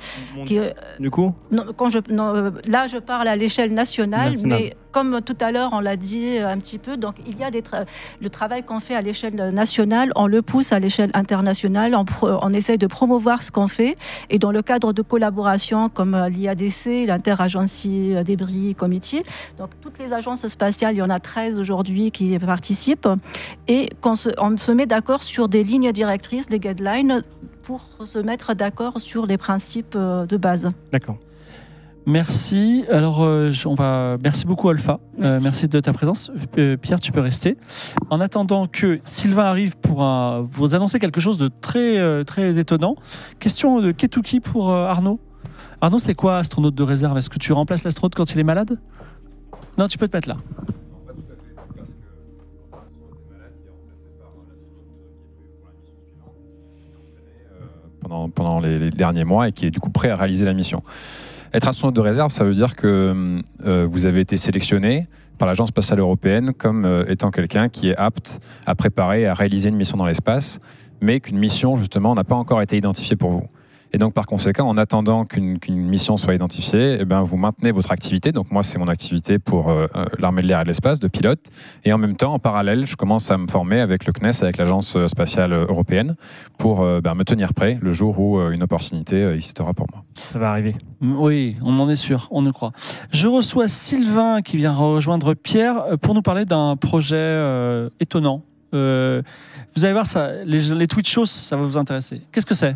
qui, 0.45 0.57
euh, 0.59 0.71
Du 0.99 1.09
coup, 1.11 1.34
non, 1.51 1.63
quand 1.75 1.89
je, 1.89 1.99
non, 2.09 2.51
là, 2.67 2.88
je 2.88 2.97
parle 2.97 3.27
à 3.27 3.36
l'échelle 3.36 3.73
nationale, 3.73 4.32
Nationale. 4.34 4.59
mais 4.61 4.75
comme 4.91 5.21
tout 5.21 5.38
à 5.39 5.51
l'heure, 5.51 5.69
on 5.71 5.79
l'a 5.79 5.95
dit 5.95 6.38
un 6.38 6.57
petit 6.57 6.77
peu, 6.77 6.97
donc 6.97 7.15
il 7.25 7.38
y 7.39 7.43
a 7.43 7.51
des 7.51 7.61
tra- 7.61 7.86
le 8.21 8.29
travail 8.29 8.63
qu'on 8.63 8.79
fait 8.82 8.95
à 8.95 9.01
l'échelle 9.01 9.36
nationale, 9.53 10.11
on 10.15 10.27
le 10.27 10.41
pousse 10.41 10.73
à 10.73 10.79
l'échelle 10.79 11.11
internationale, 11.13 11.95
on 12.21 12.53
essaye 12.53 12.77
de 12.77 12.88
promouvoir 12.88 13.41
ce 13.43 13.51
qu'on 13.51 13.67
fait, 13.67 13.95
et 14.32 14.39
dans 14.39 14.51
le 14.51 14.61
cadre 14.61 14.93
de 14.93 15.01
collaboration 15.01 15.89
comme 15.89 16.15
euh, 16.15 16.29
l'IADC, 16.29 17.05
l'Interagency 17.05 18.15
euh, 18.15 18.23
Débris 18.23 18.73
Committee, 18.75 19.23
donc 19.57 19.69
toutes 19.82 19.99
les 19.99 20.13
agences 20.13 20.47
spatiales, 20.47 20.95
il 20.95 20.99
y 20.99 21.01
en 21.01 21.09
a 21.09 21.19
13 21.19 21.59
aujourd'hui 21.59 22.11
qui 22.11 22.39
participent, 22.39 23.09
et 23.67 23.89
qu'on 24.01 24.15
on 24.38 24.57
se 24.57 24.71
met 24.71 24.86
d'accord 24.86 25.23
sur 25.23 25.49
des 25.49 25.63
lignes 25.63 25.91
directrices, 25.91 26.47
des 26.47 26.59
guidelines, 26.59 27.23
pour 27.63 27.82
se 28.05 28.19
mettre 28.19 28.55
d'accord 28.55 28.99
sur 28.99 29.25
les 29.27 29.38
principes 29.38 29.95
euh, 29.95 30.25
de 30.25 30.38
base. 30.38 30.69
d'accord. 30.91 31.17
Merci. 32.08 32.84
Alors, 32.89 33.22
euh, 33.24 33.52
on 33.66 33.76
va. 33.76 34.18
Merci 34.24 34.45
beaucoup, 34.45 34.70
Alpha. 34.70 34.99
Euh, 35.20 35.34
Merci. 35.34 35.43
merci 35.43 35.68
de 35.68 35.80
ta 35.80 35.93
présence. 35.93 36.32
Euh, 36.58 36.76
Pierre, 36.78 36.99
tu 36.99 37.12
peux 37.12 37.20
rester. 37.22 37.58
En 38.10 38.20
attendant 38.20 38.68
que 38.68 38.99
Sylvain 39.06 39.45
arrive 39.45 39.78
pour 39.78 40.02
un- 40.02 40.41
vous 40.52 40.74
annoncer 40.74 40.99
quelque 40.99 41.20
chose 41.22 41.38
de 41.38 41.47
très, 41.62 41.97
euh, 41.99 42.24
très 42.24 42.58
étonnant. 42.58 42.95
Question 43.39 43.82
de 43.82 43.91
Ketuki 43.91 44.39
pour 44.39 44.72
euh, 44.72 44.88
Arnaud. 44.88 45.20
Arnaud, 45.80 45.99
c'est 45.99 46.16
quoi 46.16 46.38
astronaute 46.38 46.76
de 46.76 46.84
réserve? 46.84 47.18
Est-ce 47.18 47.30
que 47.30 47.39
tu 47.39 47.54
remplaces 47.54 47.84
l'astronaute 47.84 48.16
quand 48.16 48.32
il 48.34 48.39
est 48.39 48.43
malade? 48.43 48.80
Non, 49.78 49.88
tu 49.88 49.97
peux 49.97 50.08
te 50.08 50.16
mettre 50.18 50.28
là. 50.30 50.38
pendant, 58.02 58.30
pendant 58.30 58.60
les, 58.60 58.80
les 58.80 58.89
derniers 58.89 59.24
mois 59.24 59.47
et 59.47 59.52
qui 59.52 59.66
est 59.66 59.72
du 59.72 59.80
coup 59.80 59.89
prêt 59.89 60.10
à 60.10 60.16
réaliser 60.16 60.45
la 60.45 60.54
mission. 60.54 60.84
Être 61.54 61.68
astronaute 61.68 61.95
de 61.95 62.02
réserve, 62.02 62.32
ça 62.32 62.45
veut 62.45 62.54
dire 62.54 62.76
que 62.76 63.41
euh, 63.66 63.88
vous 63.89 64.06
avez 64.06 64.22
été 64.22 64.38
sélectionné 64.38 65.08
par 65.38 65.47
l'Agence 65.47 65.70
spatiale 65.70 65.99
européenne 65.99 66.54
comme 66.58 66.86
euh, 66.86 67.04
étant 67.10 67.30
quelqu'un 67.30 67.68
qui 67.68 67.89
est 67.89 67.95
apte 67.97 68.39
à 68.66 68.74
préparer 68.74 69.24
et 69.24 69.28
à 69.28 69.34
réaliser 69.34 69.68
une 69.68 69.76
mission 69.76 69.97
dans 69.97 70.06
l'espace, 70.06 70.62
mais 71.02 71.20
qu'une 71.20 71.38
mission, 71.38 71.76
justement, 71.76 72.16
n'a 72.16 72.24
pas 72.24 72.36
encore 72.36 72.62
été 72.62 72.78
identifiée 72.78 73.18
pour 73.18 73.32
vous. 73.32 73.47
Et 73.94 73.98
donc, 73.98 74.14
par 74.14 74.26
conséquent, 74.26 74.68
en 74.68 74.78
attendant 74.78 75.26
qu'une 75.26 75.60
mission 75.68 76.16
soit 76.18 76.34
identifiée, 76.34 76.98
eh 77.02 77.06
ben, 77.06 77.24
vous 77.24 77.38
maintenez 77.38 77.72
votre 77.72 77.92
activité. 77.92 78.32
Donc, 78.32 78.50
moi, 78.52 78.64
c'est 78.64 78.78
mon 78.80 78.88
activité 78.88 79.38
pour 79.38 79.70
euh, 79.70 79.88
euh, 79.96 80.06
l'armée 80.20 80.42
de 80.42 80.48
l'air 80.48 80.62
et 80.62 80.64
de 80.64 80.70
l'espace, 80.70 81.00
de 81.00 81.08
pilote. 81.08 81.48
Et 81.84 81.92
en 81.92 81.98
même 81.98 82.16
temps, 82.16 82.34
en 82.34 82.39
parallèle, 82.39 82.86
je 82.86 82.96
commence 82.96 83.30
à 83.32 83.38
me 83.38 83.48
former 83.48 83.82
avec 83.82 84.06
le 84.06 84.14
CNES, 84.14 84.44
avec 84.44 84.58
l'Agence 84.58 84.98
spatiale 85.08 85.52
européenne, 85.54 86.16
pour 86.58 86.82
euh, 86.82 87.02
ben, 87.02 87.16
me 87.16 87.24
tenir 87.24 87.54
prêt 87.54 87.80
le 87.82 87.92
jour 87.92 88.20
où 88.20 88.39
euh, 88.39 88.52
une 88.52 88.64
opportunité 88.64 89.16
euh, 89.18 89.36
existera 89.36 89.74
pour 89.74 89.88
moi. 89.92 90.04
Ça 90.32 90.39
va 90.39 90.52
arriver. 90.52 90.76
Mm, 91.02 91.20
Oui, 91.20 91.58
on 91.62 91.78
en 91.80 91.89
est 91.89 91.96
sûr, 91.98 92.28
on 92.32 92.42
le 92.44 92.52
croit. 92.52 92.72
Je 93.12 93.28
reçois 93.28 93.68
Sylvain 93.68 94.42
qui 94.42 94.58
vient 94.58 94.74
rejoindre 94.74 95.34
Pierre 95.34 95.98
pour 96.02 96.14
nous 96.14 96.22
parler 96.22 96.46
d'un 96.46 96.78
projet 96.78 97.16
euh, 97.18 97.89
étonnant. 98.00 98.44
Euh, 98.74 99.22
vous 99.76 99.84
allez 99.84 99.94
voir, 99.94 100.06
ça, 100.06 100.32
les, 100.46 100.74
les 100.74 100.88
Twitch 100.88 101.12
shows, 101.12 101.26
ça 101.26 101.58
va 101.58 101.64
vous 101.64 101.78
intéresser. 101.78 102.22
Qu'est-ce 102.32 102.46
que 102.46 102.56
c'est? 102.56 102.76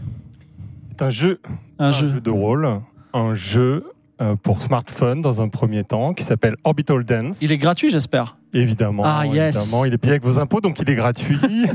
C'est 0.97 1.03
un 1.03 1.09
jeu, 1.09 1.39
Un 1.77 1.87
un 1.87 1.91
jeu. 1.91 2.07
jeu 2.07 2.21
de 2.21 2.29
rôle, 2.29 2.69
un 3.13 3.33
jeu 3.33 3.83
euh, 4.21 4.37
pour 4.41 4.61
smartphone 4.61 5.19
dans 5.19 5.41
un 5.41 5.49
premier 5.49 5.83
temps 5.83 6.13
qui 6.13 6.23
s'appelle 6.23 6.55
Orbital 6.63 7.03
Dance. 7.03 7.41
Il 7.41 7.51
est 7.51 7.57
gratuit, 7.57 7.89
j'espère. 7.89 8.37
Évidemment, 8.53 9.03
Ah, 9.05 9.25
yes. 9.25 9.57
évidemment, 9.57 9.83
il 9.83 9.93
est 9.93 9.97
payé 9.97 10.11
avec 10.13 10.23
vos 10.23 10.39
impôts, 10.39 10.61
donc 10.61 10.79
il 10.79 10.89
est 10.89 10.95
gratuit. 10.95 11.37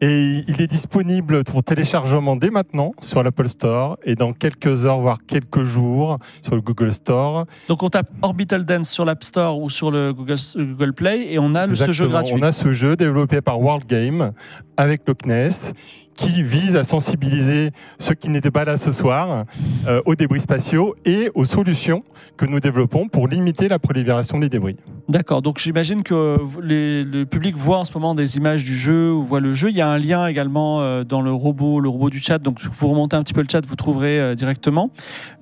et 0.00 0.42
il 0.48 0.60
est 0.60 0.66
disponible 0.66 1.44
pour 1.44 1.62
téléchargement 1.62 2.34
dès 2.34 2.50
maintenant 2.50 2.92
sur 3.00 3.22
l'Apple 3.22 3.48
Store 3.48 3.98
et 4.02 4.16
dans 4.16 4.32
quelques 4.32 4.84
heures, 4.84 4.98
voire 4.98 5.18
quelques 5.24 5.62
jours 5.62 6.18
sur 6.42 6.56
le 6.56 6.60
Google 6.60 6.92
Store. 6.92 7.46
Donc 7.68 7.84
on 7.84 7.88
tape 7.88 8.10
Orbital 8.22 8.64
Dance 8.64 8.90
sur 8.90 9.04
l'App 9.04 9.22
Store 9.22 9.60
ou 9.60 9.70
sur 9.70 9.92
le 9.92 10.12
Google, 10.12 10.38
Google 10.56 10.92
Play 10.92 11.32
et 11.32 11.38
on 11.38 11.54
a 11.54 11.72
ce 11.72 11.92
jeu 11.92 12.08
gratuit. 12.08 12.34
On 12.36 12.42
a 12.42 12.50
ce 12.50 12.72
jeu 12.72 12.96
développé 12.96 13.40
par 13.40 13.60
World 13.60 13.86
Game 13.86 14.32
avec 14.76 15.02
le 15.06 15.14
CNES 15.14 15.72
qui 16.14 16.42
vise 16.42 16.76
à 16.76 16.84
sensibiliser 16.84 17.70
ceux 17.98 18.14
qui 18.14 18.28
n'étaient 18.28 18.50
pas 18.50 18.64
là 18.64 18.76
ce 18.76 18.92
soir 18.92 19.44
euh, 19.86 20.00
aux 20.06 20.14
débris 20.14 20.40
spatiaux 20.40 20.94
et 21.04 21.30
aux 21.34 21.44
solutions 21.44 22.04
que 22.36 22.46
nous 22.46 22.60
développons 22.60 23.08
pour 23.08 23.28
limiter 23.28 23.68
la 23.68 23.78
prolifération 23.78 24.38
des 24.38 24.48
débris. 24.48 24.76
D'accord, 25.08 25.42
donc 25.42 25.58
j'imagine 25.58 26.02
que 26.02 26.38
le 26.60 27.24
public 27.24 27.56
voit 27.56 27.78
en 27.78 27.84
ce 27.84 27.92
moment 27.94 28.14
des 28.14 28.36
images 28.36 28.64
du 28.64 28.76
jeu 28.76 29.12
ou 29.12 29.22
voit 29.24 29.40
le 29.40 29.54
jeu. 29.54 29.70
Il 29.70 29.76
y 29.76 29.80
a 29.80 29.88
un 29.88 29.98
lien 29.98 30.26
également 30.26 30.80
euh, 30.80 31.04
dans 31.04 31.20
le 31.20 31.32
robot, 31.32 31.80
le 31.80 31.88
robot 31.88 32.10
du 32.10 32.20
chat. 32.20 32.38
Donc 32.38 32.60
vous 32.62 32.88
remontez 32.88 33.16
un 33.16 33.22
petit 33.22 33.34
peu 33.34 33.42
le 33.42 33.48
chat, 33.50 33.64
vous 33.66 33.76
trouverez 33.76 34.20
euh, 34.20 34.34
directement. 34.34 34.90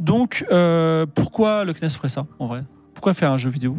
Donc 0.01 0.45
pourquoi 1.15 1.65
le 1.65 1.73
CNES 1.73 1.91
ferait 1.91 2.09
ça 2.09 2.27
en 2.39 2.47
vrai? 2.47 2.63
Pourquoi 2.95 3.15
faire 3.15 3.33
un 3.33 3.39
jeu 3.39 3.51
vidéo? 3.51 3.77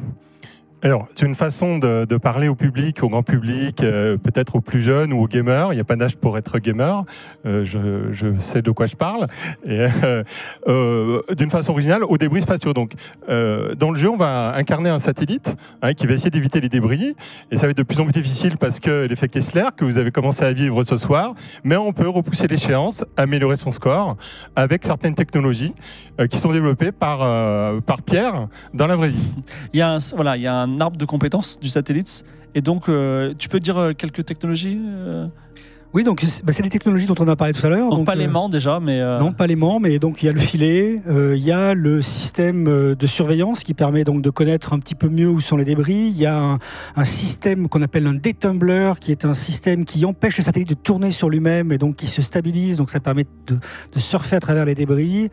Alors, 0.86 1.08
c'est 1.16 1.26
une 1.26 1.34
façon 1.34 1.78
de, 1.78 2.18
parler 2.18 2.50
au 2.50 2.56
public, 2.56 3.04
au 3.04 3.08
grand 3.08 3.24
public, 3.24 3.82
euh, 3.82 4.18
peut-être 4.18 4.58
aux 4.58 4.62
plus 4.62 4.82
jeunes 4.82 5.14
ou 5.14 5.22
aux 5.22 5.28
gamers. 5.30 5.72
Il 5.72 5.76
n'y 5.76 5.82
a 5.82 5.86
pas 5.86 5.96
d'âge 5.96 6.18
pour 6.18 6.38
être 6.38 6.60
gamer. 6.60 7.06
Euh, 7.46 7.64
je, 7.64 8.38
sais 8.40 8.62
de 8.62 8.70
quoi 8.70 8.86
je 8.86 8.98
parle. 8.98 9.28
Euh, 10.68 11.22
D'une 11.38 11.50
façon 11.50 11.72
originale, 11.72 12.04
aux 12.04 12.18
débris 12.18 12.42
spatiaux. 12.42 12.74
Donc, 12.74 12.94
dans 13.28 13.92
le 13.92 13.96
jeu, 13.96 14.10
on 14.10 14.18
va 14.18 14.54
incarner 14.56 14.90
un 14.90 15.00
satellite 15.00 15.56
hein, 15.82 15.94
qui 15.94 16.06
va 16.06 16.16
essayer 16.16 16.30
d'éviter 16.30 16.60
les 16.60 16.68
débris. 16.68 17.16
Et 17.52 17.58
ça 17.58 17.66
va 17.66 17.72
être 17.72 17.78
de 17.78 17.84
plus 17.84 18.00
en 18.02 18.04
plus 18.04 18.12
difficile 18.12 18.58
parce 18.58 18.80
que 18.80 19.06
l'effet 19.08 19.30
Kessler 19.30 19.70
que 19.78 19.86
vous 19.86 19.98
avez 19.98 20.12
commencé 20.12 20.44
à 20.44 20.52
vivre 20.52 20.84
ce 20.84 20.98
soir, 20.98 21.34
mais 21.64 21.78
on 21.78 21.94
peut 21.94 22.10
repousser 22.10 22.48
l'échéance, 22.48 23.06
améliorer 23.16 23.56
son 23.56 23.72
score 23.72 24.18
avec 24.56 24.84
certaines 24.84 25.16
technologies 25.16 25.74
qui 26.30 26.38
sont 26.38 26.52
développées 26.52 26.92
par, 26.92 27.20
par 27.82 28.02
Pierre 28.02 28.48
dans 28.74 28.88
la 28.88 28.96
vraie 28.96 29.10
vie. 29.10 29.34
Il 29.74 29.80
y 29.80 29.82
a 29.82 29.98
voilà, 30.16 30.36
il 30.38 30.44
y 30.44 30.48
a 30.48 30.56
un 30.56 30.73
arbre 30.80 30.98
de 30.98 31.06
compétences 31.06 31.60
du 31.60 31.70
satellite. 31.70 32.24
Et 32.56 32.62
donc, 32.62 32.88
euh, 32.88 33.34
tu 33.38 33.50
peux 33.50 33.60
dire 33.60 33.78
euh, 33.78 33.94
quelques 33.94 34.26
technologies 34.26 34.80
euh? 34.84 35.28
Oui, 35.96 36.04
donc 36.04 36.22
c'est 36.28 36.44
bah, 36.44 36.54
c'est 36.54 36.64
les 36.64 36.72
technologies 36.72 37.06
dont 37.06 37.16
on 37.20 37.28
a 37.28 37.36
parlé 37.36 37.54
tout 37.54 37.64
à 37.64 37.70
l'heure. 37.70 37.90
Donc, 37.90 38.00
donc, 38.00 38.06
pas 38.08 38.16
l'aimant 38.16 38.50
déjà, 38.50 38.80
mais. 38.80 39.00
Non, 39.20 39.32
pas 39.32 39.46
l'aimant, 39.46 39.80
mais 39.80 40.00
donc 40.00 40.24
il 40.24 40.26
y 40.26 40.30
a 40.30 40.32
le 40.32 40.40
filet, 40.40 41.00
il 41.08 41.44
y 41.44 41.52
a 41.52 41.76
le 41.76 42.02
système 42.02 42.96
de 42.96 43.06
surveillance 43.06 43.64
qui 43.64 43.76
permet 43.76 44.04
donc 44.04 44.24
de 44.24 44.32
connaître 44.32 44.74
un 44.74 44.80
petit 44.80 44.96
peu 44.96 45.08
mieux 45.08 45.30
où 45.30 45.40
sont 45.40 45.56
les 45.56 45.66
débris. 45.66 46.12
Il 46.12 46.18
y 46.18 46.26
a 46.26 46.36
un, 46.36 46.60
un 46.96 47.06
système 47.06 47.70
qu'on 47.70 47.84
appelle 47.84 48.08
un 48.08 48.16
détumbler, 48.16 48.94
qui 49.00 49.12
est 49.12 49.24
un 49.24 49.36
système 49.36 49.86
qui 49.86 50.04
empêche 50.04 50.38
le 50.40 50.44
satellite 50.44 50.70
de 50.70 50.74
tourner 50.74 51.12
sur 51.12 51.30
lui-même 51.30 51.72
et 51.72 51.78
donc 51.78 51.98
qui 51.98 52.08
se 52.08 52.24
stabilise. 52.24 52.78
Donc 52.78 52.90
ça 52.90 53.00
permet 53.00 53.28
de, 53.46 53.58
de 53.94 54.00
surfer 54.00 54.38
à 54.38 54.40
travers 54.40 54.66
les 54.66 54.74
débris. 54.74 55.30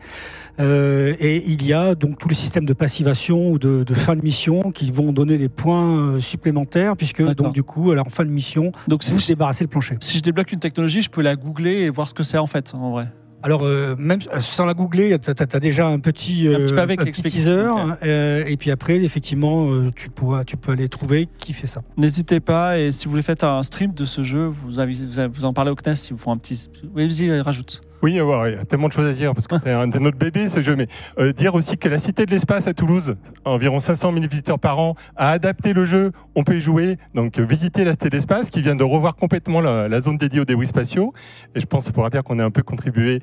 Euh, 0.59 1.15
et 1.19 1.43
il 1.47 1.65
y 1.65 1.73
a 1.73 1.95
donc 1.95 2.17
tous 2.17 2.27
les 2.27 2.35
systèmes 2.35 2.65
de 2.65 2.73
passivation 2.73 3.51
ou 3.51 3.59
de, 3.59 3.83
de 3.83 3.93
fin 3.93 4.15
de 4.15 4.21
mission 4.21 4.71
qui 4.71 4.91
vont 4.91 5.11
donner 5.11 5.37
des 5.37 5.49
points 5.49 5.97
euh, 5.97 6.19
supplémentaires, 6.19 6.95
puisque 6.97 7.23
donc 7.33 7.53
du 7.53 7.63
coup, 7.63 7.91
alors, 7.91 8.07
en 8.07 8.09
fin 8.09 8.25
de 8.25 8.29
mission, 8.29 8.71
Donc, 8.87 9.03
si 9.03 9.11
vous 9.11 9.19
je, 9.19 9.27
débarrassez 9.27 9.63
le 9.63 9.69
plancher. 9.69 9.97
si 10.01 10.17
je 10.17 10.23
débloque 10.23 10.51
une 10.51 10.59
technologie, 10.59 11.01
je 11.01 11.09
peux 11.09 11.21
la 11.21 11.35
googler 11.35 11.81
et 11.81 11.89
voir 11.89 12.07
ce 12.07 12.13
que 12.13 12.23
c'est 12.23 12.37
en 12.37 12.47
fait, 12.47 12.73
en 12.73 12.91
vrai. 12.91 13.07
Alors, 13.43 13.63
euh, 13.63 13.95
même 13.97 14.19
sans 14.37 14.65
la 14.65 14.75
googler, 14.75 15.17
tu 15.17 15.31
as, 15.31 15.59
déjà 15.59 15.87
un 15.87 15.99
petit, 15.99 16.47
Un 16.47 16.59
petit 16.59 16.73
peu 16.73 16.79
avec 16.79 16.99
petit 16.99 17.05
l'explication, 17.07 17.75
teaser. 17.75 17.97
euh, 18.03 18.43
et 18.45 18.55
puis 18.55 18.69
après, 18.69 18.97
effectivement, 18.97 19.89
tu, 19.95 20.11
pourras, 20.11 20.43
tu 20.43 20.57
peux 20.57 20.73
aller 20.73 20.87
trouver 20.89 21.27
qui 21.39 21.53
fait 21.53 21.65
ça. 21.65 21.81
N'hésitez 21.97 22.39
pas, 22.39 22.77
et 22.77 22.91
si 22.91 23.05
vous 23.05 23.11
voulez 23.11 23.23
faire 23.23 23.43
un 23.43 23.63
stream 23.63 23.93
de 23.93 24.05
ce 24.05 24.23
jeu, 24.23 24.45
vous, 24.45 24.69
vous, 24.69 25.45
en 25.45 25.53
parlez 25.53 25.71
au 25.71 25.75
CNES 25.75 25.95
si 25.95 26.13
vous 26.13 26.19
font 26.19 26.31
un 26.31 26.37
petit. 26.37 26.69
Oui, 26.93 27.07
vas-y, 27.07 27.41
rajoute. 27.41 27.81
Oui, 28.01 28.19
euh, 28.19 28.49
il 28.49 28.57
y 28.57 28.59
a 28.59 28.65
tellement 28.65 28.87
de 28.87 28.93
choses 28.93 29.07
à 29.07 29.11
dire 29.11 29.35
parce 29.35 29.47
que 29.47 29.55
c'est 29.63 29.69
un 29.69 29.87
de 29.87 29.99
notre 29.99 30.17
bébé 30.17 30.49
ce 30.49 30.61
jeu. 30.61 30.75
Mais 30.75 30.87
euh, 31.19 31.33
dire 31.33 31.53
aussi 31.53 31.77
que 31.77 31.87
la 31.87 31.99
Cité 31.99 32.25
de 32.25 32.31
l'Espace 32.31 32.65
à 32.65 32.73
Toulouse, 32.73 33.15
environ 33.45 33.77
500 33.77 34.11
000 34.13 34.25
visiteurs 34.27 34.57
par 34.57 34.79
an, 34.79 34.95
a 35.15 35.29
adapté 35.29 35.73
le 35.73 35.85
jeu. 35.85 36.11
On 36.33 36.43
peut 36.43 36.55
y 36.55 36.61
jouer. 36.61 36.97
Donc 37.13 37.37
euh, 37.37 37.43
visiter 37.43 37.83
la 37.83 37.91
Cité 37.91 38.09
de 38.09 38.15
l'Espace 38.15 38.49
qui 38.49 38.61
vient 38.61 38.75
de 38.75 38.83
revoir 38.83 39.15
complètement 39.15 39.61
la, 39.61 39.87
la 39.87 40.01
zone 40.01 40.17
dédiée 40.17 40.39
aux 40.39 40.45
débris 40.45 40.67
spatiaux. 40.67 41.13
Et 41.53 41.59
je 41.59 41.67
pense 41.67 41.91
qu'on 41.91 42.09
dire 42.09 42.23
qu'on 42.23 42.39
a 42.39 42.43
un 42.43 42.49
peu 42.49 42.63
contribué 42.63 43.21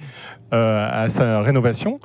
euh, 0.55 1.05
à 1.05 1.09
sa 1.09 1.41
rénovation. 1.41 1.99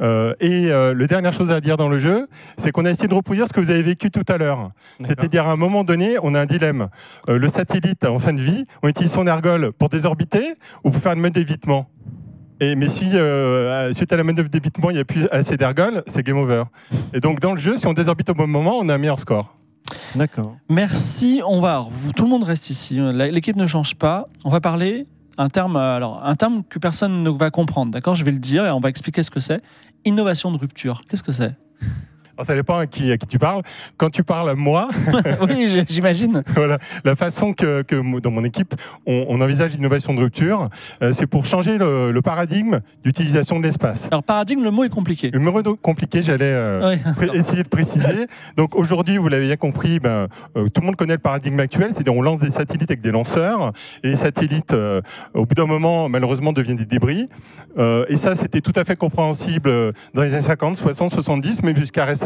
Euh, 0.00 0.34
et 0.40 0.68
le 0.68 1.06
dernière 1.06 1.32
chose 1.32 1.52
à 1.52 1.60
dire 1.60 1.76
dans 1.76 1.88
le 1.88 1.98
jeu, 1.98 2.26
c'est 2.56 2.72
qu'on 2.72 2.84
a 2.84 2.90
essayé 2.90 3.06
de 3.06 3.14
reproduire 3.14 3.46
ce 3.46 3.52
que 3.52 3.60
vous 3.60 3.70
avez 3.70 3.82
vécu 3.82 4.10
tout 4.10 4.24
à 4.28 4.38
l'heure. 4.38 4.70
C'est-à-dire 5.06 5.46
à 5.46 5.52
un 5.52 5.56
moment 5.56 5.84
donné, 5.84 6.16
on 6.22 6.34
a 6.34 6.40
un 6.40 6.46
dilemme. 6.46 6.88
Le 7.28 7.48
satellite 7.48 8.04
en 8.04 8.18
fin 8.18 8.32
de 8.32 8.40
vie, 8.40 8.64
on 8.82 8.88
utilise 8.88 9.12
son 9.12 9.26
ergol 9.26 9.72
pour 9.72 9.90
désorbiter 9.90 10.54
ou 10.82 10.90
pour 10.90 11.00
faire 11.00 11.12
une 11.12 11.20
manœuvre 11.20 11.34
d'évitement? 11.34 11.88
Et, 12.64 12.76
mais 12.76 12.88
si, 12.88 13.04
euh, 13.14 13.92
suite 13.92 14.12
à 14.12 14.16
la 14.16 14.24
manœuvre 14.24 14.48
d'évitement, 14.48 14.90
il 14.90 14.94
n'y 14.94 15.00
a 15.00 15.04
plus 15.04 15.28
assez 15.30 15.56
d'ergol, 15.56 16.02
c'est 16.06 16.22
game 16.24 16.38
over. 16.38 16.64
Et 17.12 17.20
donc, 17.20 17.40
dans 17.40 17.52
le 17.52 17.58
jeu, 17.58 17.76
si 17.76 17.86
on 17.86 17.92
désorbite 17.92 18.30
au 18.30 18.34
bon 18.34 18.46
moment, 18.46 18.78
on 18.78 18.88
a 18.88 18.94
un 18.94 18.98
meilleur 18.98 19.18
score. 19.18 19.54
D'accord. 20.14 20.56
Merci. 20.70 21.42
On 21.46 21.60
va. 21.60 21.86
vous- 21.90 22.12
tout 22.12 22.24
le 22.24 22.30
monde 22.30 22.44
reste 22.44 22.70
ici. 22.70 22.96
La- 22.98 23.28
L'équipe 23.30 23.56
ne 23.56 23.66
change 23.66 23.96
pas. 23.96 24.28
On 24.44 24.48
va 24.50 24.60
parler 24.60 25.06
un 25.36 25.48
terme. 25.50 25.76
euh, 25.76 25.96
Alors, 25.96 26.24
un 26.24 26.34
terme 26.36 26.62
que 26.70 26.78
personne 26.78 27.22
ne 27.22 27.30
va 27.30 27.50
comprendre. 27.50 27.92
D'accord? 27.92 28.14
Je 28.14 28.24
vais 28.24 28.32
le 28.32 28.38
dire 28.38 28.64
et 28.64 28.70
on 28.70 28.80
va 28.80 28.88
expliquer 28.88 29.22
ce 29.22 29.30
que 29.30 29.40
c'est. 29.40 29.60
Innovation 30.06 30.50
de 30.52 30.56
rupture. 30.58 31.02
Qu'est-ce 31.08 31.22
que 31.22 31.32
c'est? 31.32 31.54
Alors, 32.36 32.46
ça 32.46 32.54
dépend 32.54 32.78
à 32.78 32.86
qui, 32.86 33.12
à 33.12 33.16
qui 33.16 33.26
tu 33.26 33.38
parles. 33.38 33.62
Quand 33.96 34.10
tu 34.10 34.24
parles 34.24 34.50
à 34.50 34.54
moi, 34.54 34.88
Oui, 35.42 35.84
j'imagine. 35.88 36.42
voilà, 36.54 36.78
la 37.04 37.14
façon 37.16 37.52
que, 37.52 37.84
dans 38.20 38.30
mon 38.30 38.44
équipe, 38.44 38.74
on, 39.06 39.26
on 39.28 39.40
envisage 39.40 39.72
l'innovation 39.72 40.14
de 40.14 40.20
rupture, 40.20 40.68
euh, 41.02 41.12
c'est 41.12 41.26
pour 41.26 41.46
changer 41.46 41.78
le, 41.78 42.10
le 42.10 42.22
paradigme 42.22 42.80
d'utilisation 43.04 43.58
de 43.60 43.64
l'espace. 43.64 44.08
Alors, 44.10 44.22
paradigme, 44.24 44.64
le 44.64 44.70
mot 44.70 44.84
est 44.84 44.88
compliqué. 44.88 45.30
Le 45.32 45.38
mot 45.38 45.60
est 45.60 45.80
compliqué, 45.80 46.22
j'allais 46.22 46.44
euh, 46.46 46.96
Oui. 47.20 47.28
essayer 47.34 47.62
de 47.62 47.68
préciser. 47.68 48.26
Donc 48.56 48.74
aujourd'hui, 48.74 49.16
vous 49.16 49.28
l'avez 49.28 49.46
bien 49.46 49.56
compris, 49.56 50.00
ben, 50.00 50.26
euh, 50.56 50.68
tout 50.68 50.80
le 50.80 50.86
monde 50.86 50.96
connaît 50.96 51.14
le 51.14 51.18
paradigme 51.18 51.60
actuel, 51.60 51.92
c'est-à-dire 51.92 52.14
on 52.14 52.22
lance 52.22 52.40
des 52.40 52.50
satellites 52.50 52.90
avec 52.90 53.00
des 53.00 53.12
lanceurs, 53.12 53.72
et 54.02 54.08
les 54.08 54.16
satellites, 54.16 54.74
au 55.34 55.46
bout 55.46 55.54
d'un 55.54 55.66
moment, 55.66 56.08
malheureusement, 56.08 56.52
deviennent 56.52 56.76
des 56.76 56.84
débris. 56.84 57.28
Et 58.08 58.16
ça, 58.16 58.34
c'était 58.34 58.60
tout 58.60 58.72
à 58.76 58.84
fait 58.84 58.96
compréhensible 58.96 59.92
dans 60.14 60.22
les 60.22 60.34
années 60.34 60.42
50, 60.42 60.76
60, 60.76 61.12
70, 61.12 61.62
même 61.62 61.76
jusqu'à 61.76 62.04
récemment, 62.04 62.23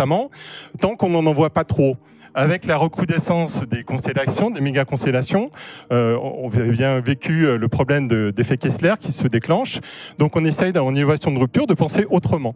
tant 0.80 0.96
qu'on 0.96 1.11
n'en 1.11 1.26
envoie 1.26 1.51
pas 1.51 1.64
trop. 1.64 1.96
Avec 2.34 2.66
la 2.66 2.76
recrudescence 2.76 3.62
des 3.68 3.82
constellations, 3.82 4.51
des 4.51 4.61
méga-constellations, 4.61 5.51
euh, 5.90 6.16
on 6.16 6.49
avait 6.51 6.70
bien 6.70 7.01
vécu 7.01 7.46
euh, 7.46 7.57
le 7.59 7.68
problème 7.68 8.07
de- 8.07 8.30
d'effet 8.36 8.57
Kessler 8.59 8.94
qui 9.01 9.11
se 9.11 9.26
déclenche. 9.26 9.80
Donc 10.18 10.36
on 10.36 10.44
essaye, 10.44 10.76
en 10.78 10.94
innovation 10.94 11.32
de 11.32 11.38
rupture, 11.38 11.66
de 11.66 11.74
penser 11.74 12.07
autrement. 12.11 12.55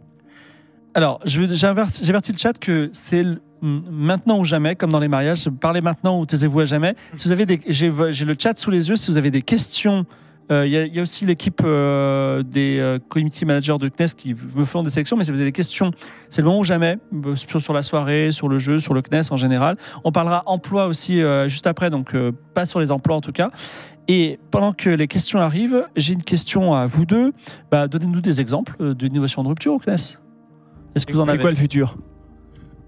Alors, 0.93 1.19
je 1.25 1.41
j'avertis 1.51 2.31
le 2.31 2.37
chat 2.37 2.57
que 2.57 2.91
c'est 2.93 3.25
maintenant 3.61 4.39
ou 4.39 4.45
jamais, 4.45 4.75
comme 4.75 4.91
dans 4.91 4.99
les 4.99 5.07
mariages. 5.07 5.49
Parlez 5.59 5.81
maintenant 5.81 6.19
ou 6.19 6.25
taisez-vous 6.25 6.61
à 6.61 6.65
jamais. 6.65 6.95
Si 7.17 7.27
j'ai 7.67 7.89
le 7.89 8.35
chat 8.37 8.57
sous 8.57 8.69
les 8.71 8.89
yeux. 8.89 8.95
Si 8.95 9.09
vous 9.09 9.17
avez 9.17 9.31
des 9.31 9.41
questions, 9.41 10.05
euh, 10.51 10.65
il 10.67 10.71
y, 10.73 10.77
a- 10.77 10.85
il 10.85 10.93
y 10.93 10.99
a 10.99 11.01
aussi 11.01 11.25
l'équipe 11.25 11.61
euh, 11.63 12.43
des 12.43 12.77
euh, 12.79 12.99
community 13.09 13.45
managers 13.45 13.77
de 13.79 13.87
CNES 13.89 14.09
qui 14.17 14.35
me 14.55 14.65
font 14.65 14.83
des 14.83 14.89
sélections. 14.89 15.15
Mais 15.17 15.23
si 15.23 15.31
vous 15.31 15.37
avez 15.37 15.45
des 15.45 15.51
questions, 15.51 15.91
c'est 16.29 16.41
le 16.41 16.47
moment 16.47 16.59
ou 16.59 16.63
jamais 16.65 16.97
euh, 17.25 17.35
sur, 17.35 17.61
sur 17.61 17.73
la 17.73 17.81
soirée, 17.83 18.31
sur 18.31 18.47
le 18.49 18.59
jeu, 18.59 18.79
sur 18.79 18.93
le 18.93 19.01
CNES 19.01 19.31
en 19.31 19.37
général. 19.37 19.77
On 20.03 20.11
parlera 20.11 20.43
emploi 20.45 20.87
aussi 20.87 21.21
euh, 21.21 21.47
juste 21.47 21.67
après, 21.67 21.89
donc 21.89 22.13
euh, 22.15 22.31
pas 22.53 22.65
sur 22.65 22.79
les 22.79 22.91
emplois 22.91 23.15
en 23.15 23.21
tout 23.21 23.31
cas. 23.31 23.51
Et 24.09 24.37
pendant 24.51 24.73
que 24.73 24.89
les 24.89 25.07
questions 25.07 25.39
arrivent, 25.39 25.85
j'ai 25.95 26.11
une 26.13 26.23
question 26.23 26.73
à 26.73 26.87
vous 26.87 27.05
deux. 27.05 27.31
Bah, 27.71 27.87
Donnez-nous 27.87 28.19
des 28.19 28.41
exemples 28.41 28.75
euh, 28.81 28.93
d'innovation 28.93 29.43
de 29.43 29.47
rupture 29.47 29.73
au 29.73 29.79
CNES. 29.79 30.17
Est-ce 30.95 31.05
que 31.05 31.13
vous 31.13 31.21
en 31.21 31.25
C'est 31.25 31.31
avez 31.31 31.39
quoi 31.41 31.49
le 31.51 31.55
futur? 31.55 31.95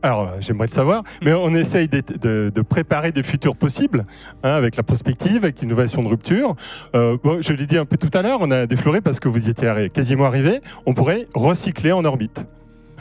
Alors, 0.05 0.27
euh, 0.27 0.37
j'aimerais 0.39 0.67
le 0.67 0.71
savoir, 0.71 1.01
mais 1.23 1.33
on 1.33 1.51
essaye 1.55 1.87
de, 1.87 2.61
préparer 2.61 3.11
des 3.11 3.23
futurs 3.23 3.55
possibles 3.55 4.05
hein, 4.43 4.51
avec 4.51 4.75
la 4.75 4.83
prospective, 4.83 5.37
avec 5.37 5.59
l'innovation 5.61 6.03
de 6.03 6.07
rupture. 6.07 6.55
Euh, 6.93 7.17
bon, 7.23 7.41
je 7.41 7.53
l'ai 7.53 7.65
dit 7.65 7.75
un 7.75 7.85
peu 7.85 7.97
tout 7.97 8.15
à 8.15 8.21
l'heure, 8.21 8.37
on 8.41 8.51
a 8.51 8.67
défloré 8.67 9.01
parce 9.01 9.19
que 9.19 9.27
vous 9.29 9.47
y 9.47 9.49
étiez 9.49 9.89
quasiment 9.91 10.25
arrivé. 10.25 10.61
On 10.85 10.93
pourrait 10.93 11.25
recycler 11.33 11.91
en 11.91 12.05
orbite 12.05 12.45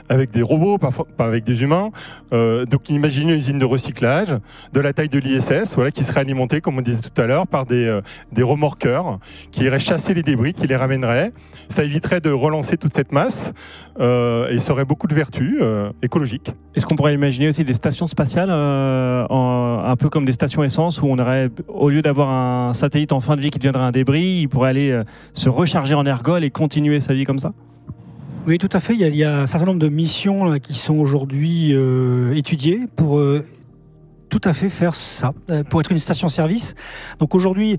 avec 0.09 0.31
des 0.31 0.43
robots, 0.43 0.79
pas, 0.79 0.91
for- 0.91 1.07
pas 1.07 1.25
avec 1.27 1.45
des 1.45 1.63
humains. 1.63 1.91
Euh, 2.33 2.65
donc, 2.67 2.91
imaginez 2.91 3.33
une 3.33 3.39
usine 3.39 3.59
de 3.59 3.65
recyclage 3.65 4.37
de 4.73 4.81
la 4.81 4.93
taille 4.93 5.09
de 5.09 5.19
l'ISS, 5.19 5.75
voilà, 5.75 5.91
qui 5.91 6.05
serait 6.05 6.21
alimentée, 6.21 6.61
comme 6.61 6.79
on 6.79 6.83
disait 6.83 7.01
tout 7.01 7.21
à 7.21 7.27
l'heure, 7.27 7.47
par 7.47 7.65
des, 7.65 7.87
euh, 7.87 8.01
des 8.33 8.43
remorqueurs 8.43 9.19
qui 9.51 9.65
iraient 9.65 9.79
chasser 9.79 10.15
les 10.15 10.23
débris, 10.23 10.53
qui 10.53 10.67
les 10.67 10.77
ramèneraient. 10.77 11.33
Ça 11.71 11.85
éviterait 11.85 12.21
de 12.21 12.31
relancer 12.31 12.77
toute 12.77 12.95
cette 12.95 13.13
masse 13.13 13.53
euh, 13.99 14.49
et 14.51 14.59
ça 14.59 14.73
aurait 14.73 14.85
beaucoup 14.85 15.07
de 15.07 15.15
vertus 15.15 15.63
écologiques. 16.03 16.53
Est-ce 16.75 16.85
qu'on 16.85 16.97
pourrait 16.97 17.15
imaginer 17.15 17.49
aussi 17.49 17.65
des 17.65 17.75
stations 17.75 18.07
spatiales, 18.07 18.51
un 18.51 19.97
peu 19.99 20.11
comme 20.11 20.25
des 20.25 20.33
stations 20.33 20.63
essence, 20.63 21.01
où 21.01 21.07
on 21.07 21.19
aurait, 21.19 21.51
au 21.69 21.89
lieu 21.89 22.03
d'avoir 22.03 22.29
un 22.31 22.75
satellite 22.75 23.13
en 23.13 23.21
fin 23.21 23.37
de 23.37 23.41
vie 23.41 23.51
qui 23.51 23.59
deviendrait 23.59 23.83
un 23.85 23.93
débris, 23.93 24.41
il 24.43 24.49
pourrait 24.49 24.71
aller 24.71 25.03
se 25.33 25.49
recharger 25.49 25.95
en 25.95 26.05
ergol 26.05 26.45
et 26.45 26.51
continuer 26.51 27.01
sa 27.01 27.15
vie 27.15 27.25
comme 27.25 27.39
ça? 27.39 27.53
Oui, 28.47 28.59
tout 28.59 28.69
à 28.73 28.81
fait. 28.81 28.95
Il 28.95 29.17
y 29.17 29.25
a, 29.25 29.41
un 29.41 29.47
certain 29.47 29.67
nombre 29.67 29.79
de 29.79 29.89
missions 29.89 30.59
qui 30.59 30.75
sont 30.75 30.95
aujourd'hui 30.95 31.73
euh, 31.73 32.35
étudiées 32.35 32.83
pour 32.95 33.19
euh, 33.19 33.43
tout 34.29 34.41
à 34.45 34.53
fait 34.53 34.69
faire 34.69 34.95
ça, 34.95 35.33
euh, 35.51 35.65
pour 35.65 35.81
être 35.81 35.91
une 35.91 35.99
station-service. 35.99 36.75
Donc 37.21 37.35
aujourd'hui, 37.35 37.79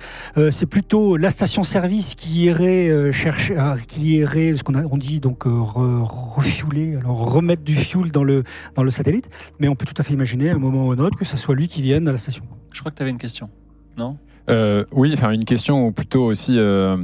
c'est 0.49 0.65
plutôt 0.65 1.17
la 1.17 1.29
station-service 1.29 2.15
qui 2.15 2.45
irait 2.45 3.11
chercher, 3.11 3.55
qui 3.87 4.15
irait, 4.17 4.55
ce 4.55 4.63
qu'on 4.63 4.75
on 4.75 4.97
dit 4.97 5.19
donc 5.19 5.45
re- 5.45 6.03
refueler, 6.03 6.95
alors 6.95 7.31
remettre 7.31 7.61
du 7.63 7.75
fuel 7.75 8.11
dans 8.11 8.23
le 8.23 8.43
dans 8.75 8.83
le 8.83 8.91
satellite. 8.91 9.29
Mais 9.59 9.67
on 9.67 9.75
peut 9.75 9.85
tout 9.85 9.99
à 9.99 10.03
fait 10.03 10.13
imaginer 10.13 10.49
à 10.49 10.55
un 10.55 10.59
moment 10.59 10.87
ou 10.87 10.91
à 10.91 10.95
un 10.95 10.99
autre 10.99 11.17
que 11.17 11.25
ce 11.25 11.37
soit 11.37 11.53
lui 11.53 11.67
qui 11.67 11.83
vienne 11.83 12.07
à 12.07 12.11
la 12.11 12.17
station. 12.17 12.43
Je 12.71 12.79
crois 12.79 12.91
que 12.91 12.97
tu 12.97 13.03
avais 13.03 13.11
une 13.11 13.19
question. 13.19 13.49
Non? 13.97 14.17
Euh, 14.49 14.85
oui, 14.91 15.15
une 15.31 15.45
question 15.45 15.87
ou 15.87 15.91
plutôt 15.91 16.23
aussi, 16.25 16.57
euh, 16.57 16.97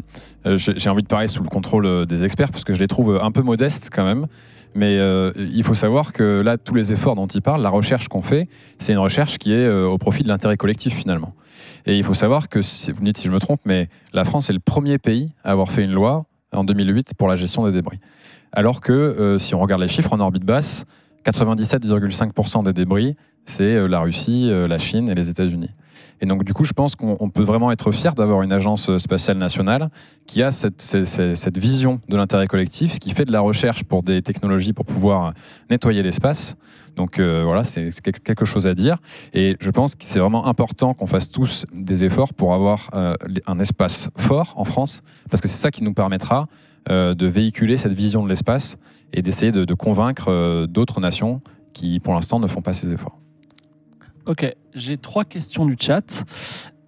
euh, 0.46 0.58
j'ai 0.58 0.89
envie 0.89 1.02
de 1.02 1.08
parler 1.08 1.28
sous 1.28 1.42
le 1.42 1.50
contrôle 1.50 2.06
des 2.06 2.24
experts 2.24 2.52
parce 2.52 2.64
que 2.64 2.74
je 2.74 2.80
les 2.80 2.88
trouve 2.88 3.20
un 3.22 3.32
peu 3.32 3.42
modestes 3.42 3.89
quand 3.94 4.06
même. 4.06 4.28
Mais 4.74 4.96
il 5.36 5.64
faut 5.64 5.76
savoir 5.76 6.14
que 6.14 6.39
là, 6.39 6.58
tous 6.58 6.76
les 6.76 6.94
efforts 6.94 7.16
dont 7.16 7.28
ils 7.28 7.42
parlent, 7.42 7.62
la 7.62 7.70
recherche 7.70 8.08
qu'on 8.08 8.22
fait, 8.22 8.48
c'est 8.80 8.94
une 8.94 9.00
recherche 9.00 9.38
qui 9.38 9.52
est 9.52 9.70
au 9.70 9.98
profit 9.98 10.24
de 10.24 10.30
l'intérêt 10.30 10.56
collectif 10.56 10.94
finalement. 10.94 11.34
Et 11.86 11.98
il 11.98 12.06
faut 12.06 12.14
savoir 12.14 12.48
que, 12.48 12.60
vous 12.60 13.02
me 13.02 13.06
dites 13.06 13.18
si 13.18 13.28
je 13.28 13.34
me 13.34 13.39
trompe, 13.39 13.60
mais 13.66 13.89
la 14.14 14.24
France 14.24 14.50
est 14.50 14.54
le 14.54 14.62
premier 14.62 14.98
pays 14.98 15.34
à 15.44 15.52
avoir 15.52 15.74
fait 15.74 15.84
une 15.84 15.92
loi 15.92 16.26
en 16.54 16.64
2008 16.64 17.16
pour 17.18 17.28
la 17.28 17.36
gestion 17.36 17.66
des 17.66 17.74
débris. 17.74 18.00
Alors 18.54 18.80
que 18.80 19.36
si 19.39 19.56
on 19.56 19.60
regarde 19.60 19.82
les 19.82 19.89
chiffres 19.89 20.14
en 20.14 20.22
orbite 20.22 20.46
basse, 20.46 20.86
97,5% 21.26 22.64
des 22.64 22.72
débris, 22.72 23.18
c'est 23.44 23.89
la 23.89 24.00
Russie, 24.00 24.50
la 24.52 24.78
Chine 24.78 25.10
et 25.10 25.16
les 25.16 25.28
États-Unis. 25.28 25.72
Et 26.22 26.26
donc, 26.26 26.44
du 26.44 26.54
coup, 26.54 26.64
je 26.64 26.74
pense 26.74 26.96
qu'on 26.96 27.18
on 27.20 27.30
peut 27.30 27.44
vraiment 27.44 27.72
être 27.72 27.92
fier 27.92 28.14
d'avoir 28.14 28.42
une 28.42 28.52
agence 28.52 28.98
spatiale 28.98 29.38
nationale 29.38 29.89
qui 30.28 30.44
a 30.44 30.52
cette, 30.52 31.58
vision 31.58 32.00
de 32.10 32.16
l'intérêt 32.16 32.48
collectif, 32.48 33.00
qui 33.00 33.12
fait 33.12 33.26
de 33.26 33.32
la 33.32 33.42
recherche 33.42 33.84
pour 33.84 34.04
des 34.04 34.22
technologies 34.22 34.74
pour 34.74 34.86
pouvoir 34.86 35.34
nettoyer 35.70 36.04
l'espace. 36.04 36.56
Donc 36.96 37.20
euh, 37.20 37.44
voilà, 37.46 37.64
c'est 37.64 37.92
quelque 38.02 38.46
chose 38.46 38.68
à 38.68 38.74
dire. 38.74 38.98
Et 39.34 39.56
je 39.60 39.70
pense 39.72 39.96
que 39.96 40.04
c'est 40.04 40.20
vraiment 40.20 40.46
important 40.48 40.94
qu'on 40.94 41.08
fasse 41.08 41.32
tous 41.32 41.66
des 41.74 42.04
efforts 42.04 42.34
pour 42.34 42.54
avoir 42.54 42.89
euh, 42.94 43.16
un 43.48 43.60
espace 43.60 44.10
fort 44.18 44.54
en 44.58 44.66
France, 44.66 45.02
parce 45.30 45.42
que 45.42 45.48
c'est 45.48 45.58
ça 45.58 45.72
qui 45.72 45.84
nous 45.84 45.94
permettra 45.94 46.48
euh, 46.89 47.14
de 47.14 47.28
véhiculer 47.28 47.78
cette 47.78 47.94
vision 47.94 48.24
de 48.24 48.30
l'espace 48.30 48.80
et 49.14 49.22
d'essayer 49.22 49.52
de, 49.52 49.74
convaincre 49.76 50.30
euh, 50.30 50.66
d'autres 50.66 51.00
nations 51.00 51.42
qui, 51.74 52.00
pour 52.00 52.16
l'instant, 52.16 52.39
ne 52.39 52.48
font 52.48 52.64
pas 52.64 52.74
ces 52.74 52.92
efforts. 52.92 53.20
Ok, 54.26 54.45
j'ai 54.74 54.97
trois 54.97 55.26
questions 55.26 55.65
du 55.65 55.76
chat. 55.80 56.24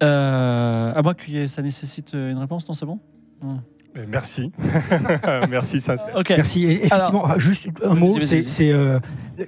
Euh, 0.02 0.92
à 0.94 1.02
moins 1.02 1.14
que 1.14 1.46
ça 1.46 1.62
nécessite 1.62 2.12
une 2.12 2.38
réponse, 2.38 2.68
non, 2.68 2.74
c'est 2.74 2.86
bon 2.86 2.98
Euh, 3.44 4.04
Merci. 4.08 4.50
Merci, 5.50 5.80
sincère. 5.80 6.08
Ok. 6.16 6.30
Merci. 6.30 6.64
Et 6.64 6.86
effectivement, 6.86 7.24
Alors- 7.24 7.38
juste 7.38 7.66
un 7.82 7.94
mot, 7.94 8.18
c'est 8.20 8.72
euh, 8.72 8.98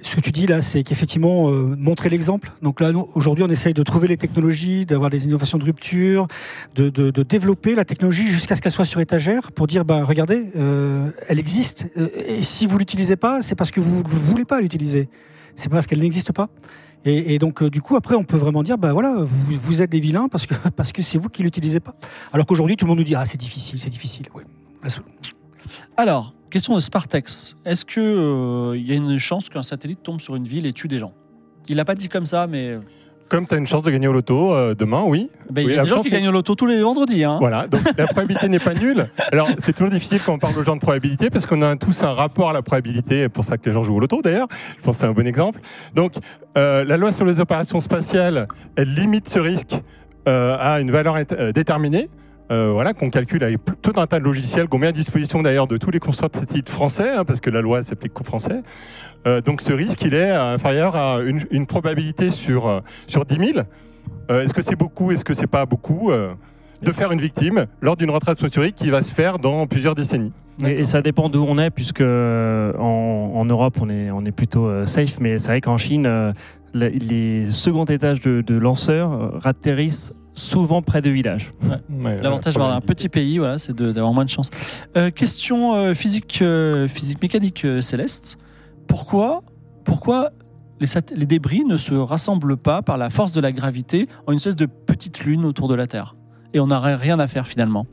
ce 0.01 0.15
que 0.15 0.21
tu 0.21 0.31
dis 0.31 0.47
là, 0.47 0.61
c'est 0.61 0.83
qu'effectivement 0.83 1.49
euh, 1.51 1.75
montrer 1.77 2.07
l'exemple. 2.09 2.51
Donc 2.61 2.79
là, 2.79 2.93
nous, 2.93 3.09
aujourd'hui, 3.13 3.43
on 3.43 3.49
essaye 3.49 3.73
de 3.73 3.83
trouver 3.83 4.07
les 4.07 4.15
technologies, 4.15 4.85
d'avoir 4.85 5.09
des 5.09 5.25
innovations 5.25 5.57
de 5.57 5.65
rupture, 5.65 6.27
de, 6.75 6.87
de- 6.89 7.11
de 7.11 7.23
développer 7.23 7.75
la 7.75 7.83
technologie 7.83 8.27
jusqu'à 8.27 8.55
ce 8.55 8.61
qu'elle 8.61 8.71
soit 8.71 8.85
sur 8.85 9.01
étagère 9.01 9.51
pour 9.51 9.67
dire, 9.67 9.83
ben 9.83 10.03
regardez, 10.03 10.45
euh, 10.55 11.09
elle 11.27 11.39
existe. 11.39 11.87
Et 12.15 12.41
si 12.41 12.67
vous 12.67 12.77
l'utilisez 12.77 13.17
pas, 13.17 13.41
c'est 13.41 13.55
parce 13.55 13.71
que 13.71 13.81
vous 13.81 13.97
ne 14.03 14.07
voulez 14.07 14.45
pas 14.45 14.61
l'utiliser. 14.61 15.09
C'est 15.57 15.67
parce 15.69 15.87
qu'elle 15.87 15.99
n'existe 15.99 16.31
pas. 16.31 16.47
Et, 17.09 17.39
donc, 17.39 17.61
euh, 17.61 17.69
du 17.69 17.81
coup, 17.81 17.95
après, 17.95 18.15
on 18.15 18.25
peut 18.25 18.35
vraiment 18.35 18.63
dire, 18.63 18.77
bah 18.77 18.91
voilà, 18.91 19.15
vous, 19.17 19.81
êtes 19.81 19.89
des 19.89 20.01
vilains 20.01 20.27
parce 20.27 20.45
que 20.45 20.53
parce 20.75 20.91
que 20.91 21.01
c'est 21.01 21.17
vous 21.17 21.29
qui 21.29 21.41
l'utilisez 21.41 21.79
pas. 21.79 21.95
Alors 22.33 22.45
qu'aujourd'hui, 22.45 22.75
tout 22.75 22.85
le 22.85 22.89
monde 22.89 22.97
nous 22.97 23.05
dit, 23.05 23.15
ah, 23.15 23.23
c'est 23.23 23.39
difficile, 23.39 23.79
c'est 23.79 23.89
difficile. 23.89 24.27
Bah, 24.83 24.89
Alors, 25.95 26.33
question 26.49 26.75
de 26.75 26.81
Spartex. 26.81 27.55
Est-ce 27.63 27.85
que 27.85 28.01
euh, 28.01 28.77
il 28.77 28.85
y 28.85 28.91
a 28.91 28.95
une 28.95 29.17
chance 29.19 29.47
qu'un 29.47 29.63
satellite 29.63 30.03
tombe 30.03 30.19
sur 30.19 30.35
une 30.35 30.43
ville 30.43 30.65
et 30.65 30.73
tue 30.73 30.89
des 30.89 30.99
gens? 30.99 31.13
Il 31.69 31.77
l'a 31.77 31.85
pas 31.85 31.95
dit 31.95 32.09
comme 32.09 32.25
ça, 32.25 32.45
mais 32.45 32.77
Comme 33.29 33.45
tu 33.47 33.55
as 33.55 33.57
une 33.57 33.67
chance 33.67 33.83
de 33.83 33.91
gagner 33.91 34.07
au 34.07 34.13
loto 34.13 34.53
euh, 34.53 34.73
demain, 34.75 35.03
oui. 35.05 35.29
ben, 35.51 35.61
il 35.61 35.67
Oui, 35.67 35.73
y 35.75 35.77
a 35.79 35.83
des 35.83 35.89
gens 35.89 36.01
qui 36.01 36.09
gagnent 36.09 36.29
au 36.29 36.31
loto 36.31 36.55
tous 36.55 36.65
les 36.65 36.81
vendredis. 36.81 37.23
Hein. 37.23 37.37
Voilà, 37.39 37.67
donc 37.67 37.81
la 37.97 38.07
probabilité 38.07 38.47
n'est 38.47 38.59
pas 38.59 38.73
nulle. 38.73 39.07
Alors, 39.31 39.49
c'est 39.59 39.73
toujours 39.73 39.89
difficile 39.91 40.19
quand 40.25 40.33
on 40.33 40.39
parle 40.39 40.57
aux 40.57 40.63
gens 40.63 40.75
de 40.75 40.81
probabilité 40.81 41.29
parce 41.29 41.45
qu'on 41.45 41.61
a 41.61 41.75
tous 41.75 42.03
un 42.03 42.13
rapport 42.13 42.49
à 42.49 42.53
la 42.53 42.61
probabilité. 42.61 43.23
C'est 43.23 43.29
pour 43.29 43.43
ça 43.43 43.57
que 43.57 43.65
les 43.67 43.73
gens 43.73 43.83
jouent 43.83 43.95
au 43.95 43.99
loto 43.99 44.21
d'ailleurs. 44.21 44.47
Je 44.77 44.83
pense 44.83 44.95
que 44.95 45.01
c'est 45.01 45.07
un 45.07 45.11
bon 45.13 45.27
exemple. 45.27 45.59
Donc, 45.93 46.13
euh, 46.57 46.83
la 46.85 46.95
loi 46.97 47.11
sur 47.11 47.25
les 47.25 47.39
opérations 47.39 47.79
spatiales, 47.79 48.47
elle 48.75 48.93
limite 48.93 49.27
ce 49.29 49.39
risque 49.39 49.73
euh, 50.27 50.55
à 50.59 50.79
une 50.79 50.91
valeur 50.91 51.17
ét- 51.17 51.51
déterminée. 51.51 52.09
Euh, 52.49 52.71
voilà, 52.71 52.93
qu'on 52.93 53.09
calcule 53.09 53.43
avec 53.43 53.59
tout 53.81 53.91
un 53.97 54.07
tas 54.07 54.19
de 54.19 54.23
logiciels 54.23 54.69
qu'on 54.69 54.77
met 54.77 54.87
à 54.87 54.91
disposition 54.93 55.41
d'ailleurs 55.41 55.67
de 55.67 55.75
tous 55.75 55.91
les 55.91 55.99
constructeurs 55.99 56.43
français, 56.69 57.09
hein, 57.17 57.25
parce 57.25 57.41
que 57.41 57.49
la 57.49 57.59
loi 57.59 57.83
s'applique 57.83 58.13
qu'aux 58.13 58.23
Français. 58.23 58.61
Euh, 59.25 59.41
donc 59.41 59.61
ce 59.61 59.73
risque, 59.73 60.01
il 60.03 60.13
est 60.13 60.29
inférieur 60.31 60.95
à 60.95 61.19
une, 61.21 61.41
une 61.51 61.65
probabilité 61.65 62.29
sur, 62.29 62.67
euh, 62.67 62.79
sur 63.07 63.25
10 63.25 63.53
000. 63.53 63.59
Euh, 64.29 64.41
est-ce 64.41 64.53
que 64.53 64.61
c'est 64.61 64.75
beaucoup 64.75 65.11
Est-ce 65.11 65.25
que 65.25 65.33
c'est 65.33 65.47
pas 65.47 65.65
beaucoup 65.65 66.11
Euh, 66.11 66.33
de 66.83 66.91
faire 66.91 67.11
une 67.11 67.19
victime 67.19 67.65
lors 67.81 67.95
d'une 67.97 68.11
retraite 68.11 68.37
atmosphérique 68.37 68.75
qui 68.75 68.91
va 68.91 69.01
se 69.01 69.11
faire 69.11 69.39
dans 69.39 69.65
plusieurs 69.65 69.95
décennies. 69.95 70.31
Et, 70.63 70.81
et 70.81 70.85
ça 70.85 71.01
dépend 71.01 71.27
d'où 71.27 71.43
on 71.43 71.57
est, 71.57 71.71
puisque 71.71 72.01
euh, 72.01 72.71
en, 72.77 73.31
en 73.33 73.45
Europe, 73.45 73.79
on 73.81 73.89
est, 73.89 74.11
on 74.11 74.23
est 74.25 74.31
plutôt 74.31 74.67
euh, 74.67 74.85
safe, 74.85 75.19
mais 75.19 75.39
c'est 75.39 75.47
vrai 75.47 75.59
qu'en 75.61 75.77
Chine, 75.77 76.05
euh, 76.05 76.31
les 76.75 77.51
seconds 77.51 77.85
étages 77.85 78.21
de, 78.21 78.41
de 78.41 78.55
lanceurs 78.57 79.11
euh, 79.11 79.39
atterrissent 79.43 80.13
souvent 80.35 80.83
près 80.83 81.01
de 81.01 81.09
villages. 81.09 81.49
Ouais, 81.89 82.19
L'avantage 82.21 82.53
d'avoir 82.53 82.75
un 82.75 82.81
petit 82.81 83.09
pays, 83.09 83.39
voilà, 83.39 83.57
c'est 83.57 83.75
de- 83.75 83.91
d'avoir 83.91 84.13
moins 84.13 84.25
de 84.25 84.29
chance. 84.29 84.51
Euh, 84.95 85.09
question 85.09 85.73
euh, 85.75 85.95
physique, 85.95 86.39
euh, 86.43 86.87
physique 86.87 87.19
mécanique 87.23 87.65
euh, 87.65 87.81
céleste. 87.81 88.37
Pourquoi, 88.87 89.43
pourquoi 89.83 90.31
les, 90.79 91.25
débris 91.25 91.65
ne 91.65 91.77
se 91.77 91.93
rassemblent 91.93 92.57
pas 92.57 92.81
par 92.81 92.97
la 92.97 93.09
force 93.09 93.31
de 93.31 93.41
la 93.41 93.51
gravité 93.51 94.07
en 94.25 94.31
une 94.31 94.37
espèce 94.37 94.55
de 94.55 94.65
petite 94.65 95.21
lune 95.21 95.45
autour 95.45 95.67
de 95.67 95.75
la 95.75 95.87
Terre? 95.87 96.15
Et 96.53 96.59
on 96.59 96.67
n'aurait 96.67 96.95
rien 96.95 97.19
à 97.19 97.27
faire 97.27 97.47
finalement. 97.47 97.85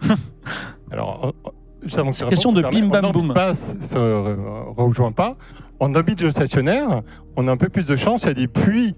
Alors, 0.90 1.34
juste 1.82 1.98
avant 1.98 2.10
que 2.10 2.16
tu 2.16 2.24
Question 2.26 2.52
de 2.52 2.62
bim, 2.62 2.88
bam, 2.88 3.12
boum. 3.12 3.32
basse 3.32 3.74
se 3.80 3.96
re- 3.96 4.74
rejoint 4.76 5.12
pas. 5.12 5.36
En 5.80 5.94
orbite 5.94 6.18
géostationnaire, 6.18 7.02
on 7.36 7.46
a 7.46 7.52
un 7.52 7.56
peu 7.56 7.68
plus 7.68 7.84
de 7.84 7.94
chance. 7.94 8.24
Il 8.24 8.28
y 8.28 8.30
a 8.30 8.34
des 8.34 8.48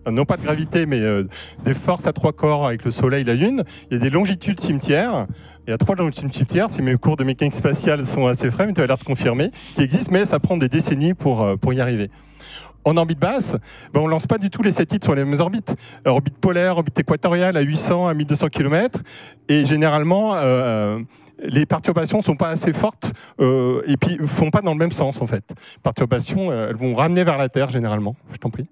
euh, 0.07 0.11
non 0.11 0.25
pas 0.25 0.39
de 0.39 0.43
gravité, 0.43 0.87
mais 0.87 1.01
euh, 1.01 1.29
des 1.65 1.75
forces 1.75 2.07
à 2.07 2.13
trois 2.13 2.33
corps 2.33 2.67
avec 2.67 2.85
le 2.85 2.91
Soleil, 2.91 3.25
la 3.25 3.35
Lune. 3.35 3.65
Il 3.91 3.95
y 3.95 4.01
a 4.01 4.03
des 4.03 4.11
longitudes 4.11 4.61
cimetières. 4.61 5.27
Il 5.71 5.75
y 5.75 5.75
a 5.75 5.79
trois 5.79 5.95
longitudes 5.95 6.35
cimetières. 6.35 6.69
Si 6.69 6.83
mes 6.83 6.97
cours 6.97 7.15
de 7.15 7.23
mécanique 7.23 7.55
spatiale 7.55 8.05
sont 8.05 8.27
assez 8.27 8.51
frais, 8.51 8.67
mais 8.67 8.73
tu 8.73 8.81
as 8.81 8.89
l'air 8.89 8.99
de 8.99 9.05
confirmer, 9.05 9.53
qui 9.77 9.83
existent, 9.83 10.11
mais 10.13 10.25
ça 10.25 10.41
prend 10.41 10.57
des 10.57 10.69
décennies 10.69 11.15
pour, 11.15 11.43
euh, 11.43 11.55
pour 11.55 11.73
y 11.73 11.81
arriver. 11.81 12.11
En 12.85 12.97
orbite 12.97 13.21
basse, 13.21 13.55
ben, 13.95 14.01
on 14.01 14.09
lance 14.09 14.27
pas 14.27 14.39
du 14.39 14.51
tout 14.51 14.65
les 14.65 14.73
satellites 14.73 15.05
sur 15.05 15.15
les 15.15 15.25
mêmes 15.25 15.39
orbites. 15.39 15.77
Euh, 16.09 16.11
Orbite 16.11 16.37
polaire, 16.39 16.77
orbite 16.77 16.99
équatoriale 16.99 17.57
à 17.57 17.61
800, 17.61 18.09
à 18.09 18.15
1200 18.15 18.49
km. 18.49 18.99
Et 19.49 19.65
généralement, 19.65 20.35
euh, 20.35 20.99
les 21.39 21.67
perturbations 21.67 22.19
ne 22.19 22.25
sont 22.25 22.37
pas 22.37 22.49
assez 22.49 22.73
fortes 22.73 23.13
et 23.39 23.97
puis 23.97 24.17
ne 24.21 24.27
font 24.27 24.51
pas 24.51 24.63
dans 24.63 24.73
le 24.73 24.79
même 24.79 24.91
sens 24.91 25.23
en 25.23 25.27
fait. 25.27 25.45
Perturbations, 25.85 26.53
elles 26.53 26.75
vont 26.75 26.97
ramener 26.97 27.23
vers 27.23 27.39
la 27.39 27.49
Terre 27.49 27.71
généralement. 27.71 28.17
Je 28.33 28.39
t'en 28.39 28.51
prie. 28.51 28.67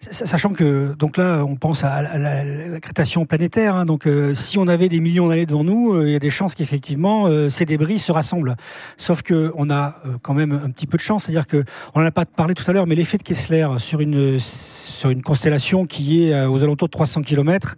Sa- 0.00 0.26
Sachant 0.26 0.50
que, 0.50 0.94
donc 0.98 1.16
là, 1.16 1.44
on 1.46 1.56
pense 1.56 1.84
à 1.84 2.02
la, 2.02 2.18
la- 2.18 2.44
la 2.44 2.80
crétation 2.80 3.26
planétaire. 3.26 3.74
hein. 3.76 3.84
donc, 3.86 4.06
euh, 4.06 4.34
si 4.34 4.58
on 4.58 4.66
avait 4.68 4.88
des 4.88 5.00
millions 5.00 5.28
d'années 5.28 5.46
devant 5.46 5.64
nous, 5.64 5.92
euh, 5.94 6.06
il 6.08 6.12
y 6.12 6.16
a 6.16 6.18
des 6.18 6.30
chances 6.30 6.54
qu'effectivement 6.54 7.26
euh, 7.26 7.48
ces 7.48 7.64
débris 7.64 7.98
se 7.98 8.12
rassemblent. 8.12 8.56
Sauf 8.96 9.22
que 9.22 9.52
on 9.56 9.70
a 9.70 9.96
quand 10.22 10.34
même 10.34 10.52
un 10.52 10.70
petit 10.70 10.86
peu 10.86 10.96
de 10.96 11.02
chance, 11.02 11.24
c'est-à-dire 11.24 11.46
que 11.46 11.64
on 11.94 12.00
n'en 12.00 12.06
a 12.06 12.10
pas 12.10 12.24
parlé 12.24 12.54
tout 12.54 12.64
à 12.68 12.72
l'heure, 12.72 12.86
mais 12.86 12.94
l'effet 12.94 13.18
de 13.18 13.22
Kessler 13.22 13.66
sur 13.78 14.00
une 14.00 14.38
sur 14.38 15.10
une 15.10 15.22
constellation 15.22 15.86
qui 15.86 16.24
est 16.30 16.44
aux 16.46 16.62
alentours 16.62 16.88
de 16.88 16.92
300 16.92 17.22
km, 17.22 17.76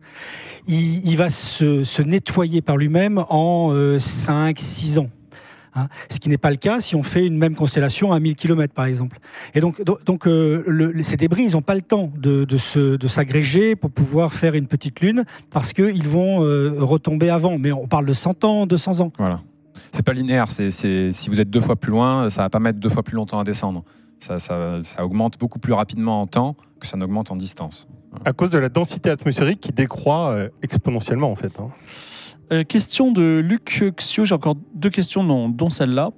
il, 0.69 1.07
il 1.09 1.17
va 1.17 1.29
se, 1.31 1.83
se 1.85 2.03
nettoyer 2.03 2.63
par 2.63 2.77
lui-même 2.77 3.25
en 3.29 3.73
5-6 3.99 4.99
ans. 5.01 5.11
Hein, 5.75 5.87
ce 6.09 6.19
qui 6.19 6.29
n'est 6.29 6.37
pas 6.39 6.51
le 6.51 6.57
cas 6.57 6.81
si 6.81 6.97
on 6.97 7.03
fait 7.05 7.25
une 7.25 7.37
même 7.39 7.55
constellation 7.55 8.13
à 8.13 8.19
1000 8.19 8.35
km 8.35 8.75
par 8.75 8.87
exemple. 8.87 9.19
Et 9.55 9.61
donc, 9.61 9.81
donc, 10.05 10.27
euh, 10.27 10.65
le- 10.67 11.01
ces 11.05 11.17
débris, 11.17 11.45
ils 11.45 11.53
n'ont 11.53 11.63
pas 11.63 11.77
le 11.77 11.83
temps 11.83 12.11
de, 12.17 12.45
de 12.45 12.57
se- 12.57 12.97
de 12.97 13.09
s'agréger 13.09 13.77
pour 13.77 13.91
pouvoir 13.91 14.33
faire 14.33 14.55
une 14.55 14.67
petite 14.67 15.01
lune 15.01 15.25
parce 15.51 15.73
qu'ils 15.73 16.09
vont 16.09 16.45
euh, 16.45 16.75
retomber 16.79 17.31
avant. 17.31 17.57
Mais 17.59 17.71
on 17.71 17.87
parle 17.87 18.07
de 18.07 18.15
100 18.15 18.43
ans, 18.45 18.67
200 18.67 19.01
ans. 19.01 19.13
Voilà. 19.19 19.41
C'est 19.93 20.03
pas 20.05 20.13
linéaire. 20.13 20.51
C'est, 20.51 20.71
c'est- 20.73 21.13
si 21.13 21.31
vous 21.31 21.41
êtes 21.41 21.51
deux 21.51 21.61
fois 21.61 21.77
plus 21.77 21.91
loin, 21.93 22.29
ça 22.31 22.43
va 22.43 22.51
pas 22.51 22.59
mettre 22.61 22.81
deux 22.81 22.89
fois 22.91 23.03
plus 23.05 23.15
longtemps 23.15 23.39
à 23.39 23.45
descendre. 23.45 23.85
Ça, 24.19 24.39
ça- 24.41 24.81
ça 24.83 25.05
augmente 25.05 25.39
beaucoup 25.39 25.59
plus 25.61 25.73
rapidement 25.73 26.21
en 26.21 26.27
temps 26.27 26.57
que 26.81 26.87
ça 26.87 26.97
n'augmente 26.97 27.31
en 27.31 27.37
distance. 27.37 27.87
À 28.25 28.33
cause 28.33 28.51
de 28.51 28.59
la 28.59 28.69
densité 28.69 29.09
atmosphérique 29.09 29.61
qui 29.61 29.71
décroît 29.73 30.33
euh, 30.33 30.49
exponentiellement 30.63 31.31
en 31.31 31.37
fait. 31.37 31.53
hein. 31.61 31.69
Euh, 32.53 32.65
question 32.65 33.13
de 33.13 33.41
Luc 33.45 33.85
Xio, 33.97 34.25
j'ai 34.25 34.35
encore 34.35 34.57
deux 34.75 34.91
questions, 34.91 35.23
dont, 35.49 35.71
celle-là, 35.71 36.11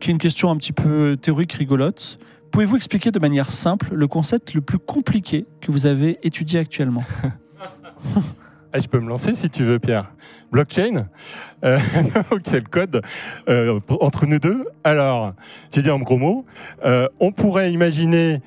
qui 0.00 0.10
est 0.10 0.12
une 0.12 0.18
question 0.18 0.50
un 0.50 0.56
petit 0.56 0.72
peu 0.72 1.18
théorique, 1.20 1.52
rigolote. 1.52 2.18
Pouvez-vous 2.50 2.76
expliquer 2.76 3.10
de 3.10 3.18
manière 3.18 3.50
simple 3.50 3.94
le 3.94 4.06
concept 4.06 4.54
le 4.54 4.60
plus 4.60 4.78
compliqué 4.78 5.44
que 5.60 5.70
vous 5.70 5.86
avez 5.86 6.18
étudié 6.22 6.60
actuellement? 6.60 7.04
Ah, 8.76 8.80
je 8.80 8.88
peux 8.88 8.98
me 8.98 9.08
lancer 9.08 9.34
si 9.34 9.48
tu 9.50 9.62
veux, 9.62 9.78
Pierre. 9.78 10.10
Blockchain, 10.50 11.06
euh, 11.64 11.78
c'est 12.44 12.58
le 12.58 12.66
code 12.68 13.02
euh, 13.48 13.78
entre 14.00 14.26
nous 14.26 14.40
deux. 14.40 14.64
Alors, 14.82 15.32
j'ai 15.72 15.80
dit 15.80 15.90
en 15.90 16.00
gros 16.00 16.16
mots, 16.16 16.44
euh, 16.84 17.08
on 17.20 17.30
pourrait 17.30 17.72
imaginer 17.72 18.40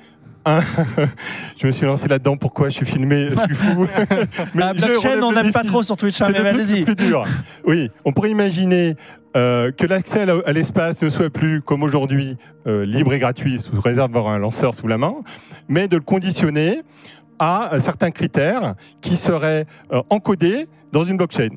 je 1.60 1.66
me 1.66 1.72
suis 1.72 1.84
lancé 1.86 2.08
là-dedans. 2.08 2.36
Pourquoi 2.36 2.68
je 2.68 2.74
suis 2.74 2.86
filmé? 2.86 3.28
Je 3.30 3.38
suis 3.44 3.54
fou. 3.54 3.86
Mais 4.54 4.62
je 4.76 4.84
blockchain, 4.86 5.22
on 5.22 5.32
n'aime 5.32 5.52
pas 5.52 5.64
trop 5.64 5.82
sur 5.82 5.96
Twitch, 5.96 6.20
hein, 6.20 6.28
mais 6.32 6.38
allez-y. 6.38 6.80
le 6.80 6.84
plus 6.84 6.96
dur. 6.96 7.24
Oui, 7.66 7.90
on 8.04 8.12
pourrait 8.12 8.30
imaginer 8.30 8.96
euh, 9.36 9.70
que 9.72 9.86
l'accès 9.86 10.20
à 10.22 10.26
la- 10.26 10.52
l'espace 10.52 11.02
ne 11.02 11.08
soit 11.10 11.30
plus, 11.30 11.60
comme 11.60 11.82
aujourd'hui, 11.82 12.36
euh, 12.66 12.84
libre 12.86 13.12
et 13.12 13.18
gratuit, 13.18 13.60
sous 13.60 13.78
réserve 13.80 14.10
d'avoir 14.12 14.32
un 14.32 14.38
lanceur 14.38 14.74
sous 14.74 14.88
la 14.88 14.96
main, 14.98 15.16
mais 15.68 15.86
de 15.88 15.96
le 15.96 16.02
conditionner 16.02 16.82
à 17.38 17.74
euh, 17.74 17.80
certains 17.80 18.10
critères 18.10 18.74
qui 19.00 19.16
seraient 19.16 19.66
encodés 20.10 20.66
dans 20.92 21.04
une 21.04 21.16
blockchain. 21.18 21.50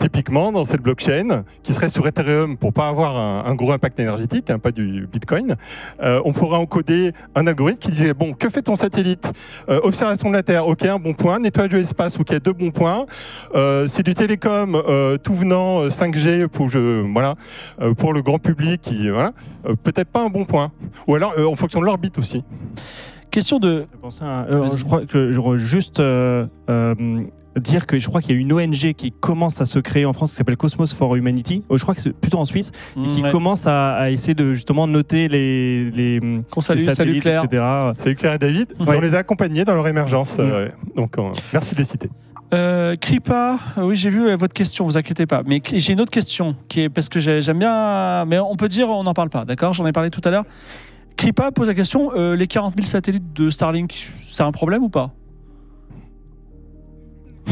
Typiquement, 0.00 0.50
dans 0.50 0.64
cette 0.64 0.80
blockchain, 0.80 1.44
qui 1.62 1.74
serait 1.74 1.90
sur 1.90 2.06
Ethereum 2.06 2.56
pour 2.56 2.72
pas 2.72 2.88
avoir 2.88 3.18
un, 3.18 3.44
un 3.44 3.54
gros 3.54 3.70
impact 3.70 4.00
énergétique, 4.00 4.48
hein, 4.48 4.58
pas 4.58 4.72
du 4.72 5.06
Bitcoin, 5.12 5.56
euh, 6.02 6.22
on 6.24 6.32
pourrait 6.32 6.56
encoder 6.56 7.12
un 7.34 7.46
algorithme 7.46 7.78
qui 7.80 7.90
disait 7.90 8.14
bon, 8.14 8.32
que 8.32 8.48
fait 8.48 8.62
ton 8.62 8.76
satellite? 8.76 9.30
Euh, 9.68 9.78
Observation 9.82 10.30
de 10.30 10.34
la 10.34 10.42
Terre, 10.42 10.66
ok, 10.66 10.86
un 10.86 10.98
bon 10.98 11.12
point. 11.12 11.38
Nettoyage 11.38 11.72
de 11.72 11.76
l'espace, 11.76 12.18
ok, 12.18 12.34
deux 12.42 12.54
bons 12.54 12.70
points. 12.70 13.04
Euh, 13.54 13.88
c'est 13.88 14.02
du 14.02 14.14
télécom, 14.14 14.74
euh, 14.74 15.18
tout 15.18 15.34
venant 15.34 15.80
euh, 15.82 15.88
5G 15.90 16.48
pour 16.48 16.70
je, 16.70 17.02
voilà 17.12 17.34
euh, 17.82 17.92
pour 17.92 18.14
le 18.14 18.22
grand 18.22 18.38
public, 18.38 18.80
qui 18.80 19.10
voilà, 19.10 19.32
euh, 19.66 19.74
peut-être 19.74 20.08
pas 20.08 20.22
un 20.24 20.30
bon 20.30 20.46
point. 20.46 20.72
Ou 21.08 21.14
alors 21.14 21.34
euh, 21.36 21.44
en 21.44 21.56
fonction 21.56 21.78
de 21.78 21.84
l'orbite 21.84 22.16
aussi. 22.16 22.42
Question 23.30 23.58
de. 23.58 23.84
Je 24.02 24.24
à- 24.24 24.46
euh, 24.50 24.70
je 24.76 24.84
crois 24.84 25.04
que 25.04 25.56
juste 25.58 26.00
euh, 26.00 26.46
euh, 26.70 26.94
dire 27.60 27.86
que 27.86 27.98
je 27.98 28.08
crois 28.08 28.20
qu'il 28.22 28.34
y 28.34 28.38
a 28.38 28.40
une 28.40 28.52
ONG 28.52 28.92
qui 28.94 29.12
commence 29.12 29.60
à 29.60 29.66
se 29.66 29.78
créer 29.78 30.04
en 30.06 30.12
France 30.12 30.30
qui 30.30 30.36
s'appelle 30.36 30.56
Cosmos 30.56 30.92
for 30.94 31.14
Humanity. 31.16 31.62
Oh, 31.68 31.76
je 31.78 31.82
crois 31.82 31.94
que 31.94 32.00
c'est 32.00 32.12
plutôt 32.12 32.38
en 32.38 32.44
Suisse 32.44 32.72
et 32.96 33.08
qui 33.08 33.20
Mm, 33.22 33.26
Ouais. 33.26 33.30
commence 33.30 33.66
à, 33.66 33.92
à 33.94 34.10
essayer 34.10 34.34
de 34.34 34.54
justement 34.54 34.86
noter 34.86 35.28
les 35.28 35.90
les, 35.90 36.20
Qu'on 36.50 36.60
salue, 36.60 36.78
les 36.78 36.84
salut 36.86 36.96
satellites, 36.96 37.22
Claire. 37.22 37.44
etc. 37.44 37.62
Salut 37.98 38.16
Claire 38.16 38.34
et 38.34 38.38
David. 38.38 38.74
Ouais. 38.80 38.96
On 38.96 39.00
les 39.00 39.14
a 39.14 39.18
accompagnés 39.18 39.64
dans 39.64 39.74
leur 39.74 39.86
émergence. 39.88 40.36
euh, 40.38 40.68
donc 40.96 41.18
euh, 41.18 41.30
merci 41.52 41.74
de 41.74 41.78
les 41.78 41.84
citer. 41.84 42.10
Euh, 42.52 42.96
Kripa, 42.96 43.60
euh, 43.78 43.82
oui, 43.84 43.94
j'ai 43.94 44.10
vu 44.10 44.26
euh, 44.28 44.36
votre 44.36 44.54
question, 44.54 44.84
vous 44.84 44.96
inquiétez 44.96 45.24
pas. 45.26 45.42
Mais 45.46 45.62
j'ai 45.72 45.92
une 45.92 46.00
autre 46.00 46.10
question 46.10 46.56
qui 46.68 46.80
est 46.80 46.88
parce 46.88 47.08
que 47.08 47.20
j'ai- 47.20 47.42
j'aime 47.42 47.60
bien. 47.60 48.24
Mais 48.24 48.38
on 48.40 48.56
peut 48.56 48.66
dire, 48.66 48.88
on 48.88 49.04
n'en 49.04 49.14
parle 49.14 49.30
pas, 49.30 49.44
d'accord? 49.44 49.72
J'en 49.72 49.86
ai 49.86 49.92
parlé 49.92 50.10
tout 50.10 50.20
à 50.24 50.30
l'heure. 50.30 50.44
Kripa 51.16 51.50
pose 51.52 51.68
la 51.68 51.74
question 51.74 52.10
euh, 52.16 52.34
les 52.34 52.46
40 52.46 52.74
000 52.76 52.86
satellites 52.86 53.32
de 53.34 53.50
Starlink, 53.50 54.10
c'est 54.32 54.42
un 54.42 54.52
problème 54.52 54.82
ou 54.82 54.88
pas? 54.88 55.10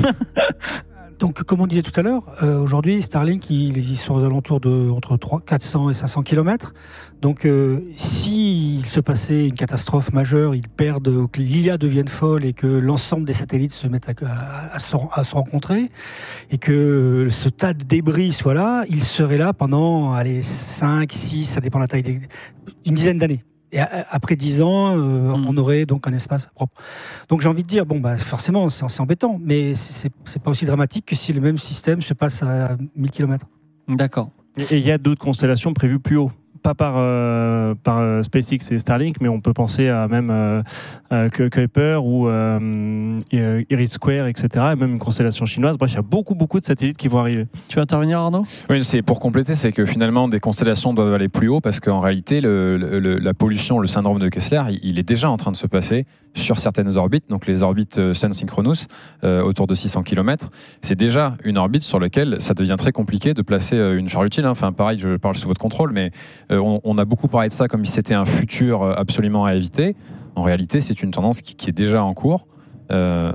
Donc, 1.18 1.42
comme 1.42 1.60
on 1.60 1.66
disait 1.66 1.82
tout 1.82 1.98
à 1.98 2.02
l'heure, 2.02 2.22
euh, 2.44 2.60
aujourd'hui, 2.60 3.02
Starlink, 3.02 3.50
ils, 3.50 3.96
sont 3.96 4.14
aux 4.14 4.24
alentours 4.24 4.60
de 4.60 4.88
entre 4.90 5.16
3, 5.16 5.40
400 5.44 5.90
et 5.90 5.94
500 5.94 6.22
km. 6.22 6.74
Donc, 7.20 7.44
euh, 7.44 7.80
s'il 7.96 8.86
se 8.86 9.00
passait 9.00 9.48
une 9.48 9.56
catastrophe 9.56 10.12
majeure, 10.12 10.54
ils 10.54 10.68
perdent, 10.68 11.28
l'IA 11.36 11.76
devienne 11.76 12.06
folle 12.06 12.44
et 12.44 12.52
que 12.52 12.68
l'ensemble 12.68 13.24
des 13.24 13.32
satellites 13.32 13.72
se 13.72 13.88
mettent 13.88 14.08
à 14.08 14.78
se 14.78 15.34
rencontrer 15.34 15.90
et 16.52 16.58
que 16.58 17.26
ce 17.30 17.48
tas 17.48 17.74
de 17.74 17.82
débris 17.82 18.32
soit 18.32 18.54
là, 18.54 18.84
ils 18.88 19.02
seraient 19.02 19.38
là 19.38 19.52
pendant 19.52 20.12
allez, 20.12 20.42
5, 20.42 21.12
6, 21.12 21.46
ça 21.46 21.60
dépend 21.60 21.78
de 21.78 21.84
la 21.84 21.88
taille, 21.88 22.02
des, 22.04 22.20
une 22.86 22.94
dizaine 22.94 23.18
d'années. 23.18 23.42
Et 23.72 23.78
a- 23.80 24.06
après 24.10 24.34
10 24.36 24.62
ans, 24.62 24.96
euh, 24.96 25.36
Mm. 25.36 25.46
on 25.48 25.56
aurait 25.58 25.84
donc 25.84 26.06
un 26.06 26.12
espace 26.14 26.46
propre. 26.46 26.80
Donc 27.28 27.40
j'ai 27.42 27.48
envie 27.48 27.62
de 27.62 27.68
dire, 27.68 27.84
bon, 27.84 28.00
bah, 28.00 28.16
forcément, 28.16 28.68
c'est 28.70 29.00
embêtant, 29.00 29.38
mais 29.42 29.74
c'est 29.74 30.10
pas 30.42 30.50
aussi 30.50 30.64
dramatique 30.64 31.04
que 31.06 31.14
si 31.14 31.32
le 31.32 31.40
même 31.40 31.58
système 31.58 32.00
se 32.00 32.14
passe 32.14 32.42
à 32.42 32.76
1000 32.96 33.10
km. 33.10 33.46
D'accord. 33.88 34.30
Et 34.70 34.78
il 34.78 34.86
y 34.86 34.90
a 34.90 34.98
d'autres 34.98 35.20
constellations 35.22 35.72
prévues 35.74 35.98
plus 36.00 36.16
haut. 36.16 36.32
Pas 36.62 36.74
par, 36.74 36.94
euh, 36.96 37.74
par 37.82 37.98
euh, 37.98 38.22
SpaceX 38.22 38.70
et 38.72 38.78
Starlink, 38.78 39.16
mais 39.20 39.28
on 39.28 39.40
peut 39.40 39.52
penser 39.52 39.88
à 39.88 40.08
même 40.08 40.30
euh, 40.30 40.62
euh, 41.12 41.28
Ku- 41.28 41.50
Kuiper 41.50 41.98
ou 42.02 42.28
Iris 43.70 43.92
Square, 43.92 44.26
etc. 44.26 44.48
Et 44.72 44.76
même 44.76 44.92
une 44.92 44.98
constellation 44.98 45.46
chinoise. 45.46 45.76
Bref, 45.78 45.92
il 45.92 45.96
y 45.96 45.98
a 45.98 46.02
beaucoup, 46.02 46.34
beaucoup 46.34 46.60
de 46.60 46.64
satellites 46.64 46.96
qui 46.96 47.08
vont 47.08 47.18
arriver. 47.18 47.46
Tu 47.68 47.76
veux 47.76 47.82
intervenir, 47.82 48.18
Arnaud? 48.18 48.44
Oui, 48.70 48.82
c'est 48.84 49.02
pour 49.02 49.20
compléter, 49.20 49.54
c'est 49.54 49.72
que 49.72 49.84
finalement 49.86 50.28
des 50.28 50.40
constellations 50.40 50.92
doivent 50.94 51.14
aller 51.14 51.28
plus 51.28 51.48
haut 51.48 51.60
parce 51.60 51.80
qu'en 51.80 52.00
réalité, 52.00 52.40
le- 52.40 52.76
le- 52.76 52.98
le- 52.98 53.18
la 53.18 53.34
pollution, 53.34 53.78
le 53.78 53.86
syndrome 53.86 54.18
de 54.18 54.28
Kessler, 54.28 54.62
il, 54.82 54.98
est 54.98 55.08
déjà 55.08 55.30
en 55.30 55.36
train 55.36 55.52
de 55.52 55.56
se 55.56 55.66
passer 55.66 56.06
sur 56.34 56.58
certaines 56.58 56.96
orbites, 56.96 57.24
donc 57.30 57.46
les 57.46 57.62
orbites 57.62 58.12
Sun 58.12 58.32
Synchronous, 58.32 58.86
euh, 59.24 59.42
autour 59.42 59.66
de 59.66 59.74
600 59.74 60.02
km. 60.02 60.50
C'est 60.82 60.94
déjà 60.94 61.36
une 61.44 61.56
orbite 61.58 61.82
sur 61.82 61.98
laquelle 61.98 62.36
ça 62.40 62.54
devient 62.54 62.76
très 62.78 62.92
compliqué 62.92 63.34
de 63.34 63.42
placer 63.42 63.76
une 63.76 64.08
charge 64.08 64.26
utile. 64.26 64.44
hein. 64.44 64.50
Enfin, 64.50 64.72
pareil, 64.72 64.98
je 64.98 65.16
parle 65.16 65.36
sous 65.36 65.48
votre 65.48 65.60
contrôle, 65.60 65.92
mais 65.92 66.10
on, 66.50 66.80
on 66.84 66.98
a 66.98 67.04
beaucoup 67.04 67.28
parlé 67.28 67.48
de 67.48 67.52
ça 67.52 67.68
comme 67.68 67.84
si 67.84 67.92
c'était 67.92 68.14
un 68.14 68.24
futur 68.24 68.82
euh, 68.82 68.94
absolument 68.96 69.44
à 69.44 69.54
éviter. 69.54 69.96
En 70.36 70.42
réalité, 70.42 70.80
c'est 70.80 71.02
une 71.02 71.10
tendance 71.10 71.40
qui, 71.42 71.54
qui 71.56 71.68
est 71.70 71.72
déjà 71.72 72.02
en 72.02 72.14
cours 72.14 72.46
euh, 72.90 73.32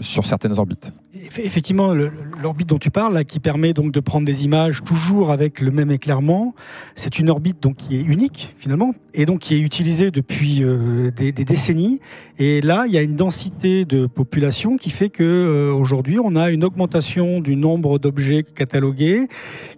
sur 0.00 0.26
certaines 0.26 0.58
orbites. 0.58 0.92
Eff- 1.14 1.40
Effectivement, 1.44 1.92
le- 1.92 2.10
l'orbite 2.42 2.68
dont 2.68 2.78
tu 2.78 2.90
parles, 2.90 3.24
qui 3.24 3.40
permet 3.40 3.72
donc 3.72 3.92
de 3.92 4.00
prendre 4.00 4.26
des 4.26 4.44
images 4.44 4.82
toujours 4.84 5.30
avec 5.30 5.60
le 5.60 5.70
même 5.70 5.90
éclairement, 5.90 6.54
c'est 6.94 7.18
une 7.18 7.30
orbite 7.30 7.62
donc 7.62 7.76
qui 7.76 7.96
est 7.96 8.02
unique 8.02 8.54
finalement 8.58 8.94
et 9.14 9.26
donc 9.26 9.40
qui 9.40 9.54
est 9.54 9.60
utilisée 9.60 10.10
depuis 10.10 10.62
euh, 10.62 11.10
des, 11.10 11.32
décennies. 11.32 12.00
Et 12.38 12.60
là, 12.60 12.84
il 12.86 12.92
y 12.92 12.98
a 12.98 13.02
une 13.02 13.16
densité 13.16 13.84
de 13.84 14.06
population 14.06 14.76
qui 14.76 14.90
fait 14.90 15.08
que 15.08 15.22
euh, 15.22 15.72
aujourd'hui, 15.72 16.18
on 16.22 16.34
a 16.36 16.50
une 16.50 16.64
augmentation 16.64 17.40
du 17.40 17.56
nombre 17.56 17.98
d'objets 17.98 18.42
catalogués 18.42 19.28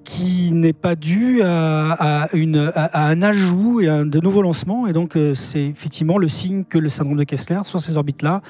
qui 0.04 0.52
n'est 0.52 0.72
pas 0.72 0.96
due 0.96 1.42
à, 1.42 2.28
un 2.32 3.22
ajout 3.22 3.80
et 3.80 3.88
à 3.88 4.04
de 4.04 4.20
nouveaux 4.20 4.42
lancements. 4.42 4.86
Et 4.86 4.92
donc, 4.92 5.16
euh, 5.16 5.34
c'est 5.34 5.64
effectivement 5.64 6.18
le 6.18 6.28
signe 6.28 6.64
que 6.64 6.78
le 6.78 6.88
syndrome 6.88 7.18
de 7.18 7.24
Kessler 7.24 7.61
sur 7.64 7.80
ces 7.80 7.96
orbites-là 7.96 8.42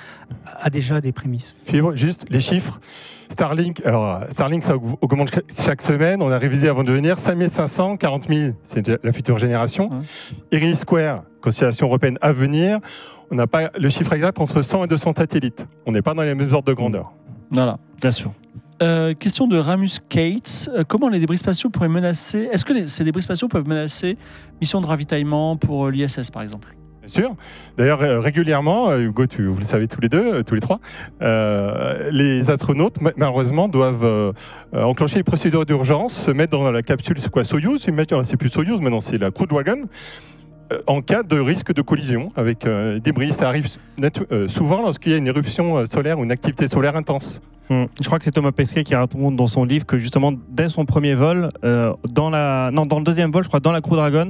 a 0.44 0.70
déjà 0.70 1.00
des 1.00 1.12
prémices. 1.12 1.56
Suivre 1.66 1.94
juste 1.96 2.26
les 2.30 2.40
chiffres. 2.40 2.80
Starlink, 3.28 3.82
alors 3.84 4.20
Starlink, 4.30 4.62
ça 4.62 4.74
aug- 4.76 4.96
augmente 5.00 5.30
chaque- 5.48 5.82
semaine. 5.82 6.22
On 6.22 6.30
a 6.30 6.38
révisé 6.38 6.68
avant 6.68 6.84
de 6.84 6.92
venir 6.92 7.18
5500, 7.18 7.96
40 7.96 8.28
000, 8.28 8.52
c'est 8.62 8.88
la 9.04 9.12
future 9.12 9.38
génération. 9.38 9.90
Iris 10.52 10.80
Square, 10.80 11.22
constellation 11.40 11.86
européenne 11.86 12.18
à 12.20 12.32
venir, 12.32 12.78
on 13.30 13.34
n'a 13.34 13.46
pas 13.46 13.70
le 13.78 13.88
chiffre 13.88 14.12
exact 14.12 14.40
entre 14.40 14.62
100 14.62 14.84
et 14.84 14.86
200 14.88 15.12
satellites. 15.16 15.66
On 15.86 15.92
n'est 15.92 16.02
pas 16.02 16.14
dans 16.14 16.22
les 16.22 16.34
mêmes 16.34 16.52
ordres 16.52 16.68
de 16.68 16.72
grandeur. 16.74 17.12
Voilà. 17.50 17.78
Bien 18.00 18.12
sûr. 18.12 18.32
Euh, 18.82 19.14
question 19.14 19.46
de 19.46 19.56
Ramus 19.58 20.00
Cates. 20.08 20.68
Euh, 20.74 20.84
comment 20.86 21.08
les 21.08 21.18
débris 21.18 21.38
spatiaux 21.38 21.70
pourraient 21.70 21.88
menacer. 21.88 22.48
Est-ce 22.52 22.64
que 22.64 22.72
les- 22.74 22.88
ces 22.88 23.04
débris 23.04 23.22
spatiaux 23.22 23.48
peuvent 23.48 23.66
menacer 23.66 24.18
mission 24.60 24.80
de 24.80 24.86
ravitaillement 24.86 25.56
pour 25.56 25.86
euh, 25.86 25.90
l'ISS, 25.90 26.30
par 26.30 26.42
exemple? 26.42 26.76
Bien 27.06 27.22
sûr. 27.22 27.34
D'ailleurs, 27.78 28.00
régulièrement, 28.22 28.90
euh, 28.90 28.98
Hugo, 29.00 29.24
vous 29.38 29.58
le 29.58 29.64
savez 29.64 29.86
tous 29.86 30.00
les 30.00 30.08
deux, 30.08 30.34
euh, 30.34 30.42
tous 30.42 30.54
les 30.54 30.60
trois, 30.60 30.80
euh, 31.22 32.10
les 32.10 32.50
astronautes, 32.50 33.00
ma- 33.00 33.12
malheureusement, 33.16 33.68
doivent 33.68 34.34
enclencher 34.72 35.18
les 35.18 35.22
procédures 35.22 35.64
d'urgence, 35.64 36.14
se 36.14 36.30
mettre 36.32 36.58
dans 36.58 36.70
la 36.70 36.82
capsule, 36.82 37.16
c'est 37.18 37.30
quoi, 37.30 37.44
Soyuz? 37.44 37.86
C'est 38.24 38.36
plus 38.36 38.48
Soyuz, 38.48 38.80
maintenant 38.80 39.00
c'est 39.00 39.18
la 39.18 39.30
Crew 39.30 39.46
Dragon, 39.46 39.84
en 40.88 41.00
cas 41.00 41.22
de 41.22 41.38
risque 41.38 41.72
de 41.72 41.80
collision 41.80 42.28
avec 42.34 42.66
euh, 42.66 42.94
des 42.94 43.00
débris. 43.00 43.32
Ça 43.32 43.48
arrive 43.48 43.68
souvent 44.48 44.82
lorsqu'il 44.82 45.12
y 45.12 45.14
a 45.14 45.18
une 45.18 45.28
éruption 45.28 45.86
solaire 45.86 46.18
ou 46.18 46.24
une 46.24 46.32
activité 46.32 46.66
solaire 46.66 46.96
intense. 46.96 47.40
Hmm. 47.70 47.84
Je 48.00 48.06
crois 48.06 48.18
que 48.18 48.24
c'est 48.24 48.32
Thomas 48.32 48.52
Pesquet 48.52 48.84
qui 48.84 48.94
raconte 48.94 49.36
dans 49.36 49.46
son 49.48 49.64
livre 49.64 49.86
que 49.86 49.98
justement 49.98 50.32
dès 50.48 50.68
son 50.68 50.84
premier 50.84 51.14
vol, 51.14 51.50
dans 52.08 52.30
la 52.30 52.70
non 52.72 52.86
dans 52.86 52.98
le 52.98 53.04
deuxième 53.04 53.30
vol, 53.30 53.42
je 53.44 53.48
crois 53.48 53.60
dans 53.60 53.72
la 53.72 53.80
Crew 53.80 53.94
Dragon, 53.94 54.28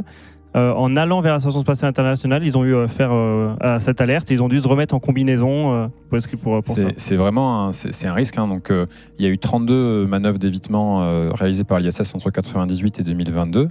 euh, 0.55 0.73
en 0.73 0.97
allant 0.97 1.21
vers 1.21 1.35
la 1.35 1.41
station 1.41 1.61
spatiale 1.61 1.91
internationale, 1.91 2.43
ils 2.45 2.57
ont 2.57 2.65
eu 2.65 2.75
euh, 2.75 3.55
à 3.61 3.79
cette 3.81 4.01
alerte 4.01 4.31
et 4.31 4.35
ils 4.35 4.43
ont 4.43 4.49
dû 4.49 4.59
se 4.61 4.67
remettre 4.69 4.95
en 4.95 5.01
combinaison 5.01 5.75
euh, 5.75 5.87
pour, 6.43 6.63
pour. 6.63 6.77
C'est 6.97 7.17
vraiment 7.17 7.67
un, 7.67 7.73
c'est 7.73 8.07
un 8.07 8.15
risque. 8.15 8.39
hein. 8.39 8.49
Donc, 8.49 8.71
euh, 8.71 8.87
il 9.19 9.25
y 9.25 9.29
a 9.29 9.31
eu 9.31 9.39
32 9.39 10.07
manœuvres 10.07 10.39
d'évitement 10.39 11.03
euh, 11.03 11.31
réalisées 11.35 11.65
par 11.65 11.79
l'ISS 11.79 12.01
entre 12.15 12.29
1998 12.31 13.01
et 13.01 13.03
2022. 13.03 13.69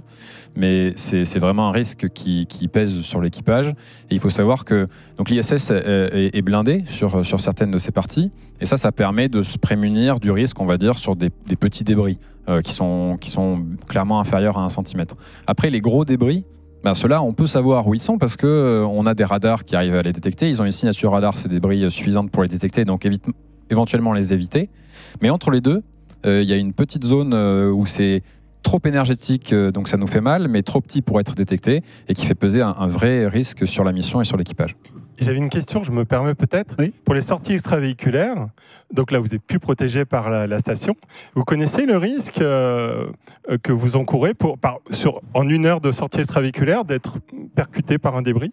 Mais 0.56 0.92
c'est 0.96 1.38
vraiment 1.38 1.68
un 1.68 1.72
risque 1.72 2.08
qui, 2.08 2.46
pèse 2.72 3.00
sur 3.02 3.20
l'équipage. 3.20 3.68
Et 4.10 4.14
il 4.14 4.20
faut 4.20 4.30
savoir 4.30 4.64
que 4.64 4.88
donc 5.18 5.30
l'ISS 5.30 5.70
est, 5.70 6.30
est 6.34 6.42
blindé 6.42 6.84
sur, 6.88 7.24
certaines 7.40 7.70
de 7.70 7.78
ses 7.78 7.92
parties. 7.92 8.32
Et 8.60 8.66
ça, 8.66 8.76
ça 8.76 8.92
permet 8.92 9.28
de 9.28 9.42
se 9.42 9.58
prémunir 9.58 10.18
du 10.18 10.30
risque, 10.30 10.60
on 10.60 10.66
va 10.66 10.78
dire, 10.78 10.98
sur 10.98 11.14
des, 11.16 11.30
petits 11.30 11.84
débris 11.84 12.18
euh, 12.48 12.62
qui, 12.62 12.72
sont, 12.72 13.18
clairement 13.86 14.20
inférieurs 14.20 14.58
à 14.58 14.62
un 14.62 14.68
centimètre. 14.68 15.16
Après, 15.46 15.68
les 15.68 15.80
gros 15.80 16.04
débris, 16.04 16.44
ben, 16.86 16.94
ceux-là, 16.94 17.22
on 17.22 17.32
peut 17.32 17.46
savoir 17.46 17.86
où 17.88 17.94
ils 17.94 18.00
sont 18.00 18.16
parce 18.16 18.36
que 18.36 18.46
euh, 18.46 18.86
on 18.86 19.06
a 19.06 19.14
des 19.14 19.24
radars 19.24 19.64
qui 19.64 19.74
arrivent 19.74 19.96
à 19.96 20.02
les 20.02 20.12
détecter. 20.12 20.48
Ils 20.48 20.62
ont 20.62 20.64
une 20.64 20.72
signature 20.72 21.12
radar, 21.12 21.38
ces 21.38 21.48
débris 21.48 21.82
euh, 21.82 21.90
suffisante 21.90 22.30
pour 22.30 22.42
les 22.42 22.48
détecter, 22.48 22.84
donc 22.84 23.06
éventuellement 23.70 24.12
les 24.12 24.32
éviter. 24.32 24.70
Mais 25.20 25.28
entre 25.28 25.50
les 25.50 25.60
deux, 25.60 25.82
euh, 26.24 26.42
il 26.42 26.48
y 26.48 26.52
a 26.52 26.56
une 26.56 26.72
petite 26.72 27.04
zone 27.04 27.34
où 27.34 27.86
c'est 27.86 28.22
trop 28.66 28.80
énergétique, 28.84 29.52
euh, 29.52 29.70
donc 29.70 29.88
ça 29.88 29.96
nous 29.96 30.08
fait 30.08 30.20
mal, 30.20 30.48
mais 30.48 30.62
trop 30.62 30.80
petit 30.80 31.00
pour 31.00 31.20
être 31.20 31.34
détecté 31.36 31.84
et 32.08 32.14
qui 32.14 32.26
fait 32.26 32.34
peser 32.34 32.62
un, 32.62 32.74
un 32.76 32.88
vrai 32.88 33.28
risque 33.28 33.66
sur 33.66 33.84
la 33.84 33.92
mission 33.92 34.20
et 34.20 34.24
sur 34.24 34.36
l'équipage. 34.36 34.74
J'avais 35.18 35.38
une 35.38 35.48
question, 35.48 35.84
je 35.84 35.92
me 35.92 36.04
permets 36.04 36.34
peut-être. 36.34 36.76
Pour 37.04 37.14
les 37.14 37.22
sorties 37.22 37.52
extravéhiculaires, 37.52 38.48
donc 38.92 39.12
là 39.12 39.20
vous 39.20 39.32
êtes 39.34 39.42
plus 39.42 39.60
protégé 39.60 40.04
par 40.04 40.30
la, 40.30 40.48
la 40.48 40.58
station, 40.58 40.94
vous 41.36 41.44
connaissez 41.44 41.86
le 41.86 41.96
risque 41.96 42.40
euh, 42.40 43.06
euh, 43.48 43.56
que 43.62 43.72
vous 43.72 43.94
encourez 43.94 44.34
pour, 44.34 44.58
par, 44.58 44.78
sur, 44.90 45.22
en 45.32 45.48
une 45.48 45.64
heure 45.64 45.80
de 45.80 45.92
sortie 45.92 46.18
extravéhiculaire 46.18 46.84
d'être 46.84 47.18
percuté 47.54 47.98
par 47.98 48.16
un 48.16 48.22
débris? 48.22 48.52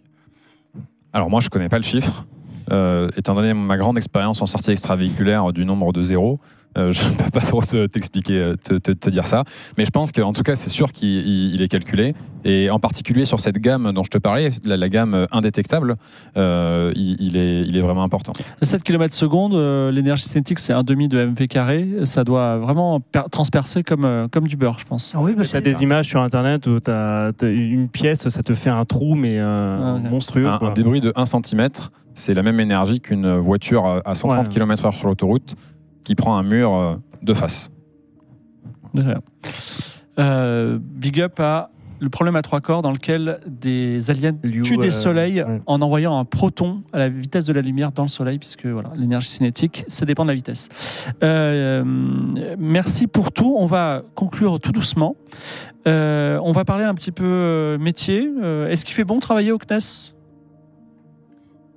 Alors 1.11 1.29
moi, 1.29 1.41
je 1.41 1.49
connais 1.49 1.69
pas 1.69 1.79
le 1.79 1.83
chiffre. 1.83 2.25
Euh, 2.71 3.09
étant 3.17 3.35
donné 3.35 3.53
ma 3.53 3.77
grande 3.77 3.97
expérience 3.97 4.41
en 4.41 4.45
sortie 4.45 4.71
extravéhiculaire 4.71 5.51
du 5.51 5.65
nombre 5.65 5.91
de 5.91 6.01
zéro, 6.01 6.39
euh, 6.77 6.91
je 6.91 7.03
ne 7.07 7.13
peux 7.15 7.29
pas 7.31 7.41
trop 7.41 7.61
te- 7.61 7.85
t'expliquer, 7.87 8.37
euh, 8.39 8.55
te, 8.55 8.75
te- 8.75 8.91
te 8.91 9.09
dire 9.09 9.27
ça. 9.27 9.43
Mais 9.77 9.85
je 9.85 9.91
pense 9.91 10.11
qu'en 10.11 10.33
tout 10.33 10.43
cas, 10.43 10.55
c'est 10.55 10.69
sûr 10.69 10.91
qu'il 10.91 11.09
il- 11.09 11.55
il 11.55 11.61
est 11.61 11.67
calculé. 11.67 12.15
Et 12.45 12.69
en 12.69 12.79
particulier 12.79 13.23
sur 13.25 13.39
cette 13.39 13.57
gamme 13.57 13.91
dont 13.93 14.03
je 14.03 14.09
te 14.09 14.17
parlais, 14.17 14.49
la, 14.65 14.75
la 14.75 14.89
gamme 14.89 15.27
indétectable, 15.31 15.95
euh, 16.37 16.91
il, 16.95 17.15
il 17.21 17.37
est, 17.37 17.61
il 17.61 17.77
est 17.77 17.81
vraiment 17.81 18.03
important. 18.03 18.33
7 18.61 18.83
km 18.83 19.13
secondes, 19.13 19.53
euh, 19.53 19.91
l'énergie 19.91 20.23
cinétique, 20.23 20.59
c'est 20.59 20.73
un 20.73 20.83
demi 20.83 21.07
de 21.07 21.23
MV 21.25 21.47
carré. 21.47 21.87
Ça 22.03 22.23
doit 22.23 22.57
vraiment 22.57 22.99
per- 22.99 23.23
transpercer 23.31 23.83
comme, 23.83 24.27
comme 24.31 24.47
du 24.47 24.57
beurre, 24.57 24.79
je 24.79 24.85
pense. 24.85 25.13
Ah 25.15 25.21
oui, 25.21 25.35
Tu 25.49 25.55
as 25.55 25.61
des 25.61 25.83
images 25.83 26.07
sur 26.07 26.21
internet 26.21 26.67
où 26.67 26.79
tu 26.79 26.91
as, 26.91 27.31
une 27.41 27.87
pièce, 27.87 28.27
ça 28.27 28.43
te 28.43 28.53
fait 28.53 28.69
un 28.69 28.83
trou, 28.85 29.15
mais 29.15 29.39
euh, 29.39 29.95
Ah, 30.03 30.09
monstrueux. 30.09 30.47
Un, 30.47 30.57
quoi. 30.57 30.69
un 30.69 30.73
débris 30.73 30.99
de 31.01 31.13
1 31.15 31.25
cm, 31.25 31.69
c'est 32.13 32.33
la 32.33 32.43
même 32.43 32.59
énergie 32.59 32.99
qu'une 32.99 33.37
voiture 33.37 33.85
à- 33.85 34.01
à 34.05 34.15
130 34.15 34.47
Ouais. 34.47 34.53
km/h 34.53 34.95
sur 34.97 35.07
l'autoroute 35.07 35.55
qui 36.03 36.15
prend 36.15 36.37
un 36.37 36.43
mur 36.43 36.73
euh, 36.73 36.95
de 37.21 37.33
face. 37.33 37.69
Euh, 40.19 40.77
big 40.79 41.19
up 41.21 41.39
à 41.39 41.71
le 42.03 42.09
problème 42.09 42.35
à 42.35 42.41
trois 42.41 42.59
corps 42.59 42.81
dans 42.81 42.91
lequel 42.91 43.39
des 43.47 44.11
aliens 44.11 44.33
tuent 44.33 44.77
des 44.77 44.87
euh, 44.87 44.91
soleils 44.91 45.41
ouais. 45.41 45.61
en 45.65 45.81
envoyant 45.81 46.19
un 46.19 46.25
proton 46.25 46.83
à 46.91 46.99
la 46.99 47.09
vitesse 47.09 47.45
de 47.45 47.53
la 47.53 47.61
lumière 47.61 47.93
dans 47.93 48.03
le 48.03 48.09
soleil, 48.09 48.39
puisque 48.39 48.65
voilà, 48.65 48.91
l'énergie 48.95 49.29
cinétique, 49.29 49.85
ça 49.87 50.05
dépend 50.05 50.23
de 50.23 50.29
la 50.29 50.35
vitesse. 50.35 50.67
Euh, 51.23 51.83
merci 52.59 53.07
pour 53.07 53.31
tout. 53.31 53.55
On 53.57 53.65
va 53.65 54.01
conclure 54.15 54.59
tout 54.59 54.73
doucement. 54.73 55.15
Euh, 55.87 56.39
on 56.43 56.51
va 56.51 56.65
parler 56.65 56.83
un 56.83 56.93
petit 56.93 57.11
peu 57.11 57.77
métier. 57.79 58.29
Euh, 58.41 58.67
Est-ce 58.67 58.83
qu'il 58.83 58.95
fait 58.95 59.05
bon 59.05 59.19
travailler 59.19 59.51
au 59.51 59.57
CNES 59.57 60.12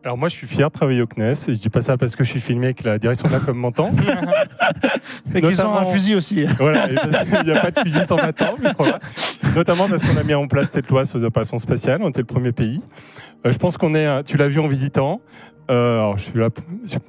Alors 0.06 0.16
moi 0.16 0.28
je 0.28 0.36
suis 0.36 0.46
fier 0.46 0.68
de 0.68 0.72
travailler 0.72 1.02
au 1.02 1.06
CNES, 1.08 1.32
et 1.32 1.54
je 1.54 1.60
dis 1.60 1.68
pas 1.68 1.80
ça 1.80 1.96
parce 1.96 2.14
que 2.14 2.22
je 2.22 2.30
suis 2.30 2.38
filmé 2.38 2.74
que 2.74 2.84
la 2.84 2.96
direction 2.96 3.26
de 3.26 3.32
la 3.32 3.40
com 3.40 3.56
m'entend. 3.58 3.90
Et 5.34 5.40
qu'ils 5.40 5.60
ont 5.62 5.74
un 5.74 5.86
fusil 5.86 6.14
aussi. 6.14 6.44
Voilà, 6.60 6.86
qu'il 6.86 7.42
n'y 7.42 7.50
a 7.50 7.60
pas 7.60 7.72
de 7.72 7.80
fusil 7.80 8.04
sans 8.06 8.14
battant. 8.14 8.54
Notamment 9.56 9.88
parce 9.88 10.04
qu'on 10.04 10.16
a 10.16 10.22
mis 10.22 10.34
en 10.34 10.46
place 10.46 10.70
cette 10.70 10.88
loi 10.90 11.06
sur 11.06 11.18
l'opération 11.18 11.58
spatiale, 11.58 12.02
on 12.04 12.10
était 12.10 12.20
le 12.20 12.24
premier 12.24 12.52
pays. 12.52 12.80
Euh, 13.44 13.50
je 13.50 13.58
pense 13.58 13.76
qu'on 13.76 13.96
est, 13.96 14.22
tu 14.22 14.36
l'as 14.36 14.46
vu 14.46 14.60
en 14.60 14.68
visitant, 14.68 15.20
euh, 15.70 15.98
alors 15.98 16.18
je, 16.18 16.24
suis 16.24 16.38
là, 16.38 16.48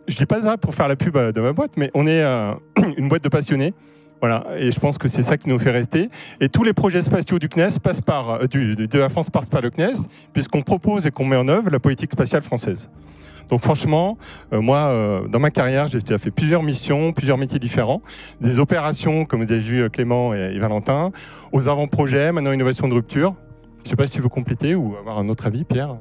je, 0.08 0.18
dis 0.18 0.26
pas 0.26 0.41
ça 0.41 0.58
pour 0.58 0.74
faire 0.74 0.88
la 0.88 0.95
pub 0.95 1.16
euh, 1.16 1.32
de 1.32 1.41
ma 1.41 1.54
boîte, 1.54 1.78
mais 1.78 1.91
on 1.93 2.08
est 2.08 2.24
euh, 2.24 2.54
une 2.98 3.10
boîte 3.10 3.24
de 3.24 3.30
passionnés. 3.30 3.74
Voilà, 4.20 4.45
et 4.57 4.72
je 4.72 4.80
pense 4.80 4.97
que 4.97 5.07
c'est 5.07 5.22
ça 5.22 5.38
qui 5.38 5.47
nous 5.47 5.59
fait 5.59 5.72
rester. 5.72 6.09
Et 6.41 6.49
tous 6.49 6.63
les 6.63 6.74
projets 6.74 7.01
spatiaux 7.01 7.38
du 7.38 7.49
CNES 7.49 7.80
passent 7.82 8.01
par, 8.01 8.30
euh, 8.32 8.47
de 8.47 8.99
la 8.99 9.09
France 9.09 9.30
passent 9.30 9.49
par 9.49 9.61
le 9.61 9.70
CNES, 9.70 10.07
puisqu'on 10.34 10.63
propose 10.63 11.05
et 11.05 11.11
qu'on 11.11 11.26
met 11.26 11.36
en 11.36 11.47
œuvre 11.47 11.70
la 11.70 11.80
politique 11.80 12.11
spatiale 12.11 12.41
française. 12.41 12.89
Donc 13.49 13.61
franchement, 13.61 14.18
euh, 14.53 14.59
moi, 14.59 14.78
euh, 14.78 15.28
dans 15.28 15.39
ma 15.39 15.51
carrière, 15.51 15.88
j'ai 15.88 15.99
déjà 15.99 16.18
fait 16.18 16.32
plusieurs 16.32 16.63
missions, 16.63 17.13
plusieurs 17.13 17.38
métiers 17.38 17.59
différents, 17.59 18.01
des 18.41 18.59
opérations, 18.59 19.26
comme 19.26 19.43
vous 19.43 19.51
avez 19.51 19.61
vu 19.61 19.89
Clément 19.89 20.34
et 20.34 20.57
Valentin, 20.57 21.11
aux 21.51 21.70
avant-projets, 21.70 22.32
maintenant 22.32 22.51
innovation 22.51 22.88
de 22.88 22.93
rupture. 22.95 23.36
Je 23.80 23.84
ne 23.84 23.89
sais 23.91 23.95
pas 23.95 24.05
si 24.05 24.11
tu 24.11 24.22
veux 24.22 24.30
compléter 24.30 24.76
ou 24.76 24.97
avoir 24.97 25.20
un 25.20 25.30
autre 25.30 25.45
avis, 25.45 25.63
Pierre. 25.63 25.97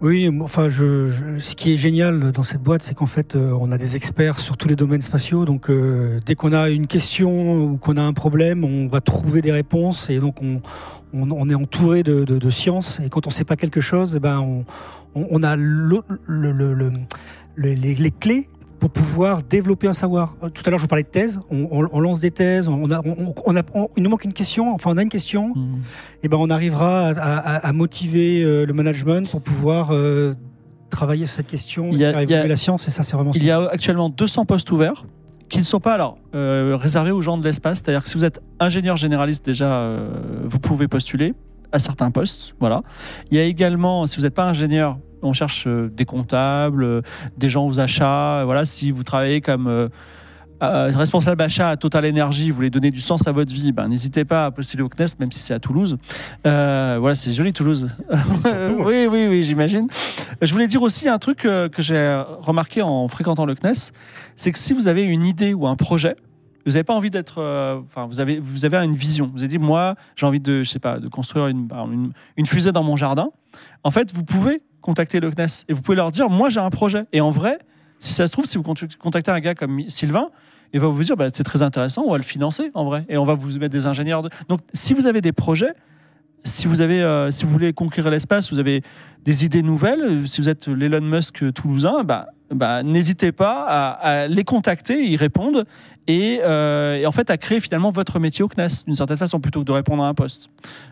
Oui, 0.00 0.30
enfin, 0.40 0.68
je, 0.68 1.38
ce 1.40 1.56
qui 1.56 1.72
est 1.72 1.76
génial 1.76 2.30
dans 2.30 2.44
cette 2.44 2.62
boîte, 2.62 2.84
c'est 2.84 2.94
qu'en 2.94 3.06
fait, 3.06 3.34
euh, 3.34 3.50
on 3.60 3.72
a 3.72 3.78
des 3.78 3.96
experts 3.96 4.38
sur 4.38 4.56
tous 4.56 4.68
les 4.68 4.76
domaines 4.76 5.00
spatiaux. 5.02 5.44
Donc, 5.44 5.70
euh, 5.70 6.20
dès 6.24 6.36
qu'on 6.36 6.52
a 6.52 6.68
une 6.70 6.86
question 6.86 7.64
ou 7.64 7.76
qu'on 7.78 7.96
a 7.96 8.02
un 8.02 8.12
problème, 8.12 8.62
on 8.62 8.86
va 8.86 9.00
trouver 9.00 9.42
des 9.42 9.50
réponses. 9.50 10.08
Et 10.08 10.20
donc, 10.20 10.36
on, 10.40 10.60
on, 11.12 11.50
est 11.50 11.54
entouré 11.54 12.04
de, 12.04 12.22
de, 12.22 12.38
de 12.38 12.50
science. 12.50 13.00
Et 13.04 13.08
quand 13.08 13.26
on 13.26 13.30
ne 13.30 13.34
sait 13.34 13.44
pas 13.44 13.56
quelque 13.56 13.80
chose, 13.80 14.14
eh 14.14 14.20
ben, 14.20 14.38
on, 14.38 14.64
on, 15.16 15.42
a 15.42 15.56
le- 15.56 16.02
le- 16.26 16.52
le- 16.52 16.74
le- 16.74 16.90
le- 17.56 17.74
les, 17.74 17.94
les 17.94 18.10
clés 18.12 18.48
pour 18.88 19.04
pouvoir 19.04 19.42
développer 19.42 19.86
un 19.88 19.92
savoir. 19.92 20.34
Euh, 20.42 20.48
Tout 20.48 20.62
à 20.66 20.70
l'heure, 20.70 20.78
je 20.78 20.84
vous 20.84 20.88
parlais 20.88 21.02
de 21.04 21.08
thèse. 21.08 21.40
On, 21.50 21.68
on- 21.70 21.88
on 21.92 22.00
lance 22.00 22.20
des 22.20 22.30
thèses. 22.30 22.68
On 22.68 22.90
a, 22.90 23.00
on, 23.74 23.88
il 23.96 24.02
nous 24.02 24.10
manque 24.10 24.24
une 24.24 24.32
question. 24.32 24.72
Enfin, 24.74 24.90
on 24.92 24.96
a 24.96 25.02
une 25.02 25.08
question. 25.08 25.48
Hmm. 25.54 25.78
Eh 26.22 26.28
ben, 26.28 26.36
on 26.38 26.50
arrivera 26.50 27.08
à, 27.08 27.12
à- 27.12 27.66
à 27.68 27.72
motiver 27.72 28.42
euh, 28.42 28.64
le 28.66 28.72
management 28.72 29.30
pour 29.30 29.40
pouvoir 29.42 29.88
euh, 29.92 30.34
travailler 30.90 31.26
sur 31.26 31.34
cette 31.36 31.46
question 31.46 31.90
Il 31.92 31.98
y 31.98 32.04
a- 32.04 32.20
et 32.20 32.24
il 32.24 32.30
y 32.30 32.34
a- 32.34 32.46
la 32.46 32.56
science. 32.56 32.86
Et 32.88 32.90
ça, 32.90 33.02
c'est 33.02 33.14
vraiment. 33.16 33.32
Il 33.34 33.44
y 33.44 33.50
a 33.50 33.68
actuellement 33.68 34.08
200 34.08 34.44
postes 34.46 34.70
ouverts 34.72 35.04
qui 35.48 35.58
ne 35.58 35.64
sont 35.64 35.80
pas 35.80 35.94
alors 35.94 36.18
euh, 36.34 36.76
réservés 36.78 37.10
aux 37.10 37.22
gens 37.22 37.38
de 37.38 37.44
l'espace. 37.44 37.78
C'est-à-dire 37.78 38.02
que 38.02 38.08
si 38.08 38.16
vous 38.18 38.24
êtes 38.24 38.40
ingénieur 38.60 38.96
généraliste 38.96 39.46
déjà, 39.46 39.90
vous 40.44 40.58
pouvez 40.58 40.88
postuler 40.88 41.34
à 41.72 41.78
certains 41.78 42.10
postes. 42.10 42.54
Voilà. 42.60 42.82
Il 43.30 43.36
y 43.36 43.40
a 43.40 43.44
également, 43.44 44.04
si 44.06 44.16
vous 44.16 44.22
n'êtes 44.22 44.34
pas 44.34 44.44
ingénieur, 44.48 44.98
on 45.22 45.32
cherche 45.32 45.64
euh, 45.66 45.88
des 45.88 46.04
comptables, 46.04 46.84
euh, 46.84 47.02
des 47.36 47.48
gens 47.48 47.66
aux 47.66 47.80
achats. 47.80 48.42
Voilà, 48.44 48.64
si 48.64 48.90
vous 48.90 49.02
travaillez 49.02 49.40
comme 49.40 49.66
euh, 49.66 49.88
responsable 50.60 51.42
achat 51.42 51.70
à 51.70 51.76
Total 51.76 52.06
Energy, 52.06 52.50
vous 52.50 52.56
voulez 52.56 52.70
donner 52.70 52.90
du 52.90 53.00
sens 53.00 53.26
à 53.26 53.32
votre 53.32 53.52
vie, 53.52 53.72
ben, 53.72 53.88
n'hésitez 53.88 54.24
pas 54.24 54.46
à 54.46 54.50
postuler 54.50 54.82
au 54.82 54.88
CNES, 54.88 55.16
même 55.20 55.32
si 55.32 55.40
c'est 55.40 55.54
à 55.54 55.60
Toulouse. 55.60 55.98
Euh, 56.46 56.96
voilà, 57.00 57.14
c'est 57.14 57.32
joli 57.32 57.52
Toulouse. 57.52 57.96
oui, 58.78 59.06
oui, 59.10 59.26
oui, 59.28 59.42
j'imagine. 59.42 59.88
Je 60.42 60.52
voulais 60.52 60.66
dire 60.66 60.82
aussi 60.82 61.08
un 61.08 61.18
truc 61.18 61.38
que 61.38 61.70
j'ai 61.78 62.22
remarqué 62.40 62.82
en 62.82 63.08
fréquentant 63.08 63.46
le 63.46 63.54
CNES, 63.54 63.92
c'est 64.36 64.52
que 64.52 64.58
si 64.58 64.72
vous 64.72 64.88
avez 64.88 65.02
une 65.02 65.24
idée 65.24 65.54
ou 65.54 65.66
un 65.66 65.76
projet, 65.76 66.16
vous 66.68 66.72
n'avez 66.72 66.84
pas 66.84 66.94
envie 66.94 67.10
d'être, 67.10 67.38
euh, 67.38 67.80
enfin, 67.86 68.06
vous 68.06 68.20
avez, 68.20 68.38
vous 68.38 68.66
avez 68.66 68.76
une 68.76 68.94
vision. 68.94 69.30
Vous 69.32 69.38
avez 69.38 69.48
dit, 69.48 69.56
moi, 69.56 69.94
j'ai 70.16 70.26
envie 70.26 70.38
de, 70.38 70.62
je 70.62 70.68
sais 70.68 70.78
pas, 70.78 70.98
de 70.98 71.08
construire 71.08 71.46
une, 71.46 71.66
bah, 71.66 71.86
une, 71.90 72.12
une 72.36 72.44
fusée 72.44 72.72
dans 72.72 72.82
mon 72.82 72.94
jardin. 72.94 73.30
En 73.84 73.90
fait, 73.90 74.12
vous 74.12 74.22
pouvez 74.22 74.60
contacter 74.88 75.20
le 75.20 75.30
CNES 75.30 75.64
et 75.68 75.72
vous 75.74 75.82
pouvez 75.82 75.96
leur 75.96 76.10
dire, 76.10 76.30
moi, 76.30 76.48
j'ai 76.48 76.60
un 76.60 76.70
projet. 76.70 77.04
Et 77.12 77.20
en 77.20 77.28
vrai, 77.28 77.58
si 78.00 78.14
ça 78.14 78.26
se 78.26 78.32
trouve, 78.32 78.46
si 78.46 78.56
vous 78.56 78.64
contactez 78.98 79.30
un 79.30 79.40
gars 79.40 79.54
comme 79.54 79.80
Sylvain, 79.88 80.28
il 80.72 80.80
va 80.80 80.88
vous 80.88 81.04
dire, 81.04 81.16
bah, 81.16 81.28
c'est 81.32 81.44
très 81.44 81.60
intéressant, 81.60 82.04
on 82.06 82.12
va 82.12 82.16
le 82.16 82.22
financer 82.22 82.70
en 82.72 82.84
vrai, 82.84 83.04
et 83.08 83.18
on 83.18 83.24
va 83.24 83.34
vous 83.34 83.58
mettre 83.58 83.72
des 83.72 83.86
ingénieurs. 83.86 84.22
Donc, 84.48 84.60
si 84.72 84.94
vous 84.94 85.06
avez 85.06 85.20
des 85.20 85.32
projets, 85.32 85.74
si 86.44 86.66
vous 86.66 86.80
avez, 86.80 87.02
euh, 87.02 87.30
si 87.30 87.44
vous 87.44 87.50
voulez 87.52 87.72
conquérir 87.74 88.10
l'espace, 88.10 88.50
vous 88.52 88.58
avez 88.58 88.82
des 89.24 89.44
idées 89.44 89.62
nouvelles. 89.62 90.00
euh, 90.00 90.26
Si 90.26 90.40
vous 90.40 90.48
êtes 90.48 90.68
l'Elon 90.68 91.02
Musk 91.02 91.52
toulousain, 91.52 92.02
bah, 92.04 92.28
bah, 92.50 92.82
n'hésitez 92.82 93.32
pas 93.32 93.64
à 94.00 94.26
les 94.26 94.44
contacter, 94.44 95.04
ils 95.04 95.16
répondent, 95.16 95.66
et, 96.08 96.40
euh, 96.42 96.96
et 96.96 97.06
en 97.06 97.12
fait 97.12 97.30
à 97.30 97.36
créer 97.36 97.60
finalement 97.60 97.92
votre 97.92 98.18
métier 98.18 98.42
au 98.42 98.48
CNES 98.48 98.84
d'une 98.86 98.94
certaine 98.94 99.18
façon 99.18 99.38
plutôt 99.38 99.60
que 99.60 99.66
de 99.66 99.72
répondre 99.72 100.02
à 100.02 100.08
un 100.08 100.14
poste. 100.14 100.48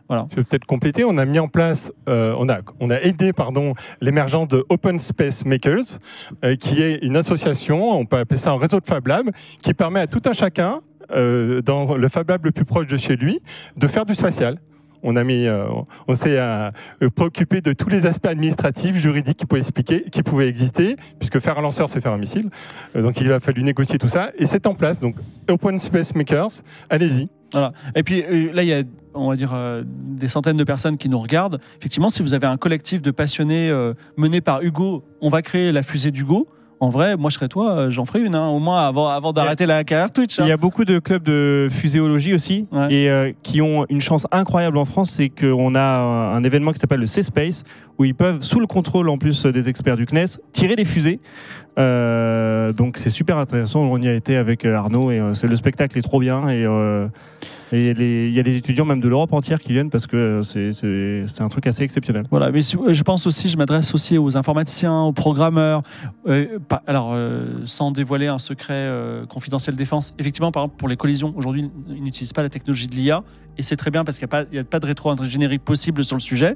Voilà. 0.09 0.29
Je 0.31 0.37
vais 0.37 0.45
peut-être 0.45 0.67
compléter. 0.67 1.05
On 1.05 1.19
a 1.19 1.25
mis 1.25 1.39
en 1.39 1.49
place, 1.49 1.91
euh, 2.09 2.35
on, 2.39 2.49
a, 2.49 2.59
on 2.79 2.91
a 2.91 3.01
aidé 3.01 3.33
pardon, 3.33 3.75
l'émergence 4.01 4.47
de 4.49 4.65
Open 4.69 5.01
Space 5.01 5.45
Makers, 5.45 5.99
euh, 6.45 6.55
qui 6.55 6.83
est 6.83 6.99
une 7.03 7.17
association, 7.17 7.99
on 7.99 8.05
peut 8.05 8.19
appeler 8.19 8.39
ça 8.39 8.51
un 8.51 8.59
réseau 8.59 8.79
de 8.79 8.87
Fab 8.87 9.07
Lab, 9.07 9.31
qui 9.63 9.75
permet 9.75 10.01
à 10.01 10.07
tout 10.07 10.23
un 10.27 10.33
chacun, 10.33 10.81
dans 11.09 11.97
le 11.97 12.09
Fab 12.09 12.29
Lab 12.29 12.45
le 12.45 12.51
plus 12.51 12.65
proche 12.65 12.89
de 12.89 12.97
chez 12.97 13.17
lui, 13.17 13.41
de 13.77 13.87
faire 13.87 14.05
du 14.05 14.15
spatial. 14.15 14.59
On, 15.03 15.17
a 15.17 15.25
mis, 15.25 15.47
euh, 15.47 15.67
on 16.09 16.15
s'est 16.15 16.39
euh, 16.39 16.71
préoccupé 17.15 17.61
de 17.61 17.73
tous 17.73 17.89
les 17.89 18.07
aspects 18.07 18.27
administratifs, 18.27 18.97
juridiques 18.97 19.39
qui 20.11 20.23
pouvaient, 20.23 20.49
exister, 20.49 20.97
puisque 21.19 21.39
faire 21.39 21.59
un 21.59 21.63
lanceur, 21.63 21.89
c'est 21.89 22.01
faire 22.01 22.13
un 22.13 22.19
missile. 22.19 22.51
Euh, 22.95 23.03
donc 23.03 23.21
il 23.21 23.31
a 23.33 23.41
fallu 23.41 23.63
négocier 23.63 23.99
tout 23.99 24.09
ça, 24.09 24.31
et 24.39 24.47
c'est 24.47 24.67
en 24.67 24.75
place. 24.75 25.01
Donc 25.01 25.17
Open 25.49 25.79
Space 25.79 26.15
Makers, 26.15 26.63
allez-y. 26.91 27.29
Voilà. 27.53 27.73
Et 27.95 28.03
puis 28.03 28.23
euh, 28.23 28.53
là, 28.53 28.63
il 28.63 28.69
y 28.69 28.73
a, 28.73 28.83
on 29.15 29.29
va 29.29 29.37
dire, 29.37 29.53
euh, 29.55 29.83
des 29.87 30.29
centaines 30.29 30.57
de 30.57 30.65
personnes 30.65 30.99
qui 30.99 31.09
nous 31.09 31.19
regardent. 31.19 31.61
Effectivement, 31.79 32.11
si 32.11 32.23
vous 32.23 32.35
avez 32.35 32.47
un 32.47 32.57
collectif 32.57 33.01
de 33.03 33.11
passionnés 33.11 33.71
euh, 33.71 33.95
mené 34.17 34.41
par 34.41 34.63
Hugo, 34.63 35.05
on 35.21 35.29
va 35.29 35.43
créer 35.43 35.73
la 35.73 35.83
fusée 35.83 36.11
d'Hugo. 36.11 36.49
En 36.79 36.91
vrai, 36.91 37.17
moi 37.17 37.31
je 37.31 37.37
serais 37.37 37.49
toi, 37.49 37.71
euh, 37.73 37.91
j'en 37.91 38.05
ferai 38.05 38.21
une, 38.21 38.35
hein, 38.35 38.49
au 38.49 38.59
moins 38.59 38.87
avant, 38.87 39.09
avant 39.09 39.33
d'arrêter 39.33 39.65
la 39.65 39.83
carrière 39.83 40.13
Twitch. 40.13 40.39
hein. 40.39 40.43
Il 40.45 40.49
y 40.49 40.53
a 40.53 40.59
beaucoup 40.59 40.85
de 40.85 40.99
clubs 40.99 41.23
de 41.23 41.69
fuséologie 41.71 42.35
aussi 42.35 42.67
Ouais. 42.71 42.93
et 42.93 43.09
euh, 43.11 43.33
qui 43.43 43.63
ont 43.63 43.87
une 43.89 44.03
chance 44.03 44.27
incroyable 44.31 44.77
en 44.77 44.85
France, 44.85 45.11
c'est 45.11 45.31
qu'on 45.31 45.75
a 45.75 45.81
un 45.81 46.45
événement 46.45 46.73
qui 46.73 46.79
s'appelle 46.79 47.01
le 47.01 47.07
C-Space 47.07 47.65
où 47.99 48.05
ils 48.05 48.15
peuvent, 48.15 48.43
sous 48.43 48.61
le 48.61 48.67
contrôle 48.67 49.09
en 49.09 49.19
plus 49.19 49.47
des 49.47 49.69
experts 49.69 49.97
du 49.97 50.07
CNES, 50.07 50.39
tirer 50.53 50.77
des 50.77 50.85
fusées. 50.85 51.21
Euh, 51.79 52.73
donc 52.73 52.97
c'est 52.97 53.11
super 53.11 53.37
intéressant. 53.39 53.81
On 53.81 53.99
y 53.99 54.09
a 54.09 54.15
été 54.15 54.37
avec 54.37 54.65
euh, 54.65 54.75
Arnaud 54.77 55.11
et 55.11 55.21
euh, 55.21 55.35
c'est 55.35 55.47
le 55.47 55.57
spectacle 55.57 55.99
est 55.99 56.03
trop 56.03 56.21
bien 56.21 56.49
et 56.49 56.65
euh, 56.65 57.07
il 57.71 58.33
y 58.33 58.39
a 58.41 58.43
des 58.43 58.57
étudiants 58.57 58.87
même 58.87 59.01
de 59.01 59.09
l'Europe 59.09 59.33
entière 59.35 59.59
qui 59.61 59.73
viennent 59.73 59.91
parce 59.91 60.07
que 60.07 60.41
c'est- 60.43 60.71
un 61.43 61.49
truc 61.49 61.67
assez 61.67 61.83
exceptionnel. 61.83 62.23
Voilà, 62.31 62.51
mais 62.51 62.63
je 62.63 63.03
pense 63.03 63.27
aussi, 63.27 63.49
je 63.51 63.59
m'adresse 63.59 63.93
aussi 63.95 64.17
aux 64.17 64.37
informaticiens, 64.39 65.01
aux 65.03 65.13
programmeurs. 65.13 65.83
Euh, 66.27 66.59
pas- 66.67 66.83
alors, 66.87 67.11
euh, 67.13 67.61
sans 67.67 67.91
dévoiler 67.91 68.29
un 68.29 68.39
secret 68.39 68.73
euh, 68.75 69.27
confidentiel 69.27 69.77
défense, 69.77 70.15
effectivement, 70.19 70.53
par 70.53 70.63
exemple, 70.63 70.77
pour 70.79 70.89
les 70.89 70.97
collisions, 70.97 71.35
aujourd'hui, 71.37 71.71
ils 71.89 72.03
n'utilisent 72.03 72.33
pas 72.33 72.43
la 72.43 72.49
technologie 72.49 72.87
de 72.87 72.95
l'IA, 72.95 73.23
et 73.59 73.63
c'est 73.63 73.77
très 73.77 73.91
bien 73.91 74.05
parce 74.05 74.19
qu'il 74.19 74.27
n'y 74.53 74.59
a, 74.59 74.65
pas- 74.65 74.77
a 74.77 74.81
de 74.81 74.87
rétro-ingénierie 74.87 75.59
possible 75.59 76.05
sur 76.05 76.17
le 76.17 76.21
sujet. 76.23 76.55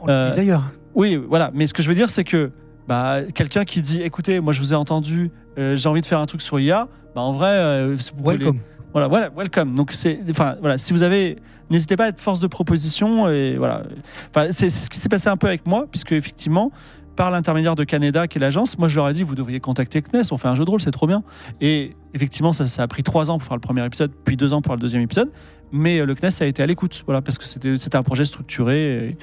On 0.00 0.08
Euh, 0.08 0.28
utilise 0.28 0.38
ailleurs. 0.48 0.62
Oui, 0.94 1.16
voilà, 1.16 1.50
mais 1.54 1.66
ce 1.66 1.74
que 1.74 1.82
je 1.82 1.88
veux 1.88 1.94
dire, 1.94 2.10
c'est 2.10 2.24
que 2.24 2.50
bah, 2.88 3.20
quelqu'un 3.34 3.64
qui 3.64 3.82
dit, 3.82 4.02
écoutez, 4.02 4.40
moi 4.40 4.52
je 4.52 4.60
vous 4.60 4.72
ai 4.72 4.76
entendu, 4.76 5.30
euh, 5.58 5.76
j'ai 5.76 5.88
envie 5.88 6.00
de 6.00 6.06
faire 6.06 6.18
un 6.18 6.26
truc 6.26 6.42
sur 6.42 6.58
IA, 6.58 6.88
bah, 7.14 7.20
en 7.20 7.32
vrai, 7.32 7.50
euh, 7.50 7.96
vous 7.96 8.24
Welcome. 8.24 8.58
voilà, 8.92 9.08
voilà, 9.08 9.30
welcome. 9.36 9.74
Donc 9.74 9.92
c'est, 9.92 10.18
enfin, 10.30 10.56
voilà, 10.60 10.78
si 10.78 10.92
vous 10.92 11.02
avez, 11.02 11.36
n'hésitez 11.70 11.96
pas 11.96 12.06
à 12.06 12.08
être 12.08 12.20
force 12.20 12.40
de 12.40 12.46
proposition 12.46 13.28
et 13.28 13.56
voilà. 13.56 13.84
Enfin, 14.30 14.48
c'est 14.50 14.70
c'est 14.70 14.84
ce 14.84 14.90
qui 14.90 14.98
s'est 14.98 15.08
passé 15.08 15.28
un 15.28 15.36
peu 15.36 15.46
avec 15.46 15.66
moi, 15.66 15.86
puisque 15.90 16.12
effectivement, 16.12 16.72
par 17.16 17.30
l'intermédiaire 17.30 17.76
de 17.76 17.84
Canada, 17.84 18.26
qui 18.26 18.38
est 18.38 18.40
l'agence, 18.40 18.78
moi 18.78 18.88
je 18.88 18.96
leur 18.96 19.08
ai 19.08 19.14
dit, 19.14 19.22
vous 19.22 19.34
devriez 19.34 19.60
contacter 19.60 20.02
CNES, 20.02 20.22
on 20.32 20.38
fait 20.38 20.48
un 20.48 20.54
jeu 20.54 20.64
de 20.64 20.70
rôle, 20.70 20.80
c'est 20.80 20.90
trop 20.90 21.06
bien. 21.06 21.22
Et 21.60 21.94
effectivement, 22.14 22.52
ça, 22.52 22.66
ça 22.66 22.82
a 22.82 22.88
pris 22.88 23.02
trois 23.02 23.30
ans 23.30 23.38
pour 23.38 23.46
faire 23.46 23.56
le 23.56 23.60
premier 23.60 23.84
épisode, 23.84 24.10
puis 24.24 24.36
deux 24.36 24.52
ans 24.52 24.62
pour 24.62 24.70
faire 24.70 24.76
le 24.76 24.82
deuxième 24.82 25.02
épisode. 25.02 25.30
Mais 25.72 26.00
euh, 26.00 26.06
le 26.06 26.14
CNES 26.14 26.30
a 26.42 26.46
été 26.46 26.62
à 26.62 26.66
l'écoute, 26.66 27.02
voilà, 27.06 27.20
parce 27.22 27.38
que 27.38 27.44
c'était 27.44 27.96
un 27.96 28.02
projet 28.02 28.24
structuré. 28.24 29.16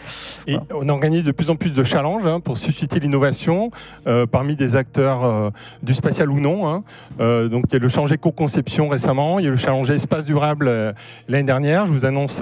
et- 0.48 0.54
Et 0.54 0.58
on 0.74 0.88
organise 0.90 1.24
de 1.24 1.32
plus 1.32 1.50
en 1.50 1.56
plus 1.56 1.72
de 1.74 1.84
challenges 1.84 2.26
hein, 2.26 2.40
pour 2.40 2.58
susciter 2.58 3.00
l'innovation 3.00 3.72
euh, 4.08 4.26
parmi 4.26 4.56
des 4.56 4.76
acteurs 4.76 5.24
euh, 5.26 5.50
du 5.84 5.94
spatial 5.94 6.30
ou 6.32 6.40
non. 6.40 6.68
hein. 6.70 6.84
Euh, 7.20 7.50
donc 7.50 7.66
il 7.70 7.74
y 7.74 7.76
a 7.76 7.80
le 7.80 7.90
challenge 7.90 8.12
éco-conception 8.12 8.88
récemment, 8.88 9.40
il 9.40 9.46
y 9.46 9.48
a 9.48 9.52
le 9.52 9.58
challenge 9.58 9.90
espace 9.92 10.26
durable 10.26 10.94
l'année 11.28 11.44
dernière. 11.44 11.86
Je 11.86 11.92
vous 11.92 12.06
annonce 12.06 12.42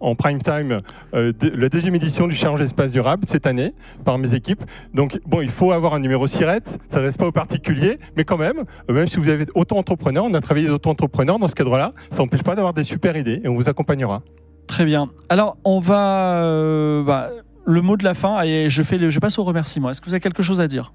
en 0.00 0.14
prime 0.14 0.40
time 0.42 0.80
de- 1.14 1.34
la 1.54 1.68
deuxième 1.68 1.94
édition 1.94 2.26
du 2.26 2.34
challenge 2.34 2.60
espace 2.60 2.92
durable 2.92 3.24
cette 3.28 3.46
année 3.46 3.72
par 4.04 4.18
mes 4.18 4.34
équipes. 4.34 4.62
Donc 4.94 5.20
bon, 5.26 5.40
il 5.40 5.50
faut 5.50 5.72
avoir 5.72 5.94
un 5.94 6.00
numéro 6.00 6.26
SIRET, 6.26 6.62
ça 6.88 6.98
ne 7.00 7.04
reste 7.04 7.18
pas 7.18 7.26
aux 7.26 7.32
particuliers, 7.32 7.98
mais 8.16 8.24
quand 8.24 8.38
même, 8.38 8.64
même 8.88 9.06
si 9.06 9.18
vous 9.18 9.28
avez 9.28 9.46
auto-entrepreneur, 9.54 10.24
on 10.24 10.34
a 10.34 10.40
travaillé 10.40 10.66
des 10.66 10.72
auto-entrepreneurs 10.72 11.38
dans 11.38 11.48
ce 11.48 11.54
cadre-là, 11.54 11.92
ça 12.10 12.18
n'empêche 12.18 12.42
pas 12.42 12.54
d'avoir 12.54 12.74
des 12.74 12.82
super 12.82 13.16
idées 13.16 13.42
et 13.44 13.48
on 13.48 13.54
vous 13.54 13.68
accompagnera. 13.68 14.22
Très 14.66 14.84
bien. 14.84 15.10
Alors, 15.28 15.56
on 15.64 15.78
va. 15.78 16.42
euh, 16.42 17.04
bah, 17.04 17.30
le 17.66 17.80
mot 17.80 17.96
de 17.96 18.04
la 18.04 18.14
fin, 18.14 18.42
et 18.42 18.68
je, 18.68 18.82
fais 18.82 18.98
le, 18.98 19.08
je 19.10 19.18
passe 19.20 19.38
au 19.38 19.44
remerciement. 19.44 19.90
Est-ce 19.90 20.00
que 20.00 20.06
vous 20.06 20.12
avez 20.12 20.20
quelque 20.20 20.42
chose 20.42 20.60
à 20.60 20.66
dire? 20.68 20.92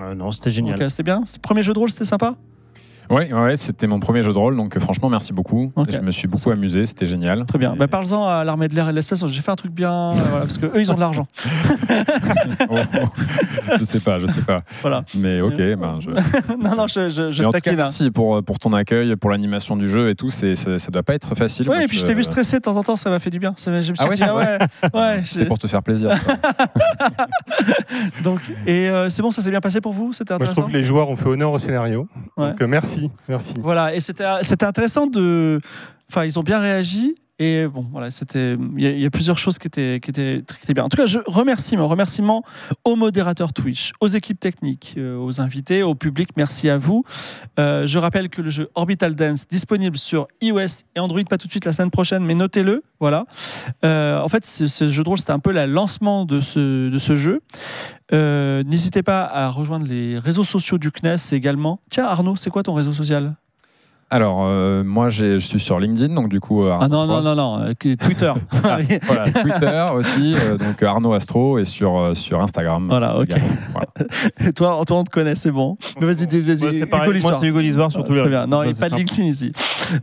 Euh, 0.00 0.14
non, 0.14 0.30
c'était 0.30 0.50
génial. 0.50 0.82
Ok, 0.82 0.90
C'était 0.90 1.02
bien 1.02 1.22
C'était 1.26 1.38
le 1.38 1.42
premier 1.42 1.62
jeu 1.62 1.72
de 1.72 1.78
rôle, 1.78 1.90
c'était 1.90 2.04
sympa? 2.04 2.36
Oui, 3.10 3.32
ouais, 3.32 3.56
c'était 3.56 3.86
mon 3.86 4.00
premier 4.00 4.22
jeu 4.22 4.32
de 4.32 4.38
rôle, 4.38 4.56
donc 4.56 4.76
euh, 4.76 4.80
franchement, 4.80 5.08
merci 5.10 5.32
beaucoup. 5.32 5.72
Je 5.88 5.98
me 5.98 6.10
suis 6.10 6.26
beaucoup 6.28 6.50
amusé, 6.50 6.86
c'était 6.86 7.06
génial. 7.06 7.44
Très 7.46 7.58
bien. 7.58 7.74
Et- 7.74 7.76
Bah, 7.78 7.88
Parle-en 7.88 8.26
à 8.26 8.44
l'armée 8.44 8.68
de 8.68 8.74
l'air 8.74 8.86
et 8.88 8.90
de 8.90 8.96
l'espace. 8.96 9.24
J'ai 9.26 9.42
fait 9.42 9.50
un 9.50 9.56
truc 9.56 9.72
bien. 9.72 9.92
euh, 9.92 10.14
voilà, 10.14 10.40
parce 10.40 10.58
que 10.58 10.66
eux, 10.66 10.80
ils 10.80 10.90
ont 10.90 10.94
de 10.96 11.00
l'argent. 11.00 11.26
Oh, 12.70 12.76
oh, 13.02 13.06
je 13.78 13.84
sais 13.84 14.00
pas, 14.00 14.18
je 14.18 14.26
sais 14.26 14.40
pas. 14.42 14.62
Voilà. 14.82 15.04
Mais 15.16 15.40
ok, 15.40 15.56
ben, 15.56 15.98
je... 16.00 16.10
non, 16.62 16.76
non, 16.76 16.86
je, 16.86 17.08
je, 17.08 17.30
je 17.30 17.42
Mais 17.42 17.46
en 17.46 17.52
te 17.52 17.56
tout 17.58 17.60
cas, 17.62 17.70
taquine. 17.70 17.72
hein. 17.80 17.84
merci 17.84 18.10
pour, 18.10 18.42
pour 18.42 18.58
ton 18.58 18.72
accueil, 18.72 19.14
pour 19.16 19.30
l'animation 19.30 19.76
du 19.76 19.86
jeu 19.88 20.08
et 20.08 20.14
tout. 20.14 20.30
C'est- 20.30 20.54
ça 20.54 20.90
doit 20.90 21.02
pas 21.02 21.14
être 21.14 21.34
facile. 21.34 21.66
Moi, 21.66 21.82
et 21.82 21.86
puis 21.86 21.98
je 21.98 22.06
t'ai 22.06 22.14
vu 22.14 22.24
stresser 22.24 22.56
de 22.56 22.62
temps 22.62 22.76
en 22.76 22.82
temps, 22.82 22.96
ça 22.96 23.10
m'a 23.10 23.18
fait 23.18 23.30
du 23.30 23.38
bien. 23.38 23.54
Ça 23.56 23.70
je 23.82 23.90
me 23.92 23.96
suis 23.96 24.04
Ah 24.04 24.08
ouais, 24.08 24.16
dit, 24.16 24.22
ah 24.24 24.34
ouais, 24.34 24.58
ouais. 24.94 25.22
C'était 25.26 25.46
pour 25.46 25.58
te 25.58 25.66
faire 25.66 25.82
plaisir. 25.82 26.10
Donc, 28.22 28.40
et 28.66 28.88
euh, 28.88 29.08
c'est 29.10 29.22
bon, 29.22 29.30
ça 29.30 29.42
s'est 29.42 29.50
bien 29.50 29.60
passé 29.60 29.80
pour 29.80 29.92
vous? 29.92 30.12
C'était 30.12 30.32
Moi, 30.34 30.38
je 30.40 30.42
intéressant? 30.44 30.60
trouve 30.62 30.72
que 30.72 30.76
les 30.76 30.84
joueurs 30.84 31.08
ont 31.08 31.16
fait 31.16 31.28
honneur 31.28 31.52
au 31.52 31.58
scénario. 31.58 32.08
Ouais. 32.36 32.50
Donc 32.50 32.62
euh, 32.62 32.66
merci, 32.66 32.93
merci. 33.28 33.54
Voilà, 33.60 33.94
et 33.94 34.00
c'était 34.00 34.24
intéressant 34.64 35.06
de. 35.06 35.60
Enfin, 36.10 36.24
ils 36.24 36.38
ont 36.38 36.42
bien 36.42 36.58
réagi. 36.60 37.14
Et 37.40 37.66
bon, 37.66 37.84
voilà, 37.90 38.12
c'était. 38.12 38.56
Il 38.76 38.80
y, 39.00 39.04
a- 39.04 39.10
plusieurs 39.10 39.38
choses 39.38 39.58
qui 39.58 39.66
étaient, 39.66 39.98
qui, 40.00 40.10
étaient, 40.10 40.44
qui 40.46 40.54
étaient 40.62 40.72
bien. 40.72 40.84
En 40.84 40.88
tout 40.88 40.96
cas, 40.96 41.06
je 41.06 41.18
remercie, 41.26 41.76
mon 41.76 41.88
remerciement 41.88 42.44
aux 42.84 42.94
modérateurs 42.94 43.52
Twitch, 43.52 43.90
aux 44.00 44.06
équipes 44.06 44.38
techniques, 44.38 44.94
euh, 44.98 45.16
aux 45.18 45.40
invités, 45.40 45.82
au 45.82 45.96
public. 45.96 46.28
Merci 46.36 46.68
à 46.68 46.78
vous. 46.78 47.02
Euh, 47.58 47.88
je 47.88 47.98
rappelle 47.98 48.28
que 48.28 48.40
le 48.40 48.50
jeu 48.50 48.70
Orbital 48.76 49.16
Dance 49.16 49.48
disponible 49.48 49.98
sur 49.98 50.28
iOS 50.42 50.84
et 50.94 51.00
Android, 51.00 51.24
pas 51.28 51.36
tout 51.36 51.48
de 51.48 51.50
suite 51.50 51.64
la 51.64 51.72
semaine 51.72 51.90
prochaine, 51.90 52.24
mais 52.24 52.36
notez-le. 52.36 52.84
Voilà. 53.00 53.26
Euh, 53.84 54.20
en 54.20 54.28
fait, 54.28 54.44
ce, 54.44 54.68
ce 54.68 54.86
jeu 54.88 55.02
de 55.02 55.08
rôle, 55.08 55.18
c'était 55.18 55.32
un 55.32 55.40
peu 55.40 55.52
le 55.52 55.66
lancement 55.66 56.24
de 56.26 56.38
ce, 56.38 56.88
de 56.88 56.98
ce 56.98 57.16
jeu. 57.16 57.40
Euh, 58.12 58.62
N'hésitez 58.64 59.02
pas 59.02 59.22
à 59.24 59.48
rejoindre 59.48 59.86
les 59.86 60.18
réseaux 60.18 60.44
sociaux 60.44 60.78
du 60.78 60.90
CNES 60.90 61.16
également. 61.32 61.80
Tiens, 61.90 62.04
Arnaud, 62.04 62.36
c'est 62.36 62.50
quoi 62.50 62.62
ton 62.62 62.74
réseau 62.74 62.92
social? 62.92 63.34
Alors, 64.10 64.42
euh, 64.44 64.84
moi, 64.84 65.08
je 65.08 65.38
suis 65.38 65.58
sur 65.58 65.80
LinkedIn, 65.80 66.14
donc 66.14 66.28
du 66.28 66.38
coup. 66.38 66.62
euh, 66.64 66.76
Ah 66.78 66.88
non, 66.88 67.00
Arnaud 67.00 67.22
non, 67.22 67.34
non, 67.34 67.58
non, 67.58 67.64
euh, 67.68 67.72
Twitter. 67.96 68.32
Ah, 68.62 68.78
voilà, 69.06 69.30
Twitter 69.32 69.88
aussi, 69.94 70.34
euh, 70.36 70.56
donc 70.58 70.82
Arnaud 70.82 71.14
Astro, 71.14 71.58
et 71.58 71.64
sur, 71.64 71.98
euh, 71.98 72.14
sur 72.14 72.40
Instagram. 72.40 72.86
Voilà, 72.88 73.18
ok. 73.18 73.30
Voilà. 73.72 73.86
Et 74.40 74.52
toi, 74.52 74.76
Antoine, 74.78 75.00
on 75.00 75.04
te 75.04 75.10
connaît, 75.10 75.34
c'est 75.34 75.50
bon. 75.50 75.78
Mais 76.00 76.06
vas-y, 76.06 76.26
vas-y. 76.26 76.58
Moi, 76.58 76.70
c'est 76.70 76.76
Hugo 76.78 76.86
pareil. 76.86 77.22
Moi, 77.22 77.38
c'est 77.40 77.46
Hugo 77.46 77.60
Lissoir 77.60 77.90
sur 77.90 78.04
tous 78.04 78.12
les 78.12 78.20
Très 78.20 78.28
bien. 78.28 78.46
Non, 78.46 78.62
il 78.62 78.70
n'y 78.70 78.76
a 78.76 78.80
pas 78.80 78.90
de. 78.90 78.96
LinkedIn 78.96 79.24
ici. 79.24 79.52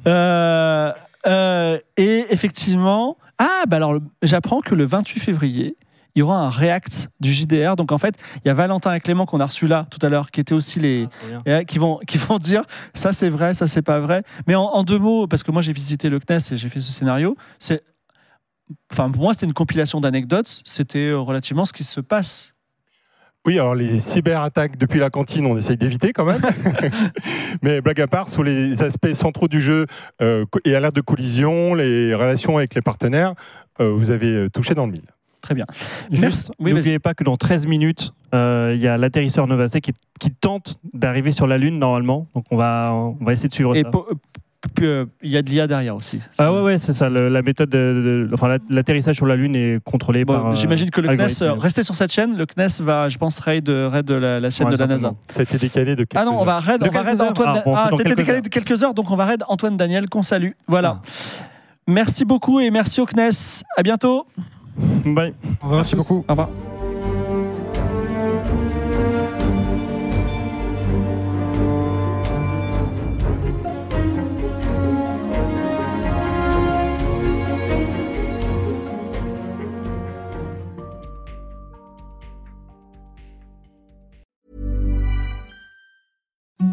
Euh, 0.07 0.91
euh, 1.27 1.77
et 1.95 2.25
effectivement, 2.31 3.17
ah, 3.37 3.63
bah 3.69 3.77
alors, 3.77 3.95
j'apprends 4.23 4.61
que 4.61 4.75
le 4.75 4.85
28 4.85 5.19
février, 5.19 5.77
il 6.15 6.19
y 6.19 6.21
aura 6.21 6.37
un 6.37 6.49
React 6.49 7.09
du 7.19 7.33
JDR. 7.33 7.75
Donc 7.75 7.91
en 7.91 7.97
fait, 7.97 8.15
il 8.43 8.47
y 8.47 8.51
a 8.51 8.53
Valentin 8.53 8.93
et 8.93 8.99
Clément 8.99 9.25
qu'on 9.25 9.39
a 9.39 9.45
reçus 9.45 9.67
là 9.67 9.87
tout 9.89 9.99
à 10.05 10.09
l'heure, 10.09 10.31
qui 10.31 10.41
étaient 10.41 10.53
aussi 10.53 10.79
les, 10.79 11.07
Ah, 11.47 11.63
qui 11.63 11.77
vont 11.79 11.99
qui 12.07 12.17
vont 12.17 12.39
dire 12.39 12.63
ça 12.93 13.13
c'est 13.13 13.29
vrai, 13.29 13.53
ça 13.53 13.67
c'est 13.67 13.81
pas 13.81 13.99
vrai. 13.99 14.23
Mais 14.47 14.55
en, 14.55 14.63
en 14.63 14.83
deux 14.83 14.99
mots, 14.99 15.27
parce 15.27 15.43
que 15.43 15.51
moi 15.51 15.61
j'ai 15.61 15.73
visité 15.73 16.09
le 16.09 16.19
CNES 16.19 16.53
et 16.53 16.57
j'ai 16.57 16.69
fait 16.69 16.81
ce 16.81 16.91
scénario, 16.91 17.35
c'est, 17.59 17.83
enfin 18.91 19.09
pour 19.09 19.23
moi 19.23 19.33
c'était 19.33 19.45
une 19.45 19.53
compilation 19.53 20.01
d'anecdotes. 20.01 20.61
C'était 20.65 21.09
euh, 21.09 21.19
relativement 21.19 21.65
ce 21.65 21.73
qui 21.73 21.83
se 21.83 22.01
passe 22.01 22.53
Oui, 23.45 23.57
alors 23.57 23.75
les 23.75 23.99
cyberattaques 23.99 24.77
depuis 24.77 24.99
la 24.99 25.09
cantine, 25.09 25.45
on 25.45 25.57
essaye 25.57 25.77
d'éviter 25.77 26.13
quand 26.13 26.25
même. 26.25 26.41
Mais 27.61 27.81
blague 27.81 28.01
à 28.01 28.07
part, 28.07 28.29
sur 28.29 28.43
les 28.43 28.83
aspects 28.83 29.13
centraux 29.13 29.47
du 29.47 29.61
jeu 29.61 29.85
euh, 30.21 30.45
et 30.65 30.75
alerte 30.75 30.95
de 30.95 31.01
collision, 31.01 31.73
les 31.73 32.13
relations 32.13 32.57
avec 32.57 32.75
les 32.75 32.81
partenaires, 32.81 33.33
euh, 33.79 33.91
vous 33.91 34.11
avez 34.11 34.49
touché 34.49 34.75
dans 34.75 34.85
le 34.85 34.91
mille. 34.91 35.07
Très 35.41 35.55
bien. 35.55 35.65
Juste. 36.11 36.51
Oui, 36.59 36.73
n'oubliez 36.73 36.99
pas 36.99 37.13
que 37.13 37.23
dans 37.23 37.35
13 37.35 37.65
minutes, 37.65 38.13
euh, 38.33 38.73
il 38.75 38.81
y 38.81 38.87
a 38.87 38.97
l'atterrisseur 38.97 39.47
Novacé 39.47 39.81
qui, 39.81 39.91
qui 40.19 40.31
tente 40.31 40.77
d'arriver 40.93 41.31
sur 41.31 41.47
la 41.47 41.57
Lune 41.57 41.79
normalement. 41.79 42.27
Donc 42.35 42.45
on 42.51 42.57
va, 42.57 42.91
on 42.93 43.17
va 43.23 43.33
essayer 43.33 43.49
de 43.49 43.53
suivre 43.53 43.75
Et 43.75 43.83
ça. 43.83 43.89
puis, 44.75 44.85
euh, 44.85 45.05
il 45.23 45.31
y 45.31 45.37
a 45.37 45.41
de 45.41 45.49
l'IA 45.49 45.65
derrière 45.65 45.95
aussi. 45.95 46.19
Ah 46.37 46.53
ouais, 46.53 46.61
ouais, 46.61 46.77
c'est 46.77 46.93
ça. 46.93 47.09
le- 47.09 47.27
la 47.29 47.41
méthode, 47.41 47.69
de, 47.69 48.27
de- 48.29 48.33
enfin 48.33 48.47
la- 48.47 48.57
l'atterrissage 48.69 49.15
sur 49.15 49.25
la 49.25 49.35
Lune 49.35 49.55
est 49.55 49.83
contrôlé 49.83 50.23
Bon, 50.23 50.33
par. 50.33 50.47
euh, 50.51 50.55
J'imagine 50.55 50.91
que 50.91 51.01
le 51.01 51.07
CNES, 51.07 51.13
algorithme. 51.23 51.43
euh, 51.45 51.53
restez 51.55 51.81
sur 51.83 51.95
cette 51.95 52.11
chaîne, 52.11 52.37
le 52.37 52.45
CNES 52.45 52.83
va, 52.83 53.09
je 53.09 53.17
pense, 53.17 53.39
raid, 53.39 53.67
raid 53.67 54.09
la, 54.11 54.39
la 54.39 54.49
chaîne 54.51 54.67
Ouais, 54.67 54.73
de 54.73 54.77
la 54.79 54.85
NASA. 54.87 55.13
Ça 55.31 55.39
a 55.39 55.43
été 55.43 55.57
décalé 55.57 55.95
de 55.95 56.03
quelques 56.03 56.15
Ah 56.21 56.25
non, 56.25 56.39
on 56.39 56.45
va 56.45 56.59
raid, 56.59 56.79
on 56.87 56.91
va 56.91 57.01
raid 57.01 57.19
heures. 57.19 57.29
Antoine. 57.31 57.53
Ah, 57.57 57.61
bon, 57.65 57.73
Ah, 57.75 57.89
c'était 57.97 58.13
décalé 58.15 58.37
heures. 58.37 58.41
de 58.43 58.49
quelques 58.49 58.83
heures, 58.83 58.93
donc 58.93 59.09
on 59.09 59.15
va 59.15 59.25
raid 59.25 59.43
Antoine 59.47 59.77
Daniel 59.77 60.07
qu'on 60.09 60.21
salue. 60.23 60.51
Voilà. 60.67 61.01
Merci 61.87 62.23
beaucoup 62.23 62.59
et 62.59 62.69
merci 62.69 63.01
au 63.01 63.07
CNES. 63.07 63.63
À 63.75 63.81
bientôt. 63.81 64.27
Bye. 65.05 65.33
Merci 65.63 65.95
beaucoup. 65.95 66.23
Au 66.27 66.31
revoir. 66.31 66.49